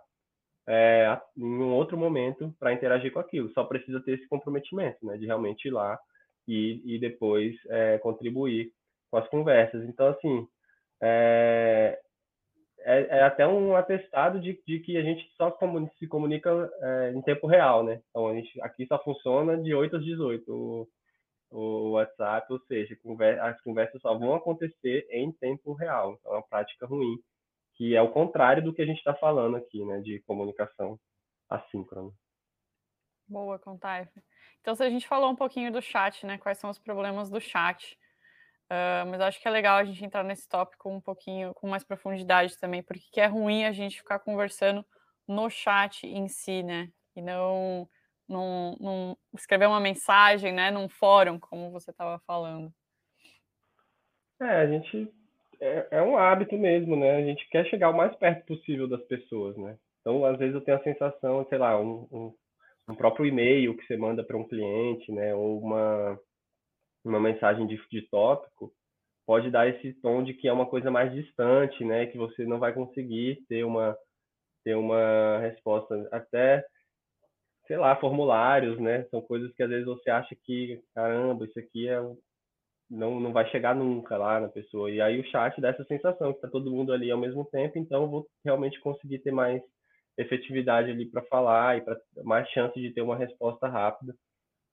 é, 0.70 1.20
em 1.36 1.44
um 1.44 1.74
outro 1.74 1.98
momento 1.98 2.54
para 2.58 2.72
interagir 2.72 3.12
com 3.12 3.18
aquilo. 3.18 3.52
Só 3.52 3.64
precisa 3.64 4.00
ter 4.00 4.12
esse 4.12 4.28
comprometimento, 4.28 5.04
né, 5.04 5.16
de 5.16 5.26
realmente 5.26 5.66
ir 5.66 5.72
lá 5.72 5.98
e, 6.46 6.80
e 6.84 6.98
depois 6.98 7.56
é, 7.68 7.98
contribuir 7.98 8.72
com 9.10 9.18
as 9.18 9.28
conversas. 9.28 9.82
Então, 9.88 10.06
assim, 10.06 10.46
é, 11.02 11.98
é, 12.82 13.18
é, 13.18 13.22
até 13.24 13.46
um 13.46 13.74
atestado 13.74 14.40
de, 14.40 14.62
de, 14.64 14.78
que 14.78 14.96
a 14.96 15.02
gente 15.02 15.28
só 15.36 15.50
se 15.98 16.06
comunica 16.06 16.70
é, 16.80 17.12
em 17.14 17.20
tempo 17.22 17.48
real, 17.48 17.82
né? 17.82 18.00
Então, 18.10 18.28
a 18.28 18.34
gente, 18.34 18.60
aqui 18.62 18.86
só 18.86 19.02
funciona 19.02 19.60
de 19.60 19.74
8 19.74 19.96
às 19.96 20.04
18 20.04 20.88
o 21.52 21.90
WhatsApp, 21.90 22.46
ou 22.52 22.60
seja, 22.60 22.96
as 23.42 23.60
conversas 23.62 24.00
só 24.00 24.16
vão 24.16 24.34
acontecer 24.34 25.04
em 25.10 25.32
tempo 25.32 25.72
real. 25.72 26.16
Então, 26.20 26.32
é 26.32 26.36
uma 26.36 26.46
prática 26.46 26.86
ruim, 26.86 27.18
que 27.80 27.96
é 27.96 28.02
o 28.02 28.12
contrário 28.12 28.62
do 28.62 28.74
que 28.74 28.82
a 28.82 28.84
gente 28.84 28.98
está 28.98 29.14
falando 29.14 29.56
aqui, 29.56 29.82
né, 29.86 30.00
de 30.00 30.20
comunicação 30.26 31.00
assíncrona. 31.48 32.12
Boa, 33.26 33.58
Contaife. 33.58 34.22
Então, 34.60 34.74
se 34.74 34.82
a 34.82 34.90
gente 34.90 35.08
falou 35.08 35.30
um 35.30 35.34
pouquinho 35.34 35.72
do 35.72 35.80
chat, 35.80 36.26
né, 36.26 36.36
quais 36.36 36.58
são 36.58 36.68
os 36.68 36.78
problemas 36.78 37.30
do 37.30 37.40
chat, 37.40 37.98
uh, 38.70 39.08
mas 39.08 39.22
acho 39.22 39.40
que 39.40 39.48
é 39.48 39.50
legal 39.50 39.78
a 39.78 39.84
gente 39.84 40.04
entrar 40.04 40.22
nesse 40.22 40.46
tópico 40.46 40.90
um 40.90 41.00
pouquinho 41.00 41.54
com 41.54 41.70
mais 41.70 41.82
profundidade 41.82 42.58
também, 42.58 42.82
porque 42.82 43.18
é 43.18 43.26
ruim 43.26 43.64
a 43.64 43.72
gente 43.72 43.96
ficar 43.96 44.18
conversando 44.18 44.84
no 45.26 45.48
chat 45.48 46.06
em 46.06 46.28
si, 46.28 46.62
né, 46.62 46.92
e 47.16 47.22
não 47.22 47.88
num, 48.28 48.76
num, 48.78 49.16
escrever 49.34 49.66
uma 49.66 49.80
mensagem, 49.80 50.52
né, 50.52 50.70
num 50.70 50.86
fórum, 50.86 51.40
como 51.40 51.70
você 51.70 51.92
estava 51.92 52.18
falando. 52.26 52.70
É, 54.38 54.60
a 54.60 54.66
gente 54.66 55.10
é, 55.60 55.88
é, 55.92 56.02
um 56.02 56.16
hábito 56.16 56.56
mesmo, 56.56 56.96
né? 56.96 57.16
A 57.16 57.22
gente 57.22 57.48
quer 57.50 57.66
chegar 57.66 57.90
o 57.90 57.96
mais 57.96 58.14
perto 58.16 58.46
possível 58.46 58.88
das 58.88 59.02
pessoas, 59.04 59.56
né? 59.56 59.76
Então, 60.00 60.24
às 60.24 60.38
vezes 60.38 60.54
eu 60.54 60.60
tenho 60.62 60.78
a 60.78 60.82
sensação, 60.82 61.46
sei 61.48 61.58
lá, 61.58 61.78
um, 61.80 62.08
um, 62.10 62.34
um 62.88 62.94
próprio 62.94 63.26
e-mail 63.26 63.76
que 63.76 63.86
você 63.86 63.96
manda 63.96 64.24
para 64.24 64.36
um 64.36 64.48
cliente, 64.48 65.12
né, 65.12 65.34
ou 65.34 65.60
uma 65.60 66.18
uma 67.04 67.20
mensagem 67.20 67.66
de, 67.66 67.80
de 67.90 68.02
tópico, 68.10 68.72
pode 69.26 69.50
dar 69.50 69.66
esse 69.68 69.94
tom 70.02 70.22
de 70.22 70.34
que 70.34 70.48
é 70.48 70.52
uma 70.52 70.66
coisa 70.66 70.90
mais 70.90 71.12
distante, 71.12 71.84
né, 71.84 72.06
que 72.06 72.18
você 72.18 72.44
não 72.44 72.58
vai 72.58 72.74
conseguir 72.74 73.44
ter 73.48 73.64
uma 73.64 73.96
ter 74.64 74.74
uma 74.76 75.38
resposta 75.40 76.08
até 76.12 76.64
sei 77.66 77.76
lá, 77.76 77.94
formulários, 77.96 78.80
né? 78.80 79.04
São 79.10 79.20
coisas 79.22 79.54
que 79.54 79.62
às 79.62 79.70
vezes 79.70 79.86
você 79.86 80.10
acha 80.10 80.34
que, 80.44 80.82
caramba, 80.92 81.44
isso 81.44 81.56
aqui 81.56 81.86
é 81.88 82.00
não, 82.90 83.20
não 83.20 83.32
vai 83.32 83.48
chegar 83.50 83.74
nunca 83.74 84.16
lá 84.16 84.40
na 84.40 84.48
pessoa. 84.48 84.90
E 84.90 85.00
aí 85.00 85.20
o 85.20 85.24
chat 85.30 85.60
dá 85.60 85.68
essa 85.68 85.84
sensação 85.84 86.32
que 86.32 86.38
está 86.38 86.48
todo 86.48 86.70
mundo 86.70 86.92
ali 86.92 87.10
ao 87.10 87.18
mesmo 87.18 87.44
tempo, 87.46 87.78
então 87.78 88.10
vou 88.10 88.26
realmente 88.44 88.80
conseguir 88.80 89.20
ter 89.20 89.30
mais 89.30 89.62
efetividade 90.18 90.90
ali 90.90 91.06
para 91.06 91.22
falar 91.22 91.78
e 91.78 91.82
para 91.82 91.96
mais 92.24 92.48
chance 92.50 92.78
de 92.78 92.92
ter 92.92 93.00
uma 93.00 93.16
resposta 93.16 93.68
rápida. 93.68 94.14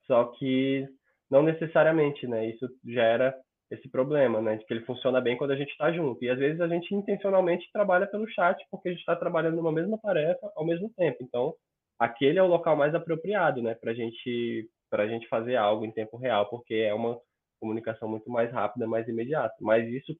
Só 0.05 0.25
que 0.25 0.87
não 1.29 1.43
necessariamente, 1.43 2.27
né? 2.27 2.47
Isso 2.49 2.67
gera 2.85 3.35
esse 3.69 3.89
problema, 3.89 4.41
né? 4.41 4.55
De 4.55 4.65
que 4.65 4.73
ele 4.73 4.85
funciona 4.85 5.21
bem 5.21 5.37
quando 5.37 5.51
a 5.51 5.55
gente 5.55 5.71
está 5.71 5.91
junto. 5.91 6.23
E 6.23 6.29
às 6.29 6.39
vezes 6.39 6.59
a 6.61 6.67
gente 6.67 6.93
intencionalmente 6.95 7.69
trabalha 7.71 8.07
pelo 8.07 8.27
chat 8.29 8.57
porque 8.71 8.89
a 8.89 8.91
gente 8.91 9.01
está 9.01 9.15
trabalhando 9.15 9.57
numa 9.57 9.71
mesma 9.71 9.97
tarefa 9.99 10.51
ao 10.55 10.65
mesmo 10.65 10.89
tempo. 10.95 11.17
Então 11.21 11.53
aquele 11.99 12.39
é 12.39 12.43
o 12.43 12.47
local 12.47 12.75
mais 12.75 12.95
apropriado, 12.95 13.61
né, 13.61 13.75
para 13.75 13.93
gente 13.93 14.69
a 14.91 15.07
gente 15.07 15.27
fazer 15.27 15.55
algo 15.57 15.85
em 15.85 15.91
tempo 15.91 16.17
real, 16.17 16.49
porque 16.49 16.75
é 16.75 16.93
uma 16.93 17.19
comunicação 17.59 18.07
muito 18.07 18.29
mais 18.29 18.51
rápida, 18.51 18.87
mais 18.87 19.07
imediata. 19.07 19.55
Mas 19.61 19.87
isso 19.89 20.17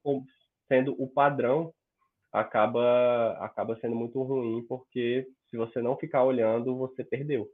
sendo 0.68 0.94
o 1.00 1.08
padrão 1.08 1.72
acaba 2.32 3.32
acaba 3.40 3.78
sendo 3.80 3.96
muito 3.96 4.22
ruim, 4.22 4.64
porque 4.68 5.26
se 5.50 5.56
você 5.56 5.80
não 5.80 5.96
ficar 5.96 6.24
olhando, 6.24 6.76
você 6.76 7.04
perdeu. 7.04 7.48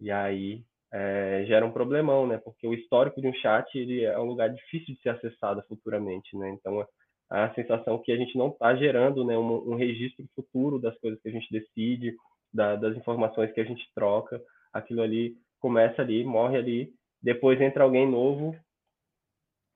E 0.00 0.10
aí 0.10 0.64
é, 0.92 1.44
gera 1.46 1.64
um 1.64 1.72
problemão, 1.72 2.26
né? 2.26 2.38
Porque 2.38 2.66
o 2.66 2.74
histórico 2.74 3.20
de 3.20 3.28
um 3.28 3.34
chat 3.34 3.78
ele 3.78 4.04
é 4.04 4.18
um 4.18 4.26
lugar 4.26 4.50
difícil 4.50 4.94
de 4.94 5.00
ser 5.00 5.10
acessado 5.10 5.62
futuramente, 5.68 6.36
né? 6.36 6.50
Então 6.50 6.86
a 7.30 7.52
sensação 7.54 7.98
que 7.98 8.12
a 8.12 8.16
gente 8.16 8.36
não 8.36 8.48
está 8.48 8.76
gerando, 8.76 9.24
né, 9.24 9.38
um, 9.38 9.72
um 9.72 9.74
registro 9.74 10.26
futuro 10.34 10.78
das 10.78 10.94
coisas 10.98 11.18
que 11.22 11.28
a 11.30 11.32
gente 11.32 11.50
decide, 11.50 12.14
da, 12.52 12.76
das 12.76 12.94
informações 12.94 13.50
que 13.52 13.60
a 13.60 13.64
gente 13.64 13.82
troca, 13.94 14.38
aquilo 14.70 15.00
ali 15.00 15.34
começa 15.58 16.02
ali, 16.02 16.24
morre 16.24 16.58
ali, 16.58 16.92
depois 17.22 17.58
entra 17.58 17.84
alguém 17.84 18.06
novo, 18.06 18.54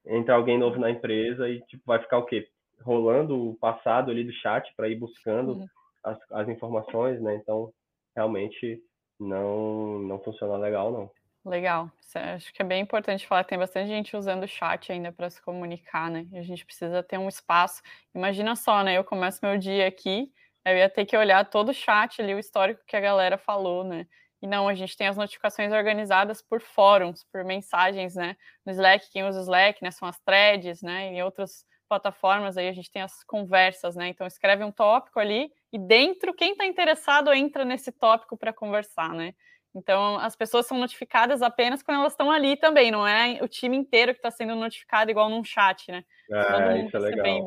entra 0.06 0.34
alguém 0.34 0.58
novo 0.58 0.78
na 0.78 0.90
empresa 0.90 1.48
e 1.48 1.60
tipo 1.62 1.82
vai 1.86 2.00
ficar 2.00 2.18
o 2.18 2.24
quê? 2.24 2.48
Rolando 2.82 3.50
o 3.50 3.56
passado 3.56 4.10
ali 4.10 4.24
do 4.24 4.32
chat 4.32 4.72
para 4.76 4.88
ir 4.88 4.96
buscando 4.96 5.52
uhum. 5.52 5.66
as, 6.04 6.18
as 6.32 6.48
informações, 6.48 7.20
né? 7.20 7.34
Então, 7.36 7.72
realmente 8.14 8.80
não 9.18 9.98
não 10.00 10.18
funciona 10.20 10.56
legal 10.56 10.92
não. 10.92 11.10
Legal. 11.44 11.90
Acho 12.34 12.52
que 12.52 12.60
é 12.60 12.64
bem 12.64 12.82
importante 12.82 13.26
falar 13.26 13.44
que 13.44 13.50
tem 13.50 13.58
bastante 13.58 13.88
gente 13.88 14.16
usando 14.16 14.42
o 14.42 14.48
chat 14.48 14.90
ainda 14.90 15.12
para 15.12 15.30
se 15.30 15.40
comunicar, 15.40 16.10
né? 16.10 16.26
E 16.32 16.38
a 16.38 16.42
gente 16.42 16.66
precisa 16.66 17.04
ter 17.04 17.18
um 17.18 17.28
espaço. 17.28 17.82
Imagina 18.12 18.56
só, 18.56 18.82
né? 18.82 18.98
Eu 18.98 19.04
começo 19.04 19.44
meu 19.44 19.56
dia 19.56 19.86
aqui, 19.86 20.32
eu 20.64 20.76
ia 20.76 20.90
ter 20.90 21.04
que 21.04 21.16
olhar 21.16 21.48
todo 21.48 21.68
o 21.68 21.74
chat 21.74 22.20
ali, 22.20 22.34
o 22.34 22.38
histórico 22.38 22.82
que 22.84 22.96
a 22.96 23.00
galera 23.00 23.38
falou, 23.38 23.84
né? 23.84 24.08
E 24.42 24.46
não, 24.46 24.68
a 24.68 24.74
gente 24.74 24.96
tem 24.96 25.06
as 25.08 25.16
notificações 25.16 25.72
organizadas 25.72 26.42
por 26.42 26.60
fóruns, 26.60 27.24
por 27.32 27.44
mensagens, 27.44 28.14
né? 28.14 28.36
No 28.64 28.72
Slack, 28.72 29.10
quem 29.10 29.24
usa 29.24 29.38
o 29.40 29.42
Slack, 29.42 29.82
né? 29.82 29.90
São 29.90 30.06
as 30.06 30.18
threads, 30.20 30.82
né? 30.82 31.06
Em 31.06 31.22
outras 31.22 31.64
plataformas 31.88 32.56
aí 32.56 32.68
a 32.68 32.72
gente 32.72 32.90
tem 32.90 33.02
as 33.02 33.22
conversas, 33.24 33.96
né? 33.96 34.08
Então 34.08 34.26
escreve 34.26 34.64
um 34.64 34.72
tópico 34.72 35.18
ali 35.20 35.50
e 35.72 35.78
dentro, 35.78 36.34
quem 36.34 36.52
está 36.52 36.66
interessado 36.66 37.32
entra 37.32 37.64
nesse 37.64 37.92
tópico 37.92 38.36
para 38.36 38.52
conversar, 38.52 39.10
né? 39.10 39.34
Então 39.74 40.18
as 40.18 40.34
pessoas 40.34 40.66
são 40.66 40.78
notificadas 40.78 41.42
apenas 41.42 41.82
quando 41.82 42.00
elas 42.00 42.12
estão 42.12 42.30
ali 42.30 42.56
também, 42.56 42.90
não 42.90 43.06
é 43.06 43.38
o 43.42 43.48
time 43.48 43.76
inteiro 43.76 44.12
que 44.12 44.18
está 44.18 44.30
sendo 44.30 44.54
notificado 44.54 45.10
igual 45.10 45.28
num 45.28 45.44
chat, 45.44 45.90
né? 45.90 46.04
Ah, 46.32 46.76
isso 46.76 46.96
é 46.96 47.00
legal. 47.00 47.44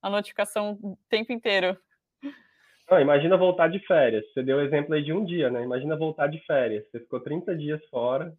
A 0.00 0.10
notificação 0.10 0.78
o 0.82 0.96
tempo 1.08 1.32
inteiro. 1.32 1.76
Não, 2.90 3.00
imagina 3.00 3.36
voltar 3.36 3.68
de 3.68 3.78
férias. 3.86 4.24
Você 4.32 4.42
deu 4.42 4.58
o 4.58 4.60
exemplo 4.60 4.94
aí 4.94 5.02
de 5.02 5.12
um 5.12 5.24
dia, 5.24 5.50
né? 5.50 5.62
Imagina 5.62 5.96
voltar 5.96 6.26
de 6.26 6.38
férias. 6.44 6.84
Você 6.90 7.00
ficou 7.00 7.20
30 7.20 7.56
dias 7.56 7.84
fora, 7.88 8.32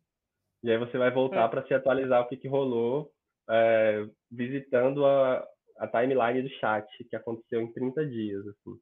e 0.64 0.72
aí 0.72 0.78
você 0.78 0.98
vai 0.98 1.12
voltar 1.12 1.46
é. 1.46 1.48
para 1.48 1.66
se 1.66 1.74
atualizar 1.74 2.22
o 2.22 2.28
que, 2.28 2.38
que 2.38 2.48
rolou, 2.48 3.12
é, 3.50 4.06
visitando 4.32 5.06
a, 5.06 5.46
a 5.78 5.88
timeline 5.88 6.42
do 6.42 6.56
chat, 6.56 6.88
que 7.10 7.16
aconteceu 7.16 7.62
em 7.62 7.72
30 7.72 8.06
dias. 8.06 8.46
Assim. 8.48 8.80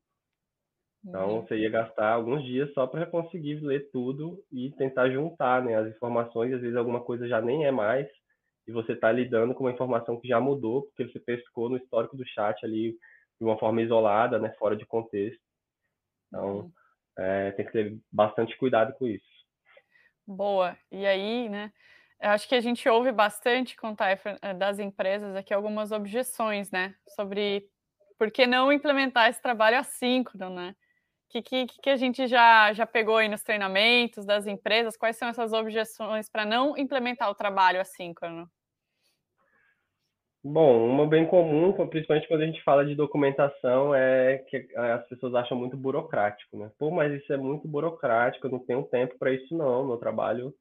Então, 1.04 1.42
você 1.42 1.58
ia 1.58 1.70
gastar 1.70 2.12
alguns 2.12 2.44
dias 2.44 2.72
só 2.74 2.86
para 2.86 3.08
conseguir 3.08 3.56
ler 3.56 3.90
tudo 3.92 4.44
e 4.52 4.72
tentar 4.72 5.10
juntar 5.10 5.64
né, 5.64 5.76
as 5.76 5.88
informações. 5.88 6.54
Às 6.54 6.62
vezes, 6.62 6.76
alguma 6.76 7.02
coisa 7.02 7.28
já 7.28 7.42
nem 7.42 7.66
é 7.66 7.72
mais, 7.72 8.08
e 8.68 8.72
você 8.72 8.94
está 8.94 9.12
lidando 9.12 9.56
com 9.56 9.64
uma 9.64 9.72
informação 9.72 10.20
que 10.20 10.28
já 10.28 10.40
mudou, 10.40 10.84
porque 10.84 11.12
você 11.12 11.20
pescou 11.20 11.70
no 11.70 11.78
histórico 11.78 12.16
do 12.16 12.28
chat 12.28 12.64
ali 12.64 12.96
de 13.40 13.46
uma 13.46 13.58
forma 13.58 13.82
isolada, 13.82 14.38
né, 14.38 14.54
fora 14.60 14.76
de 14.76 14.86
contexto. 14.86 15.42
Então, 16.32 16.46
uhum. 16.48 16.72
é, 17.18 17.52
tem 17.52 17.66
que 17.66 17.72
ter 17.72 18.00
bastante 18.10 18.58
cuidado 18.58 18.94
com 18.94 19.06
isso. 19.06 19.26
Boa. 20.26 20.78
E 20.90 21.06
aí, 21.06 21.50
né? 21.50 21.74
Eu 22.22 22.30
acho 22.30 22.48
que 22.48 22.56
a 22.56 22.62
gente 22.62 22.88
ouve 22.88 23.12
bastante 23.12 23.76
contar 23.76 24.12
eh, 24.42 24.54
das 24.54 24.80
empresas 24.80 25.36
aqui 25.36 25.54
algumas 25.54 25.92
objeções, 25.92 26.70
né? 26.72 26.96
Sobre 27.16 27.68
por 28.18 28.32
que 28.32 28.46
não 28.46 28.72
implementar 28.72 29.30
esse 29.30 29.42
trabalho 29.42 29.80
assíncrono, 29.80 30.56
né? 30.56 30.76
O 31.28 31.32
que, 31.32 31.42
que, 31.42 31.66
que 31.82 31.90
a 31.90 31.96
gente 31.96 32.28
já, 32.28 32.72
já 32.74 32.86
pegou 32.86 33.18
aí 33.18 33.28
nos 33.28 33.42
treinamentos 33.42 34.26
das 34.26 34.46
empresas? 34.46 34.96
Quais 34.96 35.18
são 35.18 35.30
essas 35.30 35.52
objeções 35.52 36.30
para 36.30 36.46
não 36.46 36.78
implementar 36.78 37.30
o 37.30 37.36
trabalho 37.36 37.82
assíncrono? 37.82 38.50
Bom, 40.44 40.88
uma 40.90 41.06
bem 41.08 41.28
comum, 41.28 41.72
principalmente 41.88 42.28
quando 42.28 42.42
a 42.42 42.46
gente 42.48 42.64
fala 42.64 42.84
de 42.84 42.96
documentação, 42.96 43.94
é 43.94 44.40
que 44.50 44.68
as 44.76 45.08
pessoas 45.08 45.36
acham 45.36 45.56
muito 45.56 45.78
burocrático, 45.78 46.58
né? 46.58 46.72
Pô, 46.80 46.90
mas 46.90 47.14
isso 47.14 47.32
é 47.32 47.38
muito 47.38 47.68
burocrático, 47.68 48.48
eu 48.48 48.52
não 48.52 48.60
tenho 48.60 48.84
tempo 48.86 49.18
para 49.20 49.32
isso 49.32 49.56
não, 49.56 49.86
meu 49.86 49.98
trabalho 49.98 50.52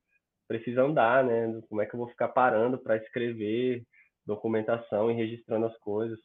precisa 0.49 0.83
andar, 0.83 1.25
né? 1.25 1.61
Como 1.69 1.81
é 1.81 1.87
que 1.87 1.95
eu 1.95 1.99
vou 1.99 2.09
ficar 2.09 2.29
parando 2.29 2.79
para 2.79 2.97
escrever 2.97 3.83
documentação 4.27 5.11
e 5.11 5.15
registrando 5.15 5.67
as 5.67 5.77
coisas? 5.79 6.19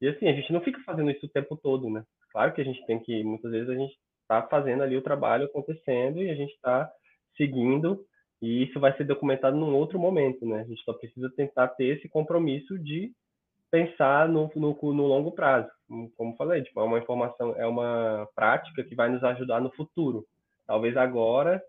E 0.00 0.08
assim, 0.08 0.28
a 0.28 0.32
gente 0.32 0.52
não 0.52 0.62
fica 0.62 0.80
fazendo 0.84 1.10
isso 1.10 1.26
o 1.26 1.30
tempo 1.30 1.56
todo, 1.56 1.90
né? 1.90 2.02
Claro 2.32 2.54
que 2.54 2.62
a 2.62 2.64
gente 2.64 2.84
tem 2.86 2.98
que, 3.00 3.22
muitas 3.24 3.50
vezes 3.52 3.68
a 3.68 3.74
gente 3.74 3.94
está 4.22 4.42
fazendo 4.48 4.82
ali 4.82 4.96
o 4.96 5.02
trabalho 5.02 5.46
acontecendo 5.46 6.22
e 6.22 6.30
a 6.30 6.34
gente 6.34 6.52
está 6.54 6.90
seguindo 7.36 8.04
e 8.40 8.64
isso 8.64 8.78
vai 8.78 8.94
ser 8.96 9.04
documentado 9.04 9.56
num 9.56 9.74
outro 9.74 9.98
momento, 9.98 10.44
né? 10.46 10.60
A 10.60 10.64
gente 10.64 10.82
só 10.82 10.92
precisa 10.92 11.30
tentar 11.30 11.68
ter 11.68 11.96
esse 11.96 12.08
compromisso 12.08 12.78
de 12.78 13.12
pensar 13.70 14.28
no, 14.28 14.50
no, 14.54 14.76
no 14.82 15.06
longo 15.06 15.32
prazo. 15.32 15.68
Como 16.16 16.36
falei, 16.36 16.62
tipo, 16.62 16.80
é 16.80 16.84
uma 16.84 16.98
informação, 16.98 17.54
é 17.56 17.66
uma 17.66 18.28
prática 18.34 18.84
que 18.84 18.94
vai 18.94 19.08
nos 19.08 19.22
ajudar 19.24 19.60
no 19.60 19.72
futuro. 19.72 20.26
Talvez 20.66 20.96
agora 20.96 21.62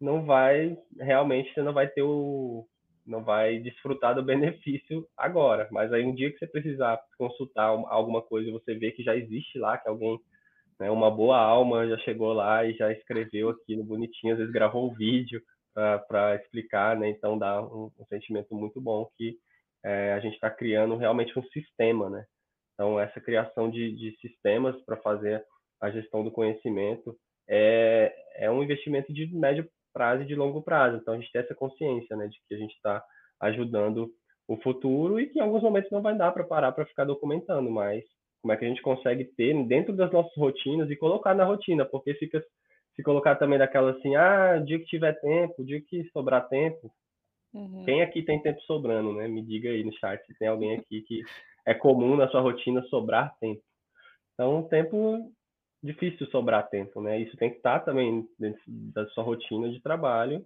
não 0.00 0.24
vai, 0.24 0.76
realmente 0.98 1.52
você 1.52 1.62
não 1.62 1.72
vai 1.72 1.86
ter 1.86 2.02
o, 2.02 2.66
não 3.06 3.22
vai 3.22 3.58
desfrutar 3.58 4.14
do 4.14 4.22
benefício 4.24 5.06
agora, 5.16 5.68
mas 5.70 5.92
aí 5.92 6.04
um 6.04 6.14
dia 6.14 6.30
que 6.30 6.38
você 6.38 6.46
precisar 6.46 7.00
consultar 7.18 7.66
alguma 7.66 8.22
coisa, 8.22 8.50
você 8.50 8.74
vê 8.74 8.92
que 8.92 9.02
já 9.02 9.16
existe 9.16 9.58
lá, 9.58 9.76
que 9.76 9.88
alguém, 9.88 10.18
né, 10.78 10.90
uma 10.90 11.10
boa 11.10 11.38
alma 11.38 11.86
já 11.88 11.98
chegou 11.98 12.32
lá 12.32 12.64
e 12.64 12.74
já 12.74 12.90
escreveu 12.92 13.50
aquilo 13.50 13.84
bonitinho, 13.84 14.32
às 14.32 14.38
vezes 14.38 14.52
gravou 14.52 14.90
um 14.90 14.94
vídeo, 14.94 15.42
para 15.74 16.36
explicar, 16.36 16.96
né? 16.96 17.08
Então 17.08 17.38
dá 17.38 17.62
um, 17.62 17.90
um 17.98 18.04
sentimento 18.08 18.54
muito 18.54 18.80
bom 18.80 19.08
que 19.16 19.36
é, 19.84 20.12
a 20.12 20.20
gente 20.20 20.34
está 20.34 20.50
criando 20.50 20.96
realmente 20.96 21.38
um 21.38 21.42
sistema, 21.44 22.10
né? 22.10 22.24
Então 22.74 22.98
essa 22.98 23.20
criação 23.20 23.70
de, 23.70 23.92
de 23.94 24.16
sistemas 24.20 24.74
para 24.84 24.96
fazer 24.98 25.44
a 25.80 25.90
gestão 25.90 26.22
do 26.24 26.30
conhecimento 26.30 27.16
é, 27.48 28.14
é 28.36 28.50
um 28.50 28.62
investimento 28.62 29.12
de 29.12 29.26
médio 29.34 29.68
prazo 29.92 30.22
e 30.22 30.26
de 30.26 30.34
longo 30.34 30.62
prazo. 30.62 30.96
Então 30.96 31.14
a 31.14 31.16
gente 31.18 31.30
tem 31.32 31.42
essa 31.42 31.54
consciência, 31.54 32.16
né, 32.16 32.28
de 32.28 32.36
que 32.48 32.54
a 32.54 32.58
gente 32.58 32.74
está 32.74 33.02
ajudando 33.40 34.10
o 34.46 34.56
futuro 34.58 35.20
e 35.20 35.28
que 35.28 35.38
em 35.38 35.42
alguns 35.42 35.62
momentos 35.62 35.90
não 35.90 36.02
vai 36.02 36.16
dar 36.16 36.32
para 36.32 36.44
parar 36.44 36.72
para 36.72 36.86
ficar 36.86 37.04
documentando, 37.04 37.70
mas 37.70 38.04
como 38.42 38.52
é 38.52 38.56
que 38.56 38.64
a 38.64 38.68
gente 38.68 38.82
consegue 38.82 39.24
ter 39.24 39.54
dentro 39.66 39.94
das 39.94 40.10
nossas 40.12 40.34
rotinas 40.36 40.90
e 40.90 40.96
colocar 40.96 41.34
na 41.34 41.44
rotina, 41.44 41.84
porque 41.84 42.14
fica 42.14 42.42
se 43.00 43.02
colocar 43.02 43.36
também 43.36 43.58
daquela 43.58 43.92
assim, 43.92 44.14
ah, 44.14 44.58
dia 44.58 44.78
que 44.78 44.84
tiver 44.84 45.18
tempo, 45.20 45.64
dia 45.64 45.80
que 45.80 46.04
sobrar 46.10 46.46
tempo. 46.48 46.92
Uhum. 47.52 47.84
Quem 47.84 48.02
aqui 48.02 48.22
tem 48.22 48.40
tempo 48.40 48.60
sobrando, 48.62 49.14
né? 49.14 49.26
Me 49.26 49.42
diga 49.42 49.70
aí 49.70 49.82
no 49.82 49.92
chat 49.94 50.24
se 50.26 50.38
tem 50.38 50.48
alguém 50.48 50.76
aqui 50.78 51.00
que 51.02 51.22
é 51.66 51.72
comum 51.74 52.14
na 52.14 52.28
sua 52.28 52.42
rotina 52.42 52.82
sobrar 52.84 53.34
tempo. 53.40 53.62
Então, 54.34 54.62
tempo 54.64 55.32
difícil 55.82 56.26
sobrar 56.26 56.68
tempo, 56.68 57.00
né? 57.00 57.18
Isso 57.18 57.36
tem 57.38 57.50
que 57.50 57.56
estar 57.56 57.80
também 57.80 58.28
dentro 58.38 58.60
da 58.66 59.06
sua 59.08 59.24
rotina 59.24 59.70
de 59.70 59.80
trabalho, 59.80 60.44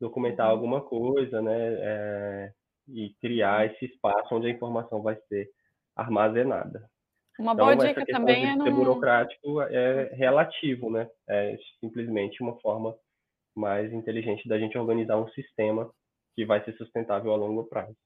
documentar 0.00 0.48
uhum. 0.48 0.52
alguma 0.52 0.80
coisa, 0.80 1.40
né? 1.40 1.56
É, 1.56 2.52
e 2.88 3.10
criar 3.20 3.66
esse 3.66 3.84
espaço 3.84 4.34
onde 4.34 4.48
a 4.48 4.50
informação 4.50 5.00
vai 5.00 5.16
ser 5.28 5.48
armazenada. 5.94 6.90
Uma 7.38 7.54
boa 7.54 7.74
então, 7.74 7.86
dica 7.86 8.04
também 8.06 8.50
é 8.50 8.56
não... 8.56 8.64
ser 8.64 8.72
burocrático 8.72 9.62
é 9.62 10.14
relativo, 10.14 10.90
né? 10.90 11.08
É 11.28 11.56
simplesmente 11.80 12.42
uma 12.42 12.58
forma 12.60 12.94
mais 13.56 13.92
inteligente 13.92 14.48
da 14.48 14.58
gente 14.58 14.76
organizar 14.78 15.16
um 15.16 15.28
sistema 15.28 15.90
que 16.34 16.44
vai 16.44 16.62
ser 16.64 16.74
sustentável 16.76 17.32
a 17.32 17.36
longo 17.36 17.64
prazo. 17.64 17.96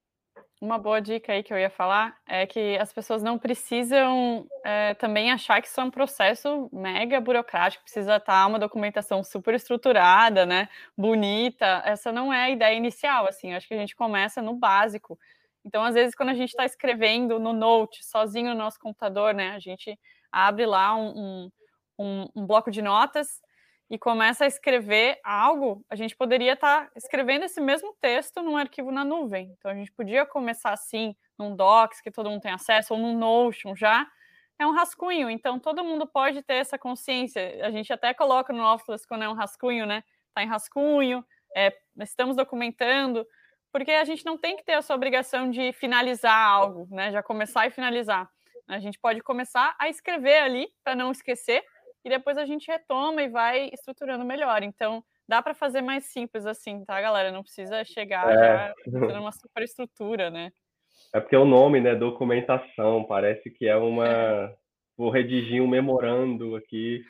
Uma 0.58 0.78
boa 0.78 1.02
dica 1.02 1.34
aí 1.34 1.42
que 1.42 1.52
eu 1.52 1.58
ia 1.58 1.68
falar 1.68 2.16
é 2.26 2.46
que 2.46 2.78
as 2.78 2.90
pessoas 2.90 3.22
não 3.22 3.38
precisam 3.38 4.46
é, 4.64 4.94
também 4.94 5.30
achar 5.30 5.60
que 5.60 5.68
isso 5.68 5.78
é 5.78 5.84
um 5.84 5.90
processo 5.90 6.70
mega 6.72 7.20
burocrático, 7.20 7.84
precisa 7.84 8.16
estar 8.16 8.46
uma 8.46 8.58
documentação 8.58 9.22
super 9.22 9.54
estruturada, 9.54 10.46
né, 10.46 10.68
bonita. 10.96 11.82
Essa 11.84 12.10
não 12.10 12.32
é 12.32 12.44
a 12.44 12.50
ideia 12.50 12.74
inicial, 12.74 13.26
assim. 13.26 13.52
Acho 13.52 13.68
que 13.68 13.74
a 13.74 13.78
gente 13.78 13.94
começa 13.94 14.40
no 14.40 14.54
básico. 14.54 15.18
Então, 15.66 15.82
às 15.82 15.94
vezes, 15.94 16.14
quando 16.14 16.28
a 16.28 16.34
gente 16.34 16.50
está 16.50 16.64
escrevendo 16.64 17.40
no 17.40 17.52
Note, 17.52 18.06
sozinho 18.06 18.50
no 18.50 18.54
nosso 18.54 18.78
computador, 18.78 19.34
né, 19.34 19.50
a 19.50 19.58
gente 19.58 19.98
abre 20.30 20.64
lá 20.64 20.94
um, 20.94 21.50
um, 21.98 22.28
um 22.36 22.46
bloco 22.46 22.70
de 22.70 22.80
notas 22.80 23.42
e 23.90 23.98
começa 23.98 24.44
a 24.44 24.46
escrever 24.46 25.18
algo, 25.24 25.84
a 25.90 25.96
gente 25.96 26.16
poderia 26.16 26.52
estar 26.52 26.86
tá 26.86 26.90
escrevendo 26.94 27.44
esse 27.44 27.60
mesmo 27.60 27.96
texto 28.00 28.42
num 28.42 28.56
arquivo 28.56 28.92
na 28.92 29.04
nuvem. 29.04 29.52
Então, 29.58 29.68
a 29.68 29.74
gente 29.74 29.90
podia 29.90 30.24
começar 30.24 30.70
assim, 30.70 31.16
num 31.36 31.56
Docs, 31.56 32.00
que 32.00 32.12
todo 32.12 32.30
mundo 32.30 32.42
tem 32.42 32.52
acesso, 32.52 32.94
ou 32.94 33.00
num 33.00 33.18
Notion 33.18 33.74
já. 33.74 34.06
É 34.60 34.66
um 34.66 34.72
rascunho, 34.72 35.28
então 35.28 35.58
todo 35.58 35.84
mundo 35.84 36.06
pode 36.06 36.42
ter 36.42 36.54
essa 36.54 36.78
consciência. 36.78 37.66
A 37.66 37.70
gente 37.70 37.92
até 37.92 38.14
coloca 38.14 38.52
no 38.52 38.62
Office 38.62 39.04
quando 39.04 39.24
é 39.24 39.28
um 39.28 39.34
rascunho, 39.34 39.84
né? 39.84 40.02
Está 40.28 40.44
em 40.44 40.46
rascunho, 40.46 41.24
é, 41.54 41.76
estamos 42.00 42.36
documentando, 42.36 43.26
porque 43.72 43.90
a 43.90 44.04
gente 44.04 44.24
não 44.24 44.38
tem 44.38 44.56
que 44.56 44.64
ter 44.64 44.72
essa 44.72 44.94
obrigação 44.94 45.50
de 45.50 45.72
finalizar 45.72 46.36
algo, 46.36 46.86
né? 46.90 47.10
Já 47.12 47.22
começar 47.22 47.66
e 47.66 47.70
finalizar. 47.70 48.28
A 48.68 48.78
gente 48.78 48.98
pode 48.98 49.20
começar 49.20 49.76
a 49.78 49.88
escrever 49.88 50.38
ali 50.38 50.68
para 50.82 50.94
não 50.94 51.12
esquecer 51.12 51.62
e 52.04 52.08
depois 52.08 52.36
a 52.36 52.44
gente 52.44 52.70
retoma 52.70 53.22
e 53.22 53.28
vai 53.28 53.70
estruturando 53.72 54.24
melhor. 54.24 54.62
Então, 54.62 55.04
dá 55.28 55.42
para 55.42 55.54
fazer 55.54 55.82
mais 55.82 56.04
simples 56.04 56.46
assim, 56.46 56.84
tá, 56.84 57.00
galera? 57.00 57.30
Não 57.30 57.42
precisa 57.42 57.84
chegar 57.84 58.30
é. 58.30 58.34
já 58.34 58.74
fazendo 59.00 59.20
uma 59.20 59.32
superestrutura, 59.32 60.30
né? 60.30 60.50
É 61.12 61.20
porque 61.20 61.36
o 61.36 61.44
nome, 61.44 61.80
né, 61.80 61.94
documentação, 61.94 63.04
parece 63.04 63.50
que 63.50 63.68
é 63.68 63.76
uma 63.76 64.52
vou 64.96 65.10
redigir 65.10 65.62
um 65.62 65.68
memorando 65.68 66.56
aqui 66.56 67.04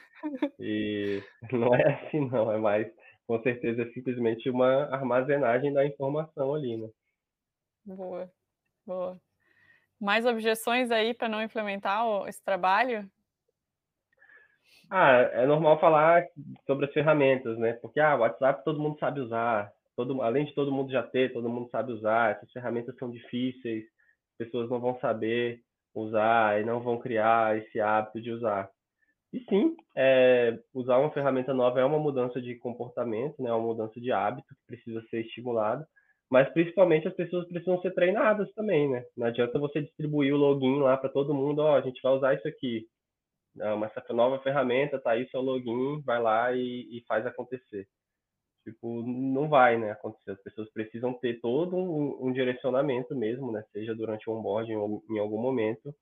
e 0.58 1.22
não 1.52 1.74
é 1.74 1.94
assim 1.94 2.28
não, 2.28 2.50
é 2.50 2.58
mais 2.58 2.88
com 3.26 3.42
certeza 3.42 3.82
é 3.82 3.92
simplesmente 3.92 4.48
uma 4.48 4.84
armazenagem 4.94 5.72
da 5.72 5.84
informação 5.84 6.54
ali, 6.54 6.76
né? 6.76 6.88
Boa, 7.84 8.30
boa. 8.86 9.20
Mais 10.00 10.26
objeções 10.26 10.90
aí 10.90 11.14
para 11.14 11.28
não 11.28 11.42
implementar 11.42 12.04
esse 12.28 12.42
trabalho? 12.42 13.10
Ah, 14.90 15.12
é 15.32 15.46
normal 15.46 15.80
falar 15.80 16.24
sobre 16.66 16.86
as 16.86 16.92
ferramentas, 16.92 17.58
né? 17.58 17.72
Porque 17.74 17.98
ah, 17.98 18.14
o 18.14 18.20
WhatsApp 18.20 18.64
todo 18.64 18.78
mundo 18.78 18.98
sabe 18.98 19.20
usar, 19.20 19.72
todo, 19.96 20.22
além 20.22 20.44
de 20.44 20.54
todo 20.54 20.70
mundo 20.70 20.92
já 20.92 21.02
ter, 21.02 21.32
todo 21.32 21.48
mundo 21.48 21.68
sabe 21.70 21.92
usar. 21.92 22.32
Essas 22.32 22.52
ferramentas 22.52 22.96
são 22.96 23.10
difíceis, 23.10 23.84
pessoas 24.38 24.70
não 24.70 24.78
vão 24.78 24.98
saber 25.00 25.60
usar 25.94 26.60
e 26.60 26.64
não 26.64 26.80
vão 26.80 26.98
criar 26.98 27.56
esse 27.58 27.80
hábito 27.80 28.20
de 28.20 28.30
usar. 28.30 28.70
E 29.36 29.44
sim, 29.50 29.76
é, 29.94 30.58
usar 30.72 30.96
uma 30.96 31.10
ferramenta 31.10 31.52
nova 31.52 31.78
é 31.78 31.84
uma 31.84 31.98
mudança 31.98 32.40
de 32.40 32.54
comportamento, 32.54 33.42
né, 33.42 33.52
uma 33.52 33.66
mudança 33.66 34.00
de 34.00 34.10
hábito 34.10 34.48
que 34.48 34.66
precisa 34.66 35.06
ser 35.10 35.26
estimulada, 35.26 35.86
mas 36.30 36.48
principalmente 36.54 37.06
as 37.06 37.14
pessoas 37.14 37.46
precisam 37.46 37.78
ser 37.82 37.92
treinadas 37.92 38.50
também, 38.54 38.88
né? 38.88 39.04
Não 39.14 39.26
adianta 39.26 39.58
você 39.58 39.82
distribuir 39.82 40.32
o 40.32 40.38
login 40.38 40.80
lá 40.80 40.96
para 40.96 41.10
todo 41.10 41.34
mundo, 41.34 41.58
ó, 41.58 41.72
oh, 41.72 41.76
a 41.76 41.82
gente 41.82 42.00
vai 42.00 42.12
usar 42.14 42.34
isso 42.34 42.48
aqui. 42.48 42.86
Não, 43.54 43.76
mas 43.76 43.94
essa 43.94 44.14
nova 44.14 44.38
ferramenta 44.38 44.98
tá 44.98 45.10
aí 45.10 45.28
seu 45.28 45.42
login, 45.42 46.00
vai 46.00 46.18
lá 46.20 46.54
e, 46.54 46.88
e 46.96 47.04
faz 47.06 47.26
acontecer. 47.26 47.86
Tipo, 48.64 49.02
não 49.02 49.50
vai, 49.50 49.78
né, 49.78 49.90
acontecer. 49.90 50.30
As 50.30 50.42
pessoas 50.42 50.70
precisam 50.72 51.12
ter 51.12 51.40
todo 51.42 51.76
um, 51.76 52.28
um 52.28 52.32
direcionamento 52.32 53.14
mesmo, 53.14 53.52
né, 53.52 53.62
seja 53.70 53.94
durante 53.94 54.30
o 54.30 54.32
onboarding 54.32 54.76
ou 54.76 55.04
em 55.10 55.18
algum 55.18 55.38
momento, 55.38 55.94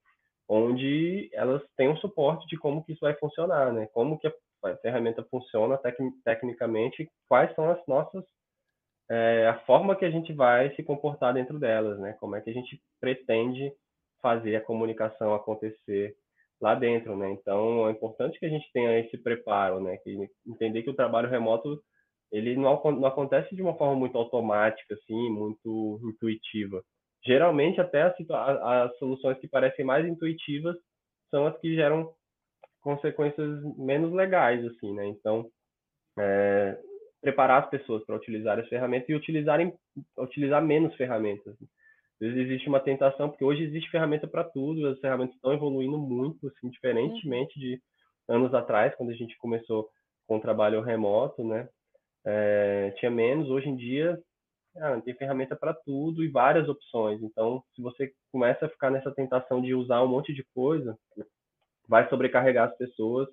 onde 0.49 1.31
elas 1.33 1.63
têm 1.77 1.89
um 1.89 1.97
suporte 1.97 2.47
de 2.47 2.57
como 2.57 2.85
que 2.85 2.93
isso 2.93 3.01
vai 3.01 3.15
funcionar, 3.15 3.73
né? 3.73 3.87
Como 3.93 4.19
que 4.19 4.27
a 4.27 4.77
ferramenta 4.79 5.23
funciona 5.31 5.79
tec 5.79 5.97
tecnicamente, 6.25 7.11
quais 7.29 7.55
são 7.55 7.71
as 7.71 7.87
nossas 7.87 8.25
é, 9.11 9.47
a 9.49 9.59
forma 9.61 9.95
que 9.97 10.05
a 10.05 10.11
gente 10.11 10.33
vai 10.33 10.75
se 10.75 10.83
comportar 10.83 11.35
dentro 11.35 11.59
delas, 11.59 11.99
né? 11.99 12.15
Como 12.15 12.37
é 12.37 12.41
que 12.41 12.51
a 12.51 12.55
gente 12.55 12.81
pretende 13.01 13.73
fazer 14.23 14.57
a 14.57 14.61
comunicação 14.61 15.35
acontecer 15.35 16.17
lá 16.61 16.75
dentro, 16.75 17.17
né? 17.17 17.31
Então 17.31 17.89
é 17.89 17.93
importante 17.93 18.39
que 18.39 18.47
a 18.47 18.49
gente 18.49 18.71
tenha 18.73 18.99
esse 19.01 19.19
preparo, 19.19 19.81
né? 19.81 19.99
Que 19.99 20.31
entender 20.47 20.83
que 20.83 20.91
o 20.91 20.97
trabalho 20.97 21.29
remoto 21.29 21.83
ele 22.33 22.57
não, 22.57 22.83
não 22.83 23.07
acontece 23.07 23.55
de 23.55 23.63
uma 23.63 23.77
forma 23.77 23.95
muito 23.95 24.17
automática, 24.19 24.95
assim, 24.95 25.31
muito 25.31 26.01
intuitiva. 26.03 26.83
Geralmente 27.27 27.81
até 27.81 28.03
as, 28.03 28.15
as 28.31 28.99
soluções 28.99 29.39
que 29.39 29.49
parecem 29.49 29.85
mais 29.85 30.07
intuitivas 30.07 30.77
são 31.31 31.47
as 31.47 31.59
que 31.59 31.75
geram 31.75 32.13
consequências 32.81 33.63
menos 33.79 34.13
legais, 34.13 34.65
assim, 34.67 34.95
né? 34.95 35.07
Então 35.07 35.49
é, 36.19 36.79
preparar 37.21 37.63
as 37.63 37.71
pessoas 37.71 38.05
para 38.05 38.17
utilizar 38.17 38.59
as 38.59 38.69
ferramentas 38.69 39.09
e 39.09 39.15
utilizarem 39.15 39.73
utilizar 40.19 40.63
menos 40.63 40.95
ferramentas. 40.97 41.55
Às 41.55 42.29
vezes 42.29 42.47
existe 42.47 42.69
uma 42.69 42.81
tentação, 42.81 43.31
porque 43.31 43.45
hoje 43.45 43.65
existe 43.65 43.91
ferramenta 43.91 44.27
para 44.27 44.45
tudo, 44.45 44.87
as 44.87 45.01
ferramentas 45.01 45.35
estão 45.35 45.53
evoluindo 45.53 45.99
muito, 45.99 46.47
assim, 46.47 46.69
diferentemente 46.69 47.59
de 47.59 47.81
anos 48.29 48.55
atrás, 48.55 48.95
quando 48.97 49.11
a 49.11 49.15
gente 49.15 49.37
começou 49.39 49.89
com 50.27 50.37
o 50.37 50.41
trabalho 50.41 50.81
remoto, 50.83 51.43
né? 51.43 51.69
É, 52.27 52.95
tinha 52.99 53.11
menos, 53.11 53.51
hoje 53.51 53.69
em 53.69 53.77
dia 53.77 54.19
ah, 54.77 55.01
tem 55.01 55.15
ferramenta 55.15 55.57
para 55.57 55.75
tudo 55.75 56.25
e 56.25 56.29
várias 56.29 56.69
opções. 56.69 57.23
Então, 57.23 57.63
se 57.75 57.83
você 57.83 58.13
começa 58.33 58.67
a 58.67 58.69
ficar 58.69 58.91
nessa 58.91 59.11
tentação 59.13 59.63
de 59.63 59.75
usar 59.75 60.03
um 60.03 60.09
monte 60.09 60.33
de 60.35 60.45
coisa, 60.55 60.97
vai 61.89 62.09
sobrecarregar 62.09 62.69
as 62.69 62.77
pessoas 62.77 63.29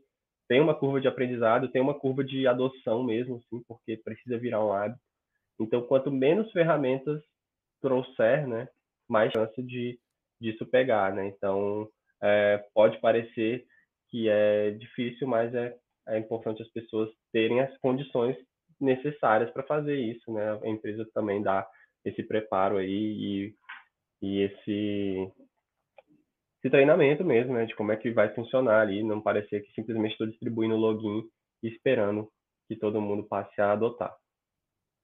tem 0.51 0.59
uma 0.59 0.75
curva 0.75 0.99
de 0.99 1.07
aprendizado, 1.07 1.69
tem 1.69 1.81
uma 1.81 1.97
curva 1.97 2.25
de 2.25 2.45
adoção 2.45 3.05
mesmo, 3.05 3.37
assim, 3.37 3.63
porque 3.65 3.95
precisa 3.95 4.37
virar 4.37 4.61
um 4.61 4.73
hábito. 4.73 4.99
Então, 5.57 5.81
quanto 5.81 6.11
menos 6.11 6.51
ferramentas 6.51 7.23
trouxer, 7.81 8.45
né, 8.45 8.67
mais 9.07 9.31
chance 9.31 9.63
de 9.63 9.97
disso 10.41 10.65
pegar, 10.65 11.13
né? 11.15 11.25
Então, 11.27 11.87
é, 12.21 12.65
pode 12.73 12.99
parecer 12.99 13.65
que 14.09 14.27
é 14.27 14.71
difícil, 14.71 15.25
mas 15.25 15.55
é, 15.55 15.73
é 16.09 16.17
importante 16.17 16.61
as 16.61 16.69
pessoas 16.71 17.09
terem 17.31 17.61
as 17.61 17.77
condições 17.77 18.35
necessárias 18.83 19.51
para 19.51 19.63
fazer 19.63 19.95
isso, 19.95 20.31
né? 20.33 20.59
A 20.63 20.67
empresa 20.67 21.07
também 21.13 21.41
dá 21.41 21.67
esse 22.03 22.23
preparo 22.23 22.77
aí 22.77 22.89
e, 22.89 23.55
e 24.21 24.41
esse 24.41 25.31
esse 26.59 26.69
treinamento 26.69 27.25
mesmo, 27.25 27.53
né, 27.53 27.65
de 27.65 27.75
como 27.75 27.91
é 27.91 27.97
que 27.97 28.11
vai 28.11 28.33
funcionar 28.35 28.81
ali, 28.81 29.03
não 29.03 29.19
parecer 29.19 29.61
que 29.61 29.73
simplesmente 29.73 30.11
estou 30.11 30.27
distribuindo 30.27 30.75
login 30.75 31.23
e 31.63 31.67
esperando 31.67 32.31
que 32.67 32.75
todo 32.75 33.01
mundo 33.01 33.23
passe 33.23 33.59
a 33.59 33.71
adotar. 33.71 34.15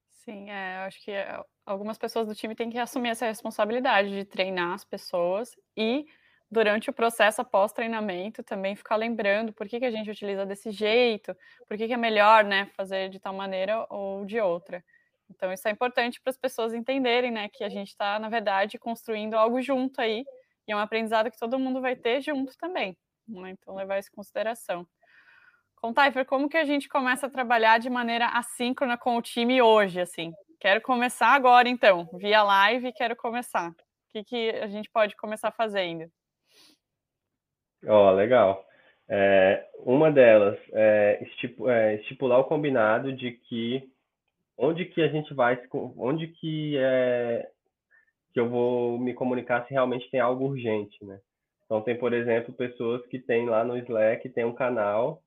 Sim, 0.08 0.52
é, 0.52 0.78
acho 0.86 1.04
que 1.04 1.10
é, 1.10 1.42
algumas 1.66 1.98
pessoas 1.98 2.28
do 2.28 2.36
time 2.36 2.54
têm 2.54 2.70
que 2.70 2.78
assumir 2.78 3.10
essa 3.10 3.26
responsabilidade 3.26 4.10
de 4.10 4.24
treinar 4.24 4.74
as 4.74 4.86
pessoas 4.86 5.52
e 5.76 6.06
durante 6.50 6.90
o 6.90 6.94
processo 6.94 7.42
após 7.42 7.74
treinamento 7.74 8.44
também 8.44 8.76
ficar 8.76 8.96
lembrando 8.96 9.52
por 9.54 9.68
que, 9.68 9.80
que 9.80 9.86
a 9.86 9.92
gente 9.92 10.10
utiliza 10.10 10.46
desse 10.46 10.72
jeito, 10.72 11.36
por 11.68 11.78
que, 11.78 11.88
que 11.88 11.94
é 11.94 11.98
melhor 11.98 12.44
né, 12.44 12.70
fazer 12.76 13.10
de 13.10 13.20
tal 13.20 13.34
maneira 13.34 13.86
ou 13.90 14.26
de 14.26 14.40
outra. 14.40 14.84
Então 15.30 15.52
isso 15.52 15.68
é 15.68 15.72
importante 15.72 16.22
para 16.22 16.32
as 16.32 16.38
pessoas 16.38 16.74
entenderem 16.74 17.32
né, 17.32 17.50
que 17.50 17.64
a 17.64 17.70
gente 17.70 17.90
está, 17.90 18.18
na 18.18 18.30
verdade, 18.30 18.80
construindo 18.80 19.36
algo 19.36 19.62
junto 19.62 20.00
aí 20.00 20.24
e 20.68 20.72
é 20.72 20.76
um 20.76 20.80
aprendizado 20.80 21.32
que 21.32 21.38
todo 21.38 21.58
mundo 21.58 21.80
vai 21.80 21.96
ter 21.96 22.22
junto 22.22 22.58
também. 22.58 22.98
Né? 23.28 23.52
Então, 23.52 23.76
levar 23.76 24.00
isso 24.00 24.10
em 24.12 24.16
consideração. 24.16 24.86
Com 25.76 25.94
Taifer, 25.94 26.26
como 26.26 26.50
que 26.50 26.58
a 26.58 26.66
gente 26.66 26.90
começa 26.90 27.28
a 27.28 27.30
trabalhar 27.30 27.78
de 27.78 27.90
maneira 27.90 28.28
assíncrona 28.30 28.98
com 28.98 29.16
o 29.16 29.22
time 29.22 29.62
hoje? 29.62 30.02
Assim, 30.02 30.34
quero 30.60 30.82
começar 30.82 31.30
agora, 31.30 31.70
então, 31.70 32.10
via 32.14 32.44
live, 32.44 32.92
quero 32.94 33.16
começar. 33.16 33.70
O 33.70 33.76
que, 34.10 34.24
que 34.24 34.50
a 34.50 34.68
gente 34.68 34.90
pode 34.90 35.16
começar 35.16 35.52
fazendo? 35.52 36.12
Ó, 37.86 38.12
legal. 38.12 38.66
É, 39.10 39.66
uma 39.80 40.12
delas 40.12 40.58
é, 40.74 41.24
é 41.68 41.96
estipular 41.96 42.40
o 42.40 42.46
combinado 42.46 43.14
de 43.14 43.32
que 43.32 43.90
onde 44.58 44.86
que 44.86 45.02
a 45.02 45.08
gente 45.08 45.34
vai, 45.34 45.62
onde 45.98 46.28
que 46.28 46.76
é, 46.78 47.48
que 48.34 48.40
eu 48.40 48.50
vou 48.50 48.98
me 49.00 49.14
comunicar 49.14 49.66
se 49.66 49.74
realmente 49.74 50.10
tem 50.10 50.20
algo 50.20 50.46
urgente, 50.46 51.04
né? 51.06 51.20
Então 51.66 51.82
tem, 51.82 51.98
por 51.98 52.14
exemplo, 52.14 52.54
pessoas 52.54 53.06
que 53.08 53.20
têm 53.20 53.48
lá 53.48 53.64
no 53.64 53.78
Slack, 53.78 54.28
tem 54.30 54.46
um 54.46 54.54
canal 54.54 55.22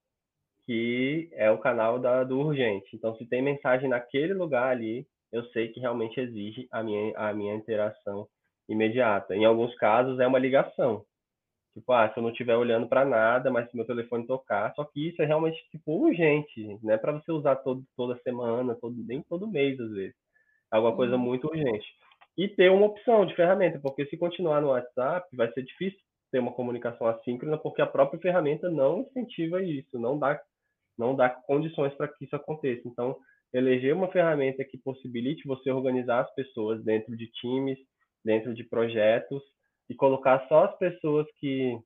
que 0.67 1.29
é 1.33 1.51
o 1.51 1.59
canal 1.59 1.99
da, 1.99 2.25
do 2.25 2.39
urgente. 2.41 2.95
Então 2.95 3.17
se 3.17 3.27
tem 3.27 3.43
mensagem 3.43 3.89
naquele 3.89 4.35
lugar 4.35 4.69
ali, 4.71 5.07
eu 5.33 5.45
sei 5.47 5.69
que 5.69 5.81
realmente 5.81 6.21
exige 6.21 6.69
a 6.71 6.83
minha, 6.83 7.17
a 7.17 7.33
minha 7.33 7.55
interação 7.55 8.27
imediata. 8.69 9.35
Em 9.35 9.45
alguns 9.45 9.75
casos 9.77 10.19
é 10.21 10.27
uma 10.27 10.39
ligação. 10.39 11.05
Tipo, 11.75 11.93
ah, 11.93 12.11
se 12.13 12.19
eu 12.19 12.23
não 12.23 12.31
estiver 12.31 12.57
olhando 12.57 12.89
para 12.89 13.05
nada, 13.05 13.51
mas 13.51 13.71
se 13.71 13.77
meu 13.77 13.87
telefone 13.87 14.27
tocar, 14.27 14.75
só 14.75 14.85
que 14.85 15.09
isso 15.09 15.23
é 15.23 15.25
realmente 15.25 15.57
tipo 15.71 15.93
urgente, 15.93 16.79
não 16.83 16.93
é 16.93 16.99
para 16.99 17.13
você 17.13 17.31
usar 17.31 17.57
todo, 17.57 17.85
toda 17.97 18.21
semana, 18.23 18.75
todo, 18.75 18.97
nem 19.07 19.23
todo 19.23 19.47
mês 19.47 19.79
às 19.79 19.91
vezes. 19.93 20.17
É 20.73 20.77
alguma 20.77 20.97
coisa 20.97 21.15
uhum. 21.15 21.23
muito 21.23 21.47
urgente 21.47 21.87
e 22.41 22.49
ter 22.49 22.71
uma 22.71 22.87
opção 22.87 23.27
de 23.27 23.35
ferramenta, 23.35 23.79
porque 23.81 24.07
se 24.07 24.17
continuar 24.17 24.63
no 24.63 24.69
WhatsApp, 24.69 25.29
vai 25.37 25.53
ser 25.53 25.63
difícil 25.63 25.99
ter 26.31 26.39
uma 26.39 26.53
comunicação 26.53 27.07
assíncrona, 27.07 27.59
porque 27.59 27.83
a 27.83 27.87
própria 27.87 28.21
ferramenta 28.21 28.71
não 28.71 29.01
incentiva 29.01 29.63
isso, 29.63 29.99
não 29.99 30.19
dá, 30.19 30.41
não 30.97 31.15
dá 31.15 31.29
condições 31.29 31.93
para 31.95 32.09
que 32.09 32.25
isso 32.25 32.35
aconteça. 32.35 32.87
Então, 32.87 33.17
eleger 33.53 33.95
uma 33.95 34.09
ferramenta 34.09 34.65
que 34.65 34.79
possibilite 34.79 35.47
você 35.47 35.71
organizar 35.71 36.21
as 36.21 36.35
pessoas 36.35 36.83
dentro 36.83 37.17
de 37.17 37.27
times, 37.33 37.79
dentro 38.25 38.55
de 38.55 38.65
projetos, 38.65 39.43
e 39.91 39.95
colocar 39.97 40.47
só 40.49 40.67
as 40.67 40.79
pessoas 40.79 41.27
que. 41.39 41.77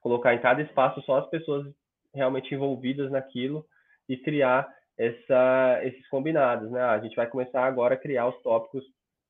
colocar 0.00 0.34
em 0.34 0.40
cada 0.40 0.62
espaço 0.62 1.02
só 1.02 1.18
as 1.18 1.28
pessoas 1.28 1.66
realmente 2.14 2.54
envolvidas 2.54 3.10
naquilo 3.10 3.66
e 4.08 4.16
criar 4.16 4.66
essa, 4.98 5.80
esses 5.84 6.08
combinados, 6.08 6.70
né? 6.70 6.80
A 6.80 6.98
gente 6.98 7.14
vai 7.14 7.28
começar 7.28 7.64
agora 7.66 7.94
a 7.94 7.98
criar 7.98 8.26
os 8.26 8.42
tópicos 8.42 8.82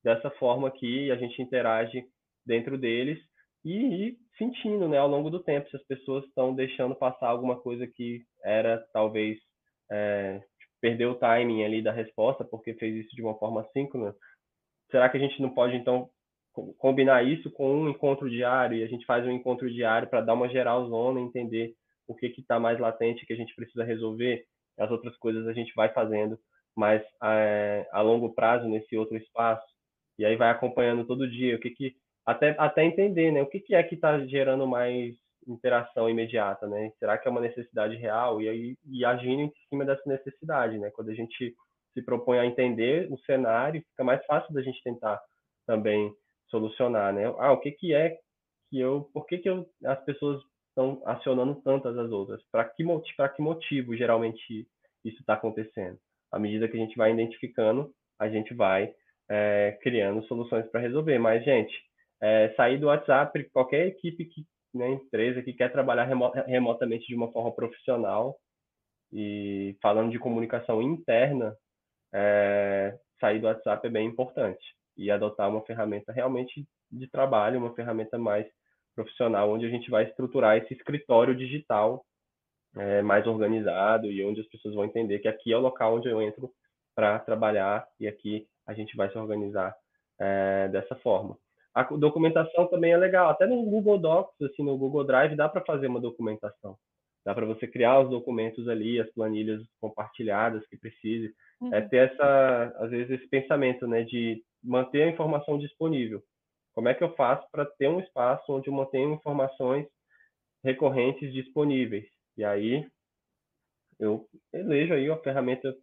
dessa 0.05 0.31
forma 0.31 0.69
aqui, 0.69 1.11
a 1.11 1.17
gente 1.17 1.43
interage 1.43 2.05
dentro 2.47 2.79
deles 2.79 3.19
e, 3.65 4.11
e 4.11 4.17
sentindo, 4.39 4.89
né, 4.89 4.99
ao 4.99 5.09
longo 5.09 5.29
do 5.29 5.43
tempo, 5.43 5.69
se 5.69 5.77
as 5.77 5.83
pessoas 5.85 6.25
estão 6.27 6.55
deixando 6.55 6.95
passar 6.95 7.27
alguma 7.27 7.61
coisa 7.61 7.85
que 7.85 8.23
era 8.45 8.79
talvez 8.93 9.37
é, 9.91 10.41
perdeu 10.81 11.11
o 11.11 11.15
timing 11.17 11.65
ali 11.65 11.83
da 11.83 11.91
resposta 11.91 12.45
porque 12.45 12.75
fez 12.75 13.05
isso 13.05 13.17
de 13.17 13.23
uma 13.23 13.37
forma 13.37 13.69
síncrona. 13.73 14.15
Será 14.89 15.09
que 15.09 15.17
a 15.17 15.21
gente 15.21 15.43
não 15.43 15.53
pode 15.53 15.75
então 15.75 16.09
combinar 16.79 17.23
isso 17.23 17.51
com 17.51 17.83
um 17.83 17.89
encontro 17.89 18.31
diário 18.31 18.79
e 18.79 18.83
a 18.83 18.87
gente 18.87 19.05
faz 19.05 19.27
um 19.27 19.31
encontro 19.31 19.71
diário 19.71 20.09
para 20.09 20.21
dar 20.21 20.35
uma 20.35 20.49
geral 20.49 20.89
zona, 20.89 21.21
entender 21.21 21.75
o 22.09 22.15
que 22.15 22.27
está 22.39 22.59
mais 22.59 22.79
latente 22.79 23.27
que 23.27 23.33
a 23.33 23.37
gente 23.37 23.55
precisa 23.55 23.85
resolver, 23.85 24.45
as 24.79 24.91
outras 24.91 25.17
coisas 25.17 25.47
a 25.47 25.53
gente 25.53 25.73
vai 25.75 25.93
fazendo 25.93 26.39
mais 26.75 27.03
é, 27.23 27.89
a 27.91 28.01
longo 28.01 28.35
prazo 28.35 28.69
nesse 28.69 28.97
outro 28.97 29.17
espaço 29.17 29.67
e 30.19 30.25
aí 30.25 30.37
vai 30.37 30.51
acompanhando 30.51 31.07
todo 31.07 31.29
dia 31.29 31.57
o 31.57 31.59
que 31.59 31.71
que 31.71 31.97
até 32.25 32.55
até 32.59 32.85
entender, 32.85 33.31
né? 33.33 33.41
O 33.43 33.47
que 33.47 33.61
que 33.61 33.75
é 33.75 33.83
que 33.83 33.95
está 33.95 34.19
gerando 34.27 34.67
mais 34.67 35.15
interação 35.47 36.11
imediata, 36.11 36.67
né? 36.67 36.91
Será 36.99 37.17
que 37.17 37.29
é 37.29 37.31
uma 37.31 37.41
necessidade 37.41 37.97
real 37.97 38.43
e 38.43 38.49
aí 38.49 38.77
e 38.85 39.05
agindo 39.05 39.43
em 39.43 39.53
cima 39.69 39.85
dessa 39.85 40.03
necessidade, 40.07 40.79
né? 40.79 40.91
Quando 40.91 41.11
a 41.11 41.15
gente 41.15 41.55
se 41.95 42.03
propõe 42.03 42.39
a 42.39 42.47
entender 42.47 43.11
o 43.11 43.19
cenário, 43.21 43.83
fica 43.91 44.05
mais 44.05 44.25
fácil 44.27 44.53
da 44.53 44.61
gente 44.61 44.83
tentar 44.83 45.21
também 45.67 46.13
solucionar, 46.49 47.13
né? 47.13 47.25
Ah, 47.39 47.53
o 47.53 47.61
que 47.61 47.73
que 47.73 47.95
é 47.95 48.19
que 48.71 48.81
eu, 48.81 49.09
por 49.13 49.27
que 49.27 49.39
que 49.39 49.49
eu, 49.49 49.67
as 49.85 50.03
pessoas 50.05 50.43
estão 50.69 51.03
acionando 51.07 51.55
tantas 51.63 51.97
as 51.97 52.11
outras? 52.11 52.43
Para 52.51 52.65
que 52.65 52.85
para 53.17 53.29
que 53.29 53.43
motivo 53.43 53.97
geralmente 53.97 54.67
isso 55.05 55.21
está 55.21 55.35
acontecendo? 55.35 55.99
À 56.33 56.39
medida 56.39 56.69
que 56.69 56.77
a 56.77 56.81
gente 56.81 56.97
vai 56.97 57.13
identificando, 57.13 57.93
a 58.19 58.29
gente 58.29 58.55
vai 58.55 58.93
é, 59.29 59.79
criando 59.83 60.27
soluções 60.27 60.67
para 60.71 60.81
resolver. 60.81 61.19
Mas, 61.19 61.45
gente, 61.45 61.75
é, 62.21 62.53
sair 62.57 62.79
do 62.79 62.87
WhatsApp, 62.87 63.45
qualquer 63.53 63.87
equipe, 63.87 64.25
que, 64.27 64.45
né, 64.75 64.91
empresa 64.91 65.43
que 65.43 65.53
quer 65.53 65.73
trabalhar 65.73 66.09
remotamente 66.47 67.07
de 67.07 67.15
uma 67.15 67.31
forma 67.33 67.55
profissional 67.55 68.37
e 69.13 69.77
falando 69.81 70.11
de 70.11 70.19
comunicação 70.19 70.83
interna, 70.83 71.57
é, 72.13 72.99
sair 73.21 73.41
do 73.41 73.47
WhatsApp 73.47 73.87
é 73.87 73.91
bem 73.91 74.09
importante 74.09 74.77
e 74.97 75.11
adotar 75.11 75.49
uma 75.49 75.63
ferramenta 75.63 76.13
realmente 76.13 76.67
de 76.91 77.09
trabalho, 77.09 77.59
uma 77.59 77.75
ferramenta 77.75 78.19
mais 78.19 78.47
profissional, 78.95 79.51
onde 79.51 79.67
a 79.67 79.69
gente 79.69 79.91
vai 79.91 80.05
estruturar 80.05 80.57
esse 80.57 80.73
escritório 80.73 81.35
digital 81.35 82.05
é, 82.77 83.03
mais 83.03 83.27
organizado 83.27 84.07
e 84.07 84.25
onde 84.25 84.41
as 84.41 84.47
pessoas 84.49 84.75
vão 84.75 84.85
entender 84.85 85.19
que 85.19 85.29
aqui 85.29 85.53
é 85.53 85.57
o 85.57 85.61
local 85.61 85.97
onde 85.97 86.09
eu 86.09 86.21
entro 86.21 86.51
para 86.95 87.19
trabalhar 87.19 87.87
e 88.01 88.09
aqui 88.09 88.47
a 88.67 88.73
gente 88.73 88.97
vai 88.97 89.11
se 89.11 89.19
organizar 89.19 89.75
é, 90.19 90.69
dessa 90.69 90.95
forma. 90.97 91.37
A 91.75 91.83
documentação 91.83 92.67
também 92.69 92.93
é 92.93 92.97
legal, 92.97 93.29
até 93.29 93.47
no 93.47 93.63
Google 93.63 93.99
Docs, 93.99 94.41
assim, 94.43 94.63
no 94.63 94.79
Google 94.79 95.05
Drive 95.05 95.37
dá 95.37 95.47
para 95.47 95.61
fazer 95.61 95.89
uma 95.89 96.01
documentação. 96.01 96.77
Dá 97.23 97.35
para 97.35 97.45
você 97.45 97.67
criar 97.67 98.01
os 98.01 98.09
documentos 98.09 98.67
ali, 98.69 98.99
as 99.01 99.11
planilhas 99.11 99.61
compartilhadas 99.81 100.67
que 100.69 100.79
precise. 100.79 101.35
É 101.61 101.65
uhum. 101.65 101.75
É 101.75 101.81
ter 101.83 102.11
essa, 102.11 102.77
às 102.79 102.91
vezes, 102.91 103.11
esse 103.11 103.29
pensamento, 103.29 103.87
né, 103.87 104.05
de 104.05 104.43
manter 104.67 105.05
a 105.05 105.11
informação 105.11 105.59
disponível. 105.59 106.23
Como 106.75 106.89
é 106.89 106.95
que 106.95 107.03
eu 107.03 107.15
faço 107.15 107.47
para 107.51 107.65
ter 107.65 107.89
um 107.89 108.01
espaço 108.01 108.53
onde 108.53 108.69
eu 108.69 108.75
mantenho 108.75 109.15
informações 109.15 109.87
recorrentes 110.67 111.33
disponíveis. 111.33 112.05
E 112.37 112.45
aí 112.45 112.87
eu 113.99 114.27
elejo 114.53 114.93
aí 114.95 115.09
a 115.09 115.17
ferramenta, 115.19 115.75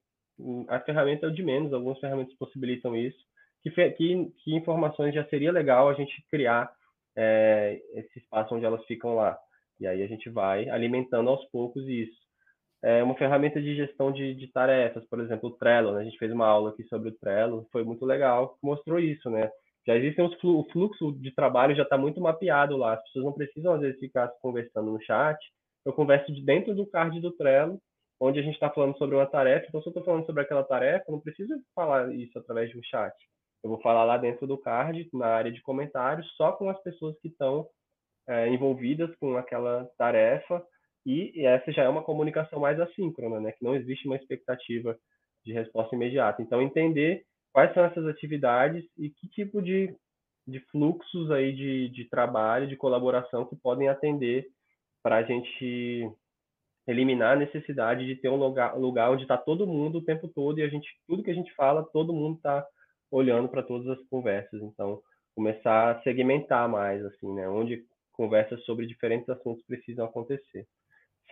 a 0.67 0.79
ferramenta 0.81 1.27
é 1.27 1.29
de 1.29 1.41
menos, 1.41 1.73
algumas 1.73 1.99
ferramentas 1.99 2.35
possibilitam 2.35 2.95
isso, 2.95 3.17
que, 3.61 3.71
que, 3.71 4.31
que 4.43 4.55
informações 4.55 5.15
já 5.15 5.25
seria 5.29 5.51
legal 5.51 5.89
a 5.89 5.93
gente 5.93 6.13
criar 6.29 6.71
é, 7.15 7.81
esse 7.93 8.19
espaço 8.19 8.53
onde 8.53 8.65
elas 8.65 8.85
ficam 8.85 9.15
lá. 9.15 9.39
E 9.79 9.87
aí 9.87 10.03
a 10.03 10.07
gente 10.07 10.29
vai 10.29 10.69
alimentando 10.69 11.29
aos 11.29 11.43
poucos 11.45 11.87
isso. 11.87 12.22
É 12.83 13.01
uma 13.01 13.15
ferramenta 13.15 13.61
de 13.61 13.75
gestão 13.75 14.11
de, 14.11 14.35
de 14.35 14.51
tarefas, 14.51 15.05
por 15.07 15.21
exemplo, 15.21 15.49
o 15.49 15.53
Trello, 15.53 15.93
né? 15.93 16.01
a 16.01 16.03
gente 16.03 16.17
fez 16.17 16.31
uma 16.31 16.45
aula 16.45 16.71
aqui 16.71 16.83
sobre 16.83 17.09
o 17.09 17.17
Trello, 17.17 17.65
foi 17.71 17.83
muito 17.83 18.05
legal, 18.05 18.57
mostrou 18.61 18.99
isso, 18.99 19.29
né? 19.29 19.49
Já 19.87 19.95
existem 19.95 20.25
os 20.25 20.33
flu, 20.39 20.59
o 20.59 20.69
fluxo 20.71 21.13
de 21.13 21.33
trabalho 21.33 21.75
já 21.75 21.83
está 21.83 21.97
muito 21.97 22.19
mapeado 22.19 22.75
lá, 22.75 22.93
as 22.93 23.03
pessoas 23.03 23.25
não 23.25 23.33
precisam 23.33 23.73
às 23.73 23.81
vezes 23.81 23.99
ficar 23.99 24.27
conversando 24.41 24.91
no 24.91 25.01
chat, 25.01 25.37
eu 25.85 25.93
converso 25.93 26.33
de 26.33 26.41
dentro 26.43 26.75
do 26.75 26.85
card 26.85 27.19
do 27.21 27.31
Trello, 27.31 27.79
onde 28.19 28.39
a 28.39 28.41
gente 28.43 28.53
está 28.53 28.69
falando 28.69 28.97
sobre 28.97 29.15
uma 29.15 29.25
tarefa, 29.25 29.65
então 29.67 29.81
se 29.81 29.87
eu 29.87 29.91
estou 29.91 30.03
falando 30.03 30.25
sobre 30.25 30.41
aquela 30.41 30.63
tarefa, 30.63 31.05
eu 31.07 31.13
não 31.13 31.21
preciso 31.21 31.53
falar 31.73 32.13
isso 32.13 32.37
através 32.37 32.69
de 32.69 32.77
um 32.77 32.83
chat. 32.83 33.13
Eu 33.63 33.69
vou 33.69 33.81
falar 33.81 34.03
lá 34.03 34.17
dentro 34.17 34.45
do 34.45 34.57
card, 34.57 35.09
na 35.13 35.27
área 35.27 35.51
de 35.51 35.61
comentários, 35.61 36.29
só 36.35 36.51
com 36.51 36.69
as 36.69 36.81
pessoas 36.83 37.17
que 37.21 37.29
estão 37.29 37.65
é, 38.27 38.49
envolvidas 38.49 39.13
com 39.17 39.37
aquela 39.37 39.89
tarefa, 39.97 40.61
e, 41.05 41.45
essa 41.45 41.71
já 41.71 41.83
é 41.83 41.89
uma 41.89 42.03
comunicação 42.03 42.59
mais 42.59 42.79
assíncrona, 42.79 43.39
né? 43.39 43.51
que 43.51 43.63
não 43.63 43.75
existe 43.75 44.07
uma 44.07 44.15
expectativa 44.15 44.97
de 45.45 45.53
resposta 45.53 45.95
imediata. 45.95 46.41
Então, 46.41 46.61
entender 46.61 47.25
quais 47.51 47.73
são 47.73 47.83
essas 47.83 48.05
atividades 48.07 48.83
e 48.97 49.09
que 49.09 49.27
tipo 49.27 49.61
de, 49.61 49.93
de 50.47 50.59
fluxos 50.71 51.29
aí 51.31 51.53
de, 51.53 51.89
de 51.89 52.05
trabalho, 52.09 52.67
de 52.67 52.75
colaboração 52.75 53.45
que 53.45 53.55
podem 53.55 53.89
atender 53.89 54.47
para 55.01 55.17
a 55.17 55.23
gente 55.23 56.09
eliminar 56.87 57.33
a 57.33 57.39
necessidade 57.39 58.05
de 58.05 58.15
ter 58.15 58.29
um 58.29 58.35
lugar, 58.35 58.77
lugar 58.77 59.11
onde 59.11 59.23
está 59.23 59.37
todo 59.37 59.67
mundo 59.67 59.99
o 59.99 60.03
tempo 60.03 60.27
todo 60.27 60.59
e 60.59 60.63
a 60.63 60.67
gente 60.67 60.87
tudo 61.07 61.23
que 61.23 61.31
a 61.31 61.33
gente 61.33 61.53
fala 61.55 61.87
todo 61.93 62.13
mundo 62.13 62.37
está 62.37 62.65
olhando 63.09 63.47
para 63.47 63.63
todas 63.63 63.87
as 63.87 64.05
conversas 64.09 64.61
então 64.61 65.01
começar 65.33 65.91
a 65.91 66.01
segmentar 66.01 66.67
mais 66.67 67.03
assim 67.05 67.33
né 67.33 67.47
onde 67.47 67.85
conversas 68.11 68.61
sobre 68.65 68.85
diferentes 68.85 69.29
assuntos 69.29 69.63
precisam 69.65 70.05
acontecer 70.05 70.67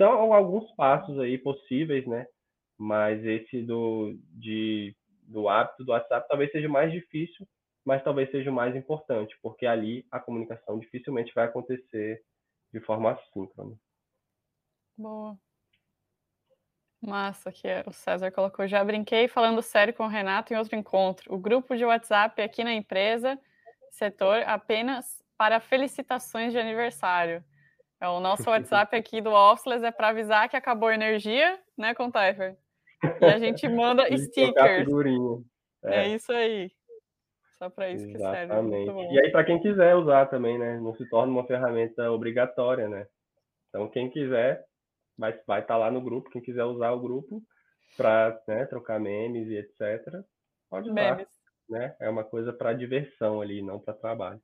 são 0.01 0.33
alguns 0.33 0.71
passos 0.75 1.19
aí 1.19 1.37
possíveis 1.37 2.05
né 2.07 2.25
mas 2.77 3.23
esse 3.23 3.61
do 3.61 4.17
de 4.33 4.95
do 5.23 5.47
hábito 5.47 5.83
do 5.83 5.91
WhatsApp 5.91 6.27
talvez 6.27 6.51
seja 6.51 6.67
mais 6.67 6.91
difícil 6.91 7.47
mas 7.85 8.03
talvez 8.03 8.29
seja 8.31 8.49
o 8.49 8.53
mais 8.53 8.75
importante 8.75 9.37
porque 9.41 9.65
ali 9.65 10.05
a 10.11 10.19
comunicação 10.19 10.79
dificilmente 10.79 11.31
vai 11.35 11.45
acontecer 11.45 12.21
de 12.73 12.79
forma 12.79 13.11
assíncrona 13.11 13.75
Boa. 14.97 15.37
Massa, 17.01 17.51
que 17.51 17.67
o 17.87 17.91
César 17.91 18.31
colocou. 18.31 18.67
Já 18.67 18.83
brinquei 18.83 19.27
falando 19.27 19.61
sério 19.61 19.93
com 19.93 20.03
o 20.03 20.07
Renato 20.07 20.53
em 20.53 20.57
outro 20.57 20.75
encontro. 20.75 21.33
O 21.33 21.39
grupo 21.39 21.75
de 21.75 21.83
WhatsApp 21.83 22.39
aqui 22.39 22.63
na 22.63 22.73
empresa, 22.73 23.39
setor, 23.89 24.43
apenas 24.45 25.23
para 25.35 25.59
felicitações 25.59 26.53
de 26.53 26.59
aniversário. 26.59 27.43
É, 28.01 28.07
o 28.07 28.19
nosso 28.19 28.49
WhatsApp 28.49 28.95
aqui 28.95 29.21
do 29.21 29.29
Officeless 29.29 29.85
é 29.85 29.91
para 29.91 30.09
avisar 30.09 30.49
que 30.49 30.57
acabou 30.57 30.89
a 30.89 30.95
energia, 30.95 31.59
né, 31.77 31.93
Contaifer? 31.93 32.57
E 33.21 33.25
a 33.25 33.37
gente 33.37 33.67
manda 33.69 34.03
stickers. 34.17 34.87
É. 35.83 36.05
é. 36.05 36.07
isso 36.07 36.31
aí. 36.31 36.71
Só 37.59 37.69
para 37.69 37.91
isso 37.91 38.07
Exatamente. 38.07 38.87
que 38.87 38.91
serve. 38.91 39.13
E 39.13 39.19
aí, 39.19 39.31
para 39.31 39.43
quem 39.43 39.61
quiser 39.61 39.95
usar 39.95 40.25
também, 40.25 40.57
né? 40.57 40.79
Não 40.79 40.95
se 40.95 41.07
torna 41.09 41.31
uma 41.31 41.45
ferramenta 41.45 42.11
obrigatória, 42.11 42.89
né? 42.89 43.05
Então, 43.69 43.87
quem 43.87 44.09
quiser, 44.09 44.65
vai 45.15 45.29
estar 45.29 45.43
vai 45.45 45.63
tá 45.63 45.77
lá 45.77 45.91
no 45.91 46.01
grupo. 46.01 46.31
Quem 46.31 46.41
quiser 46.41 46.63
usar 46.63 46.91
o 46.91 46.99
grupo 46.99 47.39
para 47.95 48.41
né, 48.47 48.65
trocar 48.65 48.99
memes 48.99 49.47
e 49.47 49.57
etc., 49.57 50.23
pode 50.67 50.89
usar. 50.89 50.95
Memes. 50.95 51.27
Né? 51.69 51.95
É 51.99 52.09
uma 52.09 52.23
coisa 52.23 52.51
para 52.51 52.73
diversão 52.73 53.41
ali, 53.41 53.61
não 53.61 53.79
para 53.79 53.93
trabalho. 53.93 54.41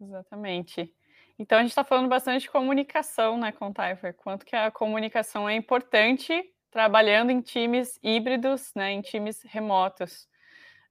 Exatamente. 0.00 0.94
Então 1.38 1.58
a 1.58 1.60
gente 1.60 1.70
está 1.70 1.84
falando 1.84 2.08
bastante 2.08 2.42
de 2.42 2.50
comunicação, 2.50 3.38
né, 3.38 3.52
Tyfer? 3.74 4.14
Quanto 4.14 4.44
que 4.44 4.56
a 4.56 4.70
comunicação 4.70 5.48
é 5.48 5.54
importante 5.54 6.44
trabalhando 6.70 7.30
em 7.30 7.40
times 7.40 7.98
híbridos, 8.02 8.72
né, 8.74 8.92
em 8.92 9.00
times 9.00 9.42
remotos. 9.42 10.28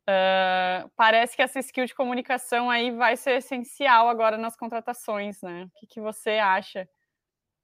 Uh, 0.10 0.90
parece 0.96 1.36
que 1.36 1.42
essa 1.42 1.60
skill 1.60 1.86
de 1.86 1.94
comunicação 1.94 2.70
aí 2.70 2.92
vai 2.92 3.18
ser 3.18 3.38
essencial 3.38 4.08
agora 4.08 4.38
nas 4.38 4.56
contratações, 4.56 5.42
né? 5.42 5.66
O 5.66 5.80
que, 5.80 5.88
que 5.88 6.02
você 6.02 6.32
acha? 6.32 6.88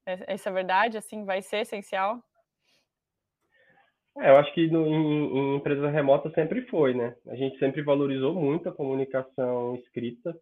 Essa 0.04 0.50
é 0.50 0.52
verdade, 0.52 0.98
assim, 0.98 1.24
vai 1.24 1.40
ser 1.40 1.58
essencial? 1.60 2.22
É, 4.18 4.28
eu 4.28 4.36
acho 4.36 4.52
que 4.52 4.68
no, 4.68 4.86
em, 4.86 5.38
em 5.38 5.56
empresas 5.56 5.90
remotas 5.90 6.34
sempre 6.34 6.62
foi, 6.66 6.92
né? 6.92 7.16
A 7.28 7.34
gente 7.34 7.58
sempre 7.58 7.82
valorizou 7.82 8.34
muito 8.34 8.68
a 8.68 8.74
comunicação 8.74 9.74
escrita, 9.76 10.38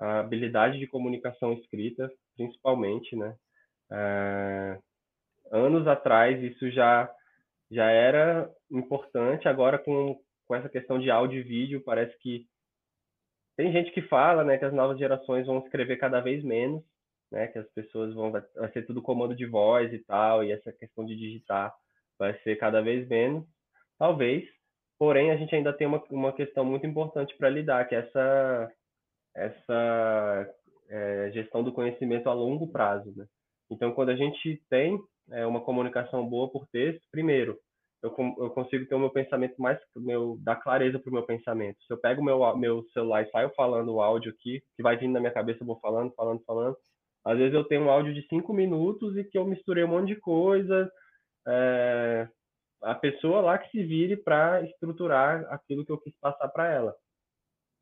a 0.00 0.20
habilidade 0.20 0.78
de 0.78 0.86
comunicação 0.86 1.52
escrita, 1.52 2.10
principalmente, 2.36 3.14
né? 3.14 3.36
É, 3.92 4.78
anos 5.52 5.86
atrás 5.86 6.42
isso 6.42 6.70
já 6.70 7.12
já 7.70 7.88
era 7.88 8.50
importante, 8.70 9.48
agora 9.48 9.78
com, 9.78 10.20
com 10.44 10.54
essa 10.56 10.68
questão 10.68 10.98
de 10.98 11.08
áudio 11.08 11.38
e 11.38 11.42
vídeo, 11.42 11.82
parece 11.84 12.16
que 12.18 12.44
tem 13.56 13.70
gente 13.72 13.92
que 13.92 14.02
fala, 14.02 14.42
né, 14.42 14.58
que 14.58 14.64
as 14.64 14.72
novas 14.72 14.98
gerações 14.98 15.46
vão 15.46 15.58
escrever 15.58 15.96
cada 15.96 16.20
vez 16.20 16.42
menos, 16.42 16.82
né? 17.30 17.46
Que 17.48 17.58
as 17.58 17.70
pessoas 17.70 18.14
vão 18.14 18.32
vai 18.32 18.42
ser 18.72 18.86
tudo 18.86 19.02
comando 19.02 19.36
de 19.36 19.46
voz 19.46 19.92
e 19.92 19.98
tal, 20.00 20.42
e 20.42 20.50
essa 20.52 20.72
questão 20.72 21.04
de 21.04 21.16
digitar 21.16 21.72
vai 22.18 22.36
ser 22.40 22.56
cada 22.56 22.80
vez 22.80 23.06
menos, 23.08 23.44
talvez. 23.98 24.44
Porém, 24.98 25.30
a 25.30 25.36
gente 25.36 25.54
ainda 25.54 25.72
tem 25.72 25.86
uma, 25.86 26.02
uma 26.10 26.32
questão 26.32 26.64
muito 26.64 26.86
importante 26.86 27.34
para 27.36 27.48
lidar, 27.48 27.88
que 27.88 27.94
é 27.94 27.98
essa 27.98 28.72
essa 29.34 30.54
é, 30.88 31.30
gestão 31.32 31.62
do 31.62 31.72
conhecimento 31.72 32.28
a 32.28 32.32
longo 32.32 32.68
prazo, 32.68 33.12
né? 33.16 33.26
Então, 33.70 33.92
quando 33.92 34.10
a 34.10 34.16
gente 34.16 34.60
tem 34.68 34.98
é, 35.30 35.46
uma 35.46 35.60
comunicação 35.60 36.28
boa 36.28 36.50
por 36.50 36.66
texto, 36.68 37.02
primeiro, 37.12 37.56
eu, 38.02 38.14
eu 38.38 38.50
consigo 38.50 38.86
ter 38.86 38.94
o 38.94 38.98
meu 38.98 39.10
pensamento 39.10 39.60
mais, 39.60 39.78
meu, 39.96 40.38
dar 40.42 40.56
clareza 40.56 40.98
para 40.98 41.10
o 41.10 41.12
meu 41.12 41.22
pensamento. 41.22 41.78
Se 41.84 41.92
eu 41.92 41.98
pego 41.98 42.24
meu, 42.24 42.56
meu 42.56 42.82
celular 42.92 43.22
e 43.22 43.30
saio 43.30 43.52
falando 43.54 43.94
o 43.94 44.00
áudio 44.00 44.32
aqui, 44.32 44.62
que 44.76 44.82
vai 44.82 44.96
vindo 44.96 45.12
na 45.12 45.20
minha 45.20 45.32
cabeça, 45.32 45.62
eu 45.62 45.66
vou 45.66 45.78
falando, 45.80 46.12
falando, 46.14 46.42
falando, 46.44 46.76
às 47.24 47.36
vezes 47.36 47.54
eu 47.54 47.64
tenho 47.64 47.82
um 47.82 47.90
áudio 47.90 48.14
de 48.14 48.26
cinco 48.28 48.52
minutos 48.52 49.16
e 49.16 49.24
que 49.24 49.36
eu 49.36 49.44
misturei 49.44 49.84
um 49.84 49.88
monte 49.88 50.08
de 50.08 50.16
coisa. 50.16 50.90
É, 51.46 52.28
a 52.82 52.94
pessoa 52.94 53.42
lá 53.42 53.58
que 53.58 53.70
se 53.70 53.84
vire 53.84 54.16
para 54.16 54.62
estruturar 54.62 55.44
aquilo 55.52 55.84
que 55.84 55.92
eu 55.92 55.98
quis 55.98 56.14
passar 56.18 56.48
para 56.48 56.72
ela. 56.72 56.94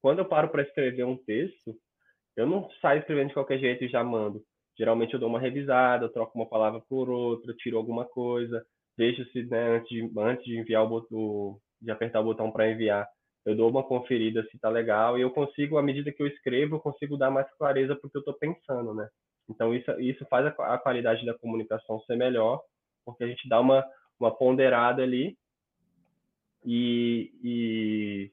Quando 0.01 0.21
eu 0.21 0.25
paro 0.25 0.49
para 0.49 0.63
escrever 0.63 1.05
um 1.05 1.17
texto, 1.17 1.75
eu 2.37 2.47
não 2.47 2.69
saio 2.81 3.01
escrevendo 3.01 3.29
de 3.29 3.35
qualquer 3.35 3.59
jeito 3.59 3.85
e 3.85 3.89
já 3.89 4.03
mando. 4.05 4.43
Geralmente 4.77 5.15
eu 5.15 5.21
dou 5.21 5.29
uma 5.29 5.41
revisada, 5.41 6.05
eu 6.05 6.13
troco 6.13 6.39
uma 6.39 6.49
palavra 6.49 6.81
por 6.89 7.11
outra, 7.11 7.55
tiro 7.55 7.77
alguma 7.77 8.05
coisa, 8.05 8.65
vejo 8.97 9.25
se 9.31 9.43
né, 9.45 9.77
antes, 9.77 9.89
de, 9.89 10.13
antes 10.19 10.45
de 10.45 10.59
enviar 10.59 10.85
o 10.85 10.89
botão, 10.89 11.59
de 11.83 11.91
apertar 11.91 12.21
o 12.21 12.25
botão 12.25 12.51
para 12.51 12.71
enviar, 12.71 13.09
eu 13.45 13.57
dou 13.57 13.71
uma 13.71 13.83
conferida 13.83 14.43
se 14.45 14.57
está 14.57 14.69
legal 14.69 15.19
e 15.19 15.23
eu 15.23 15.31
consigo, 15.31 15.79
à 15.79 15.83
medida 15.83 16.13
que 16.13 16.23
eu 16.23 16.27
escrevo, 16.27 16.77
eu 16.77 16.81
consigo 16.81 17.17
dar 17.17 17.31
mais 17.31 17.51
clareza 17.57 17.97
para 17.97 18.07
o 18.07 18.11
que 18.11 18.19
eu 18.19 18.21
estou 18.21 18.35
pensando, 18.35 18.95
né? 18.95 19.09
Então, 19.49 19.75
isso, 19.75 19.91
isso 20.01 20.27
faz 20.27 20.47
a, 20.47 20.75
a, 20.75 20.79
qualidade 20.79 21.25
da 21.25 21.33
comunicação 21.39 22.01
ser 22.03 22.17
melhor, 22.17 22.61
porque 23.05 23.25
a 23.25 23.27
gente 23.27 23.49
dá 23.49 23.59
uma, 23.59 23.85
uma 24.21 24.31
ponderada 24.31 25.03
ali 25.03 25.39
e, 26.65 27.33
e 27.43 28.33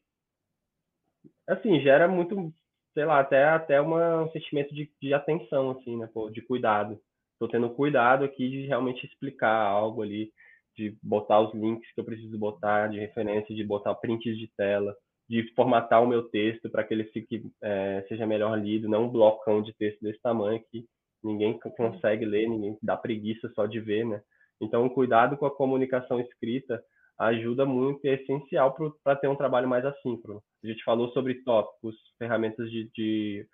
assim, 1.47 1.79
gera 1.81 2.07
muito, 2.07 2.53
sei 2.93 3.05
lá, 3.05 3.19
até, 3.19 3.45
até 3.45 3.81
uma, 3.81 4.23
um 4.23 4.31
sentimento 4.31 4.73
de, 4.73 4.91
de 5.01 5.13
atenção, 5.13 5.71
assim, 5.71 5.97
né, 5.97 6.09
pô, 6.13 6.29
de 6.29 6.41
cuidado. 6.41 6.99
Estou 7.33 7.49
tendo 7.49 7.69
cuidado 7.69 8.23
aqui 8.23 8.49
de 8.49 8.65
realmente 8.65 9.05
explicar 9.05 9.53
algo 9.53 10.01
ali, 10.01 10.31
de 10.75 10.97
botar 11.01 11.41
os 11.41 11.53
links 11.53 11.91
que 11.93 11.99
eu 11.99 12.05
preciso 12.05 12.37
botar 12.37 12.87
de 12.87 12.99
referência, 12.99 13.55
de 13.55 13.63
botar 13.63 13.95
prints 13.95 14.37
de 14.37 14.49
tela, 14.55 14.95
de 15.27 15.51
formatar 15.53 16.03
o 16.03 16.07
meu 16.07 16.23
texto 16.29 16.69
para 16.69 16.83
que 16.83 16.93
ele 16.93 17.05
fique 17.05 17.43
é, 17.61 18.05
seja 18.07 18.25
melhor 18.25 18.57
lido, 18.59 18.87
não 18.87 19.05
um 19.05 19.09
blocão 19.09 19.61
de 19.61 19.73
texto 19.73 20.01
desse 20.01 20.21
tamanho 20.21 20.63
que 20.71 20.85
ninguém 21.23 21.57
consegue 21.59 22.25
ler, 22.25 22.47
ninguém 22.47 22.77
dá 22.81 22.95
preguiça 22.95 23.49
só 23.55 23.65
de 23.65 23.79
ver, 23.79 24.05
né? 24.05 24.21
Então, 24.61 24.87
cuidado 24.87 25.35
com 25.35 25.45
a 25.45 25.55
comunicação 25.55 26.19
escrita 26.19 26.81
ajuda 27.17 27.65
muito 27.65 28.05
e 28.05 28.09
é 28.09 28.13
essencial 28.15 28.75
para 29.03 29.15
ter 29.15 29.27
um 29.27 29.35
trabalho 29.35 29.67
mais 29.67 29.85
assíncrono. 29.85 30.43
A 30.63 30.67
gente 30.67 30.83
falou 30.83 31.09
sobre 31.11 31.43
tópicos, 31.43 31.95
ferramentas 32.17 32.69
de, 32.69 32.89
de 32.93 33.47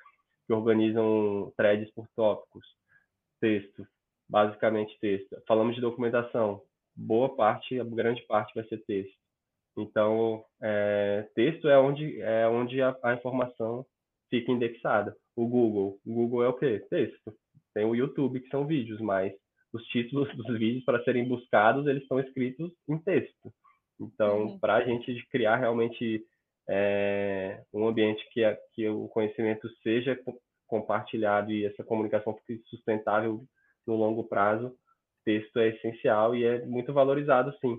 que 0.48 0.54
organizam 0.54 1.54
threads 1.56 1.92
por 1.94 2.08
tópicos, 2.16 2.66
texto, 3.40 3.86
basicamente 4.28 4.98
texto. 5.00 5.36
Falamos 5.48 5.76
de 5.76 5.82
documentação, 5.82 6.62
boa 6.96 7.36
parte, 7.36 7.80
a 7.80 7.84
grande 7.84 8.22
parte 8.24 8.54
vai 8.56 8.64
ser 8.66 8.84
texto. 8.86 9.16
Então, 9.78 10.44
é, 10.62 11.28
texto 11.36 11.68
é 11.68 11.78
onde 11.78 12.20
é 12.22 12.48
onde 12.48 12.82
a, 12.82 12.96
a 13.04 13.14
informação 13.14 13.86
fica 14.30 14.52
indexada. 14.52 15.16
O 15.36 15.48
Google, 15.48 16.00
o 16.06 16.14
Google 16.14 16.44
é 16.44 16.48
o 16.48 16.54
quê? 16.54 16.86
Texto 16.90 17.34
tem 17.74 17.86
o 17.86 17.96
YouTube, 17.96 18.42
que 18.42 18.50
são 18.50 18.66
vídeos, 18.66 19.00
mas 19.00 19.34
os 19.74 19.84
títulos 19.86 20.34
dos 20.36 20.58
vídeos, 20.58 20.84
para 20.84 21.04
serem 21.04 21.28
buscados, 21.28 21.88
eles 21.88 22.04
estão 22.04 22.20
escritos 22.20 22.72
em 22.88 22.98
texto. 22.98 23.52
Então, 24.00 24.44
uhum. 24.44 24.60
para 24.60 24.76
a 24.76 24.84
gente 24.84 25.26
criar 25.28 25.58
realmente 25.58 26.24
é, 26.70 27.62
um 27.74 27.88
ambiente 27.88 28.28
que, 28.32 28.44
a, 28.44 28.58
que 28.74 28.88
o 28.90 29.08
conhecimento 29.08 29.70
seja 29.84 30.18
compartilhado 30.68 31.52
e 31.52 31.66
essa 31.66 31.84
comunicação 31.84 32.38
fique 32.48 32.64
sustentável 32.68 33.44
no 33.86 33.96
longo 33.96 34.24
prazo, 34.24 34.76
texto 35.24 35.58
é 35.60 35.70
essencial 35.70 36.36
e 36.36 36.46
é 36.46 36.66
muito 36.66 36.94
valorizado, 36.94 37.54
sim, 37.60 37.78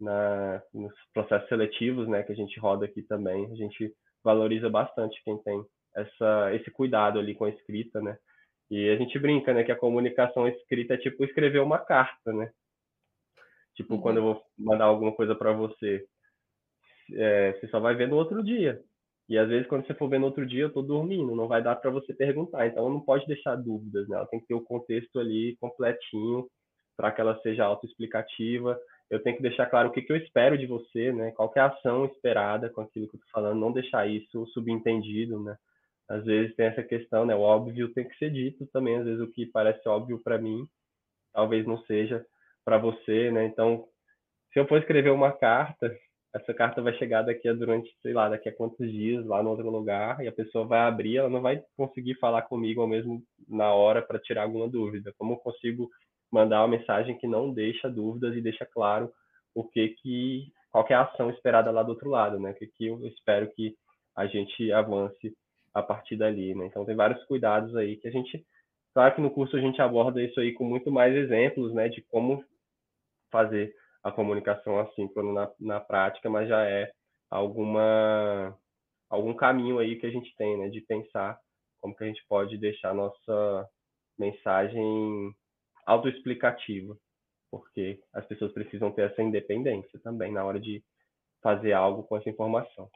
na, 0.00 0.62
nos 0.72 0.92
processos 1.12 1.48
seletivos, 1.48 2.08
né, 2.08 2.22
que 2.22 2.32
a 2.32 2.36
gente 2.36 2.58
roda 2.58 2.84
aqui 2.86 3.02
também. 3.02 3.50
A 3.50 3.54
gente 3.54 3.92
valoriza 4.22 4.68
bastante 4.68 5.20
quem 5.24 5.36
tem 5.42 5.64
essa, 5.96 6.54
esse 6.54 6.70
cuidado 6.70 7.18
ali 7.18 7.34
com 7.34 7.44
a 7.44 7.50
escrita, 7.50 8.00
né? 8.00 8.16
E 8.70 8.90
a 8.90 8.96
gente 8.96 9.18
brinca, 9.18 9.52
né, 9.52 9.62
que 9.62 9.72
a 9.72 9.76
comunicação 9.76 10.48
escrita 10.48 10.94
é 10.94 10.98
tipo 10.98 11.24
escrever 11.24 11.60
uma 11.60 11.78
carta, 11.78 12.32
né? 12.32 12.50
Tipo, 13.74 13.94
uhum. 13.94 14.00
quando 14.00 14.16
eu 14.18 14.22
vou 14.22 14.42
mandar 14.58 14.84
alguma 14.84 15.12
coisa 15.12 15.34
para 15.34 15.52
você, 15.52 16.06
é, 17.12 17.52
você 17.52 17.68
só 17.68 17.80
vai 17.80 17.94
ver 17.94 18.08
no 18.08 18.16
outro 18.16 18.42
dia. 18.42 18.80
E 19.28 19.38
às 19.38 19.48
vezes, 19.48 19.66
quando 19.66 19.86
você 19.86 19.94
for 19.94 20.08
ver 20.08 20.18
no 20.18 20.26
outro 20.26 20.46
dia, 20.46 20.64
eu 20.64 20.72
tô 20.72 20.82
dormindo, 20.82 21.34
não 21.34 21.48
vai 21.48 21.62
dar 21.62 21.76
para 21.76 21.90
você 21.90 22.12
perguntar. 22.12 22.66
Então, 22.66 22.90
não 22.90 23.00
pode 23.00 23.26
deixar 23.26 23.56
dúvidas, 23.56 24.06
né? 24.08 24.16
Ela 24.16 24.26
tem 24.26 24.40
que 24.40 24.46
ter 24.46 24.54
o 24.54 24.64
contexto 24.64 25.18
ali 25.18 25.56
completinho 25.60 26.46
para 26.96 27.10
que 27.10 27.20
ela 27.20 27.40
seja 27.40 27.64
autoexplicativa. 27.64 28.78
Eu 29.10 29.22
tenho 29.22 29.36
que 29.36 29.42
deixar 29.42 29.66
claro 29.66 29.88
o 29.88 29.92
que, 29.92 30.02
que 30.02 30.12
eu 30.12 30.16
espero 30.16 30.58
de 30.58 30.66
você, 30.66 31.12
né? 31.12 31.32
Qual 31.32 31.50
é 31.56 31.60
a 31.60 31.66
ação 31.66 32.04
esperada 32.04 32.68
com 32.70 32.82
aquilo 32.82 33.08
que 33.08 33.16
eu 33.16 33.20
tô 33.20 33.26
falando, 33.32 33.58
não 33.58 33.72
deixar 33.72 34.08
isso 34.08 34.46
subentendido, 34.48 35.42
né? 35.42 35.56
Às 36.08 36.24
vezes 36.24 36.54
tem 36.56 36.66
essa 36.66 36.82
questão, 36.82 37.24
né? 37.24 37.34
O 37.34 37.40
óbvio 37.40 37.92
tem 37.92 38.06
que 38.06 38.16
ser 38.16 38.30
dito 38.30 38.66
também. 38.66 38.96
Às 38.96 39.04
vezes 39.04 39.20
o 39.20 39.30
que 39.30 39.46
parece 39.46 39.88
óbvio 39.88 40.20
para 40.22 40.38
mim, 40.38 40.66
talvez 41.32 41.66
não 41.66 41.78
seja 41.84 42.24
para 42.64 42.78
você, 42.78 43.30
né? 43.30 43.46
Então, 43.46 43.86
se 44.52 44.58
eu 44.60 44.66
for 44.66 44.78
escrever 44.78 45.10
uma 45.10 45.32
carta, 45.32 45.94
essa 46.34 46.52
carta 46.52 46.82
vai 46.82 46.92
chegar 46.94 47.22
daqui 47.22 47.48
a 47.48 47.52
durante, 47.52 47.90
sei 48.02 48.12
lá, 48.12 48.28
daqui 48.28 48.48
a 48.48 48.54
quantos 48.54 48.90
dias 48.90 49.24
lá 49.24 49.42
no 49.42 49.50
outro 49.50 49.70
lugar 49.70 50.20
e 50.22 50.28
a 50.28 50.32
pessoa 50.32 50.66
vai 50.66 50.80
abrir, 50.80 51.18
ela 51.18 51.28
não 51.30 51.40
vai 51.40 51.62
conseguir 51.76 52.14
falar 52.18 52.42
comigo 52.42 52.80
ao 52.80 52.88
mesmo 52.88 53.22
na 53.48 53.72
hora 53.72 54.02
para 54.02 54.18
tirar 54.18 54.42
alguma 54.42 54.68
dúvida. 54.68 55.14
Como 55.16 55.34
eu 55.34 55.36
consigo 55.38 55.88
mandar 56.32 56.60
uma 56.62 56.76
mensagem 56.76 57.16
que 57.16 57.28
não 57.28 57.52
deixa 57.52 57.88
dúvidas 57.88 58.36
e 58.36 58.40
deixa 58.40 58.66
claro 58.66 59.12
o 59.54 59.62
que 59.62 59.90
que 60.00 60.52
qual 60.72 60.84
que 60.84 60.92
é 60.92 60.96
a 60.96 61.02
ação 61.02 61.30
esperada 61.30 61.70
lá 61.70 61.84
do 61.84 61.90
outro 61.90 62.10
lado, 62.10 62.40
né? 62.40 62.50
O 62.50 62.54
que 62.54 62.66
que 62.66 62.86
eu 62.86 63.06
espero 63.06 63.48
que 63.54 63.76
a 64.16 64.26
gente 64.26 64.72
avance 64.72 65.32
a 65.74 65.82
partir 65.82 66.16
dali, 66.16 66.54
né? 66.54 66.66
Então 66.66 66.84
tem 66.84 66.94
vários 66.94 67.22
cuidados 67.24 67.74
aí 67.76 67.96
que 67.96 68.08
a 68.08 68.10
gente 68.10 68.46
claro 68.94 69.14
que 69.14 69.20
no 69.20 69.30
curso 69.30 69.56
a 69.56 69.60
gente 69.60 69.82
aborda 69.82 70.22
isso 70.22 70.38
aí 70.40 70.52
com 70.52 70.64
muito 70.64 70.90
mais 70.90 71.14
exemplos, 71.14 71.74
né, 71.74 71.88
de 71.88 72.00
como 72.02 72.44
fazer 73.30 73.74
a 74.02 74.12
comunicação 74.12 74.78
assíncrona 74.78 75.32
na, 75.32 75.52
na 75.76 75.80
prática, 75.80 76.30
mas 76.30 76.48
já 76.48 76.64
é 76.64 76.92
alguma 77.30 78.56
algum 79.10 79.34
caminho 79.34 79.78
aí 79.78 79.96
que 79.98 80.06
a 80.06 80.10
gente 80.10 80.34
tem, 80.36 80.58
né, 80.58 80.68
de 80.68 80.80
pensar 80.82 81.38
como 81.80 81.94
que 81.94 82.04
a 82.04 82.06
gente 82.06 82.24
pode 82.28 82.56
deixar 82.56 82.90
a 82.90 82.94
nossa 82.94 83.68
mensagem 84.18 85.34
autoexplicativa, 85.86 86.96
porque 87.50 88.00
as 88.12 88.24
pessoas 88.26 88.52
precisam 88.52 88.90
ter 88.92 89.10
essa 89.10 89.22
independência 89.22 89.98
também 90.00 90.32
na 90.32 90.44
hora 90.44 90.60
de 90.60 90.82
fazer 91.42 91.72
algo 91.72 92.04
com 92.04 92.16
essa 92.16 92.30
informação. 92.30 92.88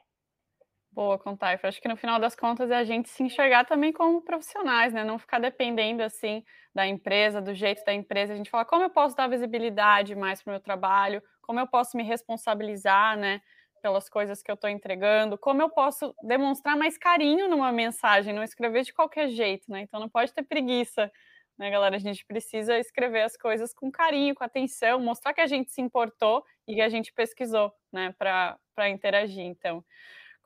Boa, 0.91 1.17
Contaifa. 1.19 1.67
Acho 1.67 1.81
que 1.81 1.87
no 1.87 1.95
final 1.95 2.19
das 2.19 2.35
contas 2.35 2.71
é 2.71 2.75
a 2.75 2.83
gente 2.83 3.09
se 3.09 3.21
enxergar 3.23 3.63
também 3.65 3.93
como 3.93 4.21
profissionais, 4.21 4.91
né? 4.91 5.03
Não 5.03 5.19
ficar 5.19 5.39
dependendo 5.39 6.01
assim 6.03 6.43
da 6.73 6.85
empresa, 6.87 7.41
do 7.41 7.53
jeito 7.53 7.83
da 7.85 7.93
empresa. 7.93 8.33
A 8.33 8.35
gente 8.35 8.49
fala 8.49 8.65
como 8.65 8.83
eu 8.83 8.89
posso 8.89 9.15
dar 9.15 9.27
visibilidade 9.29 10.15
mais 10.15 10.41
para 10.41 10.51
o 10.51 10.53
meu 10.53 10.59
trabalho, 10.59 11.21
como 11.41 11.59
eu 11.59 11.67
posso 11.67 11.95
me 11.95 12.03
responsabilizar, 12.03 13.17
né? 13.17 13.39
Pelas 13.81 14.09
coisas 14.09 14.41
que 14.43 14.51
eu 14.51 14.55
estou 14.55 14.69
entregando, 14.69 15.37
como 15.37 15.61
eu 15.61 15.69
posso 15.69 16.13
demonstrar 16.23 16.75
mais 16.75 16.97
carinho 16.97 17.47
numa 17.47 17.71
mensagem, 17.71 18.33
não 18.33 18.43
escrever 18.43 18.83
de 18.83 18.91
qualquer 18.93 19.29
jeito, 19.29 19.71
né? 19.71 19.81
Então 19.81 19.99
não 20.01 20.09
pode 20.09 20.33
ter 20.33 20.43
preguiça, 20.43 21.09
né, 21.57 21.69
galera? 21.69 21.95
A 21.95 21.99
gente 21.99 22.25
precisa 22.25 22.77
escrever 22.77 23.21
as 23.21 23.37
coisas 23.37 23.73
com 23.73 23.89
carinho, 23.91 24.35
com 24.35 24.43
atenção, 24.43 24.99
mostrar 24.99 25.33
que 25.33 25.39
a 25.41 25.47
gente 25.47 25.71
se 25.71 25.81
importou 25.81 26.43
e 26.67 26.75
que 26.75 26.81
a 26.81 26.89
gente 26.89 27.13
pesquisou, 27.13 27.71
né, 27.91 28.13
para 28.17 28.89
interagir. 28.89 29.45
Então, 29.45 29.83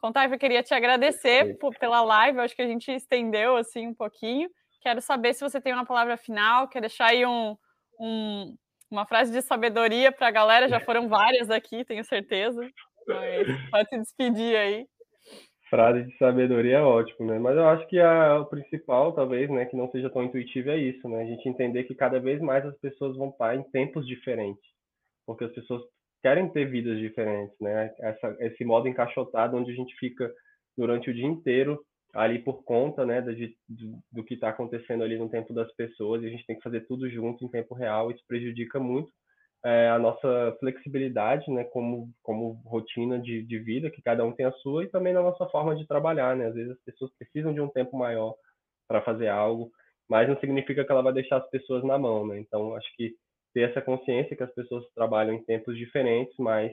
Contaiva, 0.03 0.35
eu 0.35 0.39
queria 0.39 0.61
te 0.61 0.73
agradecer 0.73 1.57
por, 1.59 1.73
pela 1.79 2.03
live, 2.03 2.41
acho 2.41 2.53
que 2.53 2.61
a 2.61 2.67
gente 2.67 2.91
estendeu 2.91 3.55
assim 3.55 3.87
um 3.87 3.93
pouquinho. 3.93 4.49
Quero 4.81 4.99
saber 4.99 5.33
se 5.33 5.39
você 5.39 5.61
tem 5.61 5.71
uma 5.71 5.85
palavra 5.85 6.17
final, 6.17 6.67
quer 6.67 6.81
deixar 6.81 7.11
aí 7.11 7.25
um, 7.25 7.55
um, 7.97 8.53
uma 8.91 9.05
frase 9.05 9.31
de 9.31 9.41
sabedoria 9.41 10.11
para 10.11 10.27
a 10.27 10.31
galera, 10.31 10.67
já 10.67 10.77
foram 10.83 11.07
várias 11.07 11.49
aqui, 11.49 11.85
tenho 11.85 12.03
certeza. 12.03 12.69
Mas 13.07 13.69
pode 13.71 13.87
se 13.87 13.97
despedir 13.97 14.57
aí. 14.57 14.85
Frase 15.69 16.03
de 16.03 16.17
sabedoria 16.17 16.79
é 16.79 16.81
ótimo, 16.81 17.25
né? 17.25 17.39
Mas 17.39 17.55
eu 17.55 17.65
acho 17.69 17.87
que 17.87 17.97
a, 17.97 18.41
o 18.41 18.45
principal, 18.47 19.13
talvez, 19.13 19.49
né, 19.49 19.63
que 19.67 19.77
não 19.77 19.89
seja 19.89 20.09
tão 20.09 20.23
intuitivo, 20.23 20.69
é 20.69 20.77
isso, 20.79 21.07
né? 21.07 21.21
A 21.21 21.25
gente 21.25 21.47
entender 21.47 21.85
que 21.85 21.95
cada 21.95 22.19
vez 22.19 22.41
mais 22.41 22.65
as 22.65 22.77
pessoas 22.79 23.15
vão 23.15 23.29
estar 23.29 23.55
em 23.55 23.63
tempos 23.71 24.05
diferentes. 24.05 24.65
Porque 25.25 25.45
as 25.45 25.53
pessoas 25.53 25.81
querem 26.23 26.49
ter 26.49 26.65
vidas 26.65 26.97
diferentes, 26.97 27.55
né? 27.59 27.93
Essa, 27.99 28.35
esse 28.39 28.65
modo 28.65 28.87
encaixotado 28.87 29.57
onde 29.57 29.71
a 29.71 29.75
gente 29.75 29.93
fica 29.97 30.33
durante 30.75 31.11
o 31.11 31.13
dia 31.13 31.27
inteiro 31.27 31.79
ali 32.15 32.39
por 32.39 32.63
conta, 32.63 33.05
né, 33.05 33.21
do, 33.21 33.33
do 34.11 34.23
que 34.23 34.35
está 34.35 34.49
acontecendo 34.49 35.03
ali 35.03 35.17
no 35.17 35.29
tempo 35.29 35.51
das 35.51 35.71
pessoas 35.73 36.21
e 36.21 36.27
a 36.27 36.29
gente 36.29 36.45
tem 36.45 36.55
que 36.55 36.61
fazer 36.61 36.81
tudo 36.81 37.09
junto 37.09 37.43
em 37.43 37.49
tempo 37.49 37.73
real. 37.73 38.11
Isso 38.11 38.23
prejudica 38.27 38.79
muito 38.79 39.11
é, 39.65 39.89
a 39.89 39.97
nossa 39.97 40.55
flexibilidade, 40.59 41.49
né, 41.49 41.63
como, 41.65 42.11
como 42.21 42.61
rotina 42.65 43.19
de, 43.19 43.43
de 43.43 43.59
vida, 43.59 43.89
que 43.89 44.01
cada 44.01 44.23
um 44.23 44.31
tem 44.31 44.45
a 44.45 44.51
sua, 44.53 44.83
e 44.83 44.89
também 44.89 45.13
na 45.13 45.21
nossa 45.21 45.45
forma 45.47 45.75
de 45.75 45.87
trabalhar, 45.87 46.35
né. 46.35 46.47
Às 46.47 46.53
vezes 46.53 46.71
as 46.71 46.83
pessoas 46.83 47.11
precisam 47.17 47.53
de 47.53 47.61
um 47.61 47.69
tempo 47.69 47.97
maior 47.97 48.35
para 48.87 49.01
fazer 49.01 49.29
algo, 49.29 49.71
mas 50.07 50.27
não 50.29 50.39
significa 50.39 50.85
que 50.85 50.91
ela 50.91 51.01
vai 51.01 51.13
deixar 51.13 51.37
as 51.37 51.49
pessoas 51.49 51.83
na 51.83 51.97
mão, 51.97 52.27
né. 52.27 52.39
Então, 52.39 52.75
acho 52.75 52.95
que 52.95 53.15
ter 53.53 53.69
essa 53.69 53.81
consciência 53.81 54.35
que 54.35 54.43
as 54.43 54.53
pessoas 54.53 54.85
trabalham 54.95 55.33
em 55.33 55.43
tempos 55.43 55.77
diferentes, 55.77 56.33
mas 56.37 56.71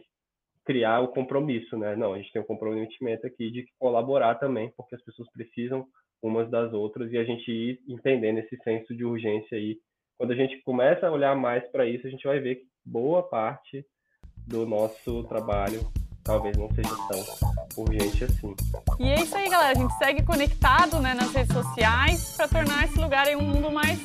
criar 0.65 1.01
o 1.01 1.09
compromisso, 1.09 1.77
né? 1.77 1.97
Não, 1.97 2.15
a 2.15 2.19
gente 2.19 2.33
tem 2.33 2.43
um 2.43 2.47
comprometimento 2.47 3.27
aqui 3.27 3.51
de 3.51 3.67
colaborar 3.79 4.37
também, 4.37 4.73
porque 4.77 4.95
as 4.95 5.03
pessoas 5.03 5.31
precisam 5.33 5.87
umas 6.23 6.51
das 6.51 6.73
outras 6.73 7.11
e 7.13 7.19
a 7.19 7.25
gente 7.25 7.51
ir 7.51 7.81
entendendo 7.89 8.39
esse 8.39 8.57
senso 8.63 8.95
de 8.95 9.05
urgência 9.05 9.57
aí. 9.57 9.79
Quando 10.19 10.33
a 10.33 10.37
gente 10.37 10.61
começa 10.63 11.07
a 11.07 11.13
olhar 11.13 11.35
mais 11.35 11.67
para 11.71 11.87
isso, 11.87 12.07
a 12.07 12.11
gente 12.11 12.27
vai 12.27 12.39
ver 12.41 12.57
que 12.57 12.67
boa 12.85 13.23
parte 13.23 13.85
do 14.47 14.67
nosso 14.67 15.25
trabalho 15.25 15.81
talvez 16.31 16.57
não 16.57 16.69
seja 16.73 16.91
tão 17.09 17.85
urgente 17.85 18.25
assim. 18.25 18.55
E 18.99 19.09
é 19.09 19.21
isso 19.21 19.37
aí, 19.37 19.49
galera. 19.49 19.77
A 19.77 19.81
gente 19.83 19.99
segue 19.99 20.23
conectado 20.23 21.01
né, 21.01 21.13
nas 21.13 21.33
redes 21.33 21.53
sociais 21.53 22.35
para 22.37 22.47
tornar 22.47 22.85
esse 22.85 22.99
lugar 22.99 23.27
um 23.37 23.43
mundo 23.43 23.71
mais, 23.71 23.99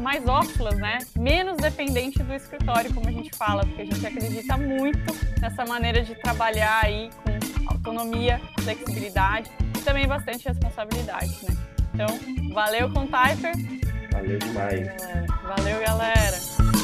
mais 0.00 0.26
óculos, 0.26 0.76
né? 0.76 0.98
Menos 1.18 1.56
dependente 1.56 2.22
do 2.22 2.34
escritório, 2.34 2.92
como 2.92 3.08
a 3.08 3.12
gente 3.12 3.34
fala, 3.36 3.64
porque 3.64 3.82
a 3.82 3.84
gente 3.84 4.06
acredita 4.06 4.56
muito 4.56 5.14
nessa 5.40 5.64
maneira 5.64 6.02
de 6.02 6.14
trabalhar 6.14 6.80
aí 6.84 7.10
com 7.24 7.72
autonomia, 7.72 8.40
flexibilidade 8.60 9.50
e 9.76 9.80
também 9.80 10.06
bastante 10.06 10.46
responsabilidade, 10.46 11.38
né? 11.48 11.56
Então, 11.94 12.08
valeu, 12.52 12.90
Contaifer. 12.92 13.52
Valeu 14.12 14.38
demais. 14.38 14.88
Valeu, 15.42 15.80
galera. 15.80 16.81